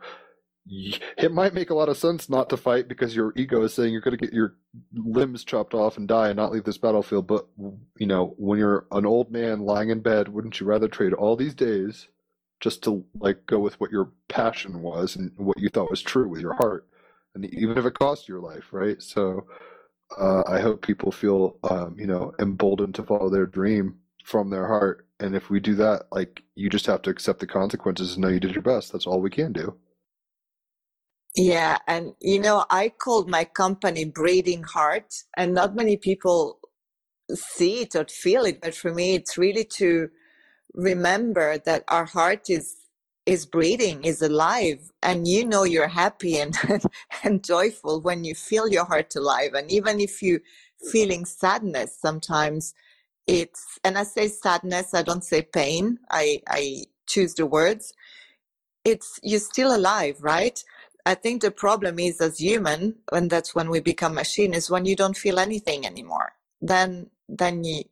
it 0.67 1.33
might 1.33 1.55
make 1.55 1.71
a 1.71 1.75
lot 1.75 1.89
of 1.89 1.97
sense 1.97 2.29
not 2.29 2.49
to 2.51 2.57
fight 2.57 2.87
because 2.87 3.17
your 3.17 3.33
ego 3.37 3.63
is 3.63 3.75
saying 3.75 3.93
you're 3.93 4.03
going 4.03 4.17
to 4.17 4.25
get 4.25 4.35
your 4.35 4.55
limbs 4.95 5.43
chopped 5.43 5.75
off 5.75 5.97
and 5.97 6.07
die 6.07 6.29
and 6.29 6.37
not 6.37 6.53
leave 6.53 6.65
this 6.65 6.79
battlefield. 6.79 7.27
But, 7.27 7.47
you 7.99 8.07
know, 8.07 8.35
when 8.37 8.59
you're 8.59 8.87
an 8.93 9.07
old 9.07 9.31
man 9.31 9.61
lying 9.61 9.91
in 9.91 10.01
bed, 10.01 10.29
wouldn't 10.29 10.61
you 10.61 10.67
rather 10.67 10.89
trade 10.89 11.13
all 11.13 11.35
these 11.35 11.55
days 11.55 12.09
just 12.61 12.83
to, 12.85 13.05
like, 13.19 13.47
go 13.47 13.59
with 13.59 13.81
what 13.81 13.91
your 13.91 14.13
passion 14.29 14.83
was 14.83 15.17
and 15.17 15.33
what 15.37 15.59
you 15.59 15.71
thought 15.71 15.91
was 15.91 16.03
true 16.03 16.29
with 16.29 16.41
your 16.41 16.55
heart? 16.55 16.87
And 17.35 17.47
even 17.47 17.79
if 17.79 17.85
it 17.85 17.99
cost 17.99 18.29
your 18.29 18.41
life, 18.41 18.73
right? 18.73 19.01
So, 19.03 19.47
uh, 20.19 20.43
I 20.47 20.61
hope 20.61 20.83
people 20.83 21.11
feel, 21.11 21.57
um, 21.65 21.97
you 21.99 22.07
know, 22.07 22.33
emboldened 22.39 22.95
to 22.97 23.03
follow 23.03 23.31
their 23.31 23.47
dream 23.47 23.97
from 24.25 24.51
their 24.51 24.67
heart. 24.67 25.07
And 25.19 25.35
if 25.35 25.51
we 25.51 25.61
do 25.61 25.75
that, 25.77 26.07
like, 26.13 26.43
you 26.55 26.69
just 26.69 26.87
have 26.87 27.03
to 27.03 27.11
accept 27.11 27.41
the 27.41 27.47
consequences 27.47 28.13
and 28.13 28.23
know 28.23 28.29
you 28.29 28.41
did 28.41 28.53
your 28.53 28.63
best. 28.63 28.93
That's 28.93 29.07
all 29.07 29.21
we 29.21 29.31
can 29.31 29.53
do. 29.53 29.77
Yeah. 31.37 31.79
And, 31.87 32.15
you 32.21 32.41
know, 32.41 32.67
I 32.71 32.91
called 32.91 33.29
my 33.31 33.45
company 33.45 34.05
Breathing 34.05 34.65
Heart, 34.65 35.15
and 35.37 35.55
not 35.55 35.77
many 35.77 35.97
people 35.97 36.61
see 37.35 37.83
it 37.83 37.97
or 37.97 38.05
feel 38.07 38.45
it. 38.45 38.61
But 38.63 38.75
for 38.75 38.93
me, 38.95 39.15
it's 39.15 39.39
really 39.39 39.65
to 39.79 40.11
remember 40.75 41.59
that 41.59 41.85
our 41.89 42.05
heart 42.07 42.51
is 42.51 42.77
is 43.27 43.47
breathing, 43.47 44.05
is 44.05 44.23
alive, 44.23 44.91
and 45.03 45.29
you 45.29 45.45
know 45.47 45.65
you're 45.65 45.89
happy 45.89 46.39
and 46.39 46.57
and 47.25 47.45
joyful 47.45 48.01
when 48.01 48.25
you 48.25 48.35
feel 48.35 48.69
your 48.69 48.85
heart 48.87 49.15
alive. 49.17 49.53
And 49.55 49.71
even 49.71 50.01
if 50.01 50.23
you 50.23 50.41
feeling 50.91 51.25
sadness, 51.27 51.97
sometimes 52.01 52.75
it's 53.27 53.79
and 53.85 53.99
I 53.99 54.05
say 54.05 54.29
sadness, 54.29 54.95
I 54.95 55.03
don't 55.03 55.25
say 55.25 55.43
pain. 55.43 55.99
I 56.11 56.43
I 56.49 56.85
choose 57.09 57.35
the 57.35 57.47
words. 57.47 57.95
It's 58.85 59.21
you're 59.23 59.41
still 59.41 59.75
alive, 59.77 60.17
right? 60.23 60.63
I 61.07 61.15
think 61.15 61.43
the 61.43 61.51
problem 61.51 61.99
is 61.99 62.21
as 62.21 62.39
human, 62.41 62.97
and 63.13 63.31
that's 63.31 63.55
when 63.55 63.71
we 63.71 63.81
become 63.81 64.15
machine, 64.15 64.55
is 64.55 64.71
when 64.71 64.87
you 64.87 64.97
don't 64.97 65.17
feel 65.17 65.39
anything 65.39 65.87
anymore. 65.87 66.33
Then 66.61 67.11
then 67.29 67.65
you, 67.65 67.85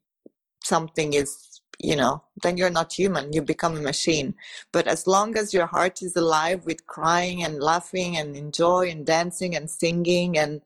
something 0.65 1.15
is 1.15 1.61
you 1.81 1.97
know, 1.97 2.23
then 2.43 2.57
you're 2.57 2.71
not 2.71 2.93
human, 2.93 3.33
you 3.33 3.43
become 3.43 3.77
a 3.77 3.81
machine. 3.83 4.35
But 4.73 4.89
as 4.89 5.07
long 5.07 5.37
as 5.37 5.55
your 5.55 5.67
heart 5.67 6.03
is 6.03 6.17
alive 6.17 6.65
with 6.67 6.87
crying 6.87 7.45
and 7.45 7.61
laughing 7.63 8.17
and 8.17 8.37
enjoy 8.37 8.91
and 8.91 9.07
dancing 9.07 9.55
and 9.57 9.71
singing 9.71 10.39
and 10.39 10.63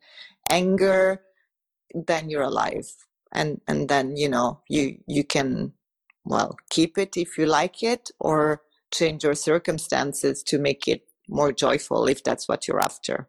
anger, 0.50 1.22
then 1.94 2.30
you're 2.30 2.42
alive. 2.42 2.92
And 3.32 3.60
and 3.68 3.88
then, 3.88 4.16
you 4.16 4.28
know, 4.28 4.60
you 4.68 4.98
you 5.06 5.24
can 5.24 5.74
well 6.24 6.56
keep 6.70 6.98
it 6.98 7.16
if 7.16 7.38
you 7.38 7.46
like 7.46 7.82
it 7.82 8.10
or 8.20 8.62
change 8.92 9.24
your 9.24 9.34
circumstances 9.34 10.42
to 10.44 10.58
make 10.58 10.88
it 10.88 11.02
more 11.32 11.52
joyful 11.52 12.06
if 12.06 12.22
that's 12.22 12.48
what 12.48 12.68
you're 12.68 12.80
after. 12.80 13.28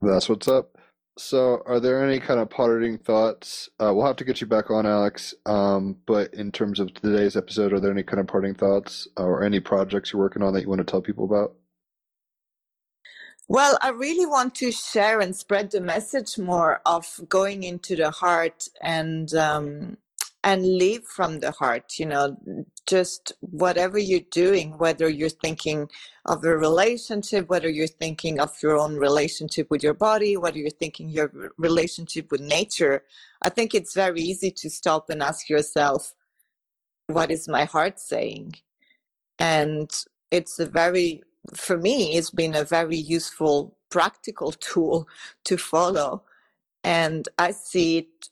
That's 0.00 0.28
what's 0.28 0.48
up. 0.48 0.78
So, 1.18 1.62
are 1.66 1.80
there 1.80 2.08
any 2.08 2.20
kind 2.20 2.38
of 2.38 2.48
parting 2.48 2.96
thoughts? 2.96 3.68
Uh, 3.80 3.92
we'll 3.92 4.06
have 4.06 4.16
to 4.16 4.24
get 4.24 4.40
you 4.40 4.46
back 4.46 4.70
on, 4.70 4.86
Alex. 4.86 5.34
Um, 5.46 5.96
but 6.06 6.32
in 6.32 6.52
terms 6.52 6.78
of 6.78 6.94
today's 6.94 7.36
episode, 7.36 7.72
are 7.72 7.80
there 7.80 7.90
any 7.90 8.04
kind 8.04 8.20
of 8.20 8.28
parting 8.28 8.54
thoughts 8.54 9.08
or 9.16 9.42
any 9.42 9.58
projects 9.58 10.12
you're 10.12 10.22
working 10.22 10.42
on 10.42 10.54
that 10.54 10.62
you 10.62 10.68
want 10.68 10.78
to 10.78 10.84
tell 10.84 11.02
people 11.02 11.24
about? 11.24 11.54
Well, 13.48 13.78
I 13.82 13.88
really 13.88 14.26
want 14.26 14.54
to 14.56 14.70
share 14.70 15.20
and 15.20 15.34
spread 15.34 15.72
the 15.72 15.80
message 15.80 16.38
more 16.38 16.80
of 16.86 17.20
going 17.28 17.64
into 17.64 17.96
the 17.96 18.10
heart 18.10 18.68
and 18.80 19.34
um, 19.34 19.96
and 20.44 20.78
live 20.78 21.04
from 21.04 21.40
the 21.40 21.50
heart. 21.52 21.98
You 21.98 22.06
know, 22.06 22.36
just 22.86 23.32
whatever 23.40 23.98
you're 23.98 24.20
doing, 24.30 24.78
whether 24.78 25.08
you're 25.08 25.28
thinking 25.28 25.88
of 26.24 26.44
a 26.44 26.56
relationship, 26.56 27.48
whether 27.48 27.68
you're 27.68 27.86
thinking 27.86 28.40
of 28.40 28.52
your 28.62 28.78
own 28.78 28.96
relationship 28.96 29.70
with 29.70 29.82
your 29.82 29.94
body, 29.94 30.36
whether 30.36 30.58
you're 30.58 30.70
thinking 30.70 31.08
your 31.08 31.32
relationship 31.58 32.30
with 32.30 32.40
nature. 32.40 33.04
I 33.42 33.50
think 33.50 33.74
it's 33.74 33.94
very 33.94 34.20
easy 34.20 34.50
to 34.52 34.70
stop 34.70 35.10
and 35.10 35.22
ask 35.22 35.48
yourself, 35.48 36.14
"What 37.08 37.30
is 37.30 37.48
my 37.48 37.64
heart 37.64 38.00
saying?" 38.00 38.54
And 39.38 39.90
it's 40.30 40.58
a 40.58 40.66
very 40.66 41.22
for 41.54 41.78
me, 41.78 42.16
it's 42.16 42.30
been 42.30 42.54
a 42.54 42.64
very 42.64 42.96
useful, 42.96 43.76
practical 43.90 44.52
tool 44.60 45.08
to 45.44 45.56
follow. 45.56 46.22
And 46.84 47.28
I 47.38 47.52
see 47.52 47.98
it 47.98 48.28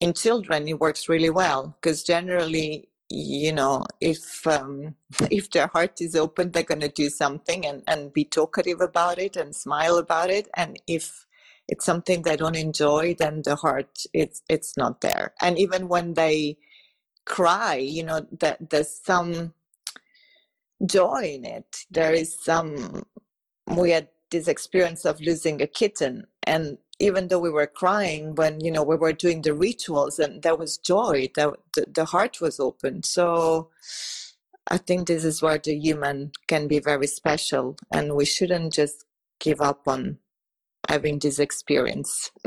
in 0.00 0.12
children, 0.14 0.68
it 0.68 0.78
works 0.78 1.08
really 1.08 1.30
well 1.30 1.76
because 1.80 2.02
generally, 2.02 2.88
you 3.08 3.52
know, 3.52 3.84
if 4.00 4.46
um, 4.46 4.94
if 5.30 5.50
their 5.50 5.68
heart 5.68 6.00
is 6.00 6.14
open, 6.14 6.50
they're 6.50 6.62
going 6.62 6.80
to 6.80 6.88
do 6.88 7.08
something 7.08 7.66
and, 7.66 7.82
and 7.86 8.12
be 8.12 8.24
talkative 8.24 8.80
about 8.80 9.18
it 9.18 9.36
and 9.36 9.54
smile 9.54 9.98
about 9.98 10.30
it. 10.30 10.48
And 10.56 10.80
if 10.86 11.26
it's 11.68 11.84
something 11.84 12.22
they 12.22 12.36
don't 12.36 12.56
enjoy, 12.56 13.14
then 13.18 13.42
the 13.44 13.56
heart 13.56 14.04
it's 14.12 14.42
it's 14.48 14.76
not 14.76 15.00
there. 15.00 15.34
And 15.40 15.58
even 15.58 15.88
when 15.88 16.14
they 16.14 16.58
cry, 17.24 17.76
you 17.76 18.02
know, 18.02 18.26
that 18.40 18.70
there's 18.70 19.00
some 19.04 19.52
joy 20.84 21.32
in 21.34 21.44
it. 21.44 21.84
There 21.90 22.12
is 22.12 22.36
some, 22.42 23.04
we 23.76 23.90
had 23.90 24.08
this 24.30 24.48
experience 24.48 25.04
of 25.04 25.20
losing 25.20 25.60
a 25.62 25.66
kitten. 25.66 26.26
And 26.44 26.78
even 26.98 27.28
though 27.28 27.38
we 27.38 27.50
were 27.50 27.66
crying 27.66 28.34
when, 28.34 28.60
you 28.60 28.70
know, 28.70 28.82
we 28.82 28.96
were 28.96 29.12
doing 29.12 29.42
the 29.42 29.54
rituals 29.54 30.18
and 30.18 30.42
there 30.42 30.56
was 30.56 30.78
joy, 30.78 31.28
the, 31.34 31.54
the, 31.74 31.86
the 31.92 32.04
heart 32.06 32.40
was 32.40 32.58
open. 32.58 33.02
So 33.02 33.70
I 34.66 34.78
think 34.78 35.06
this 35.06 35.24
is 35.24 35.40
where 35.40 35.58
the 35.58 35.74
human 35.78 36.32
can 36.48 36.66
be 36.66 36.80
very 36.80 37.06
special. 37.06 37.76
And 37.92 38.16
we 38.16 38.24
shouldn't 38.24 38.72
just 38.72 39.04
give 39.38 39.60
up 39.60 39.86
on 39.86 40.18
having 40.88 41.18
this 41.18 41.38
experience. 41.38 42.30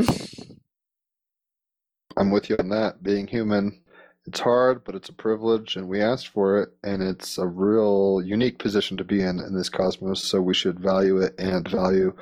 I'm 2.18 2.30
with 2.32 2.50
you 2.50 2.58
on 2.60 2.70
that. 2.70 3.02
Being 3.02 3.28
human 3.28 3.82
it's 4.26 4.40
hard, 4.40 4.84
but 4.84 4.96
it's 4.96 5.10
a 5.10 5.14
privilege, 5.14 5.76
and 5.76 5.88
we 5.88 6.00
asked 6.00 6.28
for 6.28 6.60
it, 6.62 6.70
and 6.84 7.02
it's 7.02 7.38
a 7.40 7.48
real 7.48 8.22
unique 8.24 8.60
position 8.60 8.98
to 8.98 9.04
be 9.04 9.22
in 9.22 9.40
in 9.40 9.56
this 9.56 9.70
cosmos. 9.70 10.24
So 10.24 10.42
we 10.42 10.54
should 10.54 10.80
value 10.80 11.18
it 11.18 11.34
and 11.40 11.68
value, 11.68 12.16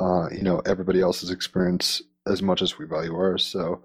uh, 0.00 0.28
you 0.30 0.42
know, 0.42 0.60
everybody 0.66 1.00
else's 1.00 1.30
experience 1.30 2.02
as 2.26 2.42
much 2.42 2.62
as 2.62 2.78
we 2.78 2.86
value 2.86 3.14
ours. 3.14 3.44
So, 3.44 3.82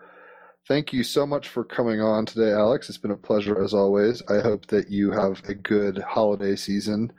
thank 0.68 0.92
you 0.94 1.04
so 1.04 1.26
much 1.26 1.48
for 1.50 1.64
coming 1.64 2.02
on 2.02 2.26
today, 2.26 2.52
Alex. 2.52 2.90
It's 2.90 2.98
been 2.98 3.12
a 3.12 3.18
pleasure 3.18 3.64
as 3.64 3.74
always. 3.74 4.22
I 4.30 4.40
hope 4.40 4.66
that 4.68 4.90
you 4.90 5.12
have 5.12 5.42
a 5.48 5.54
good 5.54 6.00
holiday 6.00 6.56
season. 6.56 7.12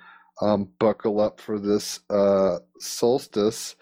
Um, 0.43 0.69
buckle 0.79 1.21
up 1.21 1.41
for 1.41 1.59
this 1.59 2.01
uh, 2.11 2.59
solstice. 2.79 3.77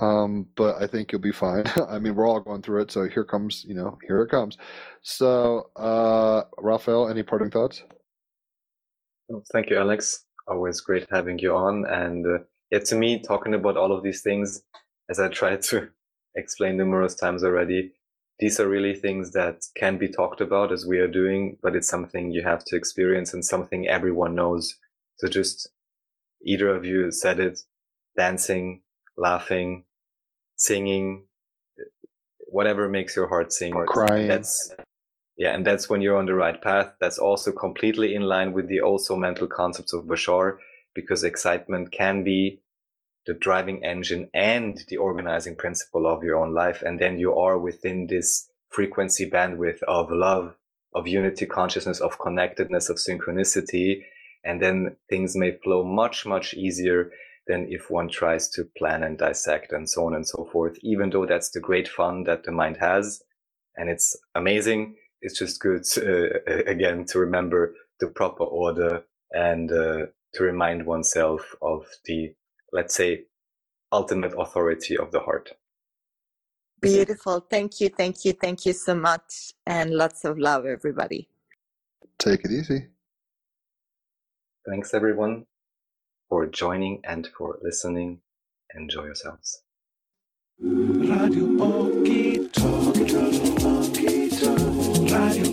Um, 0.00 0.46
but 0.56 0.82
I 0.82 0.86
think 0.86 1.12
you'll 1.12 1.20
be 1.20 1.32
fine. 1.32 1.64
I 1.88 1.98
mean, 1.98 2.14
we're 2.14 2.26
all 2.26 2.40
going 2.40 2.62
through 2.62 2.82
it, 2.82 2.90
so 2.90 3.08
here 3.08 3.24
comes, 3.24 3.64
you 3.66 3.74
know, 3.74 3.98
here 4.06 4.22
it 4.22 4.30
comes. 4.30 4.56
So, 5.02 5.70
uh, 5.76 6.42
Raphael, 6.58 7.08
any 7.08 7.22
parting 7.22 7.50
thoughts? 7.50 7.82
thank 9.52 9.70
you, 9.70 9.78
Alex. 9.78 10.24
Always 10.48 10.80
great 10.80 11.06
having 11.10 11.38
you 11.38 11.54
on. 11.54 11.86
And 11.86 12.26
uh, 12.26 12.38
yeah, 12.72 12.78
to 12.78 12.94
me, 12.94 13.20
talking 13.20 13.52
about 13.52 13.76
all 13.76 13.92
of 13.92 14.02
these 14.02 14.22
things, 14.22 14.62
as 15.10 15.20
I 15.20 15.28
tried 15.28 15.60
to 15.64 15.90
explain 16.34 16.78
numerous 16.78 17.14
times 17.14 17.44
already, 17.44 17.92
these 18.40 18.58
are 18.58 18.66
really 18.66 18.94
things 18.94 19.32
that 19.32 19.66
can 19.76 19.98
be 19.98 20.08
talked 20.08 20.40
about 20.40 20.72
as 20.72 20.86
we 20.86 20.98
are 20.98 21.06
doing, 21.06 21.58
but 21.62 21.76
it's 21.76 21.86
something 21.86 22.30
you 22.30 22.42
have 22.42 22.64
to 22.64 22.76
experience 22.76 23.34
and 23.34 23.44
something 23.44 23.86
everyone 23.86 24.34
knows. 24.34 24.78
So 25.18 25.28
just 25.28 25.68
either 26.42 26.74
of 26.74 26.86
you 26.86 27.12
said 27.12 27.38
it, 27.38 27.60
dancing, 28.16 28.80
laughing, 29.18 29.84
singing, 30.56 31.26
whatever 32.48 32.88
makes 32.88 33.14
your 33.14 33.28
heart 33.28 33.52
sing. 33.52 33.74
Or 33.74 33.84
crying. 33.84 34.28
That's, 34.28 34.74
yeah, 35.36 35.54
and 35.54 35.64
that's 35.64 35.90
when 35.90 36.00
you're 36.00 36.16
on 36.16 36.26
the 36.26 36.34
right 36.34 36.60
path. 36.60 36.94
That's 37.00 37.18
also 37.18 37.52
completely 37.52 38.14
in 38.14 38.22
line 38.22 38.54
with 38.54 38.66
the 38.68 38.80
also 38.80 39.14
mental 39.14 39.46
concepts 39.46 39.92
of 39.92 40.06
Bashar, 40.06 40.56
because 40.94 41.22
excitement 41.22 41.92
can 41.92 42.24
be 42.24 42.61
the 43.26 43.34
driving 43.34 43.84
engine 43.84 44.28
and 44.34 44.82
the 44.88 44.96
organizing 44.96 45.56
principle 45.56 46.06
of 46.06 46.22
your 46.22 46.36
own 46.36 46.54
life. 46.54 46.82
And 46.82 46.98
then 46.98 47.18
you 47.18 47.34
are 47.38 47.58
within 47.58 48.06
this 48.06 48.48
frequency 48.68 49.30
bandwidth 49.30 49.82
of 49.84 50.10
love, 50.10 50.56
of 50.94 51.06
unity 51.06 51.46
consciousness, 51.46 52.00
of 52.00 52.18
connectedness, 52.18 52.88
of 52.88 52.96
synchronicity. 52.96 54.02
And 54.44 54.60
then 54.60 54.96
things 55.08 55.36
may 55.36 55.52
flow 55.62 55.84
much, 55.84 56.26
much 56.26 56.54
easier 56.54 57.10
than 57.46 57.66
if 57.70 57.90
one 57.90 58.08
tries 58.08 58.48
to 58.50 58.64
plan 58.76 59.02
and 59.02 59.18
dissect 59.18 59.72
and 59.72 59.88
so 59.88 60.06
on 60.06 60.14
and 60.14 60.26
so 60.26 60.48
forth, 60.52 60.76
even 60.82 61.10
though 61.10 61.26
that's 61.26 61.50
the 61.50 61.60
great 61.60 61.88
fun 61.88 62.24
that 62.24 62.44
the 62.44 62.52
mind 62.52 62.76
has. 62.80 63.22
And 63.76 63.88
it's 63.88 64.16
amazing. 64.34 64.96
It's 65.20 65.38
just 65.38 65.60
good, 65.60 65.84
uh, 65.96 66.64
again, 66.66 67.04
to 67.06 67.18
remember 67.18 67.74
the 68.00 68.08
proper 68.08 68.44
order 68.44 69.04
and 69.32 69.70
uh, 69.70 70.06
to 70.34 70.44
remind 70.44 70.86
oneself 70.86 71.54
of 71.62 71.86
the, 72.04 72.34
let's 72.72 72.94
say, 72.94 73.24
ultimate 73.92 74.32
authority 74.38 74.96
of 74.96 75.12
the 75.12 75.20
heart. 75.20 75.52
Beautiful. 76.80 77.46
Thank 77.48 77.80
you. 77.80 77.88
Thank 77.88 78.24
you. 78.24 78.32
Thank 78.32 78.66
you 78.66 78.72
so 78.72 78.94
much. 78.94 79.52
And 79.66 79.90
lots 79.90 80.24
of 80.24 80.38
love, 80.38 80.66
everybody. 80.66 81.28
Take 82.18 82.44
it 82.44 82.50
easy. 82.50 82.88
Thanks, 84.68 84.94
everyone, 84.94 85.46
for 86.28 86.46
joining 86.46 87.00
and 87.04 87.28
for 87.36 87.58
listening. 87.62 88.20
Enjoy 88.74 89.04
yourselves. 89.04 89.62
Radio 90.60 91.46
Radio 95.12 95.52